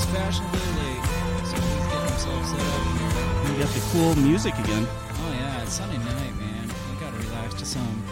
Bill 0.00 0.08
is 0.08 0.16
fashionably 0.16 0.60
late, 0.60 1.04
so 1.44 1.56
he's 1.56 1.86
getting 1.86 2.08
himself 2.08 2.46
set 2.46 2.60
up. 2.60 3.50
We 3.50 3.58
got 3.58 3.68
the 3.68 3.80
cool 3.92 4.14
music 4.16 4.54
again. 4.58 4.86
Oh 4.88 5.32
yeah, 5.32 5.62
it's 5.62 5.72
Sunday 5.74 5.98
night, 5.98 6.34
man. 6.38 6.68
We 6.90 7.00
gotta 7.00 7.16
relax 7.16 7.54
to 7.54 7.66
some 7.66 8.02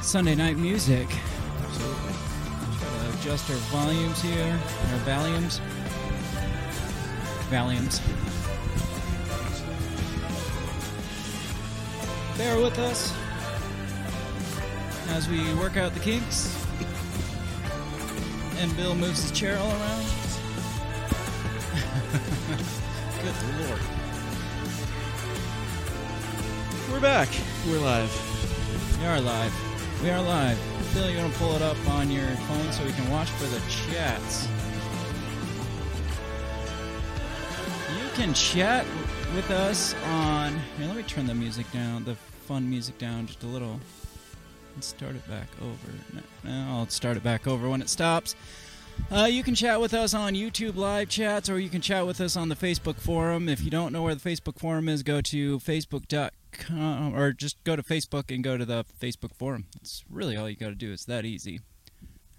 Sunday 0.00 0.34
night 0.34 0.56
music. 0.56 1.08
Absolutely. 1.62 2.12
Try 2.78 2.88
to 2.88 3.18
adjust 3.18 3.50
our 3.50 3.56
volumes 3.70 4.20
here, 4.22 4.60
our 4.92 4.98
volumes, 4.98 5.60
volumes. 7.48 8.00
Bear 12.36 12.60
with 12.60 12.78
us 12.78 13.12
as 15.10 15.28
we 15.28 15.54
work 15.54 15.76
out 15.76 15.94
the 15.94 16.00
kinks. 16.00 16.54
And 18.58 18.76
Bill 18.76 18.94
moves 18.96 19.22
his 19.22 19.30
chair 19.30 19.56
all 19.58 19.70
around. 19.70 20.17
Lord. 23.46 23.80
We're 26.90 27.00
back. 27.00 27.28
We're 27.68 27.78
live. 27.80 28.10
We 29.00 29.06
are 29.06 29.20
live. 29.20 30.02
We 30.02 30.10
are 30.10 30.22
live. 30.22 30.58
Bill, 30.94 31.10
you 31.10 31.18
want 31.18 31.32
to 31.32 31.38
pull 31.38 31.54
it 31.54 31.62
up 31.62 31.76
on 31.90 32.10
your 32.10 32.26
phone 32.26 32.72
so 32.72 32.84
we 32.84 32.92
can 32.92 33.10
watch 33.10 33.28
for 33.30 33.46
the 33.46 33.60
chats? 33.68 34.48
You 38.00 38.08
can 38.14 38.34
chat 38.34 38.84
with 39.34 39.50
us 39.50 39.94
on. 40.06 40.52
Here, 40.76 40.86
let 40.86 40.96
me 40.96 41.02
turn 41.02 41.26
the 41.26 41.34
music 41.34 41.70
down, 41.72 42.04
the 42.04 42.14
fun 42.46 42.68
music 42.68 42.98
down 42.98 43.26
just 43.26 43.42
a 43.42 43.46
little. 43.46 43.78
And 44.74 44.82
start 44.84 45.14
it 45.14 45.28
back 45.28 45.48
over. 45.60 45.92
No, 46.44 46.66
I'll 46.70 46.88
start 46.88 47.16
it 47.16 47.22
back 47.22 47.46
over 47.46 47.68
when 47.68 47.82
it 47.82 47.88
stops. 47.88 48.34
Uh, 49.10 49.24
you 49.24 49.42
can 49.42 49.54
chat 49.54 49.80
with 49.80 49.94
us 49.94 50.12
on 50.12 50.34
YouTube 50.34 50.76
live 50.76 51.08
chats, 51.08 51.48
or 51.48 51.58
you 51.58 51.70
can 51.70 51.80
chat 51.80 52.06
with 52.06 52.20
us 52.20 52.36
on 52.36 52.50
the 52.50 52.54
Facebook 52.54 52.96
forum. 52.96 53.48
If 53.48 53.62
you 53.62 53.70
don't 53.70 53.92
know 53.92 54.02
where 54.02 54.14
the 54.14 54.28
Facebook 54.28 54.58
forum 54.58 54.88
is, 54.88 55.02
go 55.02 55.20
to 55.22 55.58
facebook.com, 55.58 57.16
or 57.16 57.32
just 57.32 57.62
go 57.64 57.74
to 57.74 57.82
Facebook 57.82 58.34
and 58.34 58.44
go 58.44 58.58
to 58.58 58.66
the 58.66 58.84
Facebook 59.00 59.34
forum. 59.34 59.66
It's 59.80 60.04
really 60.10 60.36
all 60.36 60.48
you 60.48 60.56
got 60.56 60.68
to 60.68 60.74
do. 60.74 60.92
It's 60.92 61.06
that 61.06 61.24
easy. 61.24 61.60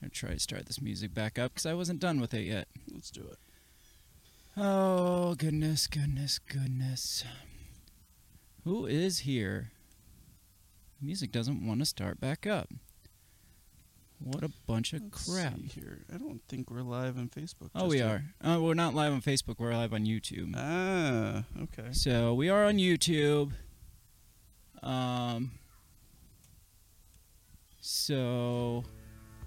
I'm 0.01 0.11
try 0.11 0.33
to 0.33 0.39
start 0.39 0.67
this 0.67 0.81
music 0.81 1.13
back 1.13 1.39
up 1.39 1.53
because 1.53 1.65
I 1.65 1.73
wasn't 1.73 1.99
done 1.99 2.21
with 2.21 2.33
it 2.33 2.43
yet. 2.43 2.67
Let's 2.93 3.11
do 3.11 3.21
it. 3.21 3.37
Oh, 4.55 5.35
goodness, 5.35 5.87
goodness, 5.87 6.39
goodness. 6.39 7.23
Who 8.63 8.85
is 8.85 9.19
here? 9.19 9.71
Music 11.01 11.31
doesn't 11.31 11.65
want 11.65 11.79
to 11.79 11.85
start 11.85 12.19
back 12.19 12.45
up. 12.45 12.69
What 14.21 14.43
a 14.43 14.51
bunch 14.67 14.93
of 14.93 15.01
Let's 15.01 15.33
crap. 15.33 15.57
here. 15.59 15.99
I 16.13 16.17
don't 16.17 16.41
think 16.49 16.69
we're 16.69 16.81
live 16.81 17.17
on 17.17 17.29
Facebook. 17.29 17.69
Oh, 17.73 17.87
we 17.87 17.99
yet. 17.99 18.21
are. 18.43 18.51
Uh, 18.55 18.59
we're 18.59 18.73
not 18.73 18.93
live 18.93 19.13
on 19.13 19.21
Facebook. 19.21 19.59
We're 19.59 19.73
live 19.73 19.93
on 19.93 20.05
YouTube. 20.05 20.53
Ah, 20.57 21.43
okay. 21.63 21.89
So 21.93 22.33
we 22.33 22.49
are 22.49 22.65
on 22.65 22.75
YouTube. 22.77 23.51
Um. 24.83 25.51
So, 27.81 28.83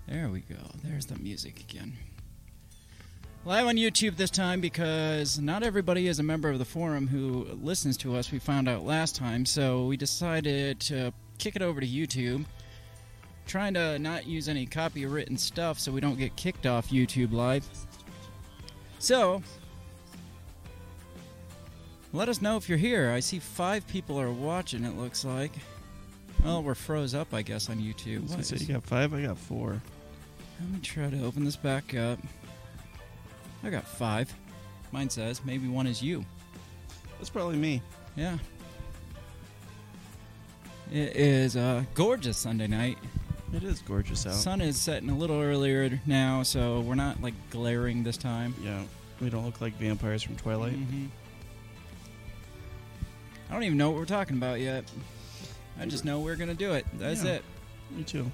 there 0.09 0.29
we 0.31 0.41
go. 0.41 0.57
There's 0.83 1.07
the 1.07 1.19
music 1.19 1.61
again. 1.61 1.93
Live 3.45 3.67
on 3.67 3.77
YouTube 3.77 4.17
this 4.17 4.31
time 4.31 4.61
because 4.61 5.39
not 5.39 5.63
everybody 5.63 6.09
is 6.09 6.19
a 6.19 6.23
member 6.23 6.49
of 6.49 6.59
the 6.59 6.65
forum 6.65 7.09
who 7.09 7.47
listens 7.61 7.97
to 7.99 8.17
us. 8.17 8.33
We 8.33 8.39
found 8.39 8.69
out 8.69 8.85
last 8.85 9.17
time, 9.17 9.45
so 9.45 9.85
we 9.87 9.97
decided 9.97 10.81
to 10.81 11.13
kick 11.39 11.57
it 11.57 11.63
over 11.63 11.81
to 11.81 11.87
YouTube. 11.87 12.47
Trying 13.47 13.75
to 13.75 13.99
not 13.99 14.27
use 14.27 14.49
any 14.49 14.67
copywritten 14.67 15.39
stuff 15.39 15.79
so 15.79 15.93
we 15.93 16.01
don't 16.01 16.19
get 16.19 16.35
kicked 16.37 16.67
off 16.67 16.91
YouTube 16.91 17.33
Live. 17.33 17.67
So, 18.99 19.43
let 22.13 22.29
us 22.29 22.41
know 22.41 22.57
if 22.57 22.69
you're 22.69 22.79
here. 22.79 23.11
I 23.11 23.21
see 23.21 23.39
five 23.39 23.87
people 23.87 24.21
are 24.21 24.31
watching, 24.31 24.85
it 24.85 24.97
looks 24.97 25.25
like. 25.25 25.53
Well, 26.45 26.63
we're 26.63 26.75
froze 26.75 27.15
up, 27.15 27.33
I 27.33 27.43
guess, 27.43 27.71
on 27.71 27.79
YouTube. 27.79 28.37
I 28.37 28.43
say, 28.43 28.57
you 28.57 28.75
got 28.75 28.85
five. 28.85 29.15
I 29.15 29.23
got 29.23 29.39
four. 29.39 29.81
Let 30.61 30.71
me 30.71 30.79
try 30.81 31.09
to 31.09 31.25
open 31.25 31.45
this 31.45 31.57
back 31.57 31.95
up. 31.95 32.19
I 33.63 33.71
got 33.71 33.87
five. 33.87 34.33
Mine 34.91 35.09
says 35.09 35.41
maybe 35.45 35.69
one 35.69 35.87
is 35.87 36.03
you. 36.03 36.25
That's 37.19 37.31
probably 37.31 37.57
me. 37.57 37.81
Yeah. 38.17 38.39
It 40.93 41.17
is 41.17 41.57
a 41.57 41.87
gorgeous 41.95 42.37
Sunday 42.37 42.67
night. 42.67 42.99
It 43.53 43.63
is 43.65 43.81
gorgeous 43.83 44.27
out. 44.27 44.33
Sun 44.35 44.61
is 44.63 44.81
setting 44.81 45.11
a 45.11 45.17
little 45.17 45.41
earlier 45.41 46.01
now, 46.07 46.43
so 46.43 46.81
we're 46.81 46.95
not 46.95 47.21
like 47.23 47.35
glaring 47.51 48.03
this 48.03 48.17
time. 48.17 48.55
yeah, 48.63 48.83
we 49.21 49.29
don't 49.31 49.45
look 49.45 49.61
like 49.61 49.75
vampires 49.79 50.23
from 50.23 50.37
Twilight. 50.37 50.73
Mhm. 50.75 51.09
I 53.51 53.53
don't 53.55 53.63
even 53.65 53.77
know 53.77 53.91
what 53.91 53.99
we're 53.99 54.07
talking 54.07 54.37
about 54.39 54.61
yet. 54.61 54.91
I 55.79 55.85
just 55.87 56.05
know 56.05 56.21
we're 56.21 56.37
gonna 56.37 56.55
do 56.55 56.73
it. 56.73 56.87
That's 56.95 57.23
Yeah. 57.25 57.33
it. 57.33 57.45
Me 57.91 58.03
too. 58.05 58.31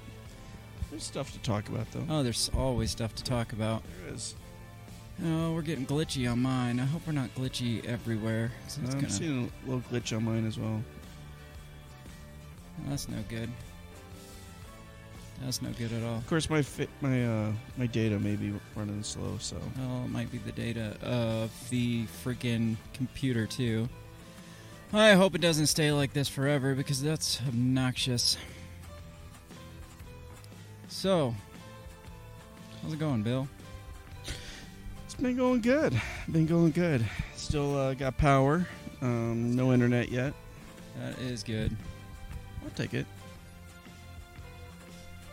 There's 0.89 1.03
stuff 1.03 1.33
to 1.33 1.39
talk 1.39 1.67
about 1.67 1.91
though. 1.91 2.05
Oh, 2.09 2.23
there's 2.23 2.49
always 2.55 2.91
stuff 2.91 3.13
to 3.15 3.23
talk 3.23 3.51
about. 3.51 3.83
there 4.05 4.13
is. 4.15 4.35
Oh, 5.23 5.51
we're 5.53 5.61
getting 5.63 5.85
glitchy 5.85 6.31
on 6.31 6.41
mine. 6.41 6.79
I 6.79 6.85
hope 6.85 7.05
we're 7.05 7.11
not 7.11 7.35
glitchy 7.35 7.83
everywhere. 7.83 8.51
it's 8.65 8.77
I'm 8.77 8.85
gonna- 8.85 9.09
seeing 9.09 9.51
a 9.65 9.69
little 9.69 9.81
glitch 9.91 10.15
on 10.15 10.23
mine 10.23 10.47
as 10.47 10.57
well. 10.57 10.81
That's 12.87 13.09
no 13.09 13.17
good. 13.27 13.49
That's 15.41 15.61
no 15.61 15.69
good 15.71 15.91
at 15.93 16.03
all. 16.03 16.17
Of 16.17 16.27
course, 16.27 16.49
my 16.49 16.61
fi- 16.61 16.87
my 17.01 17.25
uh, 17.25 17.51
my 17.77 17.87
data 17.87 18.19
may 18.19 18.35
be 18.35 18.53
running 18.75 19.01
slow, 19.03 19.37
so 19.39 19.57
Well, 19.77 20.03
it 20.05 20.09
might 20.09 20.31
be 20.31 20.37
the 20.37 20.51
data 20.51 20.95
of 21.01 21.51
the 21.69 22.05
freaking 22.23 22.75
computer, 22.93 23.45
too. 23.47 23.87
I 24.91 25.13
hope 25.13 25.35
it 25.35 25.41
doesn't 25.41 25.67
stay 25.67 25.91
like 25.91 26.13
this 26.13 26.27
forever 26.27 26.75
because 26.75 27.01
that's 27.01 27.39
obnoxious. 27.47 28.37
So, 30.87 31.35
how's 32.81 32.93
it 32.93 32.99
going, 32.99 33.21
Bill? 33.23 33.47
it's 35.05 35.13
been 35.13 35.37
going 35.37 35.61
good. 35.61 35.99
Been 36.31 36.47
going 36.47 36.71
good. 36.71 37.05
Still 37.35 37.77
uh, 37.77 37.93
got 37.93 38.17
power. 38.17 38.67
Um, 39.01 39.55
no 39.55 39.71
internet 39.71 40.09
yet. 40.09 40.33
That 40.99 41.17
is 41.19 41.43
good. 41.43 41.75
I'll 42.63 42.71
take 42.71 42.93
it. 42.93 43.05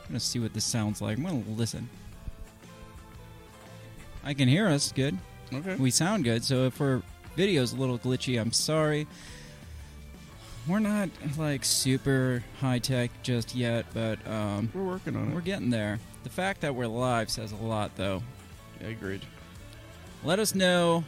I'm 0.07 0.13
gonna 0.13 0.21
see 0.21 0.39
what 0.39 0.55
this 0.55 0.65
sounds 0.65 1.03
like. 1.03 1.19
I'm 1.19 1.25
gonna 1.25 1.43
listen. 1.49 1.89
I 4.25 4.35
can 4.35 4.49
hear 4.49 4.69
us 4.69 4.93
good. 4.93 5.17
Okay. 5.53 5.77
We 5.77 5.91
sound 5.91 6.25
good, 6.25 6.43
so 6.45 6.65
if 6.65 6.81
our 6.81 7.03
video's 7.37 7.73
a 7.73 7.77
little 7.77 7.99
glitchy, 7.99 8.41
I'm 8.41 8.53
sorry. 8.53 9.07
We're 10.67 10.81
not 10.81 11.11
like 11.39 11.65
super 11.65 12.43
high 12.61 12.81
tech 12.81 13.11
just 13.23 13.55
yet, 13.55 13.87
but 13.95 14.25
um, 14.27 14.71
We're 14.75 14.83
working 14.83 15.15
on 15.15 15.29
it. 15.31 15.35
we're 15.35 15.41
getting 15.41 15.71
there. 15.71 16.01
The 16.25 16.31
fact 16.31 16.61
that 16.63 16.75
we're 16.75 16.89
live 16.89 17.31
says 17.31 17.53
a 17.53 17.57
lot, 17.57 17.93
though. 17.97 18.23
Yeah, 18.81 18.89
agreed. 18.89 19.23
Let 20.25 20.41
us 20.41 20.57
know 20.57 21.05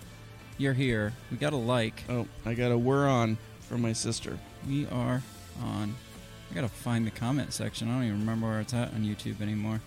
you're 0.58 0.74
here. 0.74 1.12
We 1.32 1.38
got 1.38 1.52
a 1.52 1.56
like. 1.56 2.04
Oh, 2.08 2.26
I 2.46 2.54
got 2.54 2.70
a 2.70 2.78
we're 2.78 3.08
on 3.08 3.36
from 3.62 3.82
my 3.82 3.92
sister. 3.92 4.38
We 4.68 4.86
are 4.86 5.22
on. 5.62 5.96
I 6.50 6.54
gotta 6.54 6.68
find 6.68 7.06
the 7.06 7.10
comment 7.10 7.52
section. 7.52 7.88
I 7.88 7.94
don't 7.94 8.04
even 8.04 8.20
remember 8.20 8.46
where 8.48 8.60
it's 8.60 8.74
at 8.74 8.92
on 8.94 9.04
YouTube 9.04 9.40
anymore. 9.40 9.80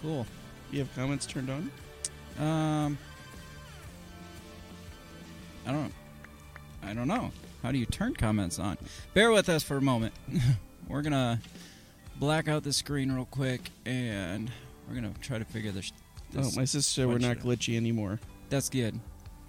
Cool. 0.00 0.26
You 0.70 0.80
have 0.80 0.94
comments 0.96 1.26
turned 1.26 1.50
on? 1.50 1.70
Um, 2.38 2.98
I 5.66 5.72
don't. 5.72 5.92
I 6.82 6.94
don't 6.94 7.06
know. 7.06 7.30
How 7.62 7.70
do 7.70 7.78
you 7.78 7.86
turn 7.86 8.14
comments 8.14 8.58
on? 8.58 8.78
Bear 9.14 9.30
with 9.30 9.48
us 9.48 9.62
for 9.62 9.76
a 9.76 9.82
moment. 9.82 10.14
we're 10.88 11.02
gonna 11.02 11.40
black 12.16 12.48
out 12.48 12.64
the 12.64 12.72
screen 12.72 13.12
real 13.12 13.26
quick, 13.26 13.60
and 13.86 14.50
we're 14.88 14.96
gonna 14.96 15.12
try 15.20 15.38
to 15.38 15.44
figure 15.44 15.70
this. 15.70 15.92
Oh, 16.36 16.50
my 16.56 16.64
sister 16.64 17.06
we're 17.06 17.18
not 17.18 17.38
glitchy 17.38 17.76
anymore. 17.76 18.18
That's 18.48 18.68
good. 18.68 18.98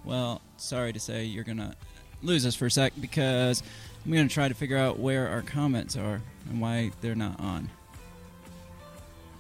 Well, 0.04 0.42
sorry 0.64 0.94
to 0.94 1.00
say 1.00 1.26
you're 1.26 1.44
gonna 1.44 1.76
lose 2.22 2.46
us 2.46 2.56
for 2.56 2.68
a 2.68 2.72
sec 2.72 2.94
because 3.00 3.62
I'm 4.06 4.12
gonna 4.12 4.30
try 4.30 4.48
to 4.48 4.54
figure 4.54 4.78
out 4.78 5.00
where 5.00 5.28
our 5.28 5.42
comments 5.42 5.96
are 5.98 6.22
and 6.50 6.62
why 6.62 6.92
they're 7.02 7.16
not 7.16 7.40
on. 7.40 7.70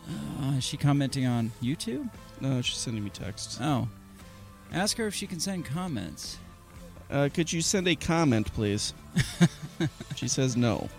Uh, 0.07 0.57
is 0.57 0.63
she 0.63 0.75
commenting 0.75 1.25
on 1.25 1.51
YouTube? 1.61 2.09
No, 2.41 2.61
she's 2.61 2.77
sending 2.77 3.03
me 3.03 3.09
texts. 3.09 3.57
Oh. 3.61 3.87
Ask 4.73 4.97
her 4.97 5.07
if 5.07 5.15
she 5.15 5.27
can 5.27 5.39
send 5.39 5.65
comments. 5.65 6.37
Uh, 7.09 7.29
could 7.33 7.51
you 7.51 7.61
send 7.61 7.87
a 7.87 7.95
comment, 7.95 8.51
please? 8.53 8.93
she 10.15 10.27
says 10.27 10.57
no. 10.57 10.89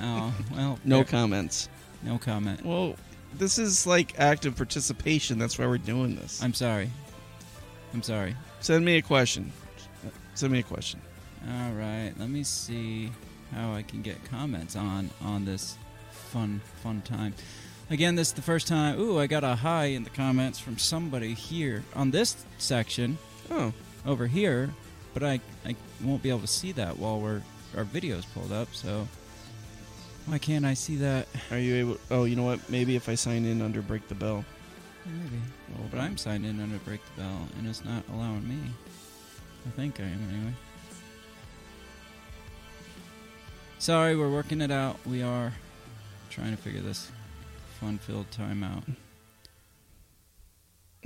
Oh, 0.00 0.34
well. 0.54 0.78
No 0.84 1.04
comments. 1.04 1.68
no 2.02 2.18
comment. 2.18 2.64
Well, 2.64 2.94
this 3.34 3.58
is 3.58 3.86
like 3.86 4.18
active 4.18 4.56
participation. 4.56 5.38
That's 5.38 5.58
why 5.58 5.66
we're 5.66 5.78
doing 5.78 6.16
this. 6.16 6.42
I'm 6.42 6.54
sorry. 6.54 6.90
I'm 7.92 8.02
sorry. 8.02 8.36
Send 8.60 8.84
me 8.84 8.96
a 8.96 9.02
question. 9.02 9.52
Send 10.36 10.52
me 10.52 10.58
a 10.60 10.62
question. 10.62 11.00
All 11.48 11.72
right. 11.72 12.12
Let 12.18 12.28
me 12.28 12.42
see 12.42 13.10
how 13.52 13.72
I 13.72 13.82
can 13.82 14.02
get 14.02 14.22
comments 14.26 14.76
on 14.76 15.10
on 15.22 15.44
this 15.44 15.76
fun, 16.10 16.60
fun 16.82 17.00
time. 17.02 17.34
Again, 17.90 18.16
this 18.16 18.28
is 18.28 18.34
the 18.34 18.42
first 18.42 18.68
time. 18.68 19.00
Ooh, 19.00 19.18
I 19.18 19.26
got 19.26 19.44
a 19.44 19.54
hi 19.54 19.86
in 19.86 20.04
the 20.04 20.10
comments 20.10 20.58
from 20.58 20.76
somebody 20.76 21.34
here 21.34 21.84
on 21.94 22.10
this 22.10 22.36
section 22.58 23.16
Oh, 23.50 23.72
over 24.04 24.26
here, 24.26 24.74
but 25.14 25.22
I 25.22 25.40
I 25.64 25.74
won't 26.04 26.22
be 26.22 26.28
able 26.28 26.40
to 26.40 26.46
see 26.46 26.72
that 26.72 26.98
while 26.98 27.18
we're 27.20 27.40
our 27.76 27.84
video's 27.84 28.26
pulled 28.26 28.52
up. 28.52 28.68
So 28.74 29.08
why 30.26 30.36
can't 30.38 30.66
I 30.66 30.74
see 30.74 30.96
that? 30.96 31.28
are 31.50 31.58
you 31.58 31.76
able? 31.76 31.96
Oh, 32.10 32.24
you 32.24 32.36
know 32.36 32.42
what? 32.42 32.68
Maybe 32.68 32.94
if 32.96 33.08
I 33.08 33.14
sign 33.14 33.46
in 33.46 33.62
under 33.62 33.80
Break 33.80 34.08
the 34.08 34.14
Bell. 34.14 34.44
Maybe. 35.06 35.40
Hold 35.76 35.90
But 35.92 36.00
on. 36.00 36.04
I'm 36.06 36.16
signed 36.18 36.44
in 36.44 36.60
under 36.60 36.78
Break 36.78 37.00
the 37.14 37.22
Bell, 37.22 37.48
and 37.56 37.66
it's 37.66 37.84
not 37.84 38.02
allowing 38.12 38.46
me. 38.46 38.58
I 39.66 39.70
think 39.70 39.98
I 39.98 40.04
am 40.04 40.28
anyway. 40.30 40.54
Sorry, 43.78 44.16
we're 44.16 44.30
working 44.30 44.60
it 44.60 44.70
out. 44.70 44.98
We 45.04 45.22
are 45.22 45.52
trying 46.30 46.54
to 46.54 46.62
figure 46.62 46.80
this 46.80 47.10
fun-filled 47.80 48.30
time 48.30 48.62
out. 48.62 48.84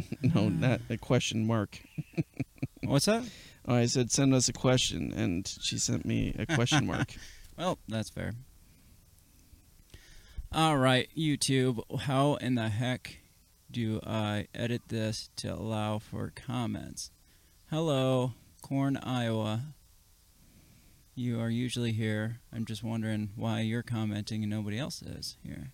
no, 0.23 0.43
mm. 0.43 0.61
not 0.61 0.81
a 0.91 0.97
question 0.97 1.47
mark. 1.47 1.81
What's 2.85 3.07
that? 3.07 3.25
Oh, 3.67 3.75
I 3.75 3.87
said 3.87 4.11
send 4.11 4.35
us 4.35 4.49
a 4.49 4.53
question, 4.53 5.13
and 5.13 5.47
she 5.47 5.79
sent 5.79 6.05
me 6.05 6.35
a 6.39 6.47
question 6.47 6.87
mark. 6.87 7.15
Well, 7.59 7.77
that's 7.89 8.09
fair. 8.09 8.33
All 10.51 10.79
right, 10.79 11.11
YouTube. 11.15 11.83
How 12.01 12.37
in 12.37 12.55
the 12.55 12.71
heck 12.71 13.19
do 13.71 14.01
I 14.03 14.47
edit 14.55 14.81
this 14.89 15.29
to 15.37 15.53
allow 15.53 15.99
for 15.99 16.33
comments? 16.35 17.11
Hello, 17.71 18.33
Corn, 18.61 18.97
Iowa. 18.99 19.63
You 21.15 21.41
are 21.41 21.51
usually 21.51 21.93
here. 21.93 22.41
I'm 22.53 22.65
just 22.65 22.83
wondering 22.83 23.31
why 23.37 23.61
you're 23.61 23.83
commenting 23.83 24.43
and 24.43 24.51
nobody 24.51 24.79
else 24.79 25.03
is 25.03 25.37
here. 25.43 25.73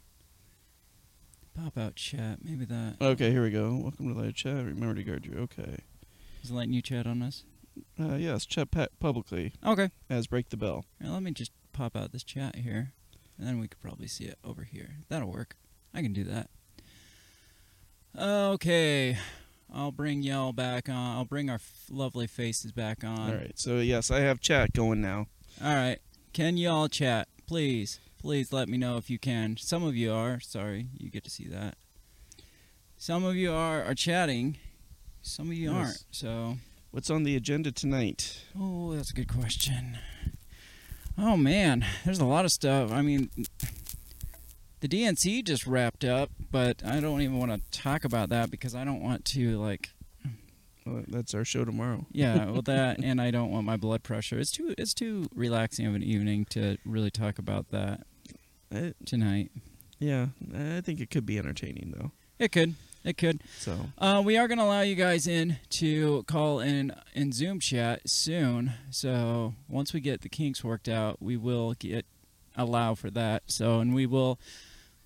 Pop 1.54 1.78
out 1.78 1.96
chat. 1.96 2.38
Maybe 2.44 2.64
that 2.66 2.96
Okay, 3.00 3.30
here 3.30 3.42
we 3.42 3.50
go. 3.50 3.78
Welcome 3.80 4.12
to 4.12 4.18
live 4.20 4.34
chat. 4.34 4.56
Remember 4.64 4.94
to 4.94 5.04
guard 5.04 5.24
your 5.26 5.38
okay. 5.40 5.78
is 6.42 6.50
letting 6.50 6.72
you 6.72 6.82
chat 6.82 7.06
on 7.06 7.22
us. 7.22 7.44
Uh, 8.00 8.14
yes, 8.14 8.46
chat 8.46 8.70
pa- 8.70 8.86
publicly 9.00 9.52
Okay. 9.64 9.90
as 10.08 10.26
Break 10.26 10.48
the 10.48 10.56
Bell. 10.56 10.84
Here, 11.00 11.10
let 11.10 11.22
me 11.22 11.30
just 11.32 11.52
pop 11.72 11.94
out 11.96 12.12
this 12.12 12.24
chat 12.24 12.56
here, 12.56 12.92
and 13.38 13.46
then 13.46 13.58
we 13.60 13.68
could 13.68 13.80
probably 13.80 14.06
see 14.06 14.24
it 14.24 14.38
over 14.42 14.64
here. 14.64 14.96
That'll 15.08 15.30
work. 15.30 15.56
I 15.94 16.00
can 16.02 16.12
do 16.14 16.24
that. 16.24 16.48
Okay, 18.18 19.18
I'll 19.76 19.92
bring 19.92 20.22
y'all 20.22 20.54
back 20.54 20.88
on. 20.88 21.16
I'll 21.18 21.26
bring 21.26 21.50
our 21.50 21.56
f- 21.56 21.84
lovely 21.90 22.26
faces 22.26 22.72
back 22.72 23.04
on. 23.04 23.18
All 23.30 23.34
right, 23.36 23.52
so 23.58 23.76
yes, 23.80 24.10
I 24.10 24.20
have 24.20 24.40
chat 24.40 24.72
going 24.72 25.02
now. 25.02 25.26
All 25.62 25.74
right. 25.74 25.98
Can 26.32 26.56
y'all 26.56 26.88
chat, 26.88 27.28
please? 27.46 28.00
Please 28.18 28.52
let 28.54 28.68
me 28.70 28.78
know 28.78 28.96
if 28.96 29.10
you 29.10 29.18
can. 29.18 29.56
Some 29.58 29.84
of 29.84 29.94
you 29.94 30.12
are. 30.14 30.40
Sorry, 30.40 30.86
you 30.98 31.10
get 31.10 31.24
to 31.24 31.30
see 31.30 31.46
that. 31.48 31.76
Some 32.96 33.22
of 33.24 33.36
you 33.36 33.52
are 33.52 33.82
are 33.84 33.94
chatting. 33.94 34.56
Some 35.20 35.48
of 35.48 35.54
you 35.54 35.70
Yes. 35.72 35.76
aren't. 35.76 36.04
So 36.10 36.56
What's 36.92 37.10
on 37.10 37.24
the 37.24 37.36
agenda 37.36 37.70
tonight? 37.72 38.40
Oh, 38.58 38.94
that's 38.94 39.10
a 39.10 39.14
good 39.14 39.28
question. 39.28 39.98
Oh 41.18 41.36
man, 41.36 41.84
there's 42.06 42.18
a 42.20 42.24
lot 42.24 42.46
of 42.46 42.52
stuff. 42.52 42.90
I 42.90 43.02
mean, 43.02 43.30
the 44.80 44.88
DNC 44.88 45.44
just 45.44 45.66
wrapped 45.66 46.04
up, 46.04 46.30
but 46.50 46.82
I 46.84 47.00
don't 47.00 47.20
even 47.22 47.38
want 47.38 47.52
to 47.52 47.78
talk 47.78 48.04
about 48.04 48.28
that 48.30 48.50
because 48.50 48.74
I 48.74 48.84
don't 48.84 49.02
want 49.02 49.24
to 49.26 49.58
like, 49.58 49.90
Well, 50.84 51.04
that's 51.08 51.34
our 51.34 51.44
show 51.44 51.64
tomorrow. 51.64 52.06
yeah, 52.12 52.50
well 52.50 52.62
that, 52.66 52.98
and 52.98 53.20
I 53.20 53.30
don't 53.30 53.50
want 53.50 53.66
my 53.66 53.76
blood 53.76 54.02
pressure. 54.02 54.38
It's 54.38 54.50
too, 54.50 54.74
it's 54.76 54.94
too 54.94 55.26
relaxing 55.34 55.86
of 55.86 55.94
an 55.94 56.02
evening 56.02 56.44
to 56.50 56.76
really 56.84 57.10
talk 57.10 57.38
about 57.38 57.70
that 57.70 58.06
I, 58.72 58.92
tonight. 59.04 59.50
yeah, 59.98 60.26
I 60.54 60.80
think 60.82 61.00
it 61.00 61.10
could 61.10 61.24
be 61.26 61.38
entertaining 61.38 61.94
though. 61.96 62.12
It 62.38 62.52
could, 62.52 62.74
it 63.02 63.16
could. 63.16 63.40
So 63.58 63.78
Uh, 63.96 64.22
we 64.24 64.36
are 64.36 64.46
going 64.46 64.58
to 64.58 64.64
allow 64.64 64.82
you 64.82 64.94
guys 64.94 65.26
in 65.26 65.56
to 65.70 66.22
call 66.24 66.60
in 66.60 66.92
in 67.14 67.32
Zoom 67.32 67.60
chat 67.60 68.02
soon. 68.10 68.74
So 68.90 69.54
once 69.68 69.94
we 69.94 70.00
get 70.00 70.20
the 70.20 70.28
kinks 70.28 70.62
worked 70.62 70.86
out, 70.88 71.22
we 71.22 71.38
will 71.38 71.72
get 71.72 72.04
allow 72.54 72.94
for 72.94 73.10
that. 73.10 73.44
So 73.46 73.80
and 73.80 73.94
we 73.94 74.04
will 74.04 74.38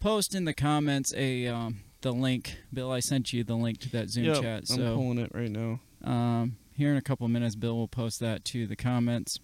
post 0.00 0.34
in 0.34 0.44
the 0.44 0.54
comments 0.54 1.12
a 1.16 1.46
um, 1.46 1.80
the 2.00 2.12
link. 2.12 2.56
Bill, 2.72 2.90
I 2.90 3.00
sent 3.00 3.32
you 3.32 3.44
the 3.44 3.54
link 3.54 3.78
to 3.80 3.90
that 3.90 4.08
Zoom 4.10 4.24
Yep, 4.24 4.40
chat. 4.42 4.68
So 4.68 4.82
I'm 4.82 4.94
pulling 4.94 5.18
it 5.18 5.30
right 5.34 5.50
now. 5.50 5.80
um, 6.04 6.56
here 6.72 6.90
in 6.90 6.96
a 6.96 7.02
couple 7.02 7.28
minutes, 7.28 7.54
Bill 7.54 7.76
will 7.76 7.88
post 7.88 8.20
that 8.20 8.44
to 8.46 8.66
the 8.66 8.76
comments, 8.76 9.38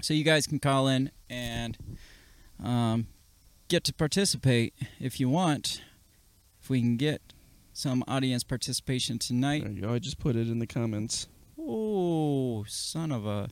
so 0.00 0.14
you 0.14 0.24
guys 0.24 0.46
can 0.46 0.58
call 0.58 0.88
in 0.88 1.10
and 1.28 1.76
um, 2.62 3.06
get 3.68 3.84
to 3.84 3.92
participate 3.92 4.74
if 4.98 5.20
you 5.20 5.28
want. 5.28 5.82
If 6.62 6.70
we 6.70 6.80
can 6.80 6.96
get 6.96 7.20
some 7.74 8.02
audience 8.08 8.42
participation 8.44 9.18
tonight. 9.18 9.64
There 9.64 9.72
you 9.72 9.82
go. 9.82 9.92
I 9.92 9.98
just 9.98 10.18
put 10.18 10.34
it 10.36 10.48
in 10.48 10.58
the 10.60 10.66
comments. 10.66 11.26
Oh, 11.58 12.64
son 12.66 13.12
of 13.12 13.26
a! 13.26 13.48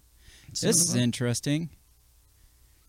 Son 0.54 0.68
this 0.70 0.80
of 0.80 0.88
is 0.88 0.94
a- 0.94 0.98
interesting. 1.00 1.68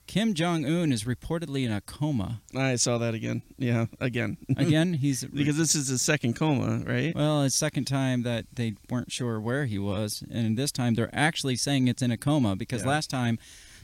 Kim 0.05 0.33
Jong 0.33 0.65
Un 0.65 0.91
is 0.91 1.05
reportedly 1.05 1.65
in 1.65 1.71
a 1.71 1.81
coma. 1.81 2.41
I 2.55 2.75
saw 2.75 2.97
that 2.99 3.13
again. 3.13 3.41
Yeah, 3.57 3.85
again. 3.99 4.37
Again, 4.57 4.93
he's 4.93 5.23
because 5.23 5.57
this 5.57 5.73
is 5.75 5.87
his 5.87 6.01
second 6.01 6.35
coma, 6.35 6.83
right? 6.85 7.15
well, 7.15 7.43
it's 7.43 7.55
second 7.55 7.85
time 7.85 8.23
that 8.23 8.45
they 8.53 8.75
weren't 8.89 9.11
sure 9.11 9.39
where 9.39 9.65
he 9.65 9.79
was, 9.79 10.23
and 10.31 10.57
this 10.57 10.71
time 10.71 10.93
they're 10.95 11.09
actually 11.13 11.55
saying 11.55 11.87
it's 11.87 12.01
in 12.01 12.11
a 12.11 12.17
coma 12.17 12.55
because 12.55 12.83
Yeah. 12.83 12.89
last 12.89 13.09
time 13.09 13.39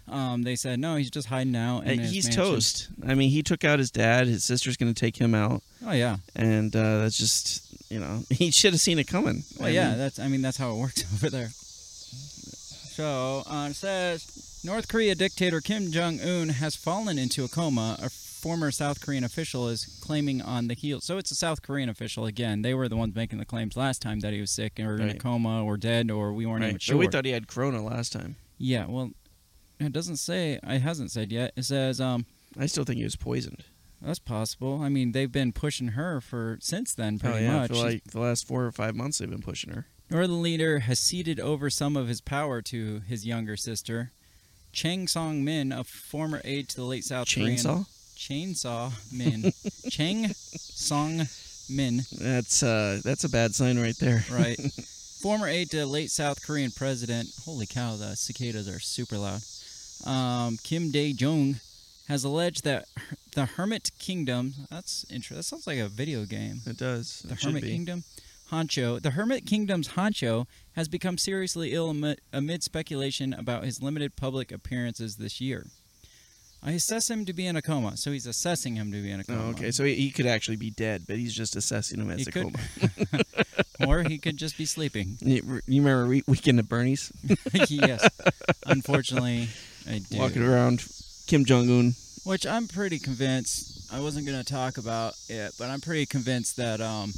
um, 0.08 0.42
they 0.44 0.56
said 0.56 0.80
no, 0.80 0.96
he's 0.98 1.10
just 1.10 1.28
hiding 1.30 1.56
out. 1.56 1.86
His 1.86 2.12
He's 2.12 2.26
mansion. 2.26 2.44
toast. 2.44 2.90
I 3.08 3.14
mean, 3.16 3.30
he 3.30 3.42
took 3.42 3.64
out 3.64 3.80
his 3.80 3.90
dad. 3.92 4.28
His 4.28 4.44
sister's 4.44 4.76
going 4.78 4.94
to 4.94 5.00
take 5.00 5.16
him 5.18 5.34
out, 5.34 5.62
Oh 5.86 5.92
yeah, 5.94 6.18
and 6.36 6.76
uh, 6.76 7.00
that's 7.00 7.18
just 7.18 7.64
you 7.92 8.00
know 8.00 8.24
he 8.30 8.52
should 8.52 8.74
have 8.74 8.82
seen 8.82 9.00
it 9.00 9.08
coming. 9.08 9.44
well 9.58 9.68
I 9.68 9.72
yeah. 9.72 9.90
mean, 9.90 9.98
That's 10.00 10.20
I 10.20 10.28
mean 10.28 10.42
that's 10.42 10.58
how 10.58 10.72
it 10.74 10.78
works 10.80 11.04
over 11.14 11.30
there. 11.30 11.50
So 11.50 13.44
uh, 13.50 13.68
it 13.70 13.76
says 13.76 14.26
North 14.64 14.88
Korea 14.90 15.16
dictator 15.16 15.62
Kim 15.62 15.90
Jong 15.92 16.20
Un 16.20 16.50
has 16.50 16.76
fallen 16.76 17.18
into 17.18 17.46
a 17.46 17.48
coma. 17.48 17.98
A 18.02 18.10
former 18.10 18.72
South 18.72 19.00
Korean 19.02 19.24
official 19.24 19.70
is 19.70 20.00
claiming 20.02 20.42
on 20.42 20.68
the 20.68 20.74
heels. 20.74 21.06
So 21.06 21.18
it's 21.18 21.32
a 21.32 21.36
South 21.36 21.62
Korean 21.62 21.88
official 21.90 22.26
again. 22.26 22.62
They 22.62 22.74
were 22.74 22.90
the 22.90 22.98
ones 22.98 23.16
making 23.16 23.40
the 23.40 23.46
claims 23.46 23.78
last 23.78 24.02
time 24.02 24.20
that 24.20 24.34
he 24.34 24.42
was 24.42 24.52
sick 24.52 24.78
or 24.80 24.96
in 24.96 25.02
a 25.02 25.06
Right. 25.08 25.20
coma 25.20 25.64
or 25.64 25.78
dead 25.78 26.12
or 26.12 26.34
we 26.34 26.46
weren't 26.46 26.62
right. 26.62 26.68
even 26.68 26.76
But 26.76 26.82
sure. 26.82 26.98
we 26.98 27.08
thought 27.08 27.26
he 27.26 27.32
had 27.32 27.48
corona 27.48 27.84
last 27.84 28.12
time. 28.12 28.36
yeah, 28.58 28.86
well, 28.86 29.12
it 29.80 29.94
doesn't 29.94 30.18
say. 30.18 30.60
It 30.62 30.80
hasn't 30.82 31.12
said 31.12 31.32
yet. 31.32 31.54
It 31.56 31.64
says 31.64 32.02
um. 32.02 32.26
I 32.58 32.66
still 32.66 32.84
think 32.84 32.98
he 32.98 33.04
was 33.04 33.16
poisoned. 33.16 33.64
That's 34.02 34.20
possible. 34.20 34.82
I 34.82 34.90
mean, 34.90 35.12
they've 35.12 35.32
been 35.32 35.52
pushing 35.54 35.90
her 35.90 36.20
for 36.20 36.58
since 36.62 36.94
then, 36.96 37.20
pretty 37.20 37.38
oh 37.38 37.42
yeah, 37.42 37.58
much. 37.60 37.70
for 37.70 37.76
like 37.76 38.04
the 38.06 38.20
last 38.20 38.46
four 38.48 38.66
or 38.66 38.72
five 38.72 38.96
months 38.96 39.20
they've 39.20 39.30
been 39.30 39.42
pushing 39.42 39.72
her. 39.74 39.86
Northern 40.10 40.42
leader 40.42 40.80
has 40.80 41.00
ceded 41.00 41.40
over 41.40 41.70
some 41.70 41.96
of 41.96 42.08
his 42.08 42.20
power 42.20 42.62
to 42.64 43.02
his 43.08 43.26
younger 43.28 43.56
sister, 43.56 44.12
Chang 44.72 45.08
Song 45.08 45.44
Min, 45.44 45.72
a 45.72 45.84
former 45.84 46.42
aide 46.44 46.70
to 46.70 46.76
the 46.76 46.84
late 46.84 47.04
South 47.04 47.28
Chainsaw. 47.28 47.64
Korean 47.64 47.86
Chainsaw 48.16 48.92
Chainsaw 48.92 49.12
Min. 49.12 49.54
Chang 49.90 50.28
Song 50.34 51.22
Min, 51.70 52.02
That's 52.18 52.64
uh, 52.64 53.00
that's 53.04 53.24
a 53.24 53.30
bad 53.30 53.54
sign 53.54 53.80
right 53.80 53.96
there. 53.98 54.24
right? 54.32 54.60
former 55.22 55.48
aide 55.48 55.70
to 55.72 55.86
late 55.86 56.12
South 56.12 56.46
Korean 56.46 56.72
president. 56.72 57.30
Holy 57.46 57.66
cow, 57.66 57.96
the 57.96 58.16
cicadas 58.16 58.68
are 58.68 58.80
super 58.80 59.18
loud. 59.18 59.42
Um, 60.06 60.58
Kim 60.64 60.92
Dae 60.92 61.14
Jung 61.18 61.60
has 62.08 62.24
alleged 62.24 62.64
that 62.64 62.86
the 63.36 63.46
Hermit 63.46 63.92
Kingdom. 64.00 64.54
That's 64.72 65.06
interesting. 65.12 65.38
That 65.38 65.44
sounds 65.44 65.68
like 65.68 65.78
a 65.80 65.88
video 65.88 66.26
game. 66.26 66.62
It 66.66 66.78
does. 66.78 67.22
The 67.26 67.34
it 67.34 67.44
Hermit. 67.44 67.64
Kingdom 67.64 68.04
honcho. 68.52 69.02
The 69.02 69.12
Hermit 69.12 69.46
Kingdom's 69.46 69.90
honcho 69.90 70.46
has 70.74 70.88
become 70.88 71.18
seriously 71.18 71.74
ill 71.74 71.90
amid, 71.90 72.22
amid 72.34 72.64
speculation 72.64 73.34
about 73.34 73.64
his 73.64 73.82
limited 73.82 74.16
public 74.16 74.52
appearances 74.52 75.18
this 75.18 75.40
year. 75.42 75.68
I 76.62 76.72
assess 76.72 77.10
him 77.10 77.24
to 77.26 77.32
be 77.32 77.48
in 77.48 77.56
a 77.56 77.62
coma, 77.62 77.96
so 77.96 78.12
he's 78.12 78.26
assessing 78.26 78.76
him 78.76 78.92
to 78.92 79.02
be 79.02 79.10
in 79.12 79.22
a 79.22 79.24
coma. 79.24 79.44
Oh, 79.46 79.50
okay. 79.52 79.72
So 79.72 79.86
he, 79.86 79.96
he 79.96 80.12
could 80.12 80.26
actually 80.26 80.58
be 80.58 80.72
dead, 80.72 81.04
but 81.08 81.16
he's 81.18 81.34
just 81.34 81.56
assessing 81.56 82.02
him 82.02 82.10
as 82.10 82.20
He 82.20 82.24
a 82.28 82.32
could. 82.32 82.54
coma. 82.54 83.24
or 83.88 84.04
he 84.04 84.18
could 84.18 84.36
just 84.36 84.58
be 84.58 84.66
sleeping. 84.66 85.18
You, 85.22 85.62
you 85.68 85.82
remember 85.82 86.22
Weekend 86.28 86.60
at 86.60 86.68
Bernie's? 86.68 87.14
yes, 87.70 88.06
unfortunately, 88.66 89.48
I 89.90 90.00
do. 90.10 90.18
Walking 90.18 90.44
around 90.44 90.86
Kim 91.28 91.46
Jong 91.46 91.70
Un. 91.70 91.94
Which 92.26 92.46
I'm 92.46 92.68
pretty 92.68 93.00
convinced. 93.00 93.92
I 93.92 94.02
wasn't 94.02 94.26
going 94.28 94.38
to 94.38 94.44
talk 94.54 94.78
about 94.78 95.14
it, 95.30 95.54
but 95.58 95.70
I'm 95.70 95.80
pretty 95.80 96.06
convinced 96.06 96.58
that 96.58 96.82
um, 96.82 97.14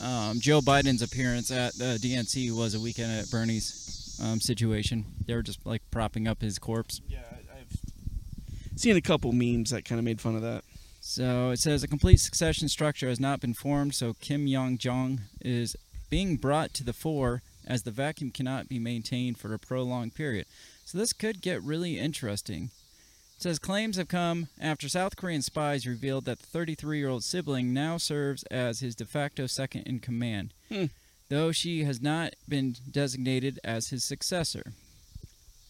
um, 0.00 0.40
Joe 0.40 0.60
Biden's 0.60 1.02
appearance 1.02 1.50
at 1.50 1.74
the 1.74 1.98
DNC 2.00 2.50
was 2.56 2.74
a 2.74 2.80
weekend 2.80 3.12
at 3.12 3.30
Bernie's 3.30 4.18
um, 4.22 4.40
situation. 4.40 5.04
They 5.26 5.34
were 5.34 5.42
just 5.42 5.64
like 5.66 5.82
propping 5.90 6.28
up 6.28 6.40
his 6.42 6.58
corpse. 6.58 7.00
Yeah, 7.08 7.18
I've 7.54 8.78
seen 8.78 8.96
a 8.96 9.00
couple 9.00 9.32
memes 9.32 9.70
that 9.70 9.84
kind 9.84 9.98
of 9.98 10.04
made 10.04 10.20
fun 10.20 10.36
of 10.36 10.42
that. 10.42 10.64
So 11.00 11.50
it 11.50 11.58
says 11.58 11.82
a 11.82 11.88
complete 11.88 12.20
succession 12.20 12.68
structure 12.68 13.08
has 13.08 13.18
not 13.18 13.40
been 13.40 13.54
formed, 13.54 13.94
so 13.94 14.14
Kim 14.20 14.46
Yong 14.46 14.78
Jong 14.78 15.22
is 15.40 15.76
being 16.10 16.36
brought 16.36 16.74
to 16.74 16.84
the 16.84 16.92
fore 16.92 17.42
as 17.66 17.82
the 17.82 17.90
vacuum 17.90 18.30
cannot 18.30 18.68
be 18.68 18.78
maintained 18.78 19.38
for 19.38 19.54
a 19.54 19.58
prolonged 19.58 20.14
period. 20.14 20.46
So 20.84 20.98
this 20.98 21.12
could 21.12 21.40
get 21.40 21.62
really 21.62 21.98
interesting. 21.98 22.70
Says 23.40 23.58
claims 23.58 23.96
have 23.96 24.08
come 24.08 24.48
after 24.60 24.86
South 24.86 25.16
Korean 25.16 25.40
spies 25.40 25.86
revealed 25.86 26.26
that 26.26 26.40
the 26.40 26.46
33 26.46 26.98
year 26.98 27.08
old 27.08 27.24
sibling 27.24 27.72
now 27.72 27.96
serves 27.96 28.42
as 28.44 28.80
his 28.80 28.94
de 28.94 29.06
facto 29.06 29.46
second 29.46 29.82
in 29.84 29.98
command, 29.98 30.52
Hmm. 30.68 30.86
though 31.30 31.50
she 31.50 31.84
has 31.84 32.02
not 32.02 32.34
been 32.46 32.76
designated 32.90 33.58
as 33.64 33.88
his 33.88 34.04
successor. 34.04 34.74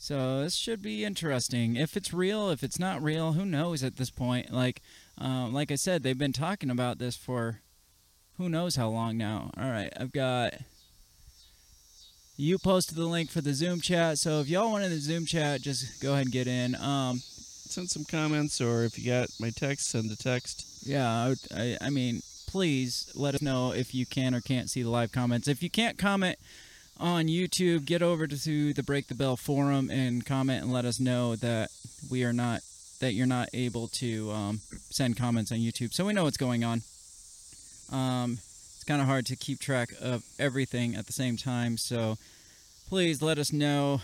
So 0.00 0.40
this 0.42 0.56
should 0.56 0.82
be 0.82 1.04
interesting. 1.04 1.76
If 1.76 1.96
it's 1.96 2.12
real, 2.12 2.50
if 2.50 2.64
it's 2.64 2.78
not 2.80 3.02
real, 3.02 3.34
who 3.34 3.44
knows 3.44 3.84
at 3.84 3.98
this 3.98 4.10
point? 4.10 4.50
Like, 4.52 4.82
um, 5.18 5.52
like 5.52 5.70
I 5.70 5.76
said, 5.76 6.02
they've 6.02 6.18
been 6.18 6.32
talking 6.32 6.70
about 6.70 6.98
this 6.98 7.16
for 7.16 7.60
who 8.36 8.48
knows 8.48 8.74
how 8.76 8.88
long 8.88 9.16
now. 9.16 9.52
All 9.56 9.70
right, 9.70 9.92
I've 9.96 10.10
got. 10.12 10.54
You 12.36 12.58
posted 12.58 12.96
the 12.96 13.04
link 13.04 13.30
for 13.30 13.42
the 13.42 13.52
Zoom 13.52 13.82
chat, 13.82 14.18
so 14.18 14.40
if 14.40 14.48
y'all 14.48 14.70
want 14.72 14.82
in 14.84 14.90
the 14.90 14.98
Zoom 14.98 15.26
chat, 15.26 15.60
just 15.60 16.00
go 16.02 16.14
ahead 16.14 16.24
and 16.24 16.32
get 16.32 16.46
in. 16.46 16.74
Um, 16.76 17.20
Send 17.70 17.88
some 17.88 18.04
comments, 18.04 18.60
or 18.60 18.82
if 18.82 18.98
you 18.98 19.10
got 19.12 19.28
my 19.38 19.50
text, 19.50 19.90
send 19.90 20.10
a 20.10 20.16
text. 20.16 20.66
yeah, 20.82 21.08
I, 21.08 21.28
would- 21.28 21.38
I, 21.54 21.76
I 21.80 21.90
mean, 21.90 22.20
please 22.48 23.10
let 23.14 23.34
us 23.36 23.42
know 23.42 23.72
if 23.72 23.94
you 23.94 24.04
can 24.06 24.34
or 24.34 24.40
can't 24.40 24.68
see 24.68 24.82
the 24.82 24.90
live 24.90 25.12
comments. 25.12 25.46
If 25.46 25.62
you 25.62 25.70
can't 25.70 25.96
comment 25.96 26.36
on 26.98 27.26
YouTube, 27.26 27.84
get 27.84 28.02
over 28.02 28.26
to 28.26 28.72
the 28.72 28.82
Break 28.82 29.06
the 29.06 29.14
Bell 29.14 29.36
forum 29.36 29.88
and 29.88 30.26
comment 30.26 30.64
and 30.64 30.72
let 30.72 30.84
us 30.84 30.98
know 30.98 31.36
that 31.36 31.70
we 32.10 32.24
are 32.24 32.32
not 32.32 32.60
that 32.98 33.14
you're 33.14 33.26
not 33.26 33.48
able 33.54 33.86
to 33.88 34.30
um, 34.32 34.60
send 34.90 35.16
comments 35.16 35.52
on 35.52 35.58
YouTube, 35.58 35.94
so 35.94 36.04
we 36.04 36.12
know 36.12 36.24
what's 36.24 36.36
going 36.36 36.64
on. 36.64 36.82
Um, 37.92 38.32
it's 38.32 38.84
kind 38.84 39.00
of 39.00 39.06
hard 39.06 39.26
to 39.26 39.36
keep 39.36 39.58
track 39.60 39.90
of 40.02 40.22
everything 40.40 40.96
at 40.96 41.06
the 41.06 41.12
same 41.12 41.36
time, 41.36 41.76
so 41.78 42.18
please 42.88 43.22
let 43.22 43.38
us 43.38 43.52
know, 43.52 44.00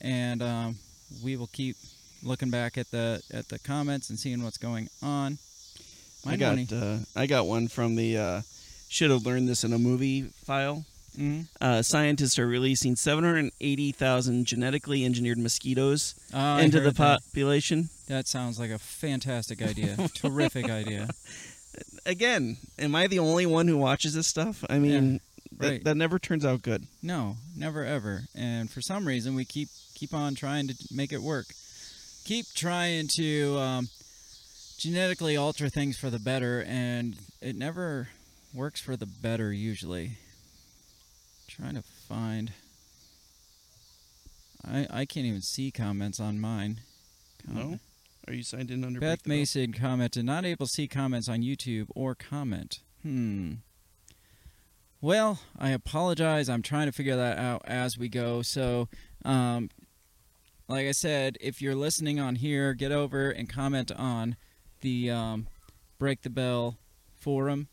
and 0.00 0.40
um, 0.40 0.76
we 1.22 1.36
will 1.36 1.48
keep 1.48 1.76
looking 2.22 2.50
back 2.50 2.76
at 2.78 2.90
the 2.90 3.22
at 3.32 3.48
the 3.48 3.58
comments 3.58 4.10
and 4.10 4.18
seeing 4.18 4.42
what's 4.42 4.58
going 4.58 4.88
on. 5.02 5.38
I 6.26 6.36
got 6.36 6.58
uh, 6.72 6.98
I 7.16 7.26
got 7.26 7.46
one 7.46 7.68
from 7.68 7.96
the 7.96 8.16
uh, 8.16 8.40
should 8.88 9.10
have 9.10 9.24
learned 9.24 9.48
this 9.48 9.64
in 9.64 9.72
a 9.72 9.78
movie 9.78 10.22
file. 10.44 10.84
Mhm. 11.16 11.46
Uh, 11.60 11.82
scientists 11.82 12.38
are 12.38 12.46
releasing 12.46 12.94
780,000 12.94 14.44
genetically 14.46 15.04
engineered 15.04 15.38
mosquitoes 15.38 16.14
I 16.32 16.62
into 16.62 16.78
the 16.78 16.86
heard 16.86 16.94
that. 16.96 17.20
population. 17.24 17.88
That 18.06 18.28
sounds 18.28 18.58
like 18.60 18.70
a 18.70 18.78
fantastic 18.78 19.60
idea. 19.70 19.96
Terrific 20.14 20.70
idea. 20.70 21.08
Again, 22.06 22.56
am 22.78 22.94
I 22.94 23.06
the 23.06 23.18
only 23.18 23.46
one 23.46 23.68
who 23.68 23.76
watches 23.78 24.14
this 24.14 24.26
stuff? 24.26 24.64
I 24.68 24.78
mean, 24.78 25.20
that, 25.58 25.68
right. 25.68 25.84
that 25.84 25.96
never 25.96 26.18
turns 26.18 26.44
out 26.44 26.62
good. 26.62 26.86
No, 27.02 27.36
never 27.56 27.84
ever. 27.84 28.22
And 28.34 28.70
for 28.70 28.80
some 28.80 29.06
reason, 29.06 29.34
we 29.34 29.44
keep 29.44 29.68
keep 29.94 30.14
on 30.14 30.34
trying 30.34 30.68
to 30.68 30.74
make 30.92 31.12
it 31.12 31.22
work. 31.22 31.46
Keep 32.28 32.52
trying 32.54 33.08
to 33.16 33.56
um, 33.58 33.88
genetically 34.76 35.34
alter 35.38 35.70
things 35.70 35.96
for 35.96 36.10
the 36.10 36.18
better, 36.18 36.62
and 36.68 37.16
it 37.40 37.56
never 37.56 38.10
works 38.52 38.82
for 38.82 38.98
the 38.98 39.06
better 39.06 39.50
usually. 39.50 40.18
Trying 41.48 41.76
to 41.76 41.82
find. 42.06 42.52
I 44.62 44.86
I 44.90 45.04
can't 45.06 45.24
even 45.24 45.40
see 45.40 45.70
comments 45.70 46.20
on 46.20 46.38
mine. 46.38 46.80
No? 47.50 47.78
Are 48.26 48.34
you 48.34 48.42
signed 48.42 48.70
in 48.70 48.84
under 48.84 49.00
Beth 49.00 49.08
Break 49.08 49.22
the 49.22 49.28
Bell? 49.30 49.38
Mason 49.38 49.72
commented, 49.72 50.26
not 50.26 50.44
able 50.44 50.66
to 50.66 50.70
see 50.72 50.86
comments 50.86 51.30
on 51.30 51.40
YouTube 51.40 51.86
or 51.94 52.14
comment. 52.14 52.80
Hmm. 53.04 53.52
Well, 55.00 55.38
I 55.58 55.70
apologize. 55.70 56.50
I'm 56.50 56.60
trying 56.60 56.88
to 56.88 56.92
figure 56.92 57.16
that 57.16 57.38
out 57.38 57.62
as 57.64 57.96
we 57.96 58.10
go. 58.10 58.42
So, 58.42 58.90
um, 59.24 59.70
like 60.68 60.86
I 60.86 60.92
said, 60.92 61.38
if 61.40 61.62
you're 61.62 61.74
listening 61.74 62.20
on 62.20 62.36
here, 62.36 62.74
get 62.74 62.92
over 62.92 63.30
and 63.30 63.48
comment 63.48 63.90
on 63.90 64.36
the 64.80 65.10
um, 65.10 65.48
Break 65.98 66.22
the 66.22 66.30
Bell 66.30 66.76
forum 67.16 67.68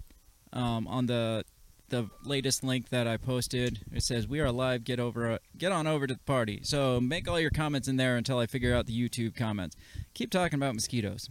um, 0.54 0.88
on 0.88 1.06
the 1.06 1.44
the 1.90 2.10
latest 2.24 2.64
link 2.64 2.90
that 2.90 3.08
I 3.08 3.18
posted. 3.18 3.82
It 3.94 4.02
says 4.02 4.28
we 4.28 4.40
are 4.40 4.52
live. 4.52 4.84
Get 4.84 5.00
over. 5.00 5.40
Get 5.58 5.72
on 5.72 5.86
over 5.86 6.08
to 6.08 6.14
the 6.16 6.20
party. 6.22 6.62
So 6.64 7.00
make 7.00 7.28
all 7.28 7.40
your 7.40 7.52
comments 7.52 7.88
in 7.88 7.98
there 7.98 8.18
until 8.18 8.40
I 8.40 8.48
figure 8.48 8.74
out 8.74 8.88
the 8.88 8.98
YouTube 8.98 9.36
comments. 9.36 9.75
Keep 10.14 10.32
talking 10.32 10.58
about 10.58 10.74
mosquitoes. 10.74 11.30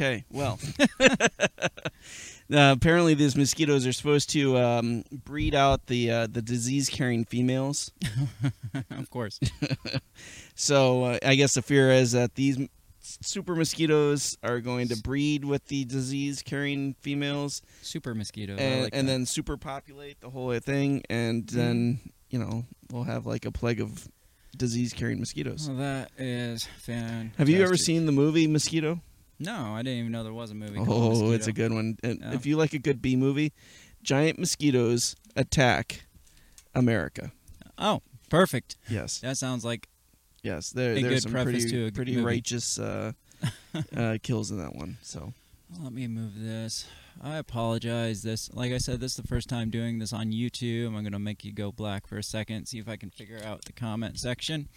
Okay, 0.00 0.24
well. 0.30 0.58
uh, 1.00 1.76
apparently, 2.48 3.12
these 3.12 3.36
mosquitoes 3.36 3.86
are 3.86 3.92
supposed 3.92 4.30
to 4.30 4.56
um, 4.56 5.04
breed 5.12 5.54
out 5.54 5.88
the 5.88 6.10
uh, 6.10 6.26
the 6.26 6.40
disease 6.40 6.88
carrying 6.88 7.26
females. 7.26 7.92
of 8.90 9.10
course. 9.10 9.38
So 10.54 11.04
uh, 11.04 11.18
I 11.22 11.34
guess 11.34 11.54
the 11.54 11.60
fear 11.60 11.90
is 11.90 12.12
that 12.12 12.34
these 12.34 12.58
super 13.02 13.54
mosquitoes 13.54 14.38
are 14.42 14.60
going 14.60 14.88
to 14.88 14.96
breed 14.96 15.44
with 15.44 15.66
the 15.66 15.84
disease 15.84 16.42
carrying 16.42 16.94
females 17.00 17.60
Super 17.82 18.14
mosquitoes. 18.14 18.58
And, 18.58 18.84
like 18.84 18.94
and 18.94 19.06
then 19.06 19.26
superpopulate 19.26 20.20
the 20.20 20.30
whole 20.30 20.58
thing, 20.60 21.02
and 21.10 21.46
then 21.46 22.00
you 22.30 22.38
know 22.38 22.64
we'll 22.90 23.04
have 23.04 23.26
like 23.26 23.44
a 23.44 23.52
plague 23.52 23.82
of 23.82 24.08
disease 24.56 24.94
carrying 24.94 25.20
mosquitoes. 25.20 25.68
Well, 25.68 25.76
that 25.76 26.10
is 26.16 26.64
fantastic. 26.78 27.36
Have 27.36 27.50
you 27.50 27.62
ever 27.62 27.76
seen 27.76 28.06
the 28.06 28.12
movie 28.12 28.46
Mosquito? 28.46 29.02
No, 29.40 29.74
I 29.74 29.82
didn't 29.82 29.98
even 30.00 30.12
know 30.12 30.22
there 30.22 30.32
was 30.32 30.50
a 30.50 30.54
movie. 30.54 30.76
called 30.76 30.88
Oh, 30.90 31.08
Mosquito. 31.10 31.32
it's 31.32 31.46
a 31.46 31.52
good 31.52 31.72
one. 31.72 31.96
And 32.02 32.20
Yeah. 32.20 32.34
if 32.34 32.44
you 32.46 32.56
like 32.56 32.74
a 32.74 32.78
good 32.78 33.00
B 33.02 33.16
movie, 33.16 33.52
giant 34.02 34.38
mosquitoes 34.38 35.16
attack 35.34 36.04
America. 36.74 37.32
Oh, 37.78 38.02
perfect. 38.28 38.76
Yes, 38.88 39.18
That 39.20 39.36
sounds 39.38 39.64
like 39.64 39.88
yes. 40.42 40.70
There, 40.70 40.92
A 40.92 41.00
there's 41.02 41.14
good 41.14 41.22
some 41.24 41.32
preface 41.32 41.64
pretty 41.64 41.70
to 41.70 41.86
a 41.86 41.92
pretty 41.92 42.12
movie. 42.12 42.24
righteous 42.26 42.78
uh, 42.78 43.12
uh, 43.96 44.18
kills 44.22 44.50
in 44.50 44.58
that 44.58 44.74
one. 44.76 44.98
So 45.02 45.32
Let 45.82 45.92
me 45.92 46.06
move 46.06 46.32
this. 46.38 46.86
I 47.22 47.36
apologize. 47.36 48.22
This, 48.22 48.50
like 48.54 48.72
I 48.72 48.78
said, 48.78 49.00
this 49.00 49.12
is 49.12 49.16
the 49.16 49.26
first 49.28 49.48
time 49.48 49.68
doing 49.70 49.98
this 49.98 50.12
on 50.12 50.32
YouTube. 50.32 50.86
I'm 50.96 51.02
gonna 51.02 51.18
make 51.18 51.44
you 51.44 51.52
go 51.52 51.70
black 51.72 52.06
for 52.06 52.16
a 52.18 52.22
second, 52.22 52.66
see 52.66 52.78
if 52.78 52.88
I 52.88 52.96
can 52.96 53.10
figure 53.10 53.40
out 53.44 53.64
the 53.64 53.72
comment 53.72 54.18
section. 54.18 54.68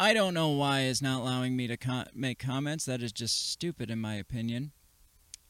I 0.00 0.14
don't 0.14 0.32
know 0.32 0.50
why 0.50 0.82
it's 0.82 1.02
not 1.02 1.20
allowing 1.22 1.56
me 1.56 1.66
to 1.66 1.76
co- 1.76 2.04
make 2.14 2.38
comments. 2.38 2.84
That 2.84 3.02
is 3.02 3.10
just 3.12 3.50
stupid, 3.50 3.90
in 3.90 3.98
my 4.00 4.14
opinion. 4.14 4.70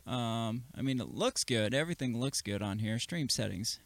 Um, 0.06 0.64
I 0.74 0.80
mean, 0.80 1.00
it 1.00 1.08
looks 1.10 1.44
good. 1.44 1.74
Everything 1.74 2.18
looks 2.18 2.40
good 2.40 2.62
on 2.62 2.78
here. 2.78 2.98
Stream 2.98 3.28
settings. 3.28 3.78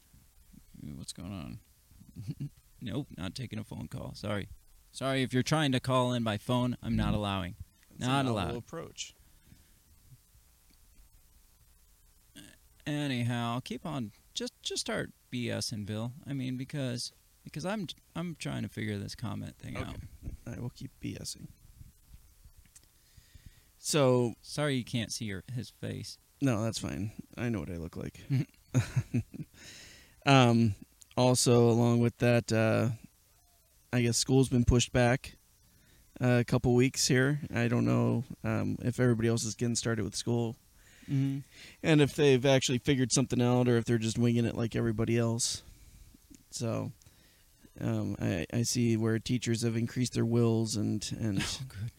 What's 0.96 1.12
going 1.12 1.32
on? 1.32 2.50
nope, 2.80 3.08
not 3.18 3.34
taking 3.34 3.58
a 3.58 3.64
phone 3.64 3.88
call. 3.88 4.12
Sorry. 4.14 4.48
Sorry 4.92 5.22
if 5.22 5.32
you're 5.34 5.42
trying 5.42 5.72
to 5.72 5.80
call 5.80 6.12
in 6.12 6.22
by 6.22 6.36
phone. 6.38 6.76
I'm 6.82 6.94
not 6.94 7.12
allowing. 7.14 7.56
a 8.00 8.06
Not 8.06 8.26
allowed. 8.26 8.54
approach. 8.56 9.14
anyhow 12.84 13.60
keep 13.62 13.86
on 13.86 14.10
just 14.34 14.52
just 14.60 14.80
start 14.80 15.12
bsing 15.32 15.86
bill 15.86 16.12
i 16.28 16.32
mean 16.32 16.56
because 16.56 17.12
because 17.44 17.64
i'm 17.64 17.86
i'm 18.16 18.34
trying 18.40 18.62
to 18.62 18.68
figure 18.68 18.98
this 18.98 19.14
comment 19.14 19.56
thing 19.56 19.76
out 19.76 19.94
Okay. 20.24 20.31
I 20.46 20.60
will 20.60 20.70
keep 20.70 20.90
BSing. 21.02 21.48
So 23.78 24.34
sorry 24.42 24.76
you 24.76 24.84
can't 24.84 25.12
see 25.12 25.24
your 25.26 25.42
his 25.54 25.70
face 25.70 26.18
no, 26.42 26.64
that's 26.64 26.78
fine. 26.78 27.12
I 27.38 27.48
know 27.48 27.60
what 27.60 27.70
I 27.70 27.76
look 27.76 27.96
like. 27.96 28.20
um, 30.26 30.74
also, 31.16 31.68
along 31.68 32.00
with 32.00 32.18
that, 32.18 32.52
uh, 32.52 32.88
I 33.92 34.02
guess 34.02 34.18
school's 34.18 34.48
been 34.48 34.64
pushed 34.64 34.92
back 34.92 35.36
uh, 36.20 36.38
a 36.40 36.44
couple 36.44 36.74
weeks 36.74 37.06
here. 37.06 37.40
I 37.54 37.68
don't 37.68 37.84
know 37.84 38.24
um, 38.42 38.76
if 38.82 38.98
everybody 38.98 39.28
else 39.28 39.44
is 39.44 39.54
getting 39.54 39.76
started 39.76 40.04
with 40.04 40.16
school 40.16 40.56
mm-hmm. 41.08 41.38
and 41.84 42.00
if 42.00 42.16
they've 42.16 42.44
actually 42.44 42.78
figured 42.78 43.12
something 43.12 43.40
out 43.40 43.68
or 43.68 43.76
if 43.76 43.84
they're 43.84 43.98
just 43.98 44.18
winging 44.18 44.44
it 44.44 44.56
like 44.56 44.74
everybody 44.74 45.16
else. 45.16 45.62
So. 46.50 46.90
Um, 47.80 48.16
I, 48.20 48.46
I 48.52 48.62
see 48.62 48.96
where 48.96 49.18
teachers 49.18 49.62
have 49.62 49.76
increased 49.76 50.12
their 50.14 50.24
wills 50.26 50.76
and, 50.76 51.04
and 51.18 51.38
oh 51.42 51.58
good 51.68 51.90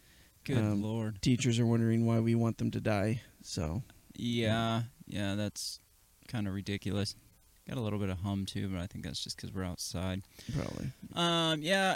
good 0.44 0.58
Um, 0.58 0.84
lord 0.84 1.22
teachers 1.22 1.60
are 1.60 1.66
wondering 1.66 2.06
why 2.06 2.20
we 2.20 2.36
want 2.36 2.58
them 2.58 2.70
to 2.72 2.80
die. 2.82 3.22
So 3.42 3.82
yeah 4.16 4.84
yeah 5.08 5.36
that's 5.36 5.80
kind 6.28 6.48
of 6.48 6.54
ridiculous 6.54 7.16
got 7.68 7.78
a 7.78 7.82
little 7.82 7.98
bit 8.00 8.10
of 8.10 8.20
hum 8.20 8.46
too 8.46 8.68
but 8.68 8.80
i 8.80 8.86
think 8.88 9.04
that's 9.04 9.24
just 9.24 9.36
because 9.36 9.52
we're 9.54 9.64
outside 9.64 10.22
probably 10.56 10.88
Um, 11.16 11.62
yeah, 11.62 11.96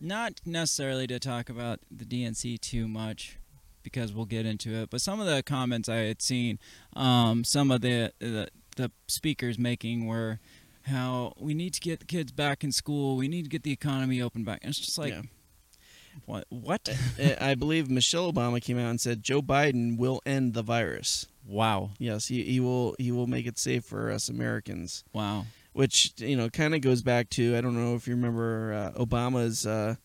not 0.00 0.40
necessarily 0.44 1.06
to 1.06 1.18
talk 1.18 1.48
about 1.48 1.80
the 1.90 2.04
DNC 2.04 2.60
too 2.60 2.86
much 2.88 3.38
because 3.82 4.12
we'll 4.12 4.24
get 4.26 4.46
into 4.46 4.74
it. 4.74 4.90
But 4.90 5.00
some 5.00 5.20
of 5.20 5.26
the 5.26 5.42
comments 5.42 5.88
I 5.88 5.96
had 5.96 6.20
seen, 6.22 6.58
um, 6.96 7.44
some 7.44 7.70
of 7.70 7.80
the, 7.80 8.12
the 8.18 8.48
the 8.76 8.90
speakers 9.06 9.58
making 9.58 10.06
were 10.06 10.40
how 10.86 11.34
we 11.38 11.54
need 11.54 11.74
to 11.74 11.80
get 11.80 12.00
the 12.00 12.06
kids 12.06 12.32
back 12.32 12.62
in 12.64 12.72
school. 12.72 13.16
We 13.16 13.28
need 13.28 13.42
to 13.44 13.48
get 13.48 13.62
the 13.62 13.72
economy 13.72 14.20
open 14.22 14.44
back. 14.44 14.60
And 14.62 14.70
it's 14.70 14.78
just 14.78 14.98
like, 14.98 15.12
Yeah. 15.12 15.22
what? 16.26 16.46
What? 16.50 16.88
I 17.40 17.54
believe 17.54 17.90
Michelle 17.90 18.32
Obama 18.32 18.60
came 18.62 18.78
out 18.78 18.90
and 18.90 19.00
said 19.00 19.22
Joe 19.22 19.42
Biden 19.42 19.96
will 19.98 20.20
end 20.26 20.54
the 20.54 20.62
virus. 20.62 21.26
wow, 21.46 21.90
Yes, 21.98 22.26
he, 22.28 22.42
he 22.44 22.60
will 22.60 22.94
he 22.98 23.10
will 23.12 23.26
make 23.26 23.46
it 23.46 23.58
safe 23.58 23.84
for 23.84 24.10
us 24.10 24.28
Americans. 24.28 25.04
wow. 25.12 25.46
Which 25.72 26.12
you 26.18 26.36
know 26.36 26.48
kind 26.50 26.72
of 26.74 26.82
goes 26.82 27.02
back 27.02 27.30
to 27.30 27.56
I 27.56 27.60
don't 27.60 27.74
know 27.74 27.96
if 27.96 28.06
you 28.06 28.14
remember 28.14 28.72
uh, 28.94 28.98
Obama's 29.04 29.66
uh, 29.66 29.96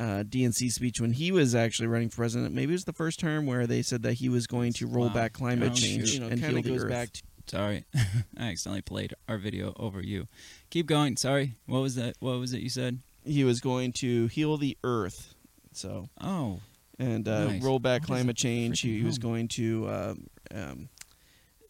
uh, 0.00 0.24
DNC 0.24 0.72
speech 0.72 1.00
when 1.00 1.12
he 1.12 1.30
was 1.30 1.54
actually 1.54 1.86
running 1.86 2.08
for 2.08 2.16
president. 2.16 2.52
Maybe 2.52 2.72
it 2.72 2.74
was 2.74 2.84
the 2.84 2.92
first 2.92 3.20
term 3.20 3.46
where 3.46 3.64
they 3.68 3.80
said 3.80 4.02
that 4.02 4.14
he 4.14 4.28
was 4.28 4.48
going 4.48 4.72
to 4.72 4.88
roll 4.88 5.06
Wow. 5.06 5.14
back 5.14 5.32
climate 5.32 5.70
Oh, 5.72 5.74
change 5.76 6.00
and 6.02 6.08
You 6.14 6.20
know, 6.20 6.28
heal 6.30 6.38
kinda 6.38 6.62
the 6.62 6.68
goes 6.68 6.82
earth. 6.82 6.90
back 6.90 7.08
Sorry, 7.46 7.84
I 8.38 8.46
accidentally 8.50 8.82
played 8.82 9.14
our 9.28 9.36
video 9.38 9.74
over 9.78 10.00
you. 10.00 10.26
Keep 10.70 10.86
going. 10.86 11.16
Sorry. 11.16 11.56
What 11.66 11.80
was 11.80 11.94
that? 11.96 12.16
What 12.20 12.38
was 12.38 12.52
it 12.52 12.60
you 12.60 12.70
said? 12.70 12.98
he 13.26 13.42
was 13.42 13.60
going 13.60 13.90
to 13.92 14.26
heal 14.26 14.56
the 14.58 14.76
earth. 14.84 15.34
So 15.72 16.08
Oh, 16.20 16.60
and 16.98 17.26
uh, 17.26 17.44
Nice. 17.46 17.62
roll 17.62 17.78
back 17.78 18.02
What 18.02 18.06
climate 18.08 18.36
change. 18.36 18.80
He, 18.80 19.02
was 19.02 19.18
going 19.18 19.48
to 19.48 19.88
um, 19.88 20.26
um, 20.54 20.88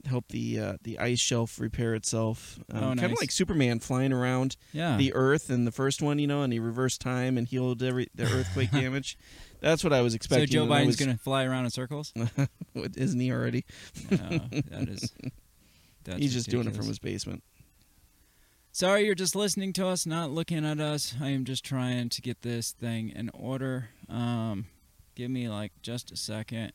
help 0.05 0.27
the 0.29 0.59
uh, 0.59 0.73
the 0.83 0.99
ice 0.99 1.21
shelf 1.21 1.59
repair 1.61 1.95
itself. 1.95 2.59
Um, 2.73 2.77
Oh, 2.83 2.87
Kind 2.97 3.13
of 3.13 3.19
like 3.21 3.31
Superman 3.31 3.79
flying 3.81 4.13
around 4.13 4.57
yeah. 4.73 4.97
the 4.97 5.13
Earth 5.15 5.49
in 5.49 5.65
the 5.65 5.71
first 5.73 6.03
one, 6.03 6.19
you 6.19 6.27
know, 6.27 6.43
and 6.43 6.53
he 6.53 6.59
reversed 6.59 7.01
time 7.01 7.39
and 7.39 7.47
healed 7.49 7.83
every 7.83 8.09
the 8.15 8.25
earthquake 8.25 8.71
damage. 8.73 9.17
That's 9.61 9.83
what 9.85 9.93
I 9.93 10.01
was 10.03 10.15
expecting. 10.15 10.49
so. 10.49 10.53
Joe 10.53 10.67
Biden's 10.67 10.87
was- 10.89 10.97
gonna 10.97 11.17
fly 11.19 11.45
around 11.45 11.65
in 11.67 11.71
circles. 11.71 12.13
Isn't 12.75 13.21
he 13.21 13.31
already? 13.33 13.65
No, 14.11 14.19
that 14.71 14.89
is. 14.89 15.13
That's 16.05 16.19
He's 16.19 16.33
just 16.33 16.51
doing 16.51 16.67
it 16.67 16.77
from 16.77 16.87
his 16.87 16.99
basement. 16.99 17.43
Sorry, 18.73 19.07
you're 19.07 19.15
just 19.15 19.37
listening 19.37 19.73
to 19.75 19.87
us, 19.87 20.05
not 20.05 20.31
looking 20.31 20.65
at 20.65 20.81
us. 20.81 21.15
I 21.21 21.29
am 21.29 21.45
just 21.45 21.65
trying 21.65 22.09
to 22.09 22.21
get 22.21 22.43
this 22.43 22.73
thing 22.73 23.11
in 23.11 23.31
order. 23.33 23.91
Um, 24.09 24.67
give 25.15 25.31
me 25.31 25.49
like 25.49 25.73
just 25.83 26.11
a 26.11 26.17
second. 26.17 26.73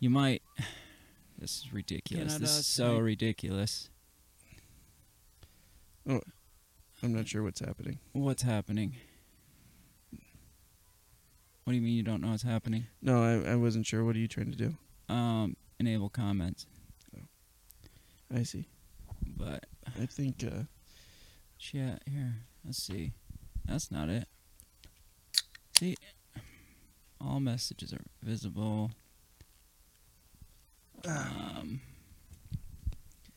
You 0.00 0.10
might. 0.10 0.42
This 1.38 1.58
is 1.66 1.70
ridiculous. 1.70 2.36
at 2.36 2.40
This 2.40 2.56
is 2.56 2.66
so 2.66 2.94
mate. 2.94 3.00
ridiculous. 3.02 3.90
I'm 6.08 6.22
not 7.02 7.28
sure 7.28 7.42
what's 7.42 7.60
happening. 7.60 7.98
What's 8.12 8.42
happening? 8.42 8.96
What 11.64 11.72
do 11.72 11.74
you 11.74 11.82
mean 11.82 11.94
you 11.94 12.02
don't 12.02 12.22
know 12.22 12.30
what's 12.30 12.42
happening? 12.42 12.86
No, 13.02 13.22
I, 13.22 13.52
I 13.52 13.56
wasn't 13.56 13.86
sure. 13.86 14.04
What 14.04 14.16
are 14.16 14.18
you 14.18 14.28
trying 14.28 14.50
to 14.52 14.56
do? 14.56 14.74
Um, 15.12 15.56
enable 15.78 16.08
comments, 16.08 16.66
I 18.34 18.42
see. 18.42 18.66
but 19.36 19.64
I 20.00 20.06
think 20.06 20.44
uh, 20.44 20.64
yeah, 21.72 21.96
here. 22.10 22.34
Let's 22.64 22.82
see. 22.82 23.12
That's 23.64 23.90
not 23.90 24.08
it. 24.08 24.26
See, 25.78 25.96
all 27.20 27.40
messages 27.40 27.92
are 27.92 28.02
visible. 28.22 28.90
Um. 31.06 31.80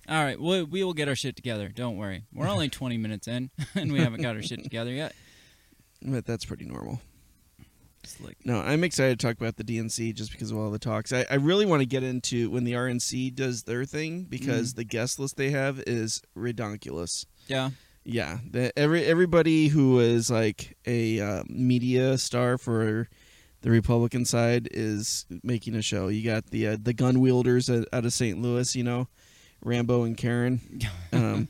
All 0.07 0.23
right, 0.23 0.39
we 0.39 0.63
we 0.63 0.83
will 0.83 0.93
get 0.93 1.07
our 1.07 1.15
shit 1.15 1.35
together. 1.35 1.69
Don't 1.69 1.97
worry. 1.97 2.23
We're 2.33 2.47
only 2.47 2.67
20 2.69 2.97
minutes 2.97 3.27
in, 3.27 3.51
and 3.75 3.91
we 3.91 3.99
haven't 3.99 4.21
got 4.21 4.35
our 4.35 4.41
shit 4.41 4.63
together 4.63 4.91
yet. 4.91 5.13
but 6.01 6.25
that's 6.25 6.45
pretty 6.45 6.65
normal. 6.65 6.99
No, 8.45 8.59
I'm 8.59 8.83
excited 8.83 9.19
to 9.19 9.25
talk 9.27 9.37
about 9.39 9.57
the 9.57 9.63
DNC 9.63 10.13
just 10.15 10.31
because 10.31 10.51
of 10.51 10.57
all 10.57 10.71
the 10.71 10.79
talks. 10.79 11.11
I, 11.13 11.25
I 11.29 11.35
really 11.35 11.65
want 11.65 11.81
to 11.81 11.85
get 11.85 12.03
into 12.03 12.49
when 12.49 12.63
the 12.63 12.73
RNC 12.73 13.35
does 13.35 13.63
their 13.63 13.85
thing 13.85 14.23
because 14.23 14.73
Mhm. 14.73 14.75
the 14.77 14.83
guest 14.85 15.19
list 15.19 15.37
they 15.37 15.49
have 15.51 15.79
is 15.87 16.21
redonkulous. 16.37 17.25
yeah, 17.47 17.71
Yeah, 18.03 18.39
the, 18.49 18.77
every 18.77 19.03
everybody 19.05 19.67
who 19.67 19.99
is 19.99 20.29
like 20.31 20.77
a 20.87 21.19
uh, 21.19 21.43
media 21.47 22.17
star 22.17 22.57
for 22.57 23.07
the 23.61 23.69
Republican 23.69 24.23
side 24.25 24.67
is 24.71 25.25
making 25.43 25.75
a 25.75 25.81
show. 25.81 26.07
You 26.07 26.23
got 26.23 26.47
the 26.47 26.67
uh, 26.67 26.77
the 26.81 26.93
gun 26.93 27.19
wielders 27.19 27.69
out 27.69 27.85
out 27.91 28.05
of 28.05 28.13
St. 28.13 28.41
Louis, 28.41 28.73
you 28.75 28.83
know, 28.83 29.07
Rambo 29.63 30.03
and 30.03 30.17
Karen. 30.17 30.61
Um, 31.11 31.49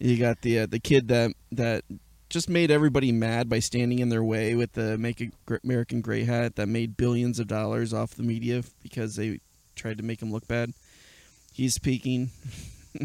you 0.00 0.16
got 0.18 0.40
the 0.40 0.60
uh, 0.60 0.66
the 0.66 0.80
kid 0.80 1.08
that 1.08 1.32
that 1.52 1.84
just 2.34 2.50
made 2.50 2.72
everybody 2.72 3.12
mad 3.12 3.48
by 3.48 3.60
standing 3.60 4.00
in 4.00 4.08
their 4.08 4.24
way 4.24 4.56
with 4.56 4.72
the 4.72 4.98
Make 4.98 5.32
America 5.62 5.94
Great 6.00 6.26
hat 6.26 6.56
that 6.56 6.66
made 6.66 6.96
billions 6.96 7.38
of 7.38 7.46
dollars 7.46 7.94
off 7.94 8.16
the 8.16 8.24
media 8.24 8.64
because 8.82 9.14
they 9.14 9.38
tried 9.76 9.98
to 9.98 10.02
make 10.02 10.20
him 10.20 10.32
look 10.32 10.46
bad. 10.48 10.72
He's 11.52 11.74
speaking. 11.74 12.30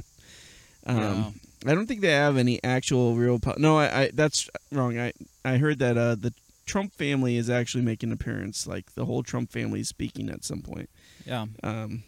um, 0.86 0.98
yeah. 0.98 1.30
I 1.68 1.76
don't 1.76 1.86
think 1.86 2.02
they 2.02 2.10
have 2.12 2.38
any 2.38 2.62
actual 2.64 3.14
real. 3.14 3.38
Po- 3.38 3.54
no, 3.58 3.78
I, 3.78 4.02
I 4.02 4.12
that's 4.12 4.50
wrong. 4.72 5.00
I 5.00 5.14
I 5.46 5.58
heard 5.58 5.78
that 5.78 5.96
uh, 5.96 6.16
the 6.16 6.34
Trump 6.66 6.96
family 6.96 7.38
is 7.38 7.52
actually 7.52 7.84
making 7.84 8.10
an 8.10 8.14
appearance. 8.14 8.66
Like 8.66 8.96
the 8.96 9.06
whole 9.06 9.22
Trump 9.22 9.52
family 9.52 9.82
is 9.82 9.90
speaking 9.90 10.30
at 10.30 10.44
some 10.44 10.64
point. 10.64 10.90
yeah. 11.24 11.46
Um, 11.62 12.02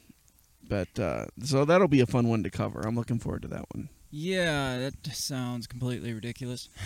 but 0.67 0.97
uh, 0.97 1.25
so 1.43 1.65
that'll 1.65 1.87
be 1.87 2.01
a 2.01 2.07
fun 2.07 2.29
one 2.29 2.41
to 2.41 2.49
cover. 2.49 2.79
I'm 2.79 2.95
looking 2.95 3.19
forward 3.19 3.43
to 3.43 3.47
that 3.49 3.65
one. 3.75 3.89
Yeah, 4.09 4.79
that 4.79 5.15
sounds 5.15 5.67
completely 5.67 6.13
ridiculous. 6.13 6.67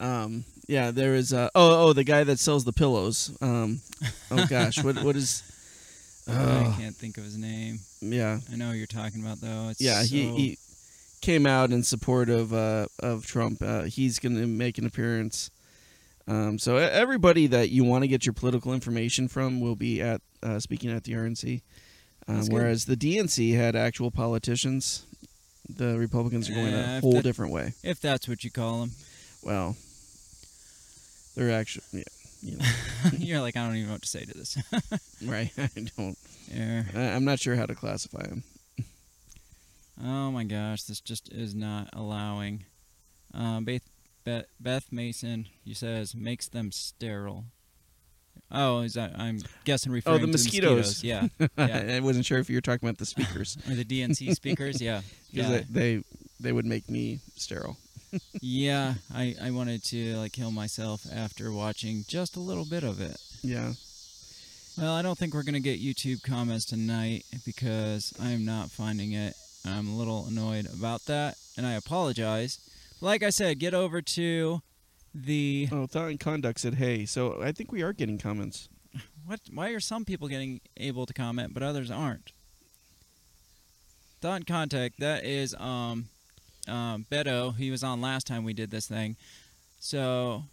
Um, 0.00 0.44
yeah, 0.66 0.90
there 0.90 1.14
is. 1.14 1.32
Uh, 1.32 1.48
oh, 1.54 1.88
oh, 1.88 1.92
the 1.92 2.04
guy 2.04 2.24
that 2.24 2.38
sells 2.38 2.64
the 2.64 2.72
pillows. 2.72 3.36
Um, 3.40 3.80
oh 4.30 4.46
gosh, 4.48 4.82
what 4.82 5.02
what 5.02 5.16
is? 5.16 5.42
I 6.28 6.32
Oh, 6.66 6.74
can't 6.78 6.94
think 6.94 7.16
of 7.16 7.24
his 7.24 7.38
name. 7.38 7.80
yeah, 8.00 8.38
I 8.52 8.56
know 8.56 8.72
you're 8.72 8.86
talking 8.86 9.22
about 9.22 9.40
though. 9.40 9.68
It's 9.70 9.80
yeah. 9.80 10.02
He, 10.02 10.28
so- 10.28 10.34
he 10.36 10.58
came 11.20 11.46
out 11.46 11.70
in 11.72 11.82
support 11.82 12.28
of 12.28 12.52
uh, 12.52 12.86
of 13.00 13.26
Trump. 13.26 13.62
Uh, 13.62 13.82
he's 13.84 14.18
going 14.18 14.36
to 14.36 14.46
make 14.46 14.78
an 14.78 14.86
appearance. 14.86 15.50
Um, 16.28 16.58
so 16.58 16.76
everybody 16.76 17.46
that 17.46 17.70
you 17.70 17.84
want 17.84 18.04
to 18.04 18.08
get 18.08 18.26
your 18.26 18.34
political 18.34 18.74
information 18.74 19.28
from 19.28 19.60
will 19.62 19.76
be 19.76 20.02
at 20.02 20.20
uh, 20.42 20.58
speaking 20.60 20.90
at 20.90 21.04
the 21.04 21.12
RNC. 21.14 21.62
Um, 22.28 22.44
whereas 22.50 22.84
the 22.84 22.94
DNC 22.96 23.56
had 23.56 23.74
actual 23.74 24.10
politicians, 24.10 25.06
the 25.66 25.98
Republicans 25.98 26.50
are 26.50 26.52
going 26.54 26.72
Yeah, 26.72 26.98
a 26.98 27.00
whole 27.00 27.14
that- 27.14 27.22
different 27.22 27.52
way. 27.54 27.72
if 27.82 27.98
that's 28.00 28.28
what 28.28 28.44
you 28.44 28.50
call 28.50 28.80
them. 28.80 28.90
Well, 29.42 29.76
they're 31.38 31.58
actually 31.58 31.84
yeah, 31.92 32.02
you 32.42 32.56
know, 32.58 32.64
you're 33.18 33.40
like, 33.40 33.56
I 33.56 33.66
don't 33.66 33.76
even 33.76 33.86
know 33.88 33.94
what 33.94 34.02
to 34.02 34.08
say 34.08 34.24
to 34.24 34.34
this. 34.36 34.58
right. 35.24 35.50
I 35.56 35.68
don't. 35.96 36.18
yeah. 36.52 36.82
I, 36.94 37.00
I'm 37.14 37.24
not 37.24 37.38
sure 37.40 37.56
how 37.56 37.66
to 37.66 37.74
classify 37.74 38.26
them. 38.26 38.42
Oh 40.02 40.30
my 40.30 40.44
gosh, 40.44 40.84
this 40.84 41.00
just 41.00 41.32
is 41.32 41.54
not 41.54 41.88
allowing. 41.92 42.64
Um, 43.34 43.64
Beth, 43.64 43.82
Beth, 44.24 44.44
Beth 44.60 44.92
Mason, 44.92 45.46
he 45.64 45.74
says, 45.74 46.14
makes 46.14 46.48
them 46.48 46.70
sterile. 46.70 47.44
Oh, 48.50 48.80
is 48.80 48.94
that? 48.94 49.12
I'm 49.18 49.40
guessing 49.64 49.92
referring 49.92 50.14
Oh, 50.16 50.18
the 50.20 50.26
to 50.26 50.32
mosquitoes. 50.32 51.00
the 51.02 51.08
mosquitoes. 51.12 51.48
Yeah, 51.58 51.66
Yeah. 51.88 51.96
I 51.96 52.00
wasn't 52.00 52.24
sure 52.24 52.38
if 52.38 52.48
you 52.48 52.56
were 52.56 52.60
talking 52.62 52.88
about 52.88 52.98
the 52.98 53.06
speakers 53.06 53.58
or 53.68 53.74
the 53.74 53.84
DNC 53.84 54.34
speakers. 54.34 54.80
Yeah, 54.80 55.02
because 55.32 55.50
yeah, 55.50 55.60
they, 55.68 55.96
they 55.96 56.04
they 56.40 56.52
would 56.52 56.64
make 56.64 56.88
me 56.88 57.18
sterile. 57.36 57.76
Yeah. 58.40 58.94
I 59.12 59.34
I 59.42 59.50
wanted 59.50 59.84
to 59.84 60.16
like 60.16 60.32
kill 60.32 60.50
myself 60.50 61.06
after 61.12 61.52
watching 61.52 62.04
just 62.08 62.36
a 62.36 62.40
little 62.40 62.64
bit 62.64 62.82
of 62.84 63.00
it. 63.00 63.16
Yeah. 63.42 63.72
Well, 64.76 64.94
I 64.94 65.02
don't 65.02 65.18
think 65.18 65.34
we're 65.34 65.42
gonna 65.42 65.60
get 65.60 65.80
YouTube 65.82 66.22
comments 66.22 66.64
tonight 66.64 67.24
because 67.44 68.12
I 68.22 68.30
am 68.30 68.44
not 68.44 68.70
finding 68.70 69.12
it. 69.12 69.34
I'm 69.66 69.88
a 69.88 69.96
little 69.96 70.26
annoyed 70.28 70.66
about 70.72 71.04
that, 71.06 71.36
and 71.56 71.66
I 71.66 71.72
apologize. 71.72 72.58
Like 73.00 73.22
I 73.22 73.30
said, 73.30 73.58
get 73.58 73.74
over 73.74 74.00
to 74.00 74.62
the 75.14 75.68
Oh, 75.72 75.86
Thought 75.86 76.10
and 76.10 76.20
Conduct 76.20 76.60
said, 76.60 76.74
"Hey." 76.74 77.06
So 77.06 77.42
I 77.42 77.52
think 77.52 77.72
we 77.72 77.82
are 77.82 77.92
getting 77.92 78.18
comments. 78.18 78.68
what? 79.26 79.40
Why 79.52 79.70
are 79.70 79.80
some 79.80 80.04
people 80.04 80.28
getting 80.28 80.60
able 80.76 81.06
to 81.06 81.12
comment 81.12 81.54
but 81.54 81.62
others 81.62 81.90
aren't? 81.90 82.32
Thought 84.20 84.36
and 84.36 84.46
contact. 84.46 84.98
That 85.00 85.24
is 85.24 85.54
um, 85.54 86.06
um, 86.68 87.06
Beto. 87.10 87.56
He 87.56 87.70
was 87.70 87.82
on 87.82 88.00
last 88.00 88.26
time 88.26 88.44
we 88.44 88.52
did 88.52 88.70
this 88.70 88.86
thing. 88.86 89.16
So, 89.80 90.44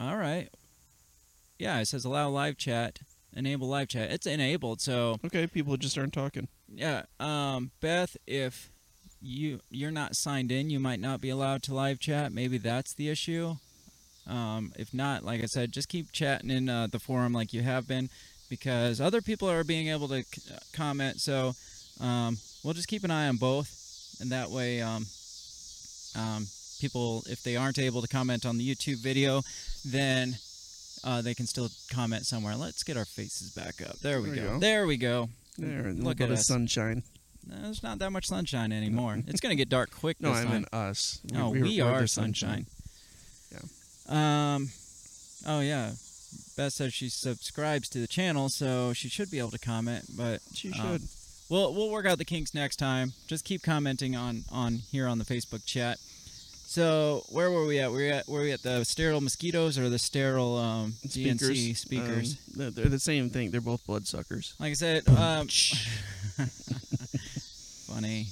all 0.00 0.16
right. 0.16 0.48
Yeah, 1.58 1.80
it 1.80 1.86
says 1.86 2.04
allow 2.04 2.28
live 2.28 2.56
chat, 2.56 3.00
enable 3.36 3.68
live 3.68 3.88
chat. 3.88 4.10
It's 4.10 4.26
enabled. 4.26 4.80
So 4.80 5.18
Okay, 5.24 5.46
people 5.46 5.76
just 5.76 5.98
aren't 5.98 6.12
talking. 6.12 6.48
yeah, 6.72 7.02
um, 7.18 7.70
Beth, 7.80 8.16
if 8.26 8.70
you 9.20 9.60
you're 9.70 9.90
not 9.90 10.14
signed 10.14 10.52
in, 10.52 10.70
you 10.70 10.78
might 10.78 11.00
not 11.00 11.20
be 11.20 11.28
allowed 11.30 11.62
to 11.64 11.74
live 11.74 11.98
chat. 11.98 12.32
Maybe 12.32 12.58
that's 12.58 12.94
the 12.94 13.08
issue. 13.08 13.56
Um, 14.28 14.72
if 14.76 14.92
not, 14.94 15.24
like 15.24 15.42
I 15.42 15.46
said, 15.46 15.72
just 15.72 15.88
keep 15.88 16.12
chatting 16.12 16.50
in 16.50 16.68
uh, 16.68 16.86
the 16.86 16.98
forum 16.98 17.32
like 17.32 17.52
you 17.52 17.62
have 17.62 17.88
been, 17.88 18.10
because 18.48 19.00
other 19.00 19.20
people 19.22 19.50
are 19.50 19.64
being 19.64 19.88
able 19.88 20.06
to 20.08 20.22
c- 20.22 20.54
uh, 20.54 20.58
comment. 20.72 21.18
So 21.20 21.54
um, 22.00 22.36
we'll 22.62 22.74
just 22.74 22.88
keep 22.88 23.02
an 23.04 23.10
eye 23.10 23.26
on 23.26 23.36
both, 23.38 23.68
and 24.20 24.30
that 24.30 24.50
way, 24.50 24.80
um, 24.80 25.06
um, 26.16 26.46
people, 26.80 27.22
if 27.26 27.42
they 27.42 27.56
aren't 27.56 27.78
able 27.78 28.02
to 28.02 28.08
comment 28.08 28.46
on 28.46 28.58
the 28.58 28.74
YouTube 28.74 28.98
video, 28.98 29.42
then 29.84 30.36
uh, 31.04 31.22
they 31.22 31.34
can 31.34 31.46
still 31.46 31.68
comment 31.90 32.26
somewhere. 32.26 32.56
Let's 32.56 32.82
get 32.82 32.96
our 32.96 33.04
faces 33.04 33.50
back 33.50 33.80
up. 33.86 33.98
There 34.00 34.20
we 34.20 34.30
There 34.30 34.36
go. 34.36 34.52
go. 34.54 34.58
There 34.58 34.86
we 34.86 34.96
go. 34.96 35.28
There, 35.58 35.92
Look 35.92 36.20
at 36.20 36.28
the 36.28 36.36
sunshine. 36.36 37.02
No, 37.46 37.56
There's 37.62 37.82
not 37.82 37.98
that 38.00 38.10
much 38.10 38.26
sunshine 38.26 38.72
anymore. 38.72 39.18
it's 39.26 39.40
gonna 39.40 39.54
get 39.54 39.68
dark 39.68 39.90
quick 39.90 40.20
No, 40.20 40.32
I 40.32 40.44
meant 40.44 40.72
us. 40.72 41.20
oh, 41.34 41.50
we, 41.50 41.80
we're 41.80 41.84
are 41.84 42.00
the 42.02 42.08
sunshine. 42.08 42.66
Yeah. 43.50 44.54
Um. 44.54 44.68
Oh 45.46 45.60
yeah. 45.60 45.92
Beth 46.56 46.72
says 46.72 46.92
she 46.92 47.08
subscribes 47.08 47.88
to 47.90 47.98
the 48.00 48.06
channel, 48.06 48.48
so 48.48 48.92
she 48.92 49.08
should 49.08 49.30
be 49.30 49.38
able 49.38 49.50
to 49.52 49.58
comment. 49.58 50.04
But 50.16 50.40
She 50.52 50.72
um, 50.72 50.74
should. 50.74 51.02
We'll 51.48 51.72
we'll 51.74 51.90
work 51.90 52.06
out 52.06 52.18
the 52.18 52.24
kinks 52.24 52.54
next 52.54 52.76
time. 52.76 53.12
Just 53.26 53.44
keep 53.44 53.62
commenting 53.62 54.14
on 54.16 54.44
on 54.50 54.80
here 54.90 55.06
on 55.06 55.18
the 55.18 55.24
Facebook 55.24 55.64
chat. 55.64 55.98
So 56.66 57.24
where 57.30 57.50
were 57.50 57.64
we 57.66 57.78
at? 57.80 57.90
Were 57.90 57.96
we 57.98 58.10
at 58.10 58.28
were 58.28 58.40
we 58.42 58.52
at 58.52 58.62
the 58.62 58.84
sterile 58.84 59.20
mosquitoes 59.22 59.78
or 59.78 59.88
the 59.88 59.98
sterile 59.98 60.56
um, 60.58 60.94
DNC 61.06 61.76
speakers? 61.76 62.32
Um, 62.32 62.38
they're- 62.56 62.70
they're 62.70 62.88
the 62.90 62.98
same 62.98 63.30
thing. 63.30 63.50
They're 63.50 63.60
both 63.62 63.86
bloodsuckers. 63.86 64.54
Like 64.60 64.70
I 64.70 64.74
said, 64.74 65.08
um, 65.08 65.48
funny. 67.86 68.26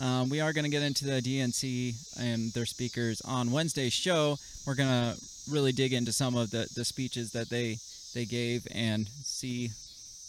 Um, 0.00 0.30
we 0.30 0.40
are 0.40 0.52
going 0.52 0.64
to 0.64 0.70
get 0.70 0.82
into 0.82 1.04
the 1.04 1.20
DNC 1.20 2.18
and 2.18 2.50
their 2.52 2.66
speakers 2.66 3.20
on 3.22 3.50
Wednesday's 3.52 3.92
show. 3.92 4.36
We're 4.66 4.74
going 4.74 4.88
to 4.88 5.20
really 5.50 5.72
dig 5.72 5.92
into 5.92 6.12
some 6.12 6.34
of 6.34 6.50
the, 6.50 6.66
the 6.74 6.84
speeches 6.84 7.32
that 7.32 7.48
they 7.50 7.78
they 8.14 8.24
gave 8.26 8.66
and 8.72 9.08
see 9.22 9.70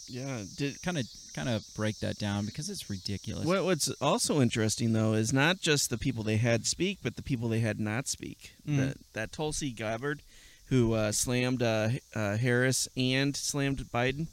Yeah. 0.08 0.42
Did, 0.56 0.80
kind 0.82 0.98
of 0.98 1.06
kind 1.34 1.48
of 1.48 1.64
break 1.74 1.98
that 1.98 2.18
down 2.18 2.46
because 2.46 2.70
it's 2.70 2.88
ridiculous. 2.88 3.44
what, 3.44 3.64
what's 3.64 3.88
also 4.00 4.40
interesting 4.40 4.92
though 4.92 5.14
is 5.14 5.32
not 5.32 5.60
just 5.60 5.90
the 5.90 5.98
people 5.98 6.22
they 6.22 6.36
had 6.36 6.66
speak, 6.66 6.98
but 7.02 7.16
the 7.16 7.22
people 7.22 7.48
they 7.48 7.60
had 7.60 7.80
not 7.80 8.08
speak. 8.08 8.54
Mm. 8.66 8.76
That 8.76 8.96
that 9.12 9.32
Tulsi 9.32 9.70
Gabbard, 9.70 10.20
who 10.66 10.94
uh, 10.94 11.12
slammed 11.12 11.62
uh, 11.62 11.90
uh, 12.14 12.36
Harris 12.36 12.88
and 12.96 13.36
slammed 13.36 13.78
Biden 13.92 14.26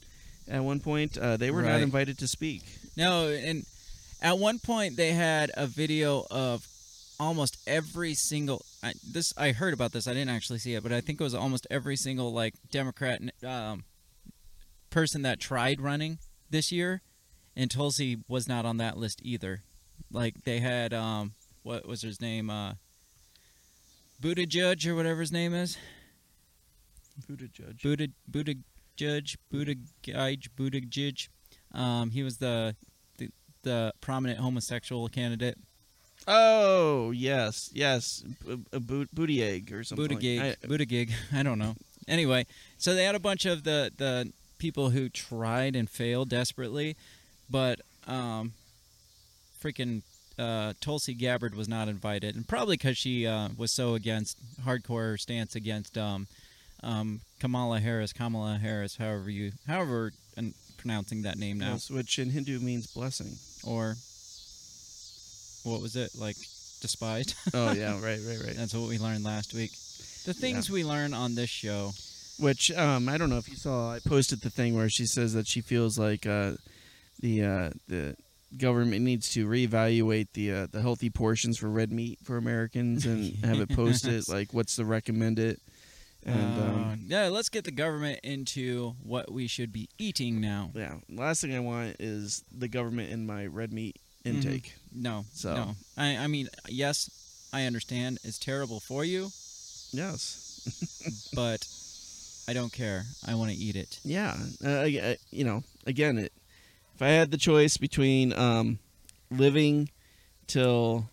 at 0.47 0.63
one 0.63 0.79
point, 0.79 1.17
uh, 1.17 1.37
they 1.37 1.51
were 1.51 1.61
not 1.61 1.81
invited 1.81 2.17
to 2.19 2.27
speak. 2.27 2.63
No, 2.97 3.29
and 3.29 3.65
at 4.21 4.37
one 4.37 4.59
point 4.59 4.97
they 4.97 5.13
had 5.13 5.51
a 5.55 5.67
video 5.67 6.25
of 6.29 6.67
almost 7.19 7.57
every 7.67 8.15
single 8.15 8.65
I, 8.83 8.93
this 9.09 9.33
I 9.37 9.51
heard 9.51 9.73
about 9.73 9.91
this. 9.91 10.07
I 10.07 10.13
didn't 10.13 10.29
actually 10.31 10.59
see 10.59 10.73
it, 10.73 10.83
but 10.83 10.91
I 10.91 11.01
think 11.01 11.21
it 11.21 11.23
was 11.23 11.35
almost 11.35 11.67
every 11.69 11.95
single 11.95 12.33
like 12.33 12.55
Democrat 12.71 13.21
um, 13.45 13.83
person 14.91 15.23
that 15.23 15.39
tried 15.39 15.81
running 15.81 16.19
this 16.51 16.71
year, 16.71 17.01
and 17.55 17.71
Tulsi 17.71 18.19
was 18.27 18.47
not 18.47 18.65
on 18.65 18.77
that 18.77 18.97
list 18.97 19.21
either. 19.23 19.63
Like 20.11 20.43
they 20.43 20.59
had 20.59 20.93
um, 20.93 21.33
what 21.63 21.87
was 21.87 22.01
his 22.03 22.21
name? 22.21 22.49
Uh, 22.51 22.73
Buddha 24.19 24.45
Judge 24.45 24.87
or 24.87 24.93
whatever 24.95 25.21
his 25.21 25.31
name 25.31 25.53
is. 25.55 25.77
Buddha 27.27 27.47
judge. 27.47 27.81
Buddha 27.83 28.07
Buddha 28.27 28.55
Judge 28.95 29.37
Buddha 29.51 29.75
Gage 30.01 30.49
Buddha 30.55 30.81
Judge. 30.81 31.29
Um, 31.73 32.11
he 32.11 32.23
was 32.23 32.37
the, 32.37 32.75
the 33.17 33.29
the 33.63 33.93
prominent 34.01 34.39
homosexual 34.39 35.07
candidate. 35.09 35.57
Oh 36.27 37.11
yes, 37.11 37.69
yes, 37.73 38.23
a, 38.47 38.75
a 38.75 38.79
booty 38.79 39.43
egg 39.43 39.71
or 39.73 39.83
something. 39.83 40.03
Buddha 40.03 40.13
like- 40.15 40.21
Gig 40.21 40.39
I- 40.63 40.67
Buddha 40.67 40.85
Gig. 40.85 41.11
I 41.33 41.43
don't 41.43 41.59
know. 41.59 41.75
Anyway, 42.07 42.45
so 42.77 42.93
they 42.95 43.03
had 43.03 43.15
a 43.15 43.19
bunch 43.19 43.45
of 43.45 43.63
the 43.63 43.91
the 43.97 44.31
people 44.61 44.91
who 44.91 45.09
tried 45.09 45.75
and 45.75 45.89
failed 45.89 46.29
desperately, 46.29 46.95
but 47.49 47.81
um, 48.05 48.53
freaking 49.59 50.03
uh, 50.37 50.73
Tulsi 50.79 51.15
Gabbard 51.15 51.55
was 51.55 51.67
not 51.67 51.87
invited, 51.87 52.35
and 52.35 52.47
probably 52.47 52.77
because 52.77 52.95
she 52.95 53.25
uh, 53.25 53.49
was 53.57 53.71
so 53.71 53.95
against 53.95 54.37
hardcore 54.63 55.19
stance 55.19 55.55
against 55.55 55.97
um, 55.97 56.27
um, 56.83 57.21
Kamala 57.39 57.79
Harris, 57.79 58.13
Kamala 58.13 58.59
Harris, 58.59 58.97
however 58.97 59.31
you, 59.31 59.51
however, 59.65 60.11
I'm 60.37 60.53
pronouncing 60.77 61.23
that 61.23 61.39
name 61.39 61.57
now, 61.57 61.71
yes, 61.71 61.89
which 61.89 62.19
in 62.19 62.29
Hindu 62.29 62.59
means 62.59 62.85
blessing. 62.85 63.31
or 63.65 63.95
what 65.63 65.81
was 65.81 65.95
it 65.95 66.11
like? 66.15 66.37
Despised. 66.81 67.35
Oh 67.53 67.73
yeah, 67.73 67.93
right, 68.01 68.19
right, 68.27 68.39
right. 68.45 68.55
That's 68.55 68.73
what 68.75 68.89
we 68.89 68.97
learned 68.99 69.23
last 69.23 69.53
week. 69.55 69.71
The 70.25 70.33
things 70.35 70.69
we 70.69 70.83
learn 70.83 71.13
on 71.15 71.33
this 71.33 71.49
show. 71.49 71.93
Which 72.41 72.71
um, 72.71 73.07
I 73.07 73.17
don't 73.17 73.29
know 73.29 73.37
if 73.37 73.47
you 73.47 73.55
saw. 73.55 73.93
I 73.93 73.99
posted 73.99 74.41
the 74.41 74.49
thing 74.49 74.75
where 74.75 74.89
she 74.89 75.05
says 75.05 75.33
that 75.33 75.47
she 75.47 75.61
feels 75.61 75.97
like 75.99 76.25
uh, 76.25 76.53
the 77.19 77.43
uh, 77.43 77.69
the 77.87 78.15
government 78.57 79.01
needs 79.03 79.29
to 79.33 79.47
reevaluate 79.47 80.27
the 80.33 80.51
uh, 80.51 80.67
the 80.71 80.81
healthy 80.81 81.09
portions 81.09 81.57
for 81.59 81.69
red 81.69 81.91
meat 81.91 82.19
for 82.23 82.37
Americans 82.37 83.05
and 83.05 83.35
have 83.45 83.59
it 83.59 83.69
posted 83.69 84.27
like 84.27 84.53
what's 84.53 84.75
the 84.75 84.85
recommended. 84.85 85.59
And 86.25 86.59
Uh, 86.59 86.63
um, 86.63 86.99
yeah, 87.07 87.27
let's 87.29 87.49
get 87.49 87.63
the 87.63 87.71
government 87.71 88.19
into 88.23 88.95
what 89.03 89.31
we 89.31 89.47
should 89.47 89.71
be 89.71 89.89
eating 89.97 90.39
now. 90.41 90.71
yeah, 90.75 90.95
last 91.09 91.41
thing 91.41 91.55
I 91.55 91.59
want 91.59 91.95
is 91.99 92.43
the 92.55 92.67
government 92.67 93.11
in 93.11 93.25
my 93.25 93.45
red 93.47 93.71
meat 93.73 93.95
intake. 94.23 94.73
No, 94.93 95.25
So- 95.33 95.55
no. 95.55 95.75
I, 95.97 96.17
I 96.17 96.27
mean, 96.27 96.47
yes, 96.69 97.09
I 97.53 97.65
understand 97.65 98.19
it's 98.23 98.37
terrible 98.37 98.79
for 98.79 99.03
you, 99.03 99.31
Yes. 99.93 101.29
but 101.33 101.65
I 102.51 102.53
don't 102.53 102.73
care. 102.73 103.05
I 103.25 103.35
want 103.35 103.49
to 103.49 103.55
eat 103.55 103.77
it. 103.77 104.01
Yeah, 104.03 104.35
uh, 104.65 104.83
you 104.83 105.45
know, 105.45 105.63
again, 105.87 106.17
it, 106.17 106.33
if 106.93 107.01
I 107.01 107.07
had 107.07 107.31
the 107.31 107.37
choice 107.37 107.77
between 107.77 108.33
um, 108.33 108.77
living 109.29 109.87
till 110.47 111.07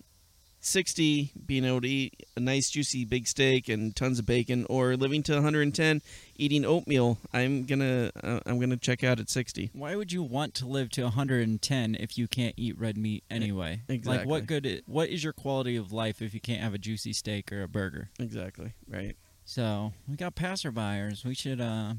sixty, 0.59 1.31
being 1.46 1.64
able 1.64 1.83
to 1.83 1.88
eat 1.88 2.27
a 2.37 2.40
nice 2.40 2.70
juicy 2.70 3.05
big 3.05 3.29
steak 3.29 3.68
and 3.68 3.94
tons 3.94 4.18
of 4.18 4.27
bacon, 4.27 4.66
or 4.68 4.96
living 4.96 5.22
to 5.22 5.35
110, 5.35 6.03
eating 6.35 6.64
oatmeal, 6.64 7.18
I'm 7.33 7.66
gonna 7.66 8.11
uh, 8.20 8.40
I'm 8.44 8.59
gonna 8.59 8.77
check 8.77 9.05
out 9.05 9.20
at 9.20 9.31
sixty. 9.31 9.70
Why 9.72 9.94
would 9.94 10.11
you 10.11 10.24
want 10.24 10.55
to 10.55 10.66
live 10.66 10.90
to 10.90 11.05
110 11.05 11.94
if 12.01 12.18
you 12.18 12.27
can't 12.27 12.55
eat 12.57 12.77
red 12.77 12.98
meat 12.98 13.22
anyway? 13.31 13.83
Exactly. 13.88 14.18
Like, 14.18 14.27
what 14.27 14.46
good? 14.48 14.83
What 14.87 15.09
is 15.09 15.22
your 15.22 15.35
quality 15.35 15.77
of 15.77 15.92
life 15.92 16.20
if 16.20 16.35
you 16.35 16.40
can't 16.40 16.62
have 16.62 16.74
a 16.74 16.79
juicy 16.79 17.12
steak 17.12 17.53
or 17.53 17.62
a 17.62 17.68
burger? 17.68 18.11
Exactly. 18.18 18.72
Right. 18.88 19.14
So 19.51 19.95
we 20.07 20.15
got 20.15 20.35
passerbyers. 20.37 21.25
We 21.25 21.35
should 21.35 21.59
uh, 21.59 21.95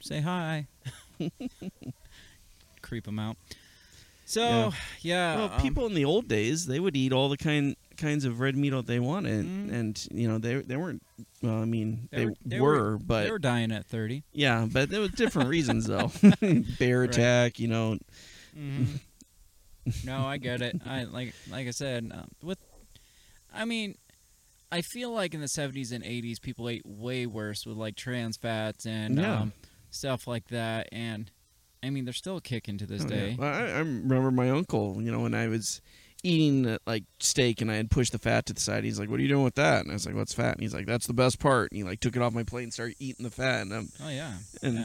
say 0.00 0.20
hi. 0.20 0.66
Creep 2.82 3.04
them 3.06 3.18
out. 3.18 3.38
So 4.26 4.74
yeah, 5.00 5.36
well, 5.36 5.52
um, 5.54 5.62
people 5.62 5.86
in 5.86 5.94
the 5.94 6.04
old 6.04 6.28
days 6.28 6.66
they 6.66 6.78
would 6.78 6.94
eat 6.94 7.10
all 7.14 7.30
the 7.30 7.38
kind 7.38 7.74
kinds 7.96 8.26
of 8.26 8.38
red 8.40 8.54
meat 8.54 8.68
that 8.70 8.86
they 8.86 9.00
wanted, 9.00 9.46
Mhm. 9.46 9.72
and 9.72 10.08
you 10.12 10.28
know 10.28 10.36
they 10.36 10.56
they 10.56 10.76
weren't. 10.76 11.02
Well, 11.40 11.54
I 11.54 11.64
mean 11.64 12.06
They 12.12 12.18
they, 12.18 12.26
were- 12.26 12.34
they 12.44 12.60
were, 12.60 12.90
were- 12.92 12.98
but 12.98 13.24
they 13.24 13.30
were 13.30 13.38
dying 13.38 13.72
at 13.72 13.86
30. 13.86 14.22
yeah, 14.34 14.68
but 14.70 14.90
there 14.90 15.00
was 15.00 15.12
different 15.12 15.48
reasons 15.56 15.86
though. 15.86 16.12
Bear 16.78 17.00
Right. 17.00 17.08
attack, 17.08 17.58
you 17.58 17.68
know. 17.68 17.96
no, 20.04 20.26
I 20.26 20.36
get 20.36 20.60
it. 20.60 20.78
I 20.84 21.04
like 21.04 21.32
like 21.50 21.66
I 21.66 21.70
said 21.70 22.12
um, 22.14 22.28
with. 22.42 22.58
I 23.54 23.64
mean, 23.64 23.94
I 24.70 24.82
feel 24.82 25.10
like 25.12 25.34
in 25.34 25.40
the 25.40 25.46
70s 25.46 25.92
and 25.92 26.04
80s, 26.04 26.38
people 26.40 26.68
ate 26.68 26.82
way 26.84 27.26
worse 27.26 27.64
with 27.66 27.76
like 27.76 27.96
trans 27.96 28.36
fats 28.36 28.84
and 28.86 29.18
Yeah. 29.18 29.40
um, 29.40 29.52
stuff 29.90 30.26
like 30.26 30.48
that, 30.48 30.88
and 30.92 31.30
I 31.82 31.90
mean 31.90 32.04
they're 32.04 32.12
still 32.14 32.40
kicking 32.40 32.76
to 32.78 32.86
this 32.86 33.02
Oh, 33.02 33.08
yeah. 33.08 33.10
day. 33.10 33.36
Well, 33.38 33.48
I, 33.54 33.62
I 33.62 33.78
remember 33.78 34.30
my 34.30 34.50
uncle, 34.50 35.00
you 35.00 35.10
know, 35.10 35.20
when 35.20 35.34
I 35.34 35.48
was 35.48 35.80
eating 36.24 36.76
like 36.86 37.04
steak 37.20 37.60
and 37.60 37.70
I 37.70 37.76
had 37.76 37.90
pushed 37.90 38.10
the 38.12 38.18
fat 38.18 38.44
to 38.46 38.52
the 38.52 38.60
side. 38.60 38.82
He's 38.84 38.98
like, 38.98 39.08
"What 39.08 39.20
are 39.20 39.22
you 39.22 39.28
doing 39.28 39.44
with 39.44 39.54
that?" 39.54 39.82
And 39.82 39.90
I 39.90 39.94
was 39.94 40.04
like, 40.04 40.16
"What's 40.16 40.34
fat?" 40.34 40.54
And 40.54 40.60
he's 40.62 40.74
like, 40.74 40.86
"That's 40.86 41.06
the 41.06 41.14
best 41.14 41.38
part." 41.38 41.70
And 41.70 41.78
he 41.78 41.84
like 41.84 42.00
took 42.00 42.16
it 42.16 42.22
off 42.22 42.32
my 42.34 42.42
plate 42.42 42.64
and 42.64 42.72
started 42.72 42.96
eating 42.98 43.22
the 43.24 43.30
fat. 43.30 43.62
And, 43.62 43.72
um, 43.72 43.88
Oh 44.02 44.08
yeah, 44.08 44.38
and 44.62 44.78
yeah. 44.78 44.84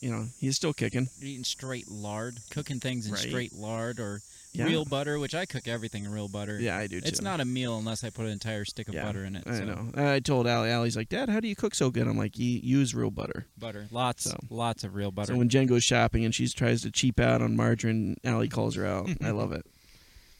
you 0.00 0.10
know, 0.10 0.28
he's 0.38 0.54
still 0.56 0.72
kicking. 0.72 1.08
You're 1.18 1.30
eating 1.30 1.42
straight 1.44 1.90
lard, 1.90 2.38
cooking 2.50 2.78
things 2.78 3.06
in 3.06 3.12
Right. 3.12 3.20
straight 3.20 3.52
lard 3.52 3.98
or 3.98 4.20
Yeah. 4.52 4.64
real 4.64 4.84
butter, 4.84 5.18
which 5.18 5.34
I 5.34 5.44
cook 5.46 5.68
everything 5.68 6.04
in 6.04 6.10
real 6.10 6.26
butter. 6.28 6.58
Yeah, 6.58 6.76
I 6.78 6.86
do 6.86 7.00
too. 7.00 7.06
It's 7.06 7.20
not 7.20 7.40
a 7.40 7.44
meal 7.44 7.76
unless 7.78 8.02
I 8.02 8.10
put 8.10 8.24
an 8.24 8.32
entire 8.32 8.64
stick 8.64 8.88
of 8.88 8.94
Yeah, 8.94 9.04
butter 9.04 9.24
in 9.24 9.36
it. 9.36 9.44
I 9.46 9.58
so. 9.58 9.64
know. 9.64 9.90
I 9.94 10.20
told 10.20 10.46
Allie. 10.46 10.70
Allie's 10.70 10.96
like, 10.96 11.08
"Dad, 11.10 11.28
how 11.28 11.38
do 11.40 11.48
you 11.48 11.54
cook 11.54 11.74
so 11.74 11.90
good?" 11.90 12.06
I'm 12.08 12.16
like, 12.18 12.38
"You 12.38 12.58
use 12.62 12.94
real 12.94 13.10
butter." 13.10 13.46
Butter, 13.58 13.86
lots, 13.90 14.24
So- 14.24 14.38
lots 14.50 14.84
of 14.84 14.94
real 14.94 15.10
butter. 15.10 15.32
So 15.34 15.38
when 15.38 15.48
Jen 15.48 15.66
goes 15.66 15.84
shopping 15.84 16.24
and 16.24 16.34
she 16.34 16.48
tries 16.48 16.82
to 16.82 16.90
cheap 16.90 17.20
out 17.20 17.42
on 17.42 17.56
margarine, 17.56 18.16
Allie 18.24 18.48
calls 18.48 18.74
her 18.76 18.86
out. 18.86 19.08
I 19.22 19.30
love 19.30 19.52
it. 19.52 19.66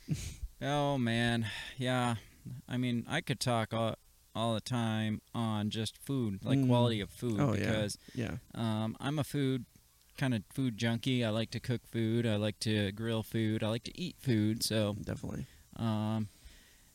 oh 0.62 0.98
man, 0.98 1.46
yeah. 1.76 2.16
I 2.68 2.76
mean, 2.78 3.04
I 3.08 3.20
could 3.20 3.40
talk 3.40 3.74
all, 3.74 3.96
all 4.34 4.54
the 4.54 4.60
time 4.62 5.20
on 5.34 5.68
just 5.70 5.96
food, 5.98 6.40
like 6.44 6.58
Mm. 6.58 6.66
quality 6.68 7.00
of 7.00 7.10
food, 7.10 7.38
Oh, 7.40 7.52
yeah. 7.52 7.58
because 7.66 7.98
Yeah. 8.14 8.36
um, 8.54 8.96
I'm 9.00 9.18
a 9.18 9.24
food 9.24 9.66
kind 10.18 10.35
of 10.35 10.42
food 10.52 10.76
junkie. 10.76 11.24
I 11.24 11.31
like 11.31 11.50
to 11.52 11.61
cook 11.61 11.81
food. 11.87 12.26
I 12.26 12.37
like 12.37 12.59
to 12.61 12.92
grill 12.92 13.22
food. 13.22 13.62
I 13.62 13.68
like 13.68 13.85
to 13.85 13.98
eat 13.98 14.16
food. 14.18 14.62
So 14.62 14.94
Definitely. 15.02 15.46
Um, 15.76 16.28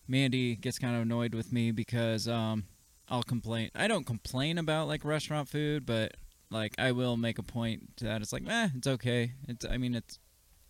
Mandy 0.08 0.56
gets 0.56 0.78
kind 0.78 0.96
of 0.96 1.02
annoyed 1.04 1.34
with 1.34 1.52
me 1.54 1.72
because 1.72 2.28
um, 2.28 2.66
I'll 3.10 3.24
complain. 3.24 3.70
I 3.74 3.88
don't 3.88 4.06
complain 4.06 4.58
about 4.58 4.88
like 4.88 5.06
restaurant 5.06 5.48
food, 5.50 5.86
but 5.86 6.12
like 6.50 6.74
I 6.78 6.92
will 6.92 7.16
make 7.18 7.40
a 7.40 7.44
point 7.44 7.98
that 8.02 8.22
it's 8.22 8.34
like, 8.34 8.44
eh, 8.48 8.70
it's 8.76 8.88
okay. 8.88 9.32
It's 9.48 9.66
I 9.66 9.78
mean 9.78 9.96
it's 9.96 10.20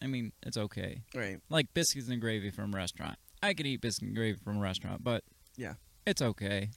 I 0.02 0.08
mean 0.08 0.32
it's 0.44 0.58
okay. 0.58 1.02
Right. 1.16 1.40
Like 1.50 1.74
biscuits 1.74 2.08
and 2.10 2.22
gravy 2.22 2.52
from 2.52 2.74
a 2.74 2.78
restaurant. 2.78 3.18
I 3.42 3.54
could 3.54 3.66
eat 3.66 3.82
biscuit 3.82 4.08
and 4.08 4.16
gravy 4.16 4.38
from 4.44 4.58
a 4.58 4.62
restaurant, 4.62 5.04
but 5.04 5.24
Yeah. 5.58 5.74
it's 6.06 6.22
okay. 6.22 6.70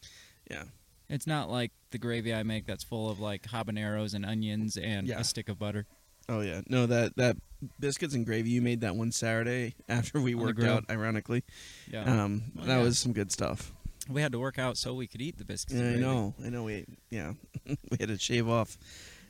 Yeah. 0.50 0.64
It's 1.08 1.26
not 1.26 1.48
like 1.50 1.72
the 1.90 1.98
gravy 1.98 2.34
I 2.34 2.42
make 2.42 2.66
that's 2.66 2.82
full 2.84 3.08
of 3.10 3.20
like 3.20 3.42
habaneros 3.42 4.14
and 4.14 4.24
onions 4.26 4.76
and 4.76 5.06
Yeah. 5.06 5.20
a 5.20 5.24
stick 5.24 5.48
of 5.48 5.58
butter. 5.58 5.86
Oh 6.28 6.40
yeah, 6.40 6.62
no 6.68 6.86
that 6.86 7.16
that 7.16 7.36
biscuits 7.78 8.14
and 8.14 8.26
gravy 8.26 8.50
you 8.50 8.60
made 8.60 8.80
that 8.80 8.96
one 8.96 9.12
Saturday 9.12 9.74
after 9.88 10.20
we 10.20 10.32
the 10.32 10.38
worked 10.40 10.58
grill. 10.58 10.74
out. 10.74 10.84
Ironically, 10.90 11.44
Yeah, 11.90 12.24
um, 12.24 12.42
Oh, 12.58 12.66
that 12.66 12.78
yeah. 12.78 12.82
was 12.82 12.98
some 12.98 13.12
good 13.12 13.30
stuff. 13.30 13.72
we 14.08 14.20
had 14.22 14.32
to 14.32 14.38
work 14.40 14.58
out 14.58 14.76
so 14.76 14.94
we 14.94 15.06
could 15.06 15.20
eat 15.22 15.36
the 15.38 15.44
biscuits. 15.44 15.74
Yeah, 15.78 15.86
and 15.86 15.88
I 15.88 15.92
gravy. 15.92 16.04
know, 16.06 16.34
I 16.44 16.48
know. 16.48 16.64
We 16.64 16.84
yeah, 17.10 17.32
we 17.66 17.96
had 18.00 18.08
to 18.08 18.18
shave 18.18 18.48
off 18.48 18.76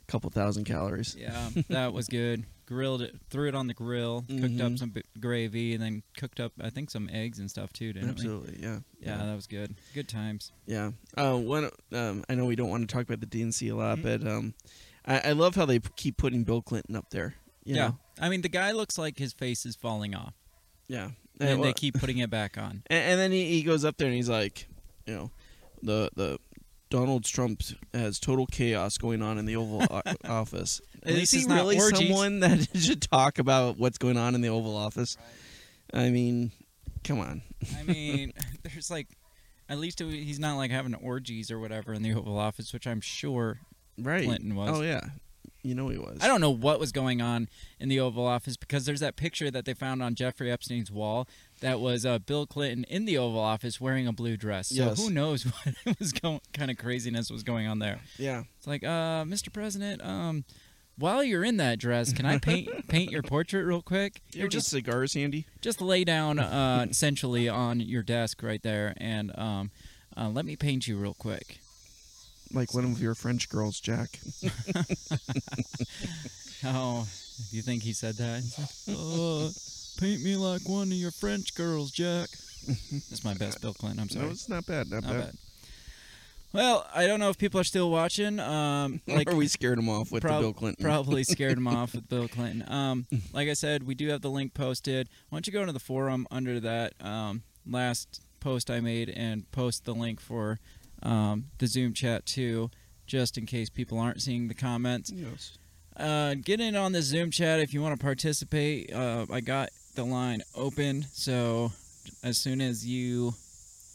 a 0.09 0.11
couple 0.11 0.31
thousand 0.31 0.65
calories. 0.65 1.15
Yeah, 1.19 1.51
that 1.69 1.93
was 1.93 2.09
good. 2.09 2.45
Grilled 2.67 3.01
it, 3.03 3.15
threw 3.31 3.49
it 3.49 3.55
on 3.55 3.67
the 3.69 3.75
grill, 3.75 4.23
cooked 4.23 4.61
up 4.61 4.73
Mhm. 4.73 4.79
some 4.79 4.91
b- 4.91 5.03
gravy, 5.21 5.73
and 5.75 5.83
then 5.83 6.03
cooked 6.17 6.41
up 6.41 6.53
I 6.61 6.69
think 6.71 6.91
some 6.91 7.09
eggs 7.13 7.39
and 7.39 7.49
stuff 7.51 7.73
too. 7.73 7.93
Didn't 7.93 8.09
we? 8.09 8.13
Absolutely, 8.13 8.59
yeah, 8.61 8.81
Yeah, 9.01 9.17
that 9.19 9.35
was 9.35 9.47
good. 9.47 9.77
Good 9.95 10.09
times. 10.09 10.53
yeah. 10.67 10.91
Uh, 11.17 11.37
one, 11.37 11.71
um, 11.93 12.25
I 12.29 12.35
know 12.35 12.45
we 12.45 12.57
don't 12.57 12.69
want 12.69 12.89
to 12.89 12.93
talk 12.93 13.05
about 13.05 13.21
the 13.21 13.27
DNC 13.27 13.69
a 13.69 13.75
lot, 13.77 13.99
Mhm. 13.99 14.03
but 14.03 14.27
um, 14.27 14.55
I, 15.05 15.21
I 15.31 15.33
love 15.33 15.55
how 15.55 15.65
they 15.65 15.79
p- 15.79 15.89
keep 15.97 16.17
putting 16.17 16.43
Bill 16.45 16.61
Clinton 16.63 16.97
up 16.97 17.11
there. 17.11 17.37
you 17.65 17.75
Yeah. 17.77 17.89
know? 17.89 17.99
I 18.21 18.29
mean, 18.29 18.43
the 18.43 18.49
guy 18.49 18.71
looks 18.73 18.97
like 18.99 19.19
his 19.19 19.33
face 19.33 19.65
is 19.67 19.75
falling 19.77 20.15
off, 20.15 20.35
yeah. 20.89 21.11
and 21.41 21.49
And, 21.51 21.65
they 21.65 21.73
keep 21.73 21.95
putting 21.95 22.19
it 22.19 22.31
back 22.31 22.57
on. 22.59 22.83
and, 22.91 23.03
and 23.13 23.21
then 23.21 23.33
he, 23.33 23.45
he 23.51 23.63
goes 23.63 23.85
up 23.85 23.97
there 23.97 24.07
and 24.07 24.15
he's 24.17 24.29
like, 24.29 24.69
you 25.07 25.15
know, 25.15 25.31
the 25.83 26.11
the 26.17 26.39
Donald 26.90 27.25
Trump 27.25 27.62
has 27.92 28.18
total 28.20 28.46
chaos 28.46 28.96
going 28.99 29.22
on 29.22 29.38
in 29.38 29.46
the 29.46 29.57
Oval 29.57 29.85
o- 29.90 30.03
Office. 30.25 30.81
At 31.03 31.12
Is 31.12 31.31
he 31.31 31.44
really 31.46 31.77
orgies. 31.79 32.09
someone 32.09 32.40
that 32.40 32.68
should 32.79 33.03
talk 33.03 33.38
about 33.38 33.79
what's 33.79 33.99
going 33.99 34.16
on 34.16 34.35
in 34.35 34.40
the 34.40 34.49
Oval 34.49 34.77
Office? 34.77 35.16
I 35.92 36.11
mean, 36.11 36.53
come 37.05 37.18
on. 37.20 37.42
I 37.79 37.83
mean, 37.83 38.33
there's 38.62 38.90
like, 38.90 39.09
at 39.68 39.79
least 39.79 39.99
he's 40.01 40.38
not 40.38 40.57
like 40.57 40.70
having 40.70 40.94
orgies 40.94 41.51
or 41.51 41.59
whatever 41.59 41.92
in 41.92 42.03
the 42.03 42.14
Oval 42.14 42.38
Office, 42.38 42.72
which 42.72 42.87
I'm 42.87 43.01
sure 43.01 43.59
Right. 43.99 44.25
Clinton 44.25 44.55
was. 44.55 44.70
Oh 44.70 44.83
yeah, 44.83 45.01
you 45.67 45.75
know 45.75 45.89
he 45.89 45.99
was. 45.99 46.19
I 46.21 46.29
don't 46.29 46.41
know 46.41 46.51
what 46.51 46.79
was 46.81 46.93
going 46.93 47.21
on 47.21 47.49
in 47.81 47.89
the 47.89 48.01
Oval 48.01 48.27
Office 48.27 48.57
because 48.57 48.87
there's 48.87 49.01
that 49.01 49.17
picture 49.17 49.51
that 49.51 49.65
they 49.65 49.75
found 49.75 50.03
on 50.03 50.15
Jeffrey 50.15 50.51
Epstein's 50.51 50.91
wall 50.91 51.27
that 51.61 51.81
was 51.81 52.07
uh, 52.07 52.19
Bill 52.19 52.47
Clinton 52.47 52.85
in 52.85 53.05
the 53.05 53.19
Oval 53.19 53.41
Office 53.41 53.81
wearing 53.81 54.07
a 54.07 54.13
blue 54.13 54.37
dress. 54.37 54.69
So 54.69 54.75
Yes. 54.87 55.03
who 55.03 55.11
knows 55.11 55.45
what 55.85 55.99
was 55.99 56.13
going, 56.13 56.41
kind 56.53 56.71
of 56.71 56.77
craziness 56.79 57.31
was 57.31 57.43
going 57.43 57.67
on 57.67 57.79
there. 57.79 58.01
Yeah. 58.19 58.45
It's 58.59 58.67
like, 58.67 58.85
uh, 58.85 59.25
Mr. 59.25 59.53
President, 59.53 60.03
um, 60.03 60.45
while 60.99 61.23
you're 61.23 61.45
in 61.45 61.59
that 61.59 61.79
dress, 61.79 62.13
can 62.13 62.25
I 62.25 62.39
paint 62.39 62.89
paint 62.89 63.11
your 63.11 63.23
portrait 63.23 63.65
real 63.65 63.83
quick? 63.83 64.23
You 64.33 64.43
ever 64.43 64.49
just 64.49 64.69
cigars 64.71 65.13
handy? 65.15 65.47
just 65.61 65.81
lay 65.83 66.05
down 66.05 66.39
uh, 66.39 66.87
essentially 66.91 67.49
on 67.49 67.81
your 67.81 68.03
desk 68.03 68.43
right 68.43 68.63
there 68.63 68.95
and 68.97 69.31
um, 69.39 69.71
uh, 70.17 70.29
let 70.31 70.45
me 70.47 70.57
paint 70.57 70.87
you 70.89 70.97
real 70.97 71.13
quick. 71.15 71.59
Like 72.53 72.73
one 72.75 72.85
of 72.85 73.01
your 73.01 73.15
French 73.15 73.49
girls, 73.49 73.81
Jack. 73.81 74.21
Oh, 76.65 77.07
you 77.51 77.63
think 77.63 77.83
he 77.83 77.93
said 77.93 78.15
that? 78.17 78.43
Oh, 78.89 79.51
paint 80.01 80.23
me 80.23 80.37
like 80.37 80.63
one 80.69 80.89
of 80.89 80.95
your 80.95 81.11
French 81.11 81.55
girls, 81.55 81.91
Jack. 81.91 82.31
That's 82.67 83.25
my 83.25 83.35
best 83.35 83.61
Bill 83.61 83.75
Clinton. 83.75 84.01
I'm 84.01 84.09
sorry. 84.09 84.25
No, 84.27 84.31
it's 84.33 84.49
not 84.49 84.67
bad. 84.67 84.91
Not, 84.91 85.03
Not 85.03 85.13
bad. 85.13 85.21
bad. 85.27 85.35
Well, 86.53 86.87
I 86.95 87.07
don't 87.07 87.21
know 87.21 87.29
if 87.29 87.37
people 87.37 87.61
are 87.61 87.65
still 87.65 87.91
watching. 87.91 88.41
Um, 88.41 89.01
like 89.07 89.31
or 89.31 89.37
we 89.37 89.47
scared 89.49 89.79
him 89.79 89.89
off 89.89 90.11
with 90.11 90.23
prob- 90.23 90.37
the 90.37 90.41
Bill 90.41 90.53
Clinton. 90.55 90.83
probably 90.85 91.23
scared 91.25 91.59
him 91.59 91.69
off 91.69 91.95
with 91.95 92.09
Bill 92.09 92.27
Clinton. 92.27 92.65
Um, 92.73 93.07
like 93.33 93.49
I 93.49 93.53
said, 93.53 93.87
we 93.87 93.95
do 93.95 94.09
have 94.09 94.23
the 94.23 94.31
link 94.31 94.55
posted. 94.55 95.09
Why 95.29 95.37
don't 95.37 95.47
you 95.47 95.53
go 95.53 95.61
into 95.61 95.75
the 95.75 95.79
forum 95.79 96.27
under 96.31 96.59
that 96.61 96.95
um, 97.01 97.43
last 97.67 98.23
post 98.41 98.71
I 98.71 98.81
made 98.81 99.11
and 99.11 99.51
post 99.53 99.85
the 99.85 99.95
link 99.95 100.21
for 100.21 100.59
um, 101.07 101.47
the 101.59 101.66
Zoom 101.66 101.95
chat 101.95 102.27
too, 102.27 102.71
just 103.07 103.38
in 103.38 103.47
case 103.47 103.71
people 103.71 103.99
aren't 103.99 104.21
seeing 104.21 104.49
the 104.49 104.55
comments. 104.55 105.12
Yes. 105.14 105.57
Uh, 105.97 106.35
get 106.35 106.61
in 106.61 106.77
on 106.77 106.92
the 106.92 107.01
Zoom 107.01 107.31
chat 107.31 107.61
if 107.61 107.73
you 107.73 107.81
want 107.81 107.99
to 107.99 108.05
participate. 108.05 108.92
Uh, 108.92 109.25
I 109.33 109.40
got 109.40 109.71
the 109.95 110.05
line 110.05 110.42
open, 110.55 111.07
so 111.12 111.73
as 112.23 112.37
soon 112.37 112.61
as 112.61 112.87
you 112.87 113.35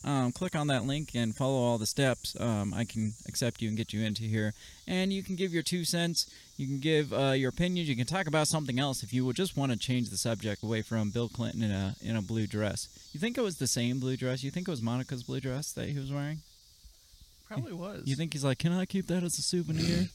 um, 0.04 0.32
click 0.32 0.56
on 0.56 0.68
that 0.68 0.86
link 0.86 1.12
and 1.14 1.36
follow 1.36 1.58
all 1.58 1.78
the 1.78 1.86
steps, 1.86 2.36
um, 2.40 2.74
I 2.74 2.86
can 2.86 3.14
accept 3.28 3.62
you 3.62 3.68
and 3.68 3.78
get 3.78 3.94
you 3.94 4.04
into 4.04 4.24
here. 4.24 4.54
And 4.88 5.14
you 5.14 5.22
can 5.22 5.36
give 5.36 5.54
your 5.54 5.62
two 5.64 5.86
cents. 5.86 6.28
You 6.58 6.66
can 6.66 6.80
give 6.80 7.14
uh, 7.14 7.32
your 7.32 7.50
opinions. 7.50 7.88
You 7.88 7.96
can 7.96 8.08
talk 8.08 8.26
about 8.26 8.48
something 8.48 8.80
else 8.80 9.04
if 9.04 9.14
you 9.14 9.26
would 9.26 9.36
just 9.36 9.56
want 9.56 9.72
to 9.72 9.78
change 9.78 10.10
the 10.10 10.18
subject 10.18 10.64
away 10.64 10.82
from 10.82 11.12
Bill 11.12 11.30
Clinton 11.30 11.62
in 11.62 11.72
a 11.72 11.96
in 12.02 12.16
a 12.16 12.22
blue 12.22 12.48
dress. 12.48 12.88
You 13.12 13.20
think 13.20 13.38
it 13.38 13.42
was 13.42 13.58
the 13.58 13.68
same 13.68 14.00
blue 14.00 14.18
dress? 14.18 14.44
You 14.44 14.50
think 14.50 14.68
it 14.68 14.72
was 14.72 14.82
Monica's 14.82 15.24
blue 15.24 15.42
dress 15.42 15.72
that 15.74 15.90
he 15.90 16.00
was 16.00 16.12
wearing? 16.12 16.42
Probably 17.52 17.74
was. 17.74 18.04
You 18.06 18.16
think 18.16 18.34
he's 18.34 18.44
like, 18.44 18.60
can 18.60 18.72
I 18.72 18.86
keep 18.86 19.08
that 19.08 19.24
as 19.24 19.38
a 19.38 19.42
souvenir? 19.42 20.08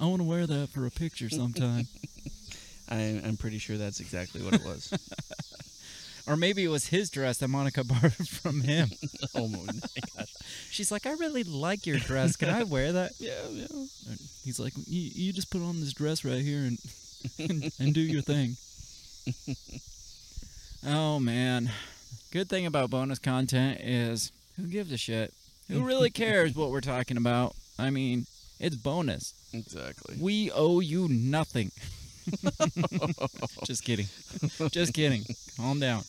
I 0.00 0.04
want 0.04 0.20
to 0.20 0.28
wear 0.28 0.46
that 0.46 0.68
for 0.70 0.86
a 0.86 0.90
picture 0.90 1.30
sometime. 1.30 1.86
I, 2.90 3.20
I'm 3.24 3.36
pretty 3.36 3.58
sure 3.58 3.76
that's 3.76 4.00
exactly 4.00 4.42
what 4.42 4.54
it 4.54 4.64
was. 4.64 4.92
Or 6.28 6.36
maybe 6.36 6.62
it 6.62 6.68
was 6.68 6.88
his 6.88 7.08
dress 7.08 7.38
that 7.38 7.48
Monica 7.48 7.82
borrowed 7.84 8.12
from 8.28 8.60
him. 8.60 8.90
oh 9.34 9.48
my 9.48 9.64
gosh. 9.64 10.34
She's 10.70 10.92
like, 10.92 11.06
I 11.06 11.12
really 11.12 11.42
like 11.42 11.86
your 11.86 11.96
dress. 11.96 12.36
Can 12.36 12.50
I 12.50 12.64
wear 12.64 12.92
that? 12.92 13.12
Yeah, 13.18 13.32
yeah. 13.50 13.66
And 13.70 14.18
he's 14.44 14.60
like, 14.60 14.74
you, 14.76 15.10
you 15.14 15.32
just 15.32 15.50
put 15.50 15.62
on 15.62 15.80
this 15.80 15.94
dress 15.94 16.26
right 16.26 16.42
here 16.42 16.58
and, 16.58 16.78
and 17.38 17.72
and 17.80 17.94
do 17.94 18.00
your 18.00 18.20
thing. 18.20 18.56
Oh 20.86 21.18
man, 21.18 21.70
good 22.30 22.50
thing 22.50 22.66
about 22.66 22.90
bonus 22.90 23.18
content 23.18 23.80
is 23.80 24.30
who 24.56 24.66
gives 24.66 24.92
a 24.92 24.98
shit? 24.98 25.32
Who 25.68 25.84
really 25.84 26.10
cares 26.10 26.54
what 26.54 26.70
we're 26.70 26.80
talking 26.80 27.16
about? 27.16 27.54
I 27.78 27.90
mean, 27.90 28.26
it's 28.58 28.76
bonus. 28.76 29.34
Exactly. 29.52 30.16
We 30.20 30.50
owe 30.50 30.80
you 30.80 31.08
nothing. 31.08 31.70
Just 33.64 33.84
kidding. 33.84 34.06
Just 34.70 34.94
kidding. 34.94 35.24
Calm 35.56 35.80
down. 35.80 36.02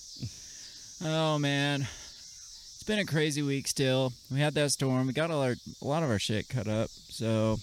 Oh 1.03 1.39
man, 1.39 1.81
it's 1.81 2.83
been 2.85 2.99
a 2.99 3.05
crazy 3.05 3.41
week. 3.41 3.67
Still, 3.67 4.11
we 4.31 4.39
had 4.39 4.53
that 4.55 4.71
storm. 4.71 5.07
We 5.07 5.13
got 5.13 5.31
all 5.31 5.41
our 5.41 5.55
a 5.81 5.85
lot 5.85 6.03
of 6.03 6.09
our 6.09 6.19
shit 6.19 6.49
cut 6.49 6.67
up. 6.67 6.89
So 6.89 7.57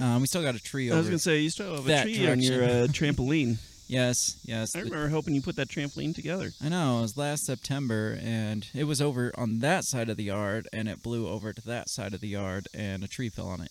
um, 0.00 0.20
we 0.22 0.26
still 0.26 0.42
got 0.42 0.54
a 0.54 0.62
tree 0.62 0.90
I 0.90 0.94
was 0.96 1.00
over. 1.00 1.10
gonna 1.10 1.18
say 1.18 1.40
you 1.40 1.50
still 1.50 1.74
have 1.74 1.84
a 1.84 1.88
that 1.88 2.02
tree 2.04 2.28
on 2.30 2.40
your 2.40 2.62
uh, 2.64 2.86
trampoline. 2.88 3.58
yes, 3.86 4.36
yes. 4.44 4.74
I 4.76 4.80
remember 4.80 5.08
helping 5.08 5.34
you 5.34 5.42
put 5.42 5.56
that 5.56 5.68
trampoline 5.68 6.14
together. 6.14 6.50
I 6.62 6.68
know 6.68 6.98
it 6.98 7.02
was 7.02 7.16
last 7.16 7.44
September, 7.46 8.18
and 8.22 8.66
it 8.74 8.84
was 8.84 9.00
over 9.00 9.32
on 9.36 9.60
that 9.60 9.84
side 9.84 10.08
of 10.08 10.16
the 10.16 10.24
yard, 10.24 10.68
and 10.72 10.88
it 10.88 11.02
blew 11.02 11.28
over 11.28 11.52
to 11.52 11.62
that 11.66 11.88
side 11.88 12.14
of 12.14 12.20
the 12.20 12.28
yard, 12.28 12.68
and 12.74 13.02
a 13.04 13.08
tree 13.08 13.28
fell 13.28 13.48
on 13.48 13.60
it. 13.60 13.70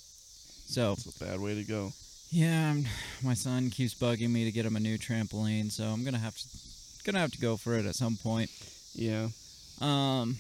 So 0.67 0.93
it's 0.93 1.06
a 1.21 1.23
bad 1.23 1.39
way 1.39 1.56
to 1.56 1.63
go. 1.63 1.93
Yeah, 2.32 2.67
I'm- 2.67 2.88
my 3.21 3.34
son 3.34 3.69
keeps 3.69 3.93
bugging 3.93 4.30
me 4.32 4.45
to 4.45 4.51
get 4.51 4.65
him 4.65 4.75
a 4.75 4.80
new 4.80 4.97
trampoline, 4.97 5.71
so 5.71 5.86
I'm 5.86 6.04
gonna 6.04 6.17
have 6.19 6.36
to 6.38 6.43
gonna 7.06 7.19
have 7.19 7.32
to 7.32 7.38
go 7.39 7.56
for 7.56 7.75
it 7.78 7.86
at 7.86 7.95
some 7.95 8.17
point. 8.17 8.49
Yeah. 8.95 9.30
Um, 9.80 10.38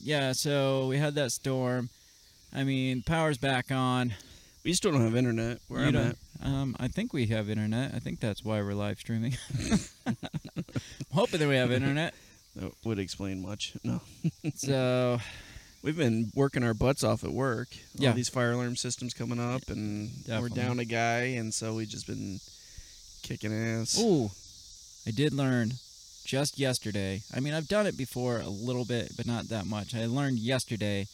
yeah, 0.00 0.32
so 0.32 0.86
we 0.86 0.98
had 0.98 1.16
that 1.16 1.32
storm. 1.32 1.88
I 2.52 2.62
mean, 2.62 3.02
power's 3.02 3.38
back 3.38 3.72
on. 3.72 4.14
We 4.66 4.72
still 4.72 4.90
don't 4.90 5.02
have 5.02 5.14
internet 5.14 5.58
where 5.68 5.82
You 5.82 5.88
I'm 5.90 5.96
at. 5.96 6.16
Um, 6.42 6.76
I 6.80 6.88
think 6.88 7.12
we 7.12 7.26
have 7.26 7.48
internet. 7.48 7.94
I 7.94 8.00
think 8.00 8.18
that's 8.18 8.44
why 8.44 8.60
we're 8.60 8.74
live 8.74 8.98
streaming. 8.98 9.36
I'm 10.06 10.16
hoping 11.12 11.38
that 11.38 11.48
we 11.48 11.54
have 11.54 11.70
internet. 11.70 12.14
That 12.56 12.72
would 12.84 12.98
explain 12.98 13.42
much. 13.42 13.74
No. 13.84 14.00
So 14.54 15.20
We've 15.82 15.96
been 15.96 16.32
working 16.34 16.64
our 16.64 16.72
butts 16.74 17.04
off 17.04 17.22
at 17.22 17.30
work. 17.30 17.68
Yeah. 17.94 18.08
All 18.08 18.14
these 18.16 18.30
fire 18.30 18.52
alarm 18.52 18.74
systems 18.76 19.14
coming 19.14 19.38
up, 19.38 19.68
and 19.68 20.10
we're 20.26 20.48
down 20.48 20.80
a 20.80 20.84
guy, 20.86 21.36
and 21.36 21.52
so 21.54 21.74
we've 21.74 21.88
just 21.88 22.06
been 22.06 22.40
kicking 23.22 23.52
ass. 23.52 24.00
Ooh, 24.00 24.30
I 25.06 25.10
did 25.12 25.32
learn 25.34 25.74
just 26.24 26.58
yesterday. 26.58 27.20
I 27.32 27.40
mean, 27.40 27.52
I've 27.52 27.68
done 27.68 27.86
it 27.86 27.96
before 27.96 28.40
a 28.40 28.48
little 28.48 28.86
bit, 28.86 29.12
but 29.16 29.26
not 29.26 29.48
that 29.50 29.66
much. 29.66 29.94
I 29.94 30.06
learned 30.06 30.38
yesterday 30.38 31.06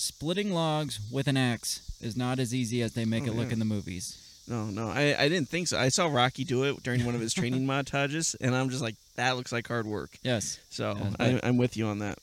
splitting 0.00 0.52
logs 0.52 0.98
with 1.12 1.26
an 1.28 1.36
axe 1.36 1.82
is 2.00 2.16
not 2.16 2.38
as 2.38 2.54
easy 2.54 2.80
as 2.82 2.94
they 2.94 3.04
make 3.04 3.24
Oh, 3.24 3.26
it 3.26 3.34
look 3.36 3.48
yeah. 3.48 3.52
in 3.54 3.58
the 3.58 3.64
movies. 3.64 4.16
No, 4.48 4.64
no, 4.64 4.88
I, 4.88 5.14
I 5.16 5.28
didn't 5.28 5.48
think 5.48 5.68
so. 5.68 5.78
I 5.78 5.90
saw 5.90 6.06
Rocky 6.08 6.42
do 6.44 6.64
it 6.64 6.82
during 6.82 7.04
one 7.04 7.14
of 7.14 7.20
his 7.20 7.32
training 7.34 7.66
montages, 7.66 8.34
and 8.40 8.54
I'm 8.56 8.68
just 8.70 8.82
like, 8.82 8.96
that 9.16 9.36
looks 9.36 9.52
like 9.52 9.68
hard 9.68 9.86
work. 9.86 10.10
Yes. 10.22 10.58
So 10.70 10.96
I, 11.20 11.38
I'm 11.42 11.56
with 11.56 11.76
you 11.76 11.86
on 11.86 11.98
that. 12.00 12.18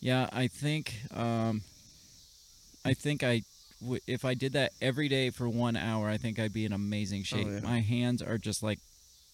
Yeah, 0.00 0.28
I 0.32 0.48
think 0.48 0.94
um 1.14 1.62
I 2.84 2.92
think 2.92 3.22
I 3.22 3.42
w- 3.80 4.00
if 4.06 4.24
I 4.26 4.34
did 4.34 4.52
that 4.52 4.72
every 4.82 5.08
day 5.08 5.30
for 5.30 5.48
1 5.48 5.76
hour, 5.76 6.10
I 6.10 6.18
think 6.18 6.38
I'd 6.38 6.52
be 6.52 6.66
in 6.66 6.72
amazing 6.74 7.22
shape. 7.22 7.46
yeah. 7.46 7.60
My 7.60 7.80
hands 7.80 8.20
are 8.20 8.36
just 8.36 8.62
like 8.62 8.80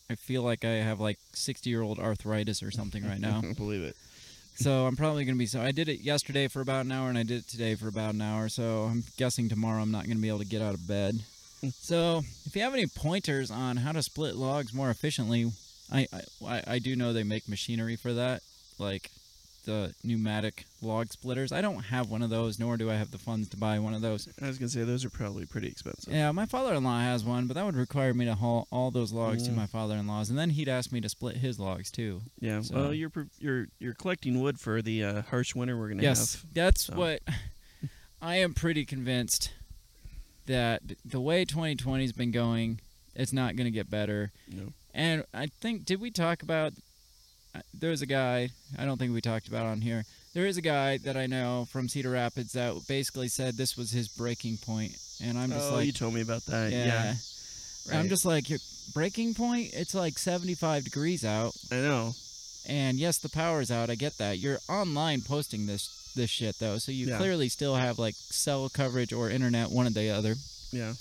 I 0.08 0.14
feel 0.14 0.42
like 0.42 0.64
I 0.64 0.74
have 0.82 1.00
like 1.00 1.18
60-year-old 1.34 1.98
arthritis 1.98 2.62
or 2.62 2.70
something 2.70 3.04
right 3.04 3.20
now. 3.20 3.40
Believe 3.56 3.82
it. 3.82 3.96
So 4.60 4.86
I'm 4.86 4.94
probably 4.96 5.24
gonna 5.24 5.38
be 5.38 5.46
so. 5.46 5.62
I 5.62 5.72
did 5.72 5.88
it 5.88 6.00
yesterday 6.00 6.46
for 6.46 6.60
about 6.60 6.84
an 6.84 6.92
hour, 6.92 7.08
and 7.08 7.16
I 7.16 7.22
did 7.22 7.38
it 7.38 7.48
today 7.48 7.74
for 7.76 7.88
about 7.88 8.12
an 8.12 8.20
hour. 8.20 8.48
So 8.50 8.82
I'm 8.90 9.02
guessing 9.16 9.48
tomorrow 9.48 9.80
I'm 9.80 9.90
not 9.90 10.06
gonna 10.06 10.20
be 10.20 10.28
able 10.28 10.40
to 10.40 10.44
get 10.44 10.60
out 10.60 10.74
of 10.74 10.86
bed. 10.86 11.20
Hmm. 11.62 11.68
so 11.78 12.22
if 12.46 12.54
you 12.56 12.62
have 12.62 12.72
any 12.74 12.86
pointers 12.86 13.50
on 13.50 13.78
how 13.78 13.92
to 13.92 14.02
split 14.02 14.34
logs 14.36 14.72
more 14.74 14.90
efficiently, 14.90 15.50
I 15.90 16.06
I, 16.12 16.20
I- 16.46 16.64
I 16.74 16.78
do 16.78 16.94
know 16.94 17.12
they 17.12 17.22
make 17.22 17.48
machinery 17.48 17.96
for 17.96 18.12
that, 18.12 18.42
like 18.78 19.10
the 19.64 19.94
pneumatic 20.04 20.64
log 20.82 21.12
splitters. 21.12 21.52
I 21.52 21.60
don't 21.60 21.84
have 21.84 22.10
one 22.10 22.22
of 22.22 22.30
those, 22.30 22.58
nor 22.58 22.76
do 22.76 22.90
I 22.90 22.94
have 22.94 23.10
the 23.10 23.18
funds 23.18 23.48
to 23.50 23.56
buy 23.56 23.78
one 23.78 23.94
of 23.94 24.00
those. 24.02 24.28
I 24.42 24.46
was 24.46 24.58
gonna 24.58 24.68
say 24.68 24.82
those 24.84 25.04
are 25.04 25.10
probably 25.10 25.46
pretty 25.46 25.68
expensive. 25.68 26.12
Yeah, 26.12 26.32
my 26.32 26.46
father-in-law 26.46 27.00
has 27.00 27.24
one, 27.24 27.46
but 27.46 27.54
that 27.54 27.64
would 27.64 27.76
require 27.76 28.12
me 28.14 28.24
to 28.24 28.34
haul 28.34 28.66
all 28.70 28.90
those 28.90 29.12
logs 29.12 29.44
to 29.44 29.50
Mm. 29.50 29.56
my 29.56 29.66
father-in-law's, 29.66 30.30
and 30.30 30.38
then 30.38 30.50
he'd 30.50 30.68
ask 30.68 30.92
me 30.92 31.00
to 31.00 31.08
split 31.08 31.36
his 31.38 31.58
logs 31.58 31.90
too. 31.90 32.22
Yeah. 32.40 32.60
So- 32.62 32.74
Well, 32.74 32.94
you're 32.94 33.12
you're 33.38 33.66
you're 33.78 33.94
collecting 33.94 34.40
wood 34.40 34.58
for 34.58 34.82
the 34.82 35.04
uh, 35.04 35.22
harsh 35.22 35.54
winter 35.54 35.76
we're 35.78 35.88
gonna 35.90 36.02
yes, 36.02 36.34
have. 36.36 36.54
that's 36.54 36.86
so. 36.86 36.94
what 36.96 37.20
I 38.22 38.36
am 38.36 38.54
pretty 38.54 38.84
convinced 38.84 39.52
that 40.46 40.82
the 41.04 41.20
way 41.20 41.44
2020 41.44 42.02
has 42.04 42.12
been 42.12 42.30
going, 42.30 42.80
It's 43.14 43.32
not 43.32 43.56
going 43.56 43.66
to 43.66 43.70
get 43.70 43.90
better. 43.90 44.30
No. 44.52 44.72
And 44.94 45.24
I 45.34 45.46
think 45.46 45.84
did 45.84 46.00
we 46.00 46.10
talk 46.10 46.42
about? 46.42 46.72
There 47.74 47.90
was 47.90 48.02
a 48.02 48.06
guy. 48.06 48.50
I 48.78 48.84
don't 48.84 48.98
think 48.98 49.12
we 49.12 49.20
talked 49.20 49.48
about 49.48 49.66
on 49.66 49.80
here. 49.80 50.04
There 50.34 50.46
is 50.46 50.56
a 50.56 50.62
guy 50.62 50.98
that 50.98 51.16
I 51.16 51.26
know 51.26 51.66
from 51.70 51.88
Cedar 51.88 52.10
Rapids 52.10 52.52
that 52.52 52.74
basically 52.88 53.28
said 53.28 53.56
this 53.56 53.76
was 53.76 53.90
his 53.90 54.06
breaking 54.08 54.58
point, 54.58 54.96
and 55.22 55.36
I'm 55.36 55.50
just 55.50 55.72
oh, 55.72 55.76
like, 55.76 55.86
you 55.86 55.92
told 55.92 56.14
me 56.14 56.20
about 56.20 56.42
that. 56.46 56.70
yeah. 56.70 57.14
Yeah, 57.88 57.98
I'm 57.98 58.08
just 58.08 58.24
like 58.24 58.48
your 58.48 58.60
breaking 58.94 59.34
point. 59.34 59.70
It's 59.72 59.94
like 59.94 60.18
75 60.18 60.84
degrees 60.84 61.24
out, 61.24 61.52
I 61.72 61.76
know. 61.76 62.12
and 62.68 62.98
yes, 62.98 63.18
the 63.18 63.28
power's 63.30 63.70
out. 63.72 63.90
I 63.90 63.94
get 63.96 64.18
that. 64.18 64.38
You're 64.38 64.58
online 64.68 65.22
posting 65.22 65.66
this 65.66 66.12
this 66.14 66.30
shit 66.30 66.58
though, 66.60 66.78
so 66.78 66.92
you 66.92 67.06
Yeah. 67.06 67.16
clearly 67.18 67.48
still 67.48 67.74
have 67.76 67.98
like 67.98 68.14
cell 68.16 68.68
coverage 68.68 69.12
or 69.12 69.30
internet, 69.30 69.70
one 69.70 69.86
or 69.86 69.90
the 69.90 70.10
other. 70.10 70.34
Yeah. 70.72 70.92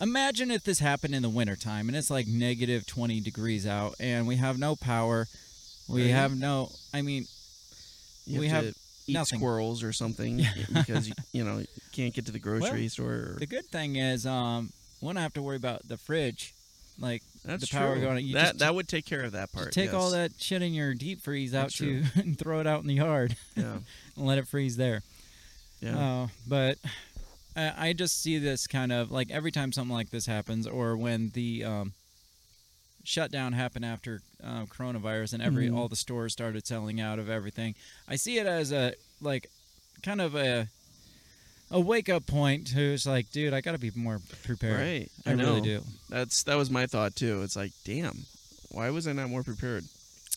Imagine 0.00 0.50
if 0.50 0.62
this 0.64 0.78
happened 0.78 1.14
in 1.14 1.22
the 1.22 1.28
wintertime 1.28 1.88
and 1.88 1.96
it's 1.96 2.10
like 2.10 2.26
negative 2.28 2.86
20 2.86 3.20
degrees 3.20 3.66
out 3.66 3.94
and 3.98 4.26
we 4.26 4.36
have 4.36 4.58
no 4.58 4.76
power. 4.76 5.26
We 5.88 6.02
Right. 6.02 6.10
have 6.10 6.36
no, 6.38 6.70
I 6.92 7.02
mean, 7.02 7.26
You 8.26 8.40
We 8.40 8.48
have, 8.48 8.64
have 8.66 8.74
to 8.74 8.80
eat 9.06 9.14
nothing. 9.14 9.38
squirrels 9.38 9.82
or 9.82 9.92
something 9.92 10.44
because 10.74 11.08
you, 11.08 11.14
you 11.32 11.44
know 11.44 11.58
you 11.58 11.66
can't 11.92 12.12
get 12.14 12.26
to 12.26 12.32
the 12.32 12.38
grocery 12.38 12.80
Well, 12.82 12.88
store. 12.90 13.10
Or, 13.12 13.36
the 13.38 13.46
good 13.46 13.64
thing 13.66 13.96
is, 13.96 14.26
um, 14.26 14.70
we 15.00 15.06
don't 15.08 15.16
have 15.16 15.32
to 15.34 15.42
worry 15.42 15.56
about 15.56 15.88
the 15.88 15.96
fridge. 15.96 16.54
Like, 17.00 17.22
that's 17.44 17.62
the 17.62 17.68
power 17.74 17.94
true. 17.94 18.02
going- 18.02 18.26
you 18.26 18.34
that 18.34 18.42
just- 18.48 18.58
that 18.58 18.74
would 18.74 18.86
take 18.88 19.06
care 19.06 19.22
of 19.22 19.32
that 19.32 19.50
part. 19.52 19.72
take 19.72 19.94
all 19.94 20.10
that 20.10 20.32
shit 20.38 20.60
in 20.62 20.74
your 20.74 20.92
deep 20.94 21.22
freeze 21.22 21.54
out 21.54 21.70
too 21.70 22.02
and 22.16 22.36
throw 22.38 22.60
it 22.60 22.66
out 22.66 22.82
in 22.82 22.88
the 22.88 22.94
yard 22.94 23.36
Yeah. 23.56 23.78
and 24.16 24.26
let 24.26 24.36
it 24.38 24.46
freeze 24.48 24.76
there. 24.76 25.02
Yeah. 25.80 25.96
Oh, 25.96 26.30
but 26.46 26.76
I, 27.56 27.88
I 27.88 27.92
just 27.94 28.20
see 28.20 28.38
this 28.38 28.66
kind 28.66 28.90
of 28.92 29.10
like 29.12 29.30
every 29.30 29.52
time 29.52 29.70
something 29.72 29.94
like 29.94 30.10
this 30.10 30.26
happens, 30.26 30.66
or 30.66 30.96
when 30.96 31.30
the 31.34 31.64
um, 31.64 31.92
shutdown 33.08 33.54
happened 33.54 33.84
after 33.86 34.20
uh, 34.44 34.66
coronavirus, 34.66 35.32
and 35.32 35.42
every 35.42 35.68
Mhm. 35.68 35.76
all 35.76 35.88
the 35.88 35.96
stores 35.96 36.32
started 36.34 36.66
selling 36.66 37.00
out 37.00 37.18
of 37.18 37.28
everything. 37.30 37.74
I 38.06 38.16
see 38.16 38.38
it 38.38 38.46
as 38.46 38.70
a 38.72 38.94
like 39.20 39.50
kind 40.02 40.20
of 40.20 40.34
a 40.36 40.68
a 41.70 41.80
wake 41.80 42.08
up 42.08 42.26
point 42.26 42.68
who's 42.70 43.06
like, 43.06 43.30
dude, 43.30 43.52
I 43.52 43.60
got 43.60 43.72
to 43.72 43.78
be 43.78 43.90
more 43.94 44.20
prepared. 44.44 44.80
right. 44.80 45.10
I, 45.26 45.32
really 45.32 45.60
know. 45.60 45.64
do. 45.80 45.84
That's 46.08 46.42
that 46.44 46.56
was 46.56 46.70
my 46.70 46.86
thought 46.86 47.16
too. 47.16 47.42
It's 47.42 47.56
like, 47.56 47.72
damn, 47.84 48.26
why 48.70 48.90
was 48.90 49.08
I 49.08 49.12
not 49.12 49.30
more 49.30 49.42
prepared? 49.42 49.84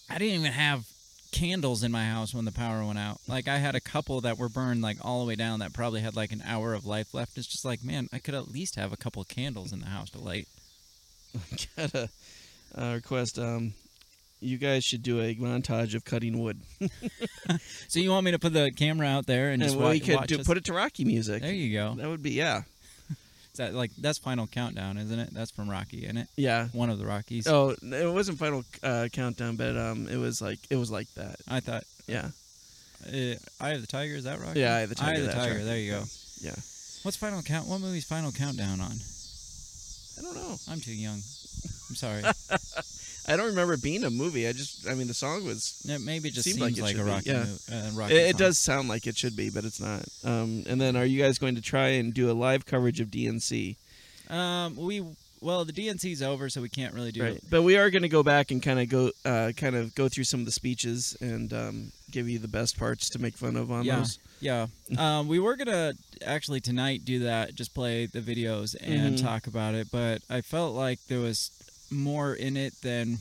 I 0.09 0.17
didn't 0.17 0.39
even 0.39 0.51
have 0.51 0.85
candles 1.31 1.83
in 1.83 1.91
my 1.93 2.05
house 2.05 2.33
when 2.33 2.43
the 2.45 2.51
power 2.51 2.83
went 2.85 2.99
out. 2.99 3.19
Like 3.27 3.47
I 3.47 3.57
had 3.59 3.75
a 3.75 3.79
couple 3.81 4.19
that 4.21 4.37
were 4.37 4.49
burned 4.49 4.81
like 4.81 4.97
all 5.01 5.19
the 5.21 5.25
way 5.27 5.35
down 5.35 5.59
that 5.59 5.71
probably 5.73 6.01
had 6.01 6.15
like 6.15 6.31
an 6.33 6.43
hour 6.45 6.73
of 6.73 6.85
life 6.85 7.13
left. 7.13 7.37
It's 7.37 7.47
just 7.47 7.63
like, 7.65 7.83
man, 7.83 8.09
I 8.11 8.19
could 8.19 8.33
at 8.35 8.49
least 8.51 8.75
have 8.75 8.91
a 8.91 8.97
couple 8.97 9.23
candles 9.23 9.71
in 9.71 9.79
the 9.81 9.87
house 9.87 10.09
to 10.11 10.19
light. 10.19 10.47
Got 11.77 11.93
a 11.95 12.09
uh, 12.77 12.93
request. 12.95 13.37
Um, 13.39 13.73
you 14.43 14.57
guys 14.57 14.83
should 14.83 15.03
do 15.03 15.21
a 15.21 15.35
montage 15.35 15.93
of 15.93 16.03
cutting 16.03 16.39
wood, 16.39 16.59
So 17.87 17.99
you 17.99 18.09
want 18.09 18.25
me 18.25 18.31
to 18.31 18.39
put 18.39 18.53
the 18.53 18.71
camera 18.71 19.05
out 19.07 19.27
there 19.27 19.51
and, 19.51 19.61
and 19.61 19.71
just 19.71 19.75
we 19.77 19.83
wa- 19.83 20.17
could 20.19 20.27
do, 20.27 20.43
put 20.43 20.57
it 20.57 20.65
to 20.65 20.73
Rocky 20.73 21.05
music. 21.05 21.43
There 21.43 21.53
you 21.53 21.71
go. 21.73 21.93
That 21.95 22.07
would 22.07 22.23
be 22.23 22.31
yeah, 22.31 22.63
Is 23.11 23.57
that 23.57 23.75
like 23.75 23.91
that's 23.99 24.17
Final 24.17 24.47
Countdown, 24.47 24.97
isn't 24.97 25.19
it? 25.19 25.29
That's 25.31 25.51
from 25.51 25.69
Rocky, 25.69 26.05
isn't 26.05 26.17
it? 26.17 26.27
yeah. 26.37 26.69
One 26.73 26.89
of 26.89 26.97
the 26.97 27.05
Rockies. 27.05 27.47
Oh, 27.47 27.75
it 27.83 28.11
wasn't 28.11 28.39
Final 28.39 28.63
uh, 28.81 29.09
Countdown, 29.13 29.57
but 29.57 29.77
um, 29.77 30.07
it 30.07 30.17
was 30.17 30.41
like 30.41 30.57
it 30.71 30.75
was 30.75 30.89
like 30.89 31.07
that. 31.15 31.35
I 31.47 31.59
thought 31.59 31.83
Yeah, 32.07 32.29
uh, 33.07 33.35
Eye 33.59 33.71
of 33.73 33.81
the 33.81 33.87
Tiger 33.87 34.15
is 34.15 34.23
that 34.23 34.39
Rocky? 34.39 34.59
yeah. 34.61 34.75
Eye 34.75 34.81
of 34.81 34.89
the 34.89 34.95
Tiger. 34.95 35.11
Eye 35.11 35.19
of 35.19 35.25
the 35.27 35.33
Tiger. 35.33 35.63
There 35.63 35.77
you 35.77 35.91
go. 35.91 36.03
Yeah. 36.41 36.55
What's 37.03 37.17
Final 37.17 37.43
Count? 37.43 37.67
What 37.67 37.79
movie's 37.81 38.05
Final 38.05 38.31
Countdown 38.31 38.81
on? 38.81 38.93
I 40.17 40.21
don't 40.23 40.35
know. 40.35 40.55
I'm 40.69 40.79
too 40.79 40.93
young. 40.95 41.19
I'm 41.91 41.95
sorry. 41.95 42.23
I 43.27 43.35
don't 43.37 43.47
remember 43.47 43.73
it 43.73 43.83
being 43.83 44.03
a 44.03 44.09
movie. 44.09 44.47
I 44.47 44.51
just, 44.53 44.87
I 44.89 44.95
mean, 44.95 45.07
the 45.07 45.13
song 45.13 45.45
was. 45.45 45.79
it 45.87 46.01
maybe 46.01 46.31
just 46.31 46.43
Seemed 46.49 46.59
seems 46.75 46.81
like 46.81 46.95
like, 46.95 46.95
it 46.95 46.99
a 46.99 47.15
should 47.15 47.25
be, 47.25 47.31
Rocky. 47.33 47.49
yeah. 47.69 47.77
uh, 47.77 47.91
Rocky 47.93 48.13
It, 48.15 48.29
it 48.31 48.37
does 48.37 48.57
sound 48.57 48.89
like 48.89 49.05
it 49.07 49.15
should 49.17 49.35
be, 49.35 49.49
but 49.49 49.63
it's 49.63 49.79
not. 49.79 50.03
Um, 50.23 50.63
and 50.67 50.81
then, 50.81 50.95
are 50.95 51.05
you 51.05 51.21
guys 51.21 51.37
going 51.37 51.55
to 51.55 51.61
try 51.61 51.89
and 51.89 52.13
do 52.13 52.31
a 52.31 52.33
live 52.33 52.65
coverage 52.65 52.99
of 52.99 53.09
DNC? 53.09 53.75
Um, 54.29 54.75
we 54.75 55.03
well, 55.41 55.65
the 55.65 55.73
DNC's 55.73 56.21
over, 56.21 56.49
so 56.49 56.61
we 56.61 56.69
can't 56.69 56.93
really 56.93 57.11
do. 57.11 57.23
Right. 57.23 57.39
But 57.49 57.63
we 57.63 57.75
are 57.75 57.89
going 57.89 58.03
to 58.03 58.09
go 58.09 58.21
back 58.21 58.51
and 58.51 58.61
kind 58.61 58.79
of 58.79 58.89
go, 58.89 59.11
uh, 59.25 59.51
kind 59.57 59.75
of 59.75 59.95
go 59.95 60.07
through 60.07 60.25
some 60.25 60.39
of 60.39 60.45
the 60.45 60.51
speeches 60.51 61.17
and 61.19 61.51
um, 61.51 61.91
give 62.11 62.29
you 62.29 62.37
the 62.37 62.47
best 62.47 62.77
parts 62.77 63.09
to 63.09 63.19
make 63.19 63.35
fun 63.35 63.55
of 63.55 63.71
on 63.71 63.83
Yeah. 63.83 63.97
those. 63.97 64.19
Yeah, 64.39 64.67
um, 64.97 65.27
we 65.27 65.37
were 65.39 65.55
gonna 65.55 65.93
actually 66.25 66.59
tonight 66.61 67.05
do 67.05 67.19
that, 67.19 67.53
just 67.55 67.73
play 67.75 68.05
the 68.07 68.21
videos 68.21 68.75
and 68.81 69.15
Mhm. 69.17 69.21
talk 69.21 69.45
about 69.47 69.73
it, 69.75 69.87
but 69.91 70.21
I 70.29 70.41
felt 70.41 70.73
like 70.75 70.99
there 71.07 71.19
was 71.19 71.51
more 71.91 72.33
in 72.33 72.57
it 72.57 72.73
than. 72.81 73.17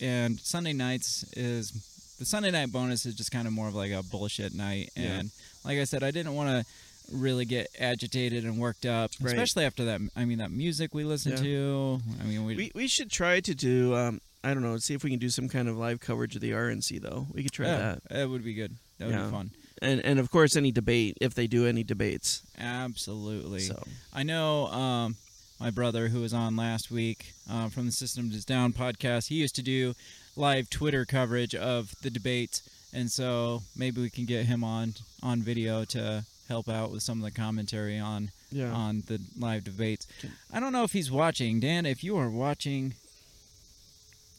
And 0.00 0.40
Sunday 0.40 0.72
nights 0.72 1.24
is 1.36 1.70
the 2.18 2.24
Sunday 2.24 2.50
night 2.50 2.72
bonus 2.72 3.06
is 3.06 3.14
just 3.14 3.30
kind 3.30 3.46
of 3.46 3.52
more 3.52 3.68
of 3.68 3.74
like 3.74 3.92
a 3.92 4.02
bullshit 4.02 4.52
night, 4.52 4.90
Yeah. 4.96 5.02
and 5.20 5.30
like 5.64 5.78
I 5.78 5.84
said, 5.84 6.02
I 6.02 6.10
didn't 6.10 6.34
want 6.34 6.48
to 6.66 7.16
really 7.16 7.44
get 7.44 7.68
agitated 7.78 8.44
and 8.44 8.58
worked 8.58 8.84
up, 8.84 9.12
Right. 9.20 9.32
especially 9.32 9.64
after 9.64 9.84
that. 9.84 10.00
I 10.16 10.24
mean, 10.24 10.38
that 10.38 10.50
music 10.50 10.92
we 10.92 11.04
listened 11.04 11.36
Yeah. 11.38 11.44
to. 11.44 12.00
I 12.20 12.24
mean, 12.24 12.44
we, 12.44 12.56
We 12.56 12.72
we 12.74 12.86
should 12.88 13.10
try 13.12 13.38
to 13.40 13.54
do. 13.54 13.94
Um, 13.94 14.20
I 14.42 14.54
don't 14.54 14.64
know. 14.64 14.76
See 14.78 14.94
if 14.94 15.04
we 15.04 15.10
can 15.10 15.20
do 15.20 15.28
some 15.30 15.48
kind 15.48 15.68
of 15.68 15.76
live 15.76 16.00
coverage 16.00 16.34
of 16.34 16.40
the 16.40 16.50
RNC 16.52 16.98
though. 17.00 17.28
We 17.32 17.44
could 17.44 17.52
try 17.52 17.66
yeah, 17.66 17.76
that. 17.78 18.00
That 18.10 18.28
would 18.28 18.42
be 18.42 18.54
good. 18.54 18.74
That 18.98 19.06
would 19.06 19.14
Yeah. 19.14 19.26
be 19.26 19.30
fun. 19.30 19.50
And 19.80 20.00
and 20.04 20.18
of 20.18 20.30
course 20.32 20.56
any 20.56 20.72
debate 20.72 21.16
if 21.20 21.34
they 21.34 21.46
do 21.46 21.66
any 21.66 21.84
debates. 21.84 22.42
Absolutely. 22.58 23.60
So 23.60 23.82
I 24.12 24.24
know 24.24 24.66
um, 24.66 25.16
my 25.62 25.70
brother 25.70 26.08
who 26.08 26.20
was 26.20 26.34
on 26.34 26.56
last 26.56 26.90
week 26.90 27.34
uh, 27.48 27.68
from 27.68 27.86
the 27.86 27.92
System 27.92 28.32
is 28.32 28.44
Down 28.44 28.72
podcast. 28.72 29.28
He 29.28 29.36
used 29.36 29.54
to 29.54 29.62
do 29.62 29.94
live 30.34 30.68
Twitter 30.68 31.04
coverage 31.04 31.54
of 31.54 31.94
the 32.02 32.10
debates, 32.10 32.68
and 32.92 33.08
so 33.08 33.62
maybe 33.76 34.02
we 34.02 34.10
can 34.10 34.24
get 34.24 34.46
him 34.46 34.64
on 34.64 34.94
on 35.22 35.40
video 35.40 35.84
to 35.84 36.24
help 36.48 36.68
out 36.68 36.90
with 36.90 37.04
some 37.04 37.18
of 37.18 37.24
the 37.24 37.30
commentary 37.30 37.96
on 37.96 38.32
yeah. 38.50 38.72
on 38.72 39.04
the 39.06 39.20
live 39.38 39.62
debates. 39.62 40.08
I 40.52 40.58
don't 40.58 40.72
know 40.72 40.82
if 40.82 40.94
he's 40.94 41.12
watching. 41.12 41.60
Dan, 41.60 41.86
if 41.86 42.02
you 42.02 42.16
are 42.16 42.28
watching, 42.28 42.94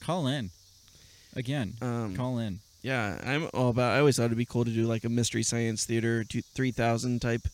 call 0.02 0.28
in. 0.28 0.50
Again, 1.38 1.76
um, 1.82 2.18
call 2.18 2.38
in. 2.38 2.60
Yeah, 2.82 3.18
I'm 3.26 3.50
all 3.54 3.70
about. 3.70 3.94
I 3.94 4.00
always 4.00 4.18
thought 4.18 4.26
it'd 4.26 4.38
be 4.38 4.44
cool 4.44 4.66
to 4.66 4.72
do 4.72 4.88
like 4.88 5.06
a 5.06 5.10
mystery 5.10 5.44
science 5.44 5.86
theater 5.86 6.26
two, 6.26 6.42
three 6.42 6.72
thousand 6.72 7.22
type 7.22 7.48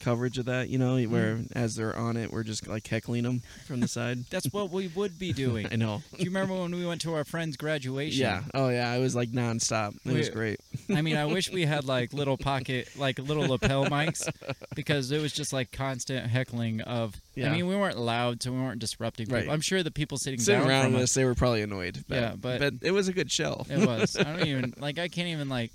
coverage 0.00 0.38
of 0.38 0.46
that. 0.46 0.68
You 0.68 0.78
know, 0.78 0.96
where 1.04 1.36
mm-hmm. 1.36 1.58
as 1.58 1.76
they're 1.76 1.96
on 1.96 2.16
it, 2.16 2.32
we're 2.32 2.42
just 2.42 2.66
like 2.66 2.86
heckling 2.86 3.22
them 3.22 3.42
from 3.66 3.80
the 3.80 3.88
side. 3.88 4.24
That's 4.30 4.46
what 4.52 4.70
we 4.70 4.88
would 4.88 5.18
be 5.18 5.32
doing. 5.32 5.68
I 5.72 5.76
know. 5.76 6.02
Do 6.16 6.22
you 6.22 6.30
remember 6.30 6.54
when 6.54 6.74
we 6.74 6.84
went 6.84 7.00
to 7.02 7.14
our 7.14 7.24
friend's 7.24 7.56
graduation? 7.56 8.20
Yeah. 8.20 8.42
Oh 8.54 8.68
yeah. 8.68 8.92
It 8.94 9.00
was 9.00 9.14
like 9.14 9.30
nonstop. 9.30 9.94
It 10.04 10.12
was 10.12 10.28
great. 10.28 10.58
I 10.88 11.02
mean, 11.02 11.16
I 11.16 11.26
wish 11.26 11.50
we 11.50 11.64
had 11.64 11.84
like 11.84 12.12
little 12.12 12.36
pocket, 12.38 12.88
like 12.96 13.18
little 13.18 13.46
lapel 13.48 13.86
mics, 13.86 14.28
because 14.74 15.12
it 15.12 15.20
was 15.20 15.32
just 15.32 15.52
like 15.52 15.70
constant 15.70 16.26
heckling 16.26 16.80
of. 16.80 17.14
Yeah. 17.34 17.48
I 17.48 17.52
mean, 17.52 17.68
we 17.68 17.76
weren't 17.76 17.98
loud, 17.98 18.42
so 18.42 18.52
we 18.52 18.60
weren't 18.60 18.80
disrupting 18.80 19.26
people. 19.26 19.38
Right. 19.38 19.48
I'm 19.48 19.60
sure 19.60 19.82
the 19.82 19.90
people 19.90 20.18
sitting, 20.18 20.40
Sitting 20.40 20.62
down 20.62 20.68
around 20.68 20.92
from 20.92 21.02
us, 21.02 21.14
they 21.14 21.24
were 21.24 21.34
probably 21.34 21.62
annoyed. 21.62 22.04
But, 22.08 22.14
Yeah, 22.16 22.34
but- 22.36 22.74
it 22.82 22.90
was 22.90 23.08
a 23.08 23.12
good 23.12 23.30
show. 23.30 23.64
it 23.70 23.86
was. 23.86 24.16
I 24.16 24.24
don't 24.24 24.46
even 24.46 24.74
like. 24.78 24.98
I 24.98 25.08
can't 25.08 25.28
even 25.28 25.48
like 25.48 25.72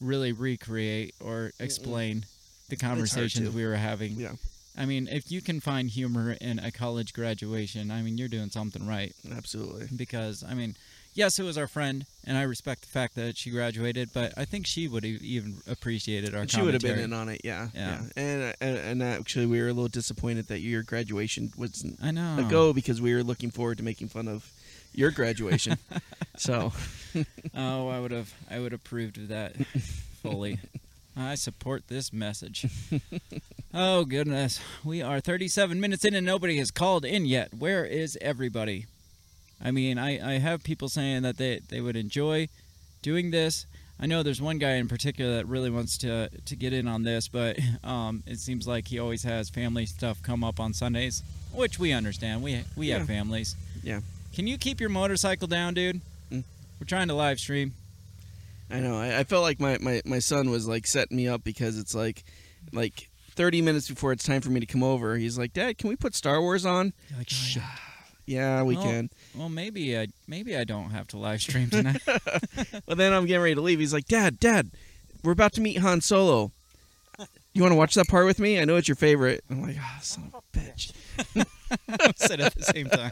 really 0.00 0.32
recreate 0.32 1.14
or 1.20 1.52
explain 1.58 2.24
the 2.68 2.76
conversations 2.76 3.50
we 3.50 3.64
were 3.64 3.76
having. 3.76 4.12
Yeah. 4.12 4.32
I 4.78 4.84
mean, 4.84 5.08
if 5.10 5.30
you 5.32 5.40
can 5.40 5.60
find 5.60 5.88
humor 5.88 6.36
in 6.40 6.58
a 6.58 6.70
college 6.70 7.14
graduation, 7.14 7.90
I 7.90 8.02
mean, 8.02 8.18
you're 8.18 8.28
doing 8.28 8.50
something 8.50 8.86
right. 8.86 9.14
Absolutely. 9.34 9.88
Because 9.96 10.44
I 10.44 10.52
mean, 10.52 10.76
yes, 11.14 11.38
it 11.38 11.44
was 11.44 11.56
our 11.56 11.66
friend, 11.66 12.04
and 12.24 12.36
I 12.36 12.42
respect 12.42 12.82
the 12.82 12.88
fact 12.88 13.14
that 13.14 13.38
she 13.38 13.48
graduated, 13.48 14.10
but 14.12 14.34
I 14.36 14.44
think 14.44 14.66
she 14.66 14.86
would 14.86 15.02
have 15.04 15.22
even 15.22 15.56
appreciated 15.70 16.34
our. 16.34 16.46
She 16.46 16.60
would 16.60 16.74
have 16.74 16.82
been 16.82 16.98
in 16.98 17.14
on 17.14 17.30
it. 17.30 17.40
Yeah. 17.42 17.68
Yeah. 17.74 18.00
And, 18.16 18.54
and 18.60 18.76
and 18.76 19.02
actually, 19.02 19.46
we 19.46 19.60
were 19.62 19.68
a 19.68 19.72
little 19.72 19.88
disappointed 19.88 20.48
that 20.48 20.58
your 20.60 20.82
graduation 20.82 21.52
wasn't 21.56 21.98
I 22.02 22.10
know. 22.10 22.36
a 22.38 22.50
go 22.50 22.74
because 22.74 23.00
we 23.00 23.14
were 23.14 23.22
looking 23.22 23.50
forward 23.50 23.78
to 23.78 23.84
making 23.84 24.08
fun 24.08 24.28
of 24.28 24.50
your 24.92 25.10
graduation. 25.10 25.78
so 26.36 26.72
Oh, 27.54 27.88
I 27.88 27.98
would 28.00 28.10
have. 28.12 28.32
I 28.50 28.58
would 28.58 28.72
have 28.72 28.80
approved 28.82 29.16
of 29.18 29.28
that 29.28 29.56
fully. 30.22 30.58
I 31.16 31.34
support 31.34 31.84
this 31.88 32.12
message. 32.12 32.66
oh 33.74 34.04
goodness, 34.04 34.60
we 34.84 35.00
are 35.00 35.20
37 35.20 35.80
minutes 35.80 36.04
in 36.04 36.14
and 36.14 36.26
nobody 36.26 36.58
has 36.58 36.70
called 36.70 37.04
in 37.04 37.24
yet. 37.24 37.54
Where 37.54 37.84
is 37.86 38.18
everybody? 38.20 38.86
I 39.64 39.70
mean, 39.70 39.96
I, 39.98 40.34
I 40.34 40.38
have 40.38 40.62
people 40.62 40.88
saying 40.90 41.22
that 41.22 41.38
they, 41.38 41.60
they 41.70 41.80
would 41.80 41.96
enjoy 41.96 42.48
doing 43.00 43.30
this. 43.30 43.64
I 43.98 44.04
know 44.04 44.22
there's 44.22 44.42
one 44.42 44.58
guy 44.58 44.72
in 44.72 44.88
particular 44.88 45.36
that 45.36 45.46
really 45.46 45.70
wants 45.70 45.96
to 45.98 46.28
to 46.28 46.54
get 46.56 46.74
in 46.74 46.86
on 46.86 47.02
this, 47.02 47.28
but 47.28 47.58
um, 47.82 48.22
it 48.26 48.38
seems 48.38 48.68
like 48.68 48.88
he 48.88 48.98
always 48.98 49.22
has 49.22 49.48
family 49.48 49.86
stuff 49.86 50.22
come 50.22 50.44
up 50.44 50.60
on 50.60 50.74
Sundays, 50.74 51.22
which 51.54 51.78
we 51.78 51.92
understand. 51.92 52.42
We 52.42 52.62
we 52.76 52.88
Yeah. 52.88 52.98
have 52.98 53.06
families. 53.06 53.56
Yeah. 53.82 54.00
Can 54.34 54.46
you 54.46 54.58
keep 54.58 54.80
your 54.82 54.90
motorcycle 54.90 55.46
down, 55.48 55.72
dude? 55.72 56.02
Mm. 56.30 56.44
We're 56.78 56.86
trying 56.86 57.08
to 57.08 57.14
live 57.14 57.40
stream. 57.40 57.72
I 58.70 58.80
know. 58.80 58.98
I, 58.98 59.20
I 59.20 59.24
felt 59.24 59.42
like 59.42 59.60
my, 59.60 59.78
my, 59.80 60.02
my 60.04 60.18
son 60.18 60.50
was 60.50 60.66
like 60.66 60.86
setting 60.86 61.16
me 61.16 61.28
up 61.28 61.44
because 61.44 61.78
it's 61.78 61.94
like 61.94 62.24
like 62.72 63.08
30 63.30 63.62
minutes 63.62 63.88
before 63.88 64.12
it's 64.12 64.24
time 64.24 64.40
for 64.40 64.50
me 64.50 64.60
to 64.60 64.66
come 64.66 64.82
over. 64.82 65.16
He's 65.16 65.38
like, 65.38 65.52
Dad, 65.52 65.78
can 65.78 65.88
we 65.88 65.96
put 65.96 66.14
Star 66.14 66.40
Wars 66.40 66.66
on? 66.66 66.92
You're 67.08 67.18
like, 67.18 67.30
Shh. 67.30 67.58
Yeah, 68.26 68.64
we 68.64 68.74
Well, 68.74 68.84
can. 68.84 69.10
Well, 69.36 69.48
maybe 69.48 69.96
I 69.96 70.08
maybe 70.26 70.56
I 70.56 70.64
don't 70.64 70.90
have 70.90 71.06
to 71.08 71.16
live 71.18 71.40
stream 71.40 71.70
tonight. 71.70 72.02
But 72.86 72.98
then 72.98 73.12
I'm 73.12 73.26
getting 73.26 73.42
ready 73.42 73.54
to 73.54 73.60
leave. 73.60 73.78
He's 73.78 73.92
like, 73.92 74.06
Dad, 74.06 74.40
Dad, 74.40 74.70
we're 75.22 75.32
about 75.32 75.52
to 75.54 75.60
meet 75.60 75.78
Han 75.78 76.00
Solo. 76.00 76.50
You 77.52 77.62
want 77.62 77.72
to 77.72 77.76
watch 77.76 77.94
that 77.94 78.08
part 78.08 78.26
with 78.26 78.38
me? 78.38 78.60
I 78.60 78.64
know 78.66 78.76
it's 78.76 78.86
your 78.88 78.96
favorite. 78.96 79.42
I'm 79.48 79.62
like, 79.62 79.76
ah, 79.80 79.98
son 80.02 80.30
of 80.34 80.42
a 80.42 80.58
bitch. 80.58 80.92
said 82.16 82.40
at 82.40 82.54
the 82.54 82.62
same 82.62 82.88
time. 82.88 83.10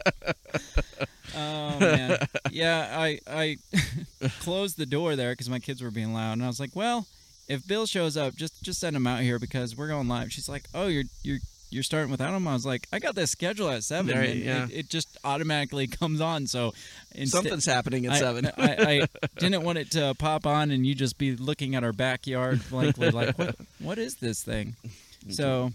Oh 1.35 1.79
man, 1.79 2.19
yeah. 2.51 2.95
I 2.97 3.19
I 3.27 3.57
closed 4.39 4.77
the 4.77 4.85
door 4.85 5.15
there 5.15 5.33
because 5.33 5.49
my 5.49 5.59
kids 5.59 5.81
were 5.81 5.91
being 5.91 6.13
loud, 6.13 6.33
and 6.33 6.43
I 6.43 6.47
was 6.47 6.59
like, 6.59 6.75
well, 6.75 7.07
if 7.47 7.67
Bill 7.67 7.85
shows 7.85 8.15
up, 8.17 8.35
just 8.35 8.63
just 8.63 8.79
send 8.79 8.95
him 8.95 9.07
out 9.07 9.21
here 9.21 9.39
because 9.39 9.75
we're 9.75 9.87
going 9.87 10.07
live. 10.07 10.31
She's 10.31 10.47
like, 10.49 10.63
oh, 10.73 10.87
you're 10.87 11.03
you're 11.23 11.39
you're 11.71 11.83
starting 11.83 12.09
without 12.09 12.33
him. 12.33 12.47
I 12.47 12.53
was 12.53 12.65
like, 12.65 12.87
I 12.93 12.99
got 12.99 13.15
this 13.15 13.31
schedule 13.31 13.69
at 13.69 13.83
seven. 13.83 14.17
Right, 14.17 14.35
yeah. 14.35 14.65
it, 14.65 14.71
it 14.71 14.89
just 14.89 15.17
automatically 15.25 15.87
comes 16.01 16.21
on. 16.21 16.47
So 16.47 16.73
instead- 17.13 17.37
Something's 17.43 17.65
happening 17.65 18.05
at 18.05 18.13
I, 18.13 18.19
seven. 18.19 18.45
I, 18.57 19.01
I 19.01 19.07
didn't 19.37 19.63
want 19.63 19.77
it 19.79 19.91
to 19.91 20.15
pop 20.17 20.45
on 20.45 20.71
and 20.71 20.85
you 20.85 20.95
just 20.95 21.17
be 21.17 21.35
looking 21.35 21.75
at 21.75 21.83
our 21.83 21.91
backyard 21.91 22.61
blankly, 22.69 23.11
like, 23.11 23.37
what, 23.37 23.55
what 23.79 23.97
is 23.97 24.15
this 24.15 24.41
thing? 24.41 24.75
So, 25.29 25.71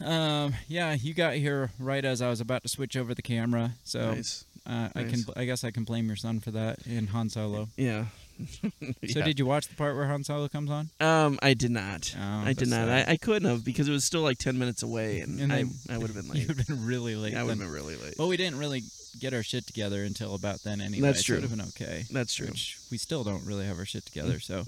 um, 0.00 0.54
yeah, 0.68 0.94
you 0.94 1.14
got 1.14 1.34
here 1.34 1.70
right 1.78 2.04
as 2.04 2.20
I 2.22 2.28
was 2.28 2.40
about 2.40 2.62
to 2.62 2.68
switch 2.68 2.96
over 2.96 3.14
the 3.14 3.22
camera. 3.22 3.72
So 3.84 4.14
nice. 4.14 4.44
uh, 4.66 4.88
I 4.94 5.04
can, 5.04 5.20
I 5.36 5.44
guess 5.44 5.64
I 5.64 5.70
can 5.70 5.84
blame 5.84 6.06
your 6.06 6.16
son 6.16 6.40
for 6.40 6.50
that 6.52 6.86
in 6.86 7.08
Han 7.08 7.28
Solo. 7.28 7.68
Yeah. 7.76 8.06
So 8.80 9.20
Yeah. 9.20 9.24
did 9.24 9.38
you 9.38 9.46
watch 9.46 9.68
the 9.68 9.76
part 9.76 9.94
where 9.94 10.06
Han 10.06 10.24
Solo 10.24 10.48
comes 10.48 10.68
on? 10.68 10.90
Um, 10.98 11.38
I 11.42 11.54
did 11.54 11.70
not. 11.70 12.12
Oh, 12.18 12.42
I 12.44 12.52
did 12.52 12.68
not. 12.68 12.88
I, 12.88 13.04
I 13.12 13.16
couldn't 13.16 13.48
have 13.48 13.64
because 13.64 13.88
it 13.88 13.92
was 13.92 14.04
still 14.04 14.22
like 14.22 14.38
ten 14.38 14.58
minutes 14.58 14.82
away, 14.82 15.20
and, 15.20 15.40
And 15.40 15.52
I 15.52 15.64
I 15.88 15.98
would 15.98 16.08
have 16.10 16.16
been 16.16 16.28
late. 16.32 16.48
You've 16.48 16.66
been 16.66 16.84
really 16.84 17.14
late. 17.14 17.34
I 17.36 17.44
would 17.44 17.50
have 17.50 17.58
been 17.60 17.70
really 17.70 17.94
late. 17.96 18.14
But 18.18 18.26
we 18.26 18.36
didn't 18.36 18.58
really 18.58 18.82
get 19.20 19.32
our 19.34 19.44
shit 19.44 19.64
together 19.68 20.02
until 20.02 20.34
about 20.34 20.62
then 20.64 20.80
anyway. 20.80 21.06
That's 21.06 21.20
it 21.20 21.24
true. 21.24 21.36
would 21.36 21.42
have 21.44 21.50
been 21.56 21.66
okay. 21.68 22.04
That's 22.10 22.34
true. 22.34 22.48
we 22.90 22.98
still 22.98 23.22
don't 23.22 23.44
really 23.46 23.66
have 23.66 23.78
our 23.78 23.84
shit 23.84 24.04
together. 24.04 24.40
So, 24.40 24.64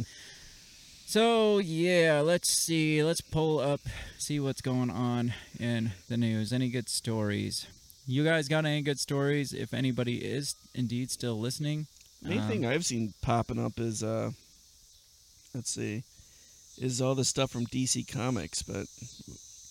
so 1.07 1.59
yeah, 1.59 2.21
let's 2.25 2.49
see. 2.51 3.03
Let's 3.03 3.21
pull 3.21 3.61
up, 3.61 3.81
see 4.19 4.41
what's 4.41 4.61
going 4.61 4.91
on 4.91 5.33
in 5.59 5.93
the 6.09 6.17
news. 6.17 6.53
Any 6.53 6.69
good 6.69 6.89
stories? 6.89 7.67
You 8.07 8.25
guys 8.25 8.49
got 8.49 8.65
any 8.67 8.83
good 8.83 8.99
stories? 8.99 9.53
If 9.53 9.73
anybody 9.73 10.17
is 10.19 10.55
indeed 10.75 11.11
still 11.11 11.39
listening, 11.39 11.87
Main 12.23 12.41
Um, 12.41 12.49
thing 12.49 12.67
I've 12.67 12.85
seen 12.85 13.15
popping 13.23 13.59
up 13.65 13.79
is 13.79 14.03
uh, 14.03 14.31
let's 15.55 15.71
see, 15.71 16.03
is 16.79 17.01
all 17.01 17.15
the 17.15 17.25
stuff 17.25 17.51
from 17.51 17.67
DC 17.67 18.11
Comics, 18.13 18.63
but 18.63 18.87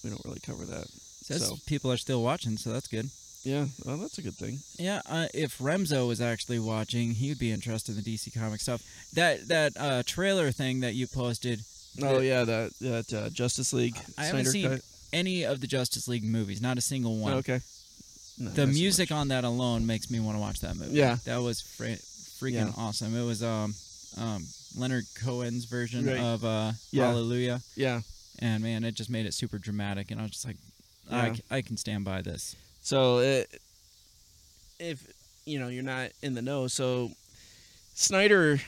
we 0.03 0.09
don't 0.09 0.23
really 0.25 0.39
cover 0.39 0.65
that. 0.65 0.87
says 0.89 1.45
So 1.47 1.55
people 1.67 1.91
are 1.91 1.97
still 1.97 2.23
watching, 2.23 2.57
so 2.57 2.71
that's 2.71 2.87
good. 2.87 3.09
Yeah, 3.45 3.65
well 3.85 3.97
that's 3.97 4.17
a 4.17 4.21
good 4.21 4.33
thing. 4.35 4.59
Yeah, 4.77 5.01
uh, 5.07 5.27
if 5.33 5.57
Remzo 5.59 6.07
was 6.07 6.19
actually 6.19 6.59
watching, 6.59 7.11
he 7.11 7.29
would 7.29 7.39
be 7.39 7.51
interested 7.51 7.95
in 7.97 8.03
the 8.03 8.15
DC 8.15 8.33
comic 8.37 8.59
stuff. 8.59 8.81
That 9.13 9.47
that 9.47 9.73
uh, 9.77 10.03
trailer 10.05 10.51
thing 10.51 10.81
that 10.81 10.95
you 10.95 11.07
posted. 11.07 11.61
Oh 12.03 12.17
the- 12.19 12.25
yeah, 12.25 12.43
that 12.43 12.71
that 12.81 13.13
uh, 13.13 13.29
Justice 13.29 13.71
League 13.71 13.95
I 14.17 14.25
haven't 14.25 14.45
seen 14.45 14.67
cut. 14.69 14.81
any 15.13 15.43
of 15.43 15.61
the 15.61 15.67
Justice 15.67 16.07
League 16.07 16.25
movies, 16.25 16.61
not 16.61 16.77
a 16.77 16.81
single 16.81 17.17
one. 17.17 17.33
Oh, 17.33 17.37
okay. 17.37 17.61
No, 18.37 18.49
the 18.51 18.65
not 18.65 18.73
so 18.73 18.79
music 18.79 19.11
on 19.13 19.29
that 19.29 19.45
alone 19.45 19.85
makes 19.85 20.11
me 20.11 20.19
want 20.19 20.35
to 20.35 20.41
watch 20.41 20.59
that 20.59 20.75
movie. 20.75 20.91
Yeah. 20.97 21.17
that 21.25 21.37
was 21.41 21.61
fr- 21.61 21.85
freaking 22.43 22.67
Yeah. 22.67 22.71
awesome. 22.77 23.15
It 23.15 23.23
was 23.23 23.41
um, 23.41 23.73
um, 24.17 24.45
Leonard 24.77 25.05
Cohen's 25.23 25.63
version 25.63 26.05
Right. 26.05 26.17
of 26.19 26.43
uh, 26.43 26.73
Yeah. 26.91 27.05
Hallelujah, 27.07 27.61
Yeah. 27.77 28.01
and 28.39 28.61
man, 28.61 28.83
it 28.83 28.93
just 28.95 29.09
made 29.09 29.25
it 29.25 29.33
super 29.33 29.57
dramatic. 29.57 30.11
And 30.11 30.19
I 30.19 30.23
was 30.23 30.31
just 30.31 30.45
like, 30.45 30.57
I, 31.09 31.27
Yeah. 31.27 31.33
c- 31.35 31.43
I 31.49 31.61
can 31.61 31.77
stand 31.77 32.03
by 32.03 32.21
this. 32.21 32.57
So 32.85 33.17
it, 33.17 33.49
if 34.79 35.05
you 35.45 35.59
know 35.59 35.67
you're 35.69 35.83
not 35.83 36.11
in 36.21 36.35
the 36.35 36.41
know, 36.41 36.67
so 36.67 37.09
Snyder 37.95 38.59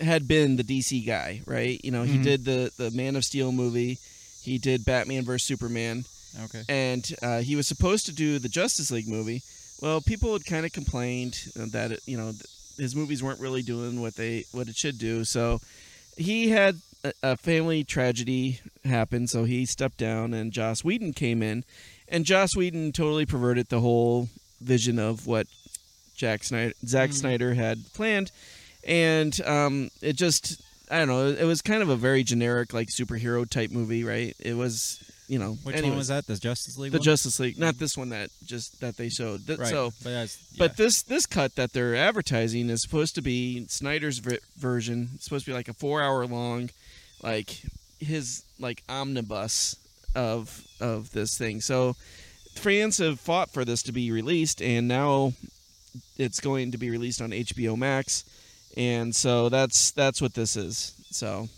had 0.00 0.28
been 0.28 0.56
the 0.56 0.62
DC 0.62 1.04
guy, 1.06 1.40
right? 1.46 1.80
You 1.82 1.90
know, 1.90 2.04
he 2.04 2.18
Mhm. 2.18 2.22
did 2.22 2.44
the 2.44 2.70
the 2.76 2.90
Man 2.92 3.16
of 3.16 3.24
Steel 3.24 3.50
movie, 3.52 3.98
he 4.42 4.58
did 4.58 4.84
Batman 4.84 5.24
vs 5.24 5.42
Superman, 5.46 6.04
Okay. 6.44 6.62
and 6.68 7.14
uh, 7.22 7.40
he 7.40 7.56
was 7.56 7.66
supposed 7.66 8.06
to 8.06 8.12
do 8.12 8.38
the 8.38 8.48
Justice 8.48 8.90
League 8.92 9.08
movie. 9.08 9.42
Well, 9.80 10.00
people 10.00 10.32
had 10.32 10.44
kind 10.46 10.64
of 10.64 10.72
complained 10.72 11.50
that 11.56 11.90
it, 11.92 12.00
you 12.06 12.16
know 12.16 12.34
his 12.78 12.94
movies 12.94 13.20
weren't 13.22 13.40
really 13.40 13.62
doing 13.62 14.00
what 14.00 14.14
they 14.14 14.44
what 14.52 14.68
it 14.68 14.76
should 14.76 14.98
do. 14.98 15.24
So 15.24 15.60
he 16.16 16.50
had 16.50 16.80
a, 17.02 17.12
a 17.22 17.36
family 17.36 17.82
tragedy 17.82 18.60
happen, 18.84 19.26
so 19.26 19.42
he 19.44 19.66
stepped 19.66 19.96
down, 19.98 20.32
and 20.34 20.52
Joss 20.52 20.84
Whedon 20.84 21.14
came 21.14 21.42
in, 21.42 21.64
and 22.08 22.24
Joss 22.24 22.56
Whedon 22.56 22.92
totally 22.92 23.26
perverted 23.26 23.68
the 23.68 23.80
whole 23.80 24.28
vision 24.60 24.98
of 24.98 25.26
what 25.26 25.46
Jack 26.16 26.44
Snyder, 26.44 26.72
Zack 26.86 27.10
Mhm. 27.10 27.14
Snyder 27.14 27.54
had 27.54 27.92
planned, 27.94 28.30
and 28.84 29.38
um, 29.42 29.90
it 30.00 30.14
just 30.14 30.60
I 30.90 30.98
don't 30.98 31.08
know. 31.08 31.26
It 31.28 31.44
was 31.44 31.62
kind 31.62 31.82
of 31.82 31.88
a 31.88 31.96
very 31.96 32.22
generic 32.22 32.72
like 32.72 32.88
superhero 32.88 33.48
type 33.48 33.70
movie, 33.70 34.04
right? 34.04 34.34
It 34.38 34.54
was 34.54 34.98
you 35.28 35.38
know. 35.40 35.54
Which 35.64 35.74
anyways. 35.74 35.90
one 35.90 35.98
was 35.98 36.08
that? 36.08 36.26
The 36.28 36.36
Justice 36.36 36.78
League. 36.78 36.92
The 36.92 36.98
one? 36.98 37.04
Justice 37.04 37.40
League, 37.40 37.58
not 37.58 37.78
this 37.78 37.96
one 37.98 38.10
that 38.10 38.30
just 38.44 38.80
that 38.80 38.96
they 38.96 39.08
showed. 39.08 39.44
Th- 39.46 39.58
right. 39.58 39.68
So, 39.68 39.92
but, 40.04 40.10
that's, 40.10 40.38
but 40.56 40.76
this 40.76 41.02
this 41.02 41.26
cut 41.26 41.56
that 41.56 41.72
they're 41.72 41.96
advertising 41.96 42.70
is 42.70 42.80
supposed 42.82 43.16
to 43.16 43.22
be 43.22 43.66
Snyder's 43.66 44.18
v- 44.18 44.38
version. 44.56 45.08
It's 45.16 45.24
supposed 45.24 45.44
to 45.46 45.50
be 45.50 45.54
like 45.54 45.68
a 45.68 45.72
four 45.74 46.00
hour 46.00 46.24
long, 46.26 46.70
like 47.22 47.60
his 47.98 48.44
like 48.60 48.84
omnibus 48.88 49.74
of 50.16 50.66
of 50.80 51.10
this 51.12 51.36
thing. 51.38 51.60
So 51.60 51.94
fans 52.54 52.98
have 52.98 53.20
fought 53.20 53.50
for 53.52 53.64
this 53.64 53.82
to 53.84 53.92
be 53.92 54.10
released, 54.10 54.60
and 54.60 54.88
now 54.88 55.32
it's 56.16 56.40
going 56.40 56.72
to 56.72 56.78
be 56.78 56.90
released 56.90 57.20
on 57.22 57.30
HBO 57.30 57.76
Max, 57.76 58.24
and 58.76 59.14
so 59.14 59.48
that's 59.48 59.92
that's 59.92 60.20
what 60.20 60.34
this 60.34 60.56
is. 60.56 60.94
So 61.10 61.48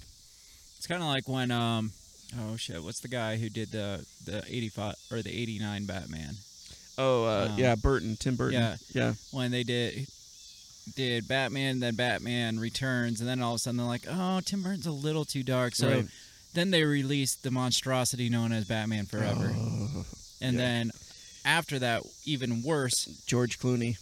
It's 0.76 0.86
kind 0.86 1.02
of 1.02 1.08
like 1.08 1.28
when 1.28 1.50
um 1.50 1.92
oh 2.38 2.56
shit, 2.56 2.82
what's 2.82 3.00
the 3.00 3.08
guy 3.08 3.36
who 3.36 3.48
did 3.48 3.70
the 3.70 4.04
the 4.24 4.44
85 4.46 4.94
or 5.10 5.22
the 5.22 5.30
89 5.30 5.86
Batman? 5.86 6.34
oh 6.98 7.24
uh, 7.24 7.48
Um, 7.50 7.58
yeah, 7.58 7.74
Burton, 7.76 8.16
Tim 8.18 8.34
Burton, 8.36 8.60
yeah. 8.60 8.76
yeah, 8.92 9.14
When 9.30 9.50
they 9.50 9.62
did 9.62 10.06
did 10.96 11.28
Batman 11.28 11.80
then 11.80 11.94
Batman 11.94 12.58
Returns 12.58 13.20
and 13.20 13.28
then 13.28 13.40
all 13.42 13.52
of 13.52 13.56
a 13.56 13.58
sudden 13.58 13.76
they're 13.76 13.86
like, 13.86 14.06
"Oh, 14.08 14.40
Tim 14.44 14.62
Burton's 14.62 14.86
a 14.86 14.90
little 14.92 15.24
too 15.24 15.42
dark." 15.42 15.74
So 15.74 15.88
Right. 15.88 16.06
Then 16.54 16.70
they 16.70 16.82
released 16.84 17.42
the 17.42 17.50
monstrosity 17.50 18.28
known 18.28 18.52
as 18.52 18.66
Batman 18.66 19.06
Forever. 19.06 19.52
Oh, 19.54 20.04
and 20.40 20.56
yeah. 20.56 20.62
then 20.62 20.90
after 21.44 21.78
that 21.78 22.02
even 22.24 22.62
worse, 22.62 23.04
George 23.26 23.58
Clooney. 23.58 23.96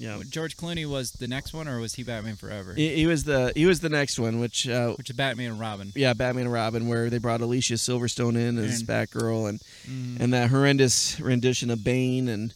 Yeah, 0.00 0.20
George 0.30 0.56
Clooney 0.56 0.86
was 0.88 1.10
the 1.10 1.26
next 1.26 1.52
one 1.52 1.66
or 1.66 1.80
was 1.80 1.94
he 1.94 2.04
Batman 2.04 2.36
Forever? 2.36 2.72
he, 2.74 2.94
he 2.94 3.06
was 3.08 3.24
the 3.24 3.52
he 3.56 3.66
was 3.66 3.80
the 3.80 3.88
next 3.88 4.16
one, 4.18 4.38
which 4.38 4.68
uh, 4.68 4.92
Which 4.92 5.10
is 5.10 5.16
Batman 5.16 5.50
and 5.50 5.60
Robin. 5.60 5.90
yeah, 5.96 6.12
Batman 6.12 6.44
and 6.44 6.52
Robin, 6.52 6.86
where 6.86 7.10
they 7.10 7.18
brought 7.18 7.40
Alicia 7.40 7.74
Silverstone 7.74 8.36
in 8.36 8.58
as 8.58 8.78
And- 8.80 8.88
Batgirl, 8.88 9.48
and 9.48 9.60
Mhm. 9.88 10.20
and 10.20 10.32
that 10.32 10.50
horrendous 10.50 11.18
rendition 11.20 11.68
of 11.68 11.82
Bane, 11.82 12.28
and 12.28 12.54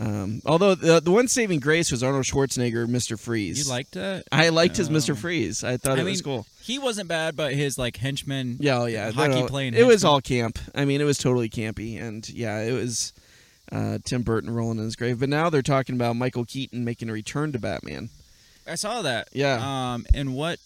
um, 0.00 0.40
although 0.46 0.74
the 0.74 1.00
the 1.00 1.10
one 1.10 1.28
saving 1.28 1.60
grace 1.60 1.90
was 1.90 2.02
Arnold 2.02 2.24
Schwarzenegger, 2.24 2.88
Mister 2.88 3.16
Freeze. 3.16 3.64
you 3.66 3.70
liked 3.72 3.92
that? 3.92 4.24
I 4.30 4.50
liked 4.50 4.76
his 4.76 4.88
Oh. 4.88 4.92
Mister 4.92 5.14
Freeze. 5.14 5.64
I 5.64 5.76
thought 5.76 5.98
I 5.98 6.02
it 6.02 6.04
was 6.04 6.24
mean, 6.24 6.36
cool. 6.36 6.46
He 6.62 6.78
wasn't 6.78 7.08
bad, 7.08 7.34
but 7.36 7.52
his 7.54 7.78
like 7.78 7.96
henchman 7.96 8.56
Yeah, 8.60 8.82
oh 8.82 8.86
yeah, 8.86 9.10
hockey 9.10 9.30
no, 9.30 9.40
no, 9.40 9.46
playing 9.46 9.74
It 9.74 9.86
was 9.86 10.04
all 10.04 10.20
camp. 10.20 10.58
I 10.74 10.84
mean, 10.84 11.00
it 11.00 11.04
was 11.04 11.18
totally 11.18 11.48
campy, 11.48 12.00
and 12.00 12.28
yeah, 12.28 12.60
it 12.60 12.72
was 12.72 13.12
uh, 13.72 13.98
Tim 14.04 14.22
Burton 14.22 14.50
rolling 14.50 14.78
in 14.78 14.84
his 14.84 14.96
grave. 14.96 15.18
But 15.20 15.28
now 15.28 15.50
they're 15.50 15.62
talking 15.62 15.94
about 15.94 16.16
Michael 16.16 16.44
Keaton 16.44 16.84
making 16.84 17.10
a 17.10 17.12
return 17.12 17.52
to 17.52 17.58
Batman. 17.58 18.10
I 18.66 18.74
saw 18.76 19.02
that. 19.02 19.28
Yeah. 19.32 19.58
Um, 19.94 20.06
in 20.14 20.34
what 20.34 20.58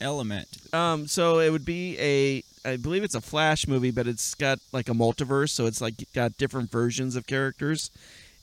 element? 0.00 0.48
Um, 0.72 1.06
so 1.06 1.38
it 1.38 1.50
would 1.50 1.64
be 1.64 1.96
a, 2.00 2.42
I 2.68 2.76
believe 2.76 3.04
it's 3.04 3.14
a 3.14 3.20
Flash 3.20 3.66
movie, 3.68 3.92
but 3.92 4.06
it's 4.06 4.34
got 4.34 4.58
like 4.72 4.88
a 4.88 4.92
multiverse, 4.92 5.50
so 5.50 5.66
it's 5.66 5.80
like 5.80 5.94
got 6.14 6.36
different 6.36 6.70
versions 6.70 7.14
of 7.16 7.26
characters, 7.26 7.90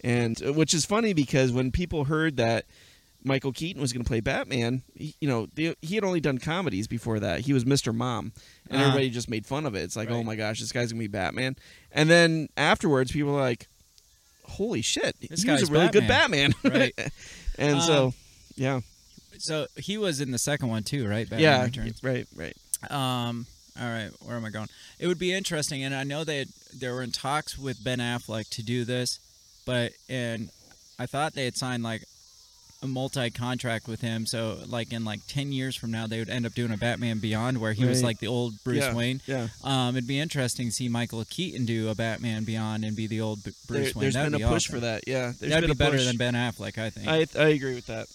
and 0.03 0.41
uh, 0.45 0.53
which 0.53 0.73
is 0.73 0.85
funny 0.85 1.13
because 1.13 1.51
when 1.51 1.71
people 1.71 2.05
heard 2.05 2.37
that 2.37 2.65
Michael 3.23 3.51
Keaton 3.51 3.81
was 3.81 3.93
going 3.93 4.03
to 4.03 4.07
play 4.07 4.19
Batman, 4.19 4.81
he, 4.95 5.13
you 5.21 5.27
know, 5.27 5.47
the, 5.55 5.75
he 5.81 5.93
had 5.95 6.03
only 6.03 6.19
done 6.19 6.39
comedies 6.39 6.87
before 6.87 7.19
that. 7.19 7.41
He 7.41 7.53
was 7.53 7.65
Mr. 7.65 7.93
Mom, 7.93 8.31
and 8.69 8.77
Uh-huh. 8.77 8.87
everybody 8.87 9.09
just 9.11 9.29
made 9.29 9.45
fun 9.45 9.65
of 9.67 9.75
it. 9.75 9.81
It's 9.83 9.95
like, 9.95 10.09
oh 10.09 10.23
my 10.23 10.35
gosh, 10.35 10.59
this 10.59 10.71
guy's 10.71 10.91
going 10.91 10.99
to 11.01 11.07
be 11.07 11.11
Batman. 11.11 11.55
And 11.91 12.09
then 12.09 12.49
afterwards, 12.57 13.11
people 13.11 13.33
were 13.33 13.39
like, 13.39 13.67
holy 14.45 14.81
shit, 14.81 15.15
This 15.21 15.43
he 15.43 15.51
was 15.51 15.61
guy's 15.61 15.69
a 15.69 15.71
really 15.71 15.87
good 15.89 16.07
Batman." 16.07 16.51
Batman, 16.63 16.79
Right. 16.81 17.11
and 17.59 17.75
Um, 17.75 17.81
so, 17.81 18.13
yeah, 18.55 18.81
So 19.37 19.67
he 19.77 19.97
was 19.99 20.19
in 20.19 20.31
the 20.31 20.39
second 20.39 20.69
one 20.69 20.83
too, 20.83 21.07
right? 21.07 21.29
Batman 21.29 21.41
yeah, 21.41 21.63
Returns. 21.65 22.03
right, 22.03 22.27
right. 22.35 22.55
Um. 22.89 23.45
All 23.79 23.87
right. 23.87 24.09
Where 24.25 24.35
am 24.35 24.43
I 24.43 24.49
going? 24.49 24.67
It 24.99 25.07
would 25.07 25.17
be 25.19 25.31
interesting, 25.31 25.83
and 25.83 25.95
I 25.95 26.03
know 26.03 26.23
that 26.25 26.47
they 26.73 26.89
were 26.89 27.01
in 27.03 27.11
talks 27.11 27.57
with 27.57 27.81
Ben 27.83 27.99
Affleck 27.99 28.49
to 28.49 28.63
do 28.63 28.83
this, 28.83 29.19
but 29.65 29.91
and 30.09 30.49
I 30.99 31.05
thought 31.05 31.33
they 31.33 31.45
had 31.45 31.55
signed 31.57 31.83
like 31.83 32.03
a 32.83 32.87
multi-contract 32.87 33.87
with 33.87 34.01
him. 34.01 34.25
So 34.25 34.57
like 34.67 34.91
in 34.91 35.05
like 35.05 35.19
ten 35.27 35.51
years 35.51 35.75
from 35.75 35.91
now, 35.91 36.07
they 36.07 36.17
would 36.19 36.29
end 36.29 36.45
up 36.47 36.53
doing 36.53 36.71
a 36.71 36.77
Batman 36.77 37.19
Beyond 37.19 37.59
where 37.59 37.73
he 37.73 37.85
was 37.85 38.01
like 38.03 38.19
the 38.19 38.27
old 38.27 38.53
Bruce 38.63 38.79
yeah, 38.79 38.95
Wayne. 38.95 39.21
Yeah. 39.27 39.47
Um, 39.63 39.95
it'd 39.95 40.07
be 40.07 40.19
interesting 40.19 40.67
to 40.67 40.71
see 40.71 40.89
Michael 40.89 41.23
Keaton 41.29 41.65
do 41.65 41.89
a 41.89 41.95
Batman 41.95 42.43
Beyond 42.43 42.83
and 42.83 42.95
be 42.95 43.05
the 43.07 43.21
old 43.21 43.43
B- 43.43 43.51
Bruce 43.67 43.93
There, 43.93 43.99
Wayne. 43.99 44.05
has 44.05 44.13
That'd 44.15 44.31
been 44.31 44.39
be 44.39 44.43
a 44.43 44.47
push 44.47 44.65
awesome. 44.67 44.75
for 44.75 44.79
that. 44.81 45.03
Yeah. 45.07 45.31
There's 45.39 45.51
That'd 45.51 45.61
been 45.69 45.77
be 45.77 45.83
better 45.83 45.97
push. 45.97 46.05
than 46.07 46.17
Ben 46.17 46.33
Affleck, 46.33 46.77
I 46.79 46.89
think. 46.89 47.07
I 47.07 47.27
I 47.39 47.49
agree 47.49 47.75
with 47.75 47.85
that. 47.87 48.07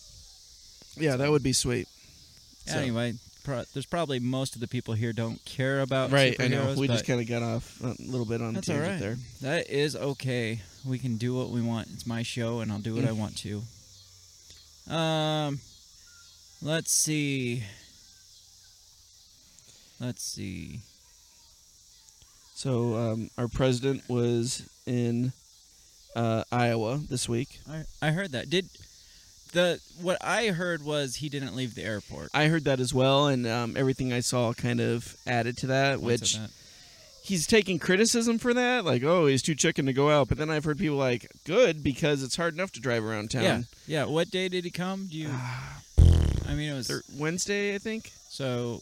Yeah, 1.01 1.17
that 1.17 1.31
would 1.31 1.43
be 1.45 1.53
sweet. 1.53 1.87
So- 2.67 2.77
Anyway, 2.79 3.15
pro- 3.47 3.65
there's 3.73 3.87
probably 3.87 4.21
most 4.21 4.55
of 4.55 4.61
the 4.61 4.69
people 4.69 4.93
here 4.95 5.13
don't 5.13 5.43
care 5.45 5.81
about 5.81 6.11
right, 6.13 6.37
I 6.39 6.49
know. 6.49 6.75
We 6.77 6.87
just 6.89 7.07
kind 7.07 7.21
of 7.21 7.27
got 7.27 7.43
off 7.43 7.81
a 7.83 7.95
little 8.01 8.27
bit 8.27 8.43
on 8.43 8.53
That's 8.55 8.67
tangent 8.67 8.91
right. 8.91 9.01
there. 9.01 9.17
that 9.43 9.71
is 9.71 9.97
okay. 9.97 10.61
We 10.85 10.99
can 10.99 11.17
do 11.17 11.35
what 11.35 11.51
we 11.51 11.63
want. 11.63 11.89
It's 11.95 12.07
my 12.07 12.23
show, 12.23 12.61
and 12.61 12.71
I'll 12.71 12.79
do 12.81 12.95
what 12.95 13.05
Mm. 13.05 13.09
I 13.09 13.13
want 13.13 13.37
to. 13.39 14.95
Um, 14.95 15.61
let's 16.63 16.93
see. 16.93 17.63
Let's 20.01 20.23
see. 20.23 20.81
So 22.55 22.95
um, 22.97 23.31
our 23.39 23.49
president 23.49 24.03
was 24.09 24.69
in 24.87 25.33
uh, 26.15 26.45
Iowa 26.53 26.99
this 27.09 27.29
week. 27.29 27.61
I 27.69 27.85
I 28.03 28.11
heard 28.11 28.33
that. 28.33 28.49
Did 28.51 28.69
the 29.53 29.81
what 30.01 30.19
I 30.23 30.49
heard 30.49 30.83
was 30.85 31.17
he 31.17 31.29
didn't 31.29 31.55
leave 31.57 31.75
the 31.75 31.83
airport. 31.85 32.31
I 32.35 32.47
heard 32.49 32.65
that 32.65 32.81
as 32.81 32.93
well, 32.93 33.27
and 33.29 33.47
um, 33.47 33.77
everything 33.77 34.13
I 34.13 34.21
saw 34.21 34.53
kind 34.53 34.81
of 34.81 35.17
added 35.27 35.57
to 35.59 35.67
that. 35.69 36.01
What's 36.01 36.21
which 36.21 36.37
that? 36.37 36.51
he's 37.23 37.47
taking 37.47 37.79
criticism 37.79 38.39
for 38.39 38.55
that, 38.55 38.85
like, 38.85 39.03
oh, 39.03 39.27
he's 39.27 39.43
too 39.43 39.55
chicken 39.55 39.87
to 39.87 39.93
go 39.93 40.11
out. 40.11 40.29
But 40.29 40.39
then 40.39 40.51
I've 40.51 40.65
heard 40.65 40.79
people 40.79 40.97
like, 40.97 41.31
good 41.45 41.83
because 41.83 42.23
it's 42.23 42.37
hard 42.37 42.55
enough 42.55 42.73
to 42.73 42.81
drive 42.81 43.05
around 43.05 43.31
town. 43.31 43.43
yeah. 43.43 43.63
yeah. 43.87 44.05
What 44.05 44.31
day 44.31 44.49
did 44.49 44.65
he 44.65 44.71
come? 44.71 45.07
Do 45.11 45.17
you? 45.17 45.31
I 46.49 46.55
mean, 46.55 46.71
it 46.71 46.75
was 46.75 46.87
Thir- 46.89 47.03
Wednesday, 47.19 47.75
I 47.75 47.79
think. 47.79 48.13
so 48.29 48.81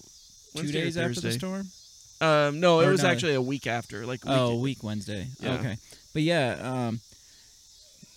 two 0.55 0.59
Wednesday 0.61 0.81
or 0.81 0.85
days 0.85 0.97
after 0.99 1.21
the 1.21 1.33
storm. 1.33 1.67
Um, 2.21 2.61
no, 2.61 2.81
it 2.81 2.87
Or 2.87 2.91
was 2.93 3.03
no. 3.03 3.09
actually 3.09 3.35
a 3.35 3.43
week 3.43 3.67
after, 3.67 4.07
like 4.07 4.25
a 4.25 4.29
week 4.29 4.39
Oh, 4.39 4.55
week 4.57 4.83
Wednesday. 4.85 5.27
Yeah. 5.41 5.55
Okay, 5.55 5.77
but 6.13 6.23
yeah, 6.23 6.57
um, 6.63 7.01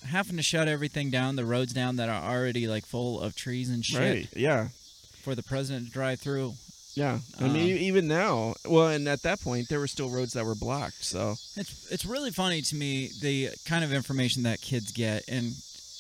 having 0.08 0.38
to 0.38 0.44
shut 0.44 0.68
everything 0.68 1.10
down, 1.12 1.36
the 1.36 1.46
roads 1.46 1.74
down 1.74 1.96
that 1.98 2.10
are 2.10 2.24
already 2.36 2.68
like 2.68 2.86
full 2.86 3.22
of 3.22 3.36
trees 3.36 3.70
and 3.70 3.86
shit 3.86 4.00
Right. 4.00 4.28
Yeah. 4.36 4.70
for 5.24 5.36
the 5.36 5.44
president 5.44 5.88
to 5.88 5.92
drive 5.92 6.20
through. 6.20 6.56
Yeah. 6.96 7.20
I 7.40 7.44
Um, 7.46 7.54
mean, 7.54 7.78
even 7.78 8.08
now, 8.08 8.56
well, 8.66 8.88
and 8.88 9.08
at 9.08 9.22
that 9.22 9.40
point, 9.42 9.70
there 9.70 9.80
were 9.80 9.88
still 9.88 10.10
roads 10.10 10.34
that 10.34 10.46
were 10.46 10.56
blocked. 10.56 11.04
So 11.06 11.36
It's 11.56 11.88
it's 11.92 12.06
really 12.06 12.32
funny 12.32 12.62
to 12.64 12.76
me 12.76 13.12
the 13.22 13.50
kind 13.66 13.84
of 13.84 13.94
information 13.94 14.44
that 14.44 14.62
kids 14.62 14.92
get, 14.92 15.24
and 15.28 15.54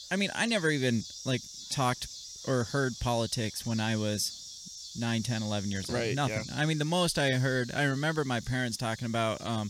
I 0.09 0.15
mean, 0.15 0.31
I 0.33 0.45
never 0.47 0.69
even 0.71 1.03
like 1.25 1.41
talked 1.69 2.07
or 2.47 2.63
heard 2.63 2.93
politics 2.99 3.65
when 3.65 3.79
I 3.79 3.95
was 3.97 4.95
9, 4.97 5.21
10, 5.21 5.43
11 5.43 5.69
years 5.69 5.89
old. 5.89 5.99
Right, 5.99 6.15
Nothing. 6.15 6.45
I 6.55 6.65
mean, 6.65 6.79
the 6.79 6.85
most 6.85 7.19
I 7.19 7.31
heard, 7.33 7.71
I 7.71 7.83
remember 7.83 8.23
my 8.23 8.39
parents 8.39 8.77
talking 8.77 9.05
about 9.05 9.45
um, 9.45 9.69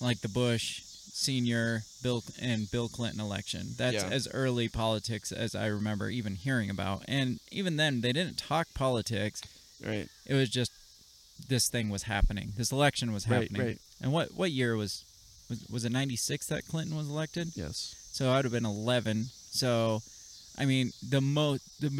like 0.00 0.20
the 0.20 0.28
Bush 0.28 0.82
senior 1.18 1.82
Bill 2.02 2.22
and 2.40 2.70
Bill 2.70 2.88
Clinton 2.88 3.20
election. 3.20 3.74
That's 3.76 3.94
Yeah. 4.04 4.08
as 4.08 4.28
early 4.32 4.68
politics 4.68 5.32
as 5.32 5.54
I 5.54 5.66
remember 5.66 6.08
even 6.10 6.36
hearing 6.36 6.70
about. 6.70 7.04
And 7.08 7.40
even 7.50 7.76
then, 7.76 8.00
they 8.02 8.12
didn't 8.12 8.38
talk 8.38 8.68
politics. 8.74 9.42
right. 9.84 10.08
It 10.26 10.34
was 10.34 10.48
just 10.48 10.70
this 11.48 11.68
thing 11.68 11.88
was 11.88 12.04
happening. 12.04 12.52
This 12.56 12.72
election 12.72 13.12
was 13.12 13.24
happening. 13.24 13.60
right. 13.60 13.66
right. 13.68 13.78
And 14.00 14.12
what 14.12 14.34
what 14.34 14.50
year 14.52 14.76
was 14.76 15.04
was 15.48 15.64
was 15.68 15.84
it 15.84 15.92
96 15.92 16.46
that 16.46 16.66
Clinton 16.66 16.96
was 16.96 17.08
elected? 17.08 17.52
Yes. 17.54 17.94
So 18.12 18.32
I'd 18.32 18.44
have 18.44 18.52
been 18.52 18.66
11. 18.66 19.26
So 19.50 20.02
I 20.56 20.64
mean, 20.64 20.92
the 21.02 21.20
most 21.20 21.62
the 21.80 21.90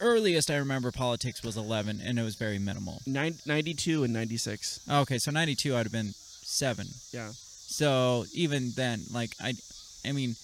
earliest 0.00 0.50
I 0.50 0.56
remember 0.56 0.92
politics 0.92 1.42
was 1.42 1.56
11 1.56 2.00
and 2.04 2.18
it 2.18 2.22
was 2.22 2.34
very 2.36 2.58
minimal. 2.58 3.00
Nine, 3.06 3.38
92 3.46 4.04
and 4.04 4.12
96. 4.12 4.80
Okay, 4.90 5.18
so 5.18 5.30
92 5.30 5.74
I'd 5.74 5.86
have 5.86 5.92
been 5.92 6.12
7. 6.42 6.86
Yeah. 7.12 7.32
So 7.66 8.24
even 8.32 8.72
then 8.76 9.02
like 9.12 9.30
I 9.40 9.54
I 10.06 10.12
mean, 10.12 10.36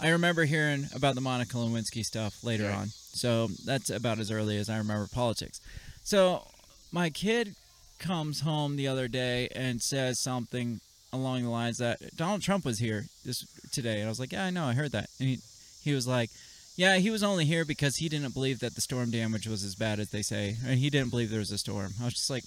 I 0.00 0.10
remember 0.10 0.44
hearing 0.44 0.86
about 0.94 1.14
the 1.14 1.20
Monica 1.20 1.56
Lewinsky 1.56 2.04
stuff 2.04 2.44
later 2.44 2.70
on. 2.70 2.88
So 3.12 3.48
that's 3.64 3.90
about 3.90 4.18
as 4.18 4.30
early 4.30 4.58
as 4.58 4.68
I 4.68 4.78
remember 4.78 5.08
politics. 5.12 5.60
So 6.04 6.46
my 6.92 7.10
kid 7.10 7.54
comes 7.98 8.40
home 8.40 8.76
the 8.76 8.86
other 8.86 9.08
day 9.08 9.48
and 9.54 9.82
says 9.82 10.20
something 10.20 10.80
along 11.12 11.42
the 11.42 11.50
lines 11.50 11.78
that 11.78 11.98
Donald 12.16 12.42
Trump 12.42 12.64
was 12.64 12.78
here 12.78 13.06
this 13.24 13.44
today. 13.72 13.98
And 14.00 14.06
I 14.06 14.08
was 14.08 14.20
like, 14.20 14.32
yeah, 14.32 14.44
I 14.44 14.50
know, 14.50 14.64
I 14.64 14.74
heard 14.74 14.92
that. 14.92 15.10
And 15.18 15.28
he, 15.28 15.38
he 15.82 15.94
was 15.94 16.06
like, 16.06 16.30
yeah, 16.76 16.96
he 16.98 17.10
was 17.10 17.24
only 17.24 17.44
here 17.44 17.64
because 17.64 17.96
he 17.96 18.08
didn't 18.08 18.34
believe 18.34 18.60
that 18.60 18.74
the 18.74 18.80
storm 18.80 19.10
damage 19.10 19.48
was 19.48 19.64
as 19.64 19.74
bad 19.74 19.98
as 19.98 20.10
they 20.10 20.22
say, 20.22 20.56
and 20.64 20.78
he 20.78 20.90
didn't 20.90 21.10
believe 21.10 21.30
there 21.30 21.40
was 21.40 21.50
a 21.50 21.58
storm. 21.58 21.94
I 22.00 22.04
was 22.04 22.14
just 22.14 22.30
like, 22.30 22.44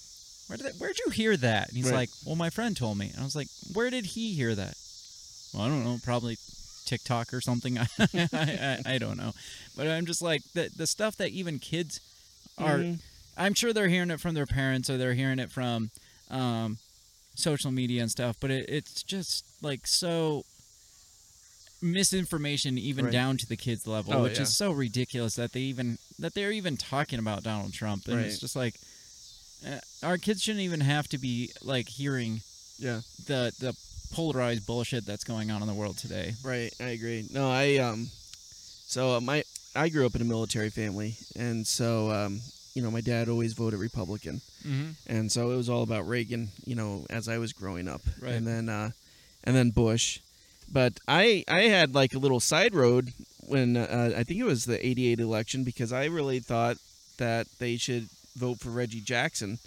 where 0.52 0.58
did 0.58 0.66
that, 0.66 0.78
where'd 0.80 1.00
you 1.00 1.12
hear 1.12 1.38
that? 1.38 1.70
And 1.70 1.78
he's 1.78 1.86
Right. 1.86 1.96
like, 1.96 2.10
well, 2.26 2.36
my 2.36 2.50
friend 2.50 2.76
told 2.76 2.98
me. 2.98 3.10
And 3.10 3.22
I 3.22 3.24
was 3.24 3.38
like, 3.38 3.48
where 3.74 3.90
did 3.90 4.06
he 4.08 4.34
hear 4.34 4.54
that? 4.54 4.74
Well, 5.54 5.64
I 5.64 5.70
don't 5.70 5.86
know, 5.86 5.98
probably 6.04 6.38
TikTok 6.86 7.34
or 7.34 7.40
something. 7.40 7.78
I, 8.00 8.28
I, 8.34 8.80
I 8.86 8.98
don't 8.98 9.16
know, 9.18 9.32
but 9.78 9.88
I'm 9.88 10.06
just 10.06 10.22
like 10.22 10.42
the 10.54 10.70
the 10.76 10.86
stuff 10.88 11.16
that 11.18 11.30
even 11.30 11.58
kids 11.58 12.02
are. 12.58 12.80
Mhm. 12.80 13.00
I'm 13.38 13.54
sure 13.54 13.72
they're 13.72 13.88
hearing 13.88 14.12
it 14.12 14.20
from 14.20 14.34
their 14.34 14.46
parents 14.46 14.90
or 14.90 14.98
they're 14.98 15.14
hearing 15.14 15.40
it 15.40 15.52
from 15.52 15.90
um, 16.30 16.80
social 17.34 17.72
media 17.72 18.02
and 18.02 18.12
stuff, 18.12 18.36
but 18.42 18.52
it, 18.52 18.66
it's 18.68 19.04
just 19.04 19.46
like 19.62 19.88
so 19.88 20.44
misinformation 21.82 22.78
even 22.78 23.06
Right. 23.06 23.14
down 23.14 23.38
to 23.38 23.48
the 23.48 23.56
kids 23.58 23.88
level, 23.88 24.14
Oh, 24.14 24.24
which 24.24 24.36
yeah. 24.38 24.44
is 24.44 24.56
so 24.56 24.72
ridiculous 24.72 25.36
that 25.36 25.54
they 25.54 25.62
even 25.62 25.98
that 26.20 26.34
they're 26.34 26.52
even 26.52 26.76
talking 26.78 27.20
about 27.20 27.42
Donald 27.44 27.74
Trump, 27.74 28.08
and 28.10 28.20
it's 28.22 28.40
just 28.40 28.56
like 28.56 28.76
our 30.04 30.18
kids 30.18 30.42
shouldn't 30.42 30.64
even 30.64 30.82
have 30.82 31.08
to 31.10 31.18
be 31.18 31.52
like 31.64 31.88
hearing 31.88 32.42
Yeah. 32.80 33.02
the 33.28 33.54
the 33.60 33.76
polarized 34.14 34.66
bullshit 34.66 35.06
that's 35.06 35.24
going 35.24 35.52
on 35.52 35.62
in 35.62 35.68
the 35.68 35.74
world 35.74 35.98
today. 35.98 36.34
Right, 36.44 36.74
I 36.80 36.90
agree. 36.90 37.28
No, 37.32 37.50
I 37.50 37.78
um, 37.78 38.08
so 38.12 39.16
uh, 39.18 39.22
my 39.22 39.44
I 39.76 39.90
grew 39.90 40.06
up 40.06 40.16
in 40.16 40.22
a 40.22 40.26
military 40.26 40.70
family, 40.70 41.16
and 41.36 41.66
so 41.66 42.12
um, 42.12 42.42
you 42.74 42.82
know, 42.82 42.92
my 42.92 43.02
dad 43.02 43.30
always 43.30 43.54
voted 43.54 43.80
Republican, 43.80 44.42
Mm-hmm. 44.68 44.92
and 45.08 45.32
so 45.32 45.52
it 45.52 45.56
was 45.58 45.70
all 45.70 45.82
about 45.84 46.08
Reagan, 46.08 46.50
you 46.66 46.76
know, 46.76 47.06
as 47.10 47.28
I 47.28 47.38
was 47.40 47.52
growing 47.54 47.88
up, 47.88 48.02
Right. 48.22 48.34
and 48.34 48.46
then 48.46 48.70
uh, 48.70 48.92
and 49.44 49.56
then 49.56 49.70
Bush, 49.72 50.20
but 50.72 51.00
I 51.08 51.44
I 51.48 51.62
had 51.64 51.96
like 51.96 52.14
a 52.14 52.20
little 52.20 52.40
side 52.40 52.76
road 52.76 53.14
when 53.48 53.76
uh, 53.78 54.14
I 54.18 54.24
think 54.24 54.40
it 54.40 54.44
was 54.46 54.66
the 54.66 54.84
'88 54.86 55.20
election 55.20 55.64
because 55.64 55.92
I 55.94 56.06
really 56.06 56.40
thought 56.40 56.78
that 57.18 57.48
they 57.60 57.78
should 57.78 58.10
vote 58.36 58.60
for 58.60 58.70
Reggie 58.70 59.02
Jackson 59.02 59.60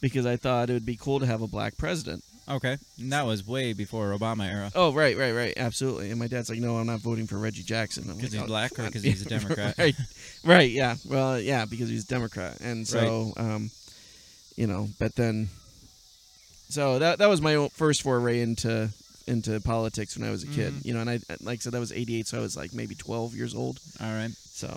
because 0.00 0.26
I 0.26 0.36
thought 0.36 0.70
it 0.70 0.72
would 0.74 0.86
be 0.86 0.96
cool 0.96 1.20
to 1.20 1.26
have 1.26 1.42
a 1.42 1.46
black 1.48 1.76
president. 1.76 2.22
Okay, 2.46 2.76
and 3.00 3.10
that 3.10 3.24
was 3.24 3.46
way 3.46 3.72
before 3.72 4.10
Obama 4.10 4.46
era. 4.50 4.70
Oh, 4.74 4.92
right, 4.92 5.16
right, 5.16 5.32
right, 5.32 5.54
absolutely. 5.56 6.10
And 6.10 6.18
my 6.20 6.26
dad's 6.26 6.50
like, 6.50 6.58
"No, 6.58 6.76
I'm 6.76 6.86
not 6.86 7.00
voting 7.00 7.26
for 7.26 7.38
Reggie 7.38 7.62
Jackson." 7.62 8.02
Because 8.04 8.22
like, 8.22 8.32
he's 8.32 8.42
"Oh, 8.42 8.46
black 8.46 8.78
or 8.78 8.82
because 8.84 9.02
he's 9.02 9.24
a 9.24 9.28
Democrat? 9.38 9.74
right, 9.78 9.94
right, 10.44 10.70
yeah. 10.70 10.96
Well, 11.06 11.40
yeah, 11.40 11.64
because 11.64 11.88
he's 11.88 12.04
a 12.04 12.08
Democrat, 12.08 12.60
and 12.60 12.86
so, 12.86 13.32
um, 13.38 13.70
you 14.56 14.66
know, 14.66 14.88
but 14.98 15.14
then, 15.14 15.48
so 16.68 16.98
that 16.98 17.18
that 17.18 17.28
was 17.30 17.40
my 17.40 17.68
first 17.72 18.02
foray 18.02 18.40
into 18.42 18.90
into 19.26 19.58
politics 19.60 20.18
when 20.18 20.28
I 20.28 20.30
was 20.30 20.42
a 20.42 20.48
kid, 20.48 20.74
Mhm. 20.74 20.84
you 20.84 20.92
know, 20.92 21.00
and 21.00 21.08
I 21.08 21.20
like 21.40 21.60
I 21.60 21.62
said 21.62 21.72
that 21.72 21.80
was 21.80 21.92
'88, 21.92 22.26
so 22.26 22.36
I 22.36 22.42
was 22.42 22.58
like 22.58 22.74
maybe 22.74 22.94
12 22.94 23.34
years 23.34 23.54
old. 23.54 23.78
All 24.02 24.12
right. 24.12 24.30
So 24.52 24.68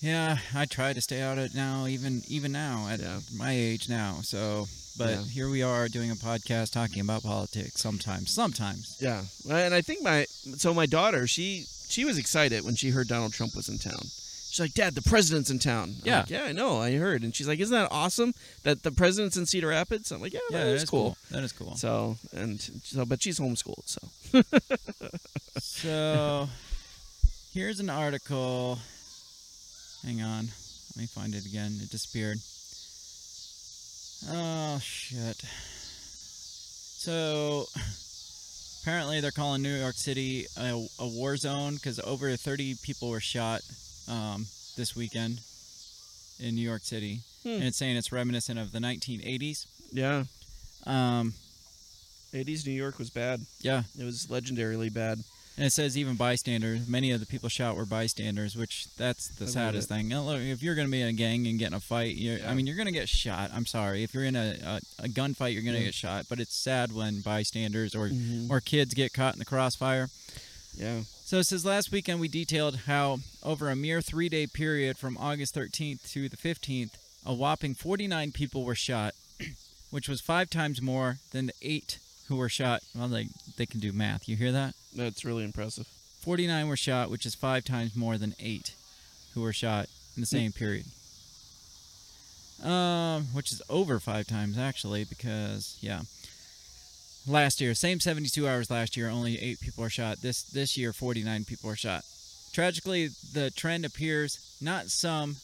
Yeah, 0.00 0.38
I 0.54 0.64
try 0.66 0.92
to 0.92 1.00
stay 1.00 1.20
out 1.22 1.38
of 1.38 1.44
it 1.44 1.54
now, 1.54 1.86
even 1.86 2.22
even 2.28 2.52
now 2.52 2.86
at 2.88 3.00
Yeah. 3.00 3.20
my 3.34 3.52
age 3.52 3.88
now. 3.88 4.20
So, 4.22 4.68
but 4.96 5.10
Yeah. 5.10 5.24
here 5.24 5.48
we 5.48 5.62
are 5.62 5.88
doing 5.88 6.10
a 6.10 6.16
podcast 6.16 6.70
talking 6.70 7.00
about 7.00 7.22
politics. 7.24 7.80
Sometimes, 7.80 8.30
sometimes. 8.30 8.96
yeah, 9.00 9.24
and 9.50 9.74
I 9.74 9.80
think 9.82 10.02
my 10.02 10.26
so 10.56 10.72
my 10.72 10.86
daughter 10.86 11.26
she 11.26 11.66
she 11.88 12.04
was 12.04 12.16
excited 12.18 12.64
when 12.64 12.76
she 12.76 12.90
heard 12.90 13.08
Donald 13.08 13.32
Trump 13.32 13.56
was 13.56 13.68
in 13.68 13.78
town. 13.78 14.06
She's 14.50 14.60
like, 14.60 14.72
Dad, 14.74 14.94
the 14.94 15.02
president's 15.02 15.50
in 15.50 15.58
town. 15.58 15.96
I'm 16.00 16.06
Yeah. 16.06 16.18
like, 16.20 16.30
yeah, 16.30 16.44
I 16.44 16.52
know, 16.52 16.80
I 16.80 16.92
heard. 16.96 17.22
And 17.22 17.34
she's 17.36 17.46
like, 17.48 17.58
Isn't 17.60 17.74
that 17.74 17.88
awesome 17.90 18.34
that 18.62 18.82
the 18.82 18.90
president's 18.92 19.36
in 19.36 19.44
Cedar 19.46 19.68
Rapids? 19.68 20.10
I'm 20.12 20.20
like, 20.22 20.32
Yeah, 20.32 20.40
Yeah, 20.50 20.64
that 20.64 20.74
is 20.74 20.84
cool. 20.88 21.18
That 21.30 21.42
is 21.42 21.52
cool. 21.52 21.76
So 21.76 22.16
and 22.32 22.60
so, 22.84 23.04
but 23.04 23.20
she's 23.22 23.38
homeschooled. 23.40 23.84
So 23.86 24.00
So, 25.60 26.48
here's 27.52 27.80
an 27.80 27.90
article. 27.90 28.78
Hang 30.04 30.22
on, 30.22 30.44
let 30.46 30.96
me 30.96 31.06
find 31.06 31.34
it 31.34 31.44
again. 31.44 31.78
It 31.82 31.90
disappeared. 31.90 32.38
Oh 34.30 34.78
shit. 34.82 35.36
So, 37.00 37.66
apparently 38.82 39.20
they're 39.20 39.30
calling 39.30 39.62
New 39.62 39.74
York 39.74 39.94
City 39.94 40.46
a, 40.58 40.86
a 40.98 41.06
war 41.06 41.36
zone 41.36 41.74
because 41.74 42.00
over 42.00 42.34
30 42.36 42.76
people 42.82 43.10
were 43.10 43.20
shot 43.20 43.60
um, 44.10 44.46
this 44.76 44.94
weekend 44.96 45.40
in 46.40 46.54
New 46.54 46.62
York 46.62 46.82
City, 46.82 47.20
Hmm. 47.42 47.48
and 47.50 47.64
it's 47.64 47.76
saying 47.76 47.96
it's 47.96 48.10
reminiscent 48.12 48.58
of 48.58 48.72
the 48.72 48.78
1980s. 48.80 49.66
yeah, 49.92 50.24
Um, 50.86 51.34
80s 52.32 52.66
New 52.66 52.72
York 52.72 52.98
was 52.98 53.10
bad. 53.10 53.40
yeah, 53.60 53.82
It 53.98 54.04
was 54.04 54.26
legendarily 54.26 54.92
bad. 54.92 55.18
And 55.58 55.66
it 55.66 55.72
says 55.72 55.98
even 55.98 56.14
bystanders. 56.14 56.86
Many 56.86 57.10
of 57.10 57.18
the 57.18 57.26
people 57.26 57.48
shot 57.48 57.74
were 57.74 57.84
bystanders, 57.84 58.56
which 58.56 58.86
that's 58.96 59.26
the 59.26 59.44
I 59.46 59.48
saddest 59.48 59.88
thing. 59.88 60.06
Now, 60.08 60.22
look, 60.22 60.40
if 60.40 60.62
you're 60.62 60.76
going 60.76 60.86
to 60.86 60.92
be 60.92 61.00
in 61.02 61.08
a 61.08 61.12
gang 61.12 61.48
and 61.48 61.58
get 61.58 61.66
in 61.66 61.74
a 61.74 61.80
fight, 61.80 62.14
you're, 62.14 62.38
Yeah. 62.38 62.48
I 62.50 62.54
mean, 62.54 62.66
you're 62.68 62.76
going 62.76 62.86
to 62.86 62.92
get 62.92 63.08
shot. 63.08 63.50
I'm 63.52 63.66
sorry. 63.66 64.04
If 64.04 64.14
you're 64.14 64.22
in 64.24 64.36
a, 64.36 64.56
a, 64.64 64.80
a 65.04 65.08
gunfight, 65.08 65.52
you're 65.54 65.64
going 65.64 65.74
to 65.74 65.80
Yeah. 65.80 65.86
get 65.86 65.94
shot. 65.94 66.26
But 66.28 66.38
it's 66.38 66.54
sad 66.54 66.92
when 66.92 67.22
bystanders 67.22 67.96
or 67.96 68.08
Mhm. 68.08 68.48
or 68.48 68.60
kids 68.60 68.94
get 68.94 69.12
caught 69.12 69.34
in 69.34 69.40
the 69.40 69.44
crossfire. 69.44 70.08
Yeah. 70.76 71.00
So 71.24 71.38
it 71.38 71.44
says 71.44 71.64
last 71.64 71.90
weekend 71.90 72.20
we 72.20 72.28
detailed 72.28 72.76
how 72.86 73.18
over 73.42 73.68
a 73.68 73.74
mere 73.74 74.00
three 74.00 74.28
day 74.28 74.46
period 74.46 74.96
from 74.96 75.18
August 75.18 75.54
13th 75.56 76.08
to 76.12 76.28
the 76.28 76.36
15th, 76.36 76.92
a 77.26 77.34
whopping 77.34 77.74
49 77.74 78.30
people 78.30 78.62
were 78.64 78.76
shot, 78.76 79.12
which 79.90 80.08
was 80.08 80.20
five 80.20 80.50
times 80.50 80.80
more 80.80 81.18
than 81.32 81.46
the 81.46 81.52
eight 81.62 81.98
who 82.28 82.36
were 82.36 82.48
shot. 82.48 82.82
Well, 82.94 83.08
they, 83.08 83.28
they 83.56 83.66
can 83.66 83.80
do 83.80 83.90
math. 83.92 84.28
You 84.28 84.36
hear 84.36 84.52
that? 84.52 84.74
That's 84.98 85.24
really 85.24 85.44
impressive. 85.44 85.86
49 86.20 86.66
were 86.66 86.76
shot, 86.76 87.08
which 87.08 87.24
is 87.24 87.36
five 87.36 87.64
times 87.64 87.94
more 87.94 88.18
than 88.18 88.34
eight 88.40 88.74
who 89.34 89.42
were 89.42 89.52
shot 89.52 89.86
in 90.16 90.22
the 90.22 90.26
same 90.26 90.50
period. 90.50 90.86
Um, 92.64 93.26
which 93.32 93.52
is 93.52 93.62
over 93.70 94.00
five 94.00 94.26
times 94.26 94.58
actually, 94.58 95.04
because 95.04 95.78
yeah, 95.80 96.00
last 97.28 97.60
year, 97.60 97.74
same 97.74 98.00
72 98.00 98.48
hours 98.48 98.72
last 98.72 98.96
year, 98.96 99.08
only 99.08 99.40
eight 99.40 99.60
people 99.60 99.84
are 99.84 99.88
shot. 99.88 100.20
This 100.20 100.42
this 100.42 100.76
year, 100.76 100.92
49 100.92 101.44
people 101.44 101.70
are 101.70 101.76
shot. 101.76 102.02
Tragically, 102.52 103.10
the 103.32 103.52
trend 103.52 103.84
appears 103.84 104.56
not 104.60 104.88
some 104.88 105.36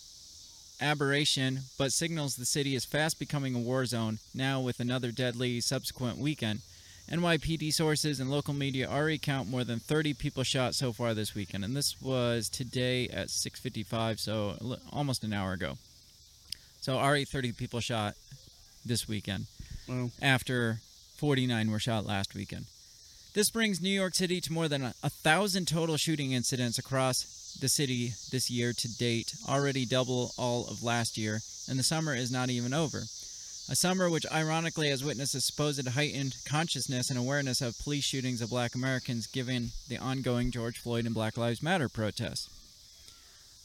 aberration, 0.81 1.61
but 1.79 1.93
signals 1.93 2.35
the 2.35 2.45
city 2.45 2.75
is 2.75 2.85
fast 2.85 3.21
becoming 3.21 3.55
a 3.55 3.61
war 3.61 3.87
zone. 3.87 4.19
Now, 4.35 4.61
with 4.61 4.81
another 4.81 5.13
deadly 5.13 5.61
subsequent 5.61 6.19
weekend. 6.19 6.63
NYPD 7.11 7.73
sources 7.73 8.19
and 8.19 8.31
local 8.31 8.55
media 8.55 8.89
already 8.89 9.19
count 9.19 9.49
more 9.49 9.63
than 9.63 9.79
30 9.79 10.15
people 10.15 10.43
shot 10.43 10.75
so 10.75 10.93
far 10.93 11.13
this 11.13 11.35
weekend, 11.35 11.65
and 11.65 11.77
this 11.77 12.01
was 12.01 12.49
today 12.49 13.09
at 13.09 13.29
6:55, 13.29 14.19
so 14.19 14.79
almost 14.91 15.23
an 15.23 15.33
hour 15.33 15.53
ago. 15.53 15.77
So 16.81 16.97
already 16.97 17.25
30 17.25 17.53
people 17.53 17.81
shot 17.81 18.15
this 18.85 19.09
weekend 19.09 19.47
Well, 19.89 20.11
after 20.21 20.81
49 21.17 21.71
were 21.71 21.79
shot 21.79 22.07
last 22.07 22.35
weekend. 22.35 22.67
This 23.35 23.51
brings 23.51 23.81
New 23.81 23.91
York 23.91 24.15
City 24.15 24.41
to 24.41 24.53
more 24.53 24.69
than 24.69 24.83
a, 24.83 24.95
a 25.03 25.11
thousand 25.11 25.67
total 25.67 25.97
shooting 25.97 26.33
incidents 26.33 26.79
across 26.79 27.57
the 27.61 27.69
city 27.69 28.13
this 28.31 28.51
year 28.51 28.73
to 28.73 28.97
date, 28.97 29.35
already 29.49 29.85
double 29.87 30.33
all 30.37 30.67
of 30.69 30.83
last 30.83 31.17
year, 31.19 31.41
and 31.69 31.79
the 31.79 31.83
summer 31.83 32.15
is 32.15 32.31
not 32.31 32.51
even 32.51 32.73
over. 32.73 33.05
A 33.67 33.75
summer 33.75 34.11
which 34.11 34.27
ironically 34.31 34.91
has 34.91 35.03
witnessed 35.03 35.35
a 35.35 35.41
supposed 35.41 35.89
heightened 35.89 36.37
consciousness 36.45 37.09
and 37.09 37.19
awareness 37.19 37.63
of 37.63 37.79
police 37.79 38.05
shootings 38.05 38.43
of 38.43 38.51
black 38.51 38.75
Americans 38.75 39.27
given 39.27 39.71
the 39.89 39.97
ongoing 39.97 40.51
George 40.51 40.79
Floyd 40.79 41.07
and 41.07 41.15
Black 41.15 41.39
Lives 41.39 41.63
Matter 41.63 41.89
protests. 41.89 42.51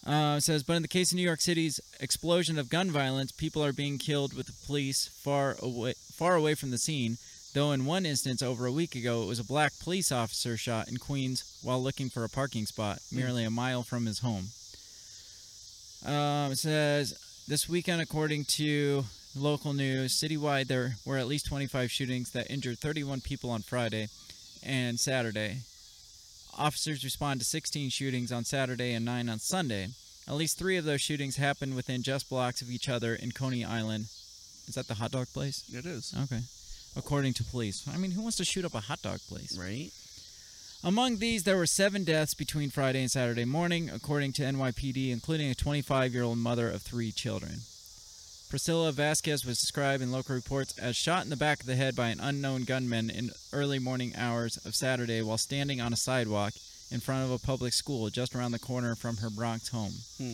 Uh, 0.05 0.39
says, 0.39 0.63
but 0.63 0.77
in 0.77 0.81
the 0.81 0.87
case 0.87 1.11
of 1.11 1.17
New 1.17 1.23
York 1.23 1.41
City's 1.41 1.81
explosion 1.99 2.57
of 2.57 2.69
gun 2.69 2.89
violence, 2.89 3.33
people 3.33 3.61
are 3.63 3.73
being 3.73 3.97
killed 3.97 4.33
with 4.33 4.45
the 4.45 4.65
police 4.65 5.07
far 5.07 5.57
away, 5.61 5.93
far 6.13 6.35
away 6.35 6.55
from 6.55 6.71
the 6.71 6.77
scene. 6.77 7.17
Though 7.53 7.73
in 7.73 7.85
one 7.85 8.05
instance 8.05 8.41
over 8.41 8.65
a 8.65 8.71
week 8.71 8.95
ago, 8.95 9.23
it 9.23 9.27
was 9.27 9.39
a 9.39 9.43
black 9.43 9.73
police 9.83 10.13
officer 10.13 10.55
shot 10.55 10.87
in 10.87 10.95
Queens 10.95 11.43
while 11.61 11.83
looking 11.83 12.09
for 12.09 12.23
a 12.23 12.29
parking 12.29 12.65
spot, 12.65 12.99
merely 13.11 13.43
a 13.43 13.49
mile 13.49 13.83
from 13.83 14.05
his 14.05 14.19
home. 14.19 14.49
Um, 16.05 16.53
it 16.53 16.57
says 16.57 17.13
this 17.49 17.67
weekend, 17.67 18.01
according 18.01 18.45
to 18.45 19.03
local 19.35 19.73
news, 19.73 20.19
citywide 20.19 20.67
there 20.67 20.95
were 21.05 21.17
at 21.17 21.27
least 21.27 21.45
25 21.47 21.91
shootings 21.91 22.31
that 22.31 22.49
injured 22.49 22.79
31 22.79 23.21
people 23.21 23.49
on 23.49 23.61
Friday 23.61 24.07
and 24.63 24.99
Saturday. 24.99 25.59
Officers 26.57 27.03
responded 27.03 27.43
to 27.43 27.49
16 27.49 27.89
shootings 27.89 28.31
on 28.31 28.43
Saturday 28.43 28.93
and 28.93 29.05
9 29.05 29.29
on 29.29 29.39
Sunday. 29.39 29.89
At 30.27 30.35
least 30.35 30.57
three 30.59 30.77
of 30.77 30.85
those 30.85 31.01
shootings 31.01 31.37
happened 31.37 31.75
within 31.75 32.03
just 32.03 32.29
blocks 32.29 32.61
of 32.61 32.69
each 32.69 32.89
other 32.89 33.15
in 33.15 33.31
Coney 33.31 33.63
Island. 33.63 34.05
Is 34.67 34.75
that 34.75 34.87
the 34.87 34.95
hot 34.95 35.11
dog 35.11 35.27
place? 35.33 35.63
it 35.73 35.85
is. 35.85 36.13
Okay. 36.23 36.41
According 36.95 37.33
to 37.33 37.43
police. 37.43 37.87
I 37.91 37.97
mean, 37.97 38.11
who 38.11 38.21
wants 38.21 38.37
to 38.37 38.45
shoot 38.45 38.65
up 38.65 38.75
a 38.75 38.81
hot 38.81 39.01
dog 39.01 39.19
place? 39.27 39.57
Right? 39.57 39.91
Among 40.83 41.17
these, 41.17 41.43
there 41.43 41.57
were 41.57 41.65
seven 41.65 42.03
deaths 42.03 42.33
between 42.33 42.69
Friday 42.69 43.01
and 43.01 43.11
Saturday 43.11 43.45
morning, 43.45 43.89
according 43.89 44.33
to 44.33 44.43
NYPD, 44.43 45.11
including 45.11 45.49
a 45.49 45.55
25 45.55 46.13
year 46.13 46.23
old 46.23 46.37
mother 46.37 46.69
of 46.69 46.81
three 46.81 47.11
children. 47.11 47.61
Priscilla 48.49 48.91
Vasquez 48.91 49.45
was 49.45 49.59
described 49.59 50.01
in 50.01 50.11
local 50.11 50.33
reports 50.33 50.75
as 50.79 50.95
shot 50.95 51.23
in 51.23 51.29
the 51.29 51.37
back 51.37 51.59
of 51.59 51.67
the 51.67 51.75
head 51.75 51.95
by 51.95 52.07
an 52.07 52.19
unknown 52.19 52.63
gunman 52.63 53.11
in 53.11 53.29
early 53.53 53.77
morning 53.77 54.13
hours 54.17 54.57
of 54.65 54.73
Saturday 54.73 55.21
while 55.21 55.37
standing 55.37 55.79
on 55.79 55.93
a 55.93 55.97
sidewalk 55.97 56.53
in 56.89 56.99
front 56.99 57.23
of 57.23 57.29
a 57.29 57.37
public 57.37 57.73
school 57.73 58.09
just 58.09 58.33
around 58.33 58.51
the 58.51 58.57
corner 58.57 58.95
from 58.95 59.17
her 59.17 59.29
Bronx 59.29 59.69
home. 59.69 59.93
Hmm. 60.17 60.33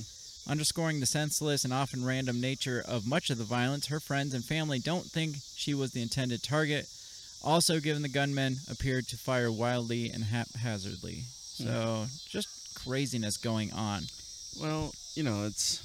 Underscoring 0.49 1.01
the 1.01 1.05
senseless 1.05 1.65
and 1.65 1.73
often 1.73 2.05
random 2.05 2.39
nature 2.39 2.81
of 2.87 3.05
much 3.05 3.29
of 3.29 3.37
the 3.37 3.43
violence, 3.43 3.87
her 3.87 3.99
friends 3.99 4.33
and 4.33 4.45
family 4.45 4.79
don't 4.79 5.07
think 5.07 5.35
she 5.53 5.73
was 5.73 5.91
the 5.91 6.01
intended 6.01 6.41
target. 6.41 6.87
Also, 7.43 7.81
given 7.81 8.01
the 8.01 8.07
gunmen 8.07 8.57
appeared 8.71 9.09
to 9.09 9.17
fire 9.17 9.51
wildly 9.51 10.09
and 10.09 10.23
haphazardly. 10.23 11.23
So, 11.33 12.05
just 12.29 12.75
craziness 12.75 13.35
going 13.35 13.73
on. 13.73 14.03
Well, 14.57 14.93
you 15.15 15.23
know, 15.23 15.45
it's 15.45 15.81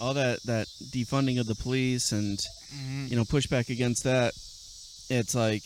all 0.00 0.14
that 0.14 0.42
that 0.44 0.66
defunding 0.90 1.38
of 1.38 1.46
the 1.46 1.54
police 1.54 2.12
and 2.12 2.40
you 3.08 3.16
know 3.16 3.24
pushback 3.24 3.68
against 3.68 4.04
that. 4.04 4.32
It's 5.12 5.34
like, 5.34 5.64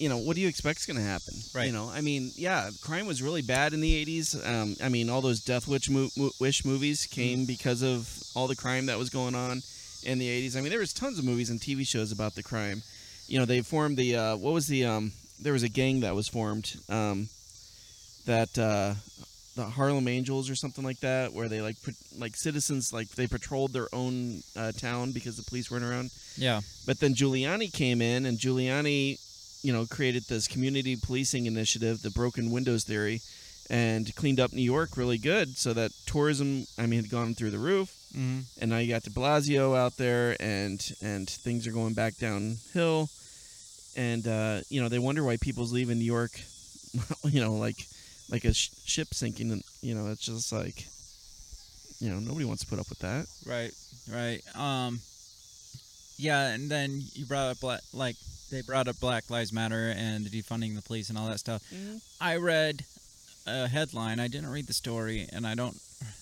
you 0.00 0.08
know, 0.08 0.16
what 0.16 0.34
do 0.36 0.40
you 0.40 0.48
expect 0.48 0.80
is 0.80 0.86
going 0.86 0.96
to 0.96 1.02
happen? 1.02 1.34
Right. 1.54 1.66
You 1.66 1.72
know, 1.72 1.90
I 1.90 2.00
mean, 2.00 2.30
yeah, 2.34 2.70
crime 2.82 3.06
was 3.06 3.22
really 3.22 3.42
bad 3.42 3.74
in 3.74 3.80
the 3.80 4.04
'80s. 4.04 4.34
Um, 4.46 4.74
I 4.82 4.88
mean, 4.88 5.10
all 5.10 5.20
those 5.20 5.40
Death 5.44 5.68
Wish, 5.68 5.88
mo- 5.90 6.08
mo- 6.16 6.30
Wish 6.40 6.64
movies 6.64 7.06
came 7.06 7.44
because 7.44 7.82
of 7.82 8.08
all 8.34 8.48
the 8.48 8.56
crime 8.56 8.86
that 8.86 8.98
was 8.98 9.10
going 9.10 9.34
on 9.34 9.62
in 10.02 10.18
the 10.18 10.28
'80s. 10.28 10.56
I 10.56 10.60
mean, 10.62 10.70
there 10.70 10.80
was 10.80 10.92
tons 10.92 11.18
of 11.18 11.24
movies 11.24 11.50
and 11.50 11.60
TV 11.60 11.86
shows 11.86 12.10
about 12.10 12.34
the 12.34 12.42
crime. 12.42 12.82
You 13.28 13.38
know, 13.38 13.44
they 13.44 13.60
formed 13.60 13.96
the 13.96 14.16
uh, 14.16 14.36
what 14.36 14.52
was 14.54 14.66
the 14.66 14.84
um, 14.86 15.12
there 15.40 15.52
was 15.52 15.62
a 15.62 15.68
gang 15.68 16.00
that 16.00 16.14
was 16.14 16.26
formed 16.28 16.74
um, 16.88 17.28
that 18.26 18.58
uh, 18.58 18.94
the 19.54 19.64
Harlem 19.64 20.08
Angels 20.08 20.50
or 20.50 20.54
something 20.54 20.84
like 20.84 21.00
that, 21.00 21.32
where 21.32 21.48
they 21.48 21.60
like 21.60 21.76
like 22.18 22.36
citizens 22.36 22.92
like 22.92 23.08
they 23.10 23.26
patrolled 23.26 23.72
their 23.72 23.88
own 23.92 24.42
uh, 24.56 24.72
town 24.72 25.12
because 25.12 25.36
the 25.36 25.42
police 25.44 25.70
weren't 25.70 25.84
around. 25.84 26.10
Yeah. 26.36 26.60
But 26.86 27.00
then 27.00 27.14
Giuliani 27.14 27.72
came 27.72 28.02
in, 28.02 28.26
and 28.26 28.38
Giuliani, 28.38 29.18
you 29.62 29.72
know, 29.72 29.86
created 29.86 30.24
this 30.24 30.48
community 30.48 30.96
policing 30.96 31.46
initiative, 31.46 32.02
the 32.02 32.10
Broken 32.10 32.50
Windows 32.50 32.84
Theory, 32.84 33.20
and 33.70 34.14
cleaned 34.16 34.40
up 34.40 34.52
New 34.52 34.62
York 34.62 34.96
really 34.96 35.18
good, 35.18 35.56
so 35.56 35.72
that 35.72 35.92
tourism, 36.06 36.66
I 36.78 36.86
mean, 36.86 37.00
had 37.00 37.10
gone 37.10 37.34
through 37.34 37.50
the 37.50 37.58
roof. 37.58 37.94
Mm-hmm. 38.16 38.40
And 38.60 38.70
now 38.70 38.78
you 38.78 38.92
got 38.92 39.02
De 39.02 39.10
Blasio 39.10 39.76
out 39.76 39.96
there, 39.96 40.36
and 40.40 40.80
and 41.02 41.28
things 41.28 41.66
are 41.66 41.72
going 41.72 41.94
back 41.94 42.16
downhill. 42.16 43.08
And 43.96 44.26
uh, 44.26 44.60
you 44.68 44.82
know 44.82 44.88
they 44.88 44.98
wonder 44.98 45.22
why 45.22 45.36
people's 45.36 45.72
leaving 45.72 45.98
New 45.98 46.04
York, 46.04 46.40
you 47.24 47.40
know, 47.40 47.54
like 47.54 47.86
like 48.30 48.44
a 48.44 48.54
sh- 48.54 48.70
ship 48.84 49.08
sinking. 49.14 49.50
And 49.52 49.62
you 49.82 49.94
know, 49.94 50.10
it's 50.10 50.24
just 50.26 50.52
like, 50.52 50.86
you 52.00 52.10
know, 52.10 52.18
nobody 52.18 52.44
wants 52.44 52.62
to 52.64 52.68
put 52.68 52.78
up 52.78 52.88
with 52.88 52.98
that. 53.00 53.26
Right, 53.46 53.72
right. 54.10 54.40
Um, 54.56 55.00
yeah, 56.16 56.48
and 56.54 56.70
then 56.70 57.02
you 57.14 57.26
brought 57.26 57.50
up 57.50 57.60
black, 57.60 57.80
like 57.92 58.16
they 58.50 58.62
brought 58.62 58.86
up 58.88 59.00
Black 59.00 59.30
Lives 59.30 59.52
Matter 59.52 59.92
and 59.96 60.24
the 60.24 60.30
defunding 60.30 60.76
the 60.76 60.82
police 60.82 61.08
and 61.08 61.18
all 61.18 61.26
that 61.28 61.40
stuff. 61.40 61.62
I 62.20 62.36
read 62.36 62.84
a 63.46 63.66
headline. 63.68 64.20
I 64.20 64.28
didn't 64.28 64.50
read 64.50 64.66
the 64.66 64.72
story, 64.74 65.26
and 65.32 65.46
I 65.46 65.54
don't. 65.54 65.76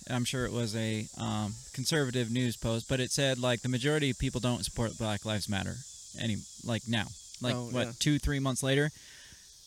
I'm 0.08 0.24
sure 0.24 0.44
it 0.46 0.52
was 0.52 0.74
a 0.76 1.06
um, 1.18 1.54
conservative 1.72 2.30
news 2.30 2.56
post, 2.56 2.88
but 2.88 3.00
it 3.00 3.10
said 3.10 3.38
like 3.38 3.62
the 3.62 3.68
majority 3.68 4.10
of 4.10 4.18
people 4.18 4.40
don't 4.40 4.64
support 4.64 4.96
Black 4.98 5.24
Lives 5.24 5.48
Matter 5.48 5.74
any 6.20 6.36
like 6.64 6.82
now, 6.88 7.06
like 7.40 7.54
Oh, 7.54 7.68
what 7.70 7.86
yeah. 7.86 7.92
two 7.98 8.18
three 8.18 8.38
months 8.38 8.62
later, 8.62 8.90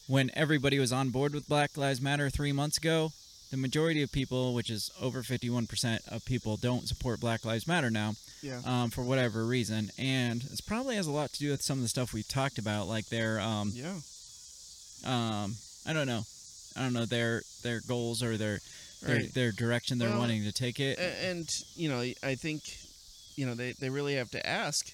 when 0.08 0.30
everybody 0.34 0.80
was 0.80 0.91
on 0.93 1.10
board 1.10 1.34
with 1.34 1.47
Black 1.47 1.78
Lives 1.78 2.01
Matter 2.01 2.30
three 2.30 2.51
months 2.51 2.78
ago. 2.78 3.12
The 3.51 3.58
majority 3.58 4.01
of 4.01 4.12
people, 4.12 4.53
which 4.53 4.70
is 4.70 4.91
over 4.99 5.22
51% 5.22 5.99
of 6.12 6.26
people, 6.26 6.58
don't 6.58 6.88
support 6.88 7.20
Black 7.20 7.45
Lives 7.45 7.68
Matter 7.68 7.89
now 7.91 8.16
Yeah. 8.41 8.60
um, 8.66 8.89
for 8.89 9.03
whatever 9.03 9.45
reason, 9.45 9.91
and 9.97 10.43
it's 10.51 10.62
probably 10.62 10.95
has 10.95 11.08
a 11.08 11.12
lot 11.12 11.32
to 11.34 11.39
do 11.39 11.51
with 11.51 11.62
some 11.62 11.78
of 11.78 11.84
the 11.84 11.88
stuff 11.88 12.12
we've 12.12 12.28
talked 12.28 12.58
about, 12.58 12.88
like 12.88 13.06
their, 13.08 13.39
um, 13.39 13.72
yeah. 13.74 13.99
um, 15.06 15.56
I 15.86 15.93
don't 15.93 16.08
know, 16.08 16.24
I 16.76 16.82
don't 16.82 16.93
know 16.93 17.06
their 17.06 17.43
their 17.64 17.82
goals 17.88 18.24
or 18.24 18.36
their 18.38 18.60
their, 19.03 19.16
Right. 19.18 19.34
their 19.34 19.51
direction 19.51 19.99
they're 19.99 20.10
Well, 20.10 20.20
wanting 20.20 20.43
to 20.43 20.51
take 20.51 20.80
it. 20.80 20.97
And 20.99 21.47
you 21.76 21.89
know 21.89 21.99
i 22.24 22.36
think 22.36 22.64
you 23.36 23.45
know 23.45 23.53
they, 23.53 23.74
they 23.74 23.89
really 23.89 24.16
have 24.16 24.32
to 24.32 24.45
ask 24.47 24.91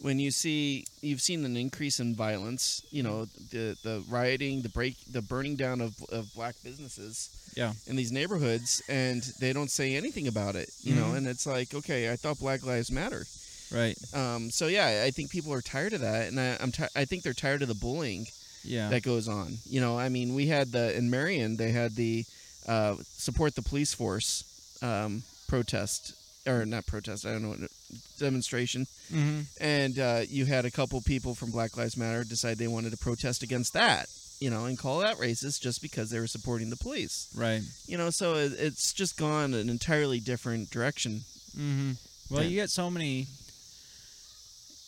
when 0.00 0.18
you 0.18 0.30
see 0.30 0.84
you've 1.02 1.20
seen 1.22 1.44
an 1.44 1.56
increase 1.56 2.00
in 2.00 2.14
violence 2.14 2.82
you 2.90 3.02
know 3.02 3.26
the 3.50 3.76
the 3.82 4.02
rioting 4.08 4.62
the 4.62 4.68
break 4.68 4.96
the 5.12 5.22
burning 5.22 5.56
down 5.56 5.80
of, 5.80 5.94
of 6.10 6.26
black 6.34 6.54
businesses 6.64 7.30
Yeah. 7.56 7.72
in 7.86 7.96
these 7.96 8.10
neighborhoods 8.12 8.82
and 8.88 9.22
they 9.40 9.52
don't 9.52 9.70
say 9.70 9.94
anything 9.96 10.26
about 10.28 10.56
it 10.56 10.68
you 10.82 10.94
know 10.94 11.06
Mhm. 11.12 11.16
and 11.18 11.26
it's 11.26 11.46
like 11.46 11.72
okay 11.74 12.10
i 12.12 12.16
thought 12.16 12.38
black 12.38 12.64
lives 12.66 12.90
matter 12.90 13.24
right. 13.72 13.96
um, 14.12 14.50
so 14.50 14.66
yeah 14.66 15.04
i 15.06 15.10
think 15.10 15.30
people 15.30 15.52
are 15.52 15.62
tired 15.62 15.92
of 15.92 16.00
that 16.00 16.28
and 16.28 16.38
I, 16.40 16.56
i'm 16.60 16.72
ti- 16.72 16.94
i 16.96 17.04
think 17.04 17.22
they're 17.22 17.32
tired 17.46 17.62
of 17.62 17.68
the 17.68 17.74
bullying 17.86 18.26
Yeah. 18.64 18.88
that 18.90 19.02
goes 19.02 19.28
on. 19.28 19.58
You 19.68 19.80
know, 19.84 19.98
I 19.98 20.08
mean, 20.08 20.34
we 20.34 20.46
had 20.48 20.72
the 20.72 20.96
in 20.96 21.10
Marion 21.10 21.56
they 21.56 21.70
had 21.70 21.94
the 21.96 22.24
uh, 22.66 22.96
support 23.26 23.54
the 23.54 23.60
police 23.70 23.92
force 23.92 24.42
um, 24.80 25.22
protest 25.48 26.14
or 26.46 26.64
not 26.66 26.86
protest. 26.86 27.24
I 27.26 27.32
don't 27.32 27.42
know 27.42 27.50
what 27.50 27.70
demonstration, 28.18 28.86
mm-hmm. 29.12 29.40
and 29.60 29.98
uh, 29.98 30.20
you 30.28 30.44
had 30.46 30.64
a 30.64 30.70
couple 30.70 31.00
people 31.00 31.34
from 31.34 31.50
Black 31.50 31.76
Lives 31.76 31.96
Matter 31.96 32.24
decide 32.24 32.58
they 32.58 32.66
wanted 32.68 32.90
to 32.92 32.98
protest 32.98 33.42
against 33.42 33.72
that. 33.74 34.08
You 34.40 34.50
know, 34.50 34.64
and 34.64 34.76
call 34.76 34.98
that 34.98 35.16
racist 35.18 35.60
just 35.62 35.80
because 35.80 36.10
they 36.10 36.18
were 36.18 36.26
supporting 36.26 36.68
the 36.68 36.76
police. 36.76 37.28
Right. 37.36 37.62
You 37.86 37.96
know, 37.96 38.10
so 38.10 38.34
it, 38.34 38.52
it's 38.58 38.92
just 38.92 39.16
gone 39.16 39.54
an 39.54 39.70
entirely 39.70 40.18
different 40.20 40.70
direction. 40.70 41.20
Mm-hmm. 41.56 41.92
Well, 42.30 42.42
Yeah. 42.42 42.48
you 42.48 42.56
get 42.56 42.68
so 42.70 42.90
many, 42.90 43.28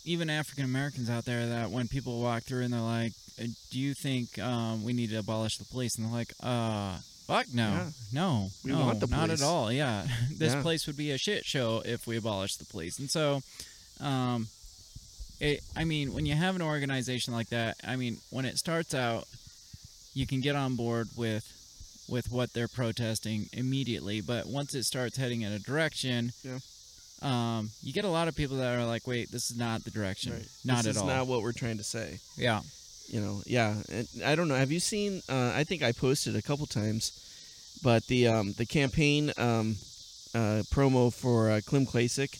even 0.05 0.29
African 0.31 0.65
Americans 0.65 1.09
out 1.09 1.25
there 1.25 1.47
that 1.47 1.71
when 1.71 1.89
people 1.89 2.21
walk 2.21 2.43
through 2.43 2.63
and 2.65 2.73
they're 2.73 2.81
like, 2.81 3.13
"Uh, 3.41 3.47
"Do 3.71 3.79
you 3.79 3.95
think 3.95 4.39
um, 4.41 4.83
we 4.85 4.93
need 4.93 5.11
to 5.11 5.17
abolish 5.19 5.59
the 5.59 5.65
police?" 5.65 5.97
and 5.97 6.07
they're 6.07 6.13
like, 6.13 6.33
"Uh, 6.43 6.99
fuck 7.27 7.47
no, 7.53 7.69
Yeah. 7.69 7.91
no, 8.13 8.51
We 8.65 8.73
no, 8.73 8.81
want 8.81 9.01
the 9.01 9.07
not 9.07 9.31
at 9.31 9.43
all. 9.43 9.73
Yeah, 9.73 10.07
this 10.31 10.55
Yeah. 10.55 10.63
place 10.63 10.87
would 10.87 10.97
be 10.97 11.11
a 11.11 11.19
shit 11.19 11.45
show 11.45 11.83
if 11.85 12.07
we 12.07 12.17
abolished 12.17 12.59
the 12.59 12.65
police." 12.67 12.99
And 12.99 13.11
so, 13.11 13.43
um, 14.01 14.49
it. 15.41 15.63
I 15.75 15.85
mean, 15.85 16.13
when 16.13 16.27
you 16.27 16.35
have 16.35 16.55
an 16.57 16.63
organization 16.63 17.35
like 17.35 17.49
that, 17.51 17.77
I 17.85 17.97
mean, 17.97 18.19
when 18.31 18.45
it 18.45 18.59
starts 18.59 18.95
out, 18.95 19.27
you 20.15 20.27
can 20.27 20.41
get 20.41 20.57
on 20.57 20.77
board 20.77 21.09
with 21.17 21.45
with 22.09 22.31
what 22.31 22.53
they're 22.53 22.69
protesting 22.69 23.49
immediately. 23.53 24.21
But 24.21 24.47
once 24.47 24.75
it 24.75 24.85
starts 24.85 25.17
heading 25.17 25.43
in 25.43 25.51
a 25.53 25.59
direction, 25.59 26.33
Yeah. 26.45 26.61
um, 27.21 27.71
you 27.83 27.93
get 27.93 28.05
a 28.05 28.09
lot 28.09 28.29
of 28.29 28.37
people 28.37 28.57
that 28.59 28.75
are 28.79 28.87
like, 28.87 29.07
"Wait, 29.09 29.31
this 29.33 29.51
is 29.51 29.57
not 29.57 29.83
the 29.85 29.91
direction. 29.91 30.47
Not 30.65 30.85
this 30.85 30.87
at 30.87 30.91
is 30.91 30.97
all." 30.99 31.07
not 31.09 31.27
what 31.27 31.43
we're 31.43 31.53
trying 31.53 31.79
to 31.79 31.85
say. 31.85 32.21
yeah, 32.37 32.63
you 33.09 33.21
know 33.21 33.43
yeah 33.47 33.75
and 33.91 34.09
i 34.25 34.35
don't 34.35 34.49
know 34.49 34.55
have 34.55 34.73
you 34.73 34.81
seen 34.81 35.23
uh, 35.29 35.53
i 35.55 35.63
think 35.65 35.83
i 35.83 35.93
posted 35.93 36.35
a 36.37 36.43
couple 36.43 36.67
times 36.67 37.13
but 37.83 38.07
the 38.07 38.27
um, 38.27 38.53
the 38.55 38.67
campaign 38.67 39.33
um, 39.37 39.77
uh, 40.35 40.63
promo 40.73 41.13
for 41.13 41.51
uh, 41.51 41.61
Kim 41.69 41.85
Klacik, 41.87 42.39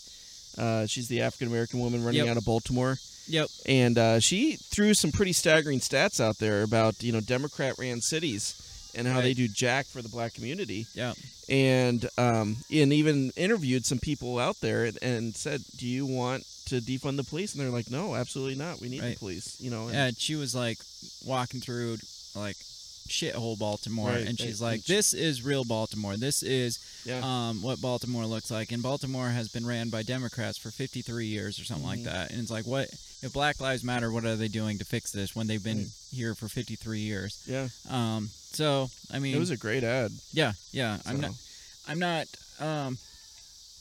uh, 0.59 0.87
she's 0.87 1.09
the 1.09 1.21
African 1.23 1.49
American 1.49 1.79
woman 1.81 2.03
running 2.05 2.21
Yep. 2.23 2.29
out 2.29 2.37
of 2.39 2.45
Baltimore, 2.45 2.97
yep, 3.29 3.49
and 3.67 3.97
uh, 3.99 4.19
she 4.19 4.57
threw 4.57 4.95
some 4.95 5.13
pretty 5.13 5.33
staggering 5.35 5.81
stats 5.81 6.21
out 6.21 6.39
there 6.39 6.63
about 6.63 7.03
you 7.03 7.13
know 7.13 7.21
Democrat 7.21 7.75
ran 7.79 8.01
cities 8.01 8.55
and 8.97 9.07
how 9.07 9.17
Right. 9.17 9.23
they 9.23 9.35
do 9.35 9.47
jack 9.49 9.87
for 9.87 10.03
the 10.03 10.09
black 10.09 10.35
community, 10.35 10.87
Yeah. 10.95 11.15
and 11.49 12.09
um, 12.19 12.57
and 12.73 12.93
even 12.93 13.31
interviewed 13.37 13.85
some 13.87 13.99
people 13.99 14.39
out 14.39 14.61
there 14.61 14.85
and, 14.87 14.99
and 15.03 15.37
said, 15.37 15.63
"Do 15.77 15.87
you 15.87 16.07
want 16.07 16.45
to 16.67 16.81
defund 16.81 17.17
the 17.17 17.25
police?" 17.25 17.53
And 17.53 17.61
they're 17.63 17.71
like, 17.71 17.91
"No, 17.91 18.15
absolutely 18.17 18.57
not. 18.57 18.81
We 18.81 18.89
need 18.89 19.03
Right. 19.03 19.13
the 19.15 19.19
police." 19.19 19.57
You 19.61 19.71
know, 19.71 19.85
and- 19.89 19.95
yeah. 19.95 20.11
She 20.19 20.35
was 20.35 20.55
like 20.55 20.79
walking 21.25 21.61
through 21.61 21.99
like 22.35 22.57
shithole 23.09 23.59
Baltimore, 23.59 24.11
Right, 24.11 24.27
and 24.27 24.39
she's 24.39 24.61
like, 24.61 24.85
"This 24.85 25.15
is 25.15 25.43
real 25.43 25.65
Baltimore. 25.65 26.17
This 26.17 26.43
is 26.43 26.79
yeah. 27.05 27.21
um, 27.23 27.63
what 27.63 27.81
Baltimore 27.81 28.27
looks 28.27 28.51
like." 28.51 28.73
And 28.73 28.83
Baltimore 28.83 29.29
has 29.31 29.49
been 29.49 29.67
ran 29.67 29.89
by 29.91 30.03
Democrats 30.03 30.59
for 30.59 30.71
53 30.71 31.27
years 31.27 31.59
or 31.59 31.65
something 31.65 31.87
like 31.87 32.01
Mhm. 32.01 32.05
that. 32.05 32.31
And 32.31 32.41
it's 32.41 32.51
like, 32.51 32.67
what 32.67 32.89
if 33.23 33.33
Black 33.33 33.61
Lives 33.61 33.83
Matter? 33.85 34.11
What 34.13 34.25
are 34.25 34.37
they 34.37 34.49
doing 34.49 34.79
to 34.79 34.85
fix 34.85 35.11
this 35.11 35.35
when 35.35 35.47
they've 35.47 35.63
been 35.63 35.79
Right. 35.79 35.89
here 36.13 36.35
for 36.35 36.49
53 36.49 37.01
years? 37.01 37.39
yeah, 37.47 37.69
Um, 37.89 38.31
so 38.53 38.91
I 39.11 39.19
mean, 39.19 39.35
it 39.35 39.39
was 39.39 39.51
a 39.51 39.57
great 39.57 39.85
ad. 39.85 40.13
yeah, 40.33 40.53
yeah. 40.73 40.99
I'm 41.07 41.21
not. 41.21 41.33
I'm 41.89 41.99
not 41.99 42.27
um 42.59 42.99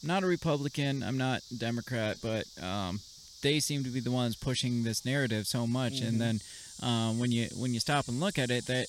not 0.04 0.24
a 0.24 0.28
Republican, 0.28 1.02
I'm 1.02 1.18
not 1.18 1.42
Democrat, 1.58 2.18
but 2.22 2.46
um 2.62 3.00
they 3.42 3.60
seem 3.60 3.84
to 3.84 3.90
be 3.90 4.00
the 4.00 4.12
ones 4.12 4.36
pushing 4.36 4.84
this 4.84 5.06
narrative 5.06 5.46
so 5.48 5.68
much 5.68 5.94
Mhm. 6.02 6.08
and 6.08 6.22
then 6.22 6.42
um 6.82 7.20
when 7.20 7.32
you 7.32 7.48
when 7.56 7.74
you 7.74 7.80
stop 7.80 8.08
and 8.08 8.20
look 8.20 8.38
at 8.40 8.50
it 8.52 8.66
that 8.66 8.88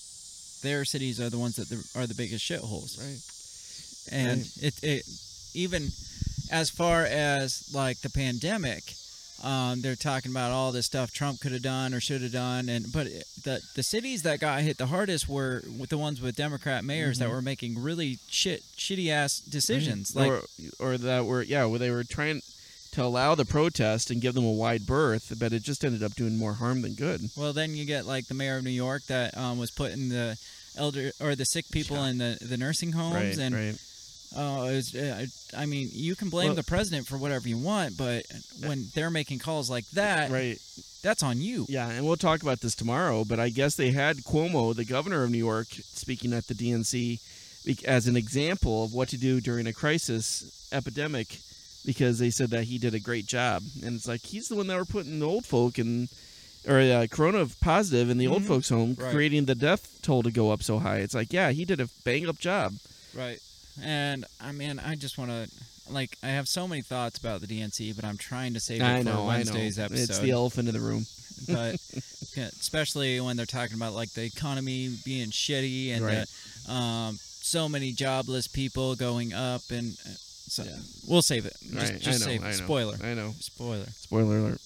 their 0.66 0.84
cities 0.84 1.20
are 1.20 1.30
the 1.30 1.38
ones 1.38 1.56
that 1.56 1.68
the, 1.68 1.78
are 1.98 2.06
the 2.06 2.14
biggest 2.14 2.44
shitholes. 2.44 2.98
Right. 2.98 3.22
And 4.12 4.40
Right. 4.40 4.50
it 4.62 4.74
it 4.82 5.02
even 5.54 5.88
as 6.50 6.70
far 6.70 7.04
as 7.04 7.72
like 7.74 8.00
the 8.00 8.10
pandemic 8.10 8.94
um, 9.42 9.82
they're 9.82 9.96
talking 9.96 10.30
about 10.30 10.50
all 10.50 10.72
this 10.72 10.86
stuff 10.86 11.12
Trump 11.12 11.40
could 11.40 11.52
have 11.52 11.60
done 11.62 11.92
or 11.92 12.00
should 12.00 12.22
have 12.22 12.32
done, 12.32 12.70
and 12.70 12.90
but 12.90 13.06
the 13.44 13.60
the 13.74 13.82
cities 13.82 14.22
that 14.22 14.40
got 14.40 14.62
hit 14.62 14.78
the 14.78 14.86
hardest 14.86 15.28
were 15.28 15.62
the 15.90 15.98
ones 15.98 16.22
with 16.22 16.34
Democrat 16.36 16.84
mayors 16.84 17.18
that 17.18 17.28
Mhm. 17.28 17.32
were 17.32 17.42
making 17.42 17.78
really 17.78 18.18
shit 18.30 18.62
shitty 18.78 19.08
ass 19.10 19.40
decisions. 19.40 20.16
Like 20.16 20.30
or 20.30 20.42
or 20.78 20.98
that 20.98 21.26
were 21.26 21.42
yeah, 21.42 21.66
where 21.66 21.78
they 21.78 21.90
were 21.90 22.02
trying 22.04 22.40
to 22.92 23.04
allow 23.04 23.34
the 23.34 23.44
protest 23.44 24.10
and 24.10 24.22
give 24.22 24.32
them 24.34 24.44
a 24.46 24.50
wide 24.64 24.86
berth, 24.86 25.30
but 25.38 25.52
it 25.52 25.62
just 25.62 25.84
ended 25.84 26.02
up 26.02 26.14
doing 26.14 26.38
more 26.38 26.54
harm 26.54 26.80
than 26.80 26.94
good. 26.94 27.20
Well, 27.36 27.52
then 27.52 27.76
you 27.76 27.84
get 27.84 28.06
like 28.06 28.28
the 28.28 28.34
mayor 28.34 28.56
of 28.56 28.64
New 28.64 28.70
York 28.70 29.02
that 29.08 29.36
um, 29.36 29.58
was 29.58 29.70
putting 29.70 30.08
the 30.08 30.38
elder 30.76 31.10
or 31.20 31.34
the 31.34 31.44
sick 31.44 31.66
people 31.70 32.04
in 32.04 32.18
the 32.18 32.38
the 32.40 32.56
nursing 32.56 32.92
homes, 32.92 33.38
and 33.38 33.54
right. 33.54 33.78
oh, 34.36 34.66
was, 34.66 34.94
uh, 34.94 35.26
I 35.56 35.66
mean, 35.66 35.88
you 35.92 36.14
can 36.16 36.28
blame 36.30 36.48
Well- 36.48 36.56
the 36.56 36.62
president 36.64 37.06
for 37.06 37.16
whatever 37.18 37.48
you 37.48 37.58
want, 37.58 37.96
but 37.96 38.24
when 38.64 38.86
they're 38.94 39.10
making 39.10 39.38
calls 39.40 39.68
like 39.70 39.88
that, 39.90 40.30
Right. 40.30 40.58
that's 41.02 41.22
on 41.22 41.40
you. 41.40 41.66
Yeah, 41.68 41.88
and 41.90 42.04
we'll 42.06 42.16
talk 42.16 42.42
about 42.42 42.60
this 42.60 42.74
tomorrow, 42.74 43.24
but 43.24 43.38
I 43.40 43.48
guess 43.48 43.74
they 43.74 43.92
had 43.92 44.18
Cuomo, 44.24 44.74
the 44.74 44.84
governor 44.84 45.22
of 45.24 45.30
New 45.30 45.38
York, 45.38 45.68
speaking 45.92 46.32
at 46.32 46.46
the 46.46 46.54
DNC 46.54 47.20
as 47.84 48.06
an 48.06 48.16
example 48.16 48.84
of 48.84 48.92
what 48.92 49.08
to 49.08 49.16
do 49.16 49.40
during 49.40 49.66
a 49.66 49.72
crisis 49.72 50.68
epidemic 50.72 51.38
because 51.84 52.18
they 52.18 52.30
said 52.30 52.50
that 52.50 52.64
he 52.64 52.78
did 52.78 52.94
a 52.94 53.00
great 53.00 53.26
job. 53.26 53.62
And 53.84 53.94
it's 53.96 54.06
like 54.08 54.22
he's 54.22 54.48
the 54.48 54.56
one 54.56 54.66
that 54.68 54.76
were 54.76 54.84
putting 54.84 55.18
the 55.20 55.26
old 55.26 55.46
folk 55.46 55.78
and 55.78 56.08
or 56.66 56.80
uh, 56.80 57.06
corona 57.10 57.46
positive 57.60 58.10
in 58.10 58.18
the 58.18 58.26
old 58.26 58.42
Mhm. 58.42 58.46
folks 58.48 58.68
home, 58.68 58.94
Right. 58.98 59.12
creating 59.12 59.44
the 59.46 59.54
death 59.54 59.88
toll 60.02 60.22
to 60.22 60.30
go 60.30 60.50
up 60.50 60.62
so 60.62 60.78
high. 60.78 60.98
It's 60.98 61.14
like, 61.14 61.32
yeah, 61.32 61.50
he 61.52 61.64
did 61.64 61.80
a 61.80 61.88
bang 62.04 62.28
up 62.28 62.38
job. 62.38 62.74
Right. 63.14 63.38
And 63.82 64.24
I 64.40 64.52
mean, 64.52 64.78
I 64.78 64.94
just 64.94 65.18
want 65.18 65.30
to 65.30 65.48
like 65.92 66.16
I 66.22 66.28
have 66.28 66.48
so 66.48 66.66
many 66.66 66.82
thoughts 66.82 67.18
about 67.18 67.40
the 67.40 67.46
DNC, 67.46 67.92
but 67.94 68.04
I'm 68.04 68.16
trying 68.18 68.54
to 68.54 68.60
save 68.60 68.80
it 68.80 68.84
I 68.84 68.98
for 68.98 69.04
know, 69.04 69.12
I 69.12 69.14
know. 69.14 69.26
Wednesday's 69.26 69.78
episode. 69.78 70.10
It's 70.10 70.18
the 70.18 70.30
elephant 70.32 70.68
in 70.68 70.74
the 70.74 70.80
room. 70.80 71.06
but 71.46 71.76
yeah, 72.36 72.48
especially 72.60 73.20
when 73.20 73.36
they're 73.36 73.46
talking 73.46 73.76
about 73.76 73.92
like 73.94 74.10
the 74.12 74.24
economy 74.24 74.96
being 75.04 75.30
shitty 75.30 75.90
and 75.94 76.04
Right. 76.04 76.26
the, 76.66 76.72
um, 76.72 77.18
so 77.20 77.68
many 77.68 77.92
jobless 77.92 78.48
people 78.48 78.96
going 78.96 79.32
up 79.32 79.62
and 79.70 79.96
uh, 80.06 80.10
so 80.48 80.64
Yeah. 80.64 80.76
we'll 81.06 81.22
save 81.22 81.44
it. 81.46 81.54
Just, 81.62 81.74
right, 81.92 82.00
just 82.00 82.08
I 82.22 82.24
know, 82.24 82.32
save 82.32 82.42
I 82.42 82.50
know. 82.50 82.56
Spoiler. 82.56 82.98
I 83.04 83.14
know. 83.14 83.34
Spoiler. 83.38 83.86
Spoiler 83.96 84.38
alert. 84.38 84.60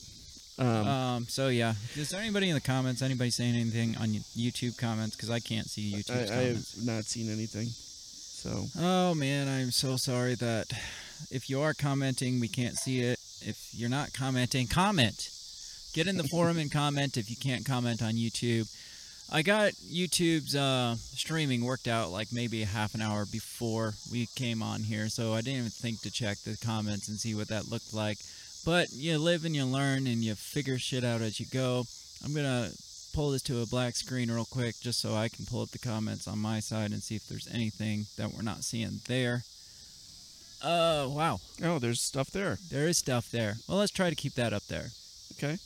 Um, 0.61 0.87
Um, 0.87 1.27
so 1.29 1.49
yeah, 1.49 1.75
is 1.97 2.11
there 2.11 2.21
anybody 2.21 2.49
in 2.49 2.55
the 2.55 2.61
comments? 2.61 3.01
Anybody 3.03 3.31
saying 3.31 3.55
anything 3.55 3.97
on 3.97 4.09
YouTube 4.37 4.77
comments? 4.77 5.17
Because 5.17 5.31
I 5.31 5.41
can't 5.41 5.69
see 5.69 5.93
YouTube 5.93 6.31
I, 6.31 6.35
I, 6.35 6.43
have 6.49 6.67
not 6.85 7.05
seen 7.05 7.33
anything. 7.33 7.69
So 7.69 8.67
Oh 8.79 9.15
man, 9.15 9.49
I'm 9.49 9.71
so 9.71 9.97
sorry 9.97 10.35
that 10.37 10.67
if 11.31 11.49
you 11.49 11.61
are 11.63 11.75
commenting, 11.75 12.41
we 12.41 12.49
can't 12.49 12.77
see 12.77 13.01
it. 13.01 13.19
If 13.43 13.69
you're 13.73 13.89
not 13.89 14.13
commenting, 14.13 14.67
comment. 14.67 15.31
Get 15.95 16.07
in 16.07 16.17
the 16.17 16.29
forum 16.29 16.59
and 16.59 16.71
comment 16.71 17.17
if 17.17 17.31
you 17.31 17.37
can't 17.37 17.65
comment 17.67 18.03
on 18.03 18.13
YouTube. 18.13 18.69
I 19.33 19.43
got 19.43 19.73
YouTube's 19.73 20.55
uh, 20.57 20.97
streaming 21.15 21.65
worked 21.65 21.89
out 21.89 22.11
like 22.11 22.33
maybe 22.33 22.63
a 22.63 22.67
half 22.67 22.95
an 22.95 23.03
hour 23.03 23.27
before 23.27 23.95
we 24.11 24.27
came 24.35 24.63
on 24.63 24.83
here, 24.83 25.09
so 25.09 25.33
I 25.33 25.41
didn't 25.41 25.61
even 25.61 25.71
think 25.71 26.01
to 26.03 26.11
check 26.11 26.39
the 26.39 26.57
comments 26.65 27.09
and 27.09 27.19
see 27.19 27.35
what 27.35 27.49
that 27.49 27.71
looked 27.71 27.95
like. 27.95 28.19
But 28.65 28.93
you 28.93 29.19
live 29.19 29.45
and 29.45 29.55
you 29.57 29.65
learn 29.65 30.07
and 30.07 30.23
you 30.23 30.35
figure 30.35 30.79
shit 30.79 31.05
out 31.05 31.21
as 31.23 31.41
you 31.41 31.47
go. 31.53 31.85
I'm 32.25 32.35
gonna 32.35 32.71
pull 33.15 33.31
this 33.31 33.43
to 33.43 33.63
a 33.63 33.67
black 33.67 33.97
screen 33.97 34.31
real 34.31 34.45
quick 34.45 34.75
just 34.81 35.01
so 35.01 35.15
I 35.15 35.29
can 35.29 35.47
pull 35.47 35.63
up 35.63 35.71
the 35.71 35.79
comments 35.79 36.29
on 36.29 36.39
my 36.39 36.61
side 36.61 36.93
and 36.93 37.03
see 37.03 37.17
if 37.17 37.27
there's 37.27 37.49
anything 37.53 38.07
that 38.17 38.33
we're 38.33 38.43
not 38.43 38.63
seeing 38.63 39.01
there. 39.09 39.43
Uh, 40.63 41.07
wow, 41.09 41.39
oh, 41.65 41.79
there's 41.79 42.01
stuff 42.03 42.31
there. 42.31 42.59
there 42.71 42.87
is 42.87 42.99
stuff 42.99 43.31
there. 43.31 43.55
Well, 43.67 43.79
let's 43.79 43.91
try 43.93 44.11
to 44.11 44.17
keep 44.17 44.35
that 44.35 44.53
up 44.53 44.63
there. 44.69 44.89
Okay. 45.39 45.57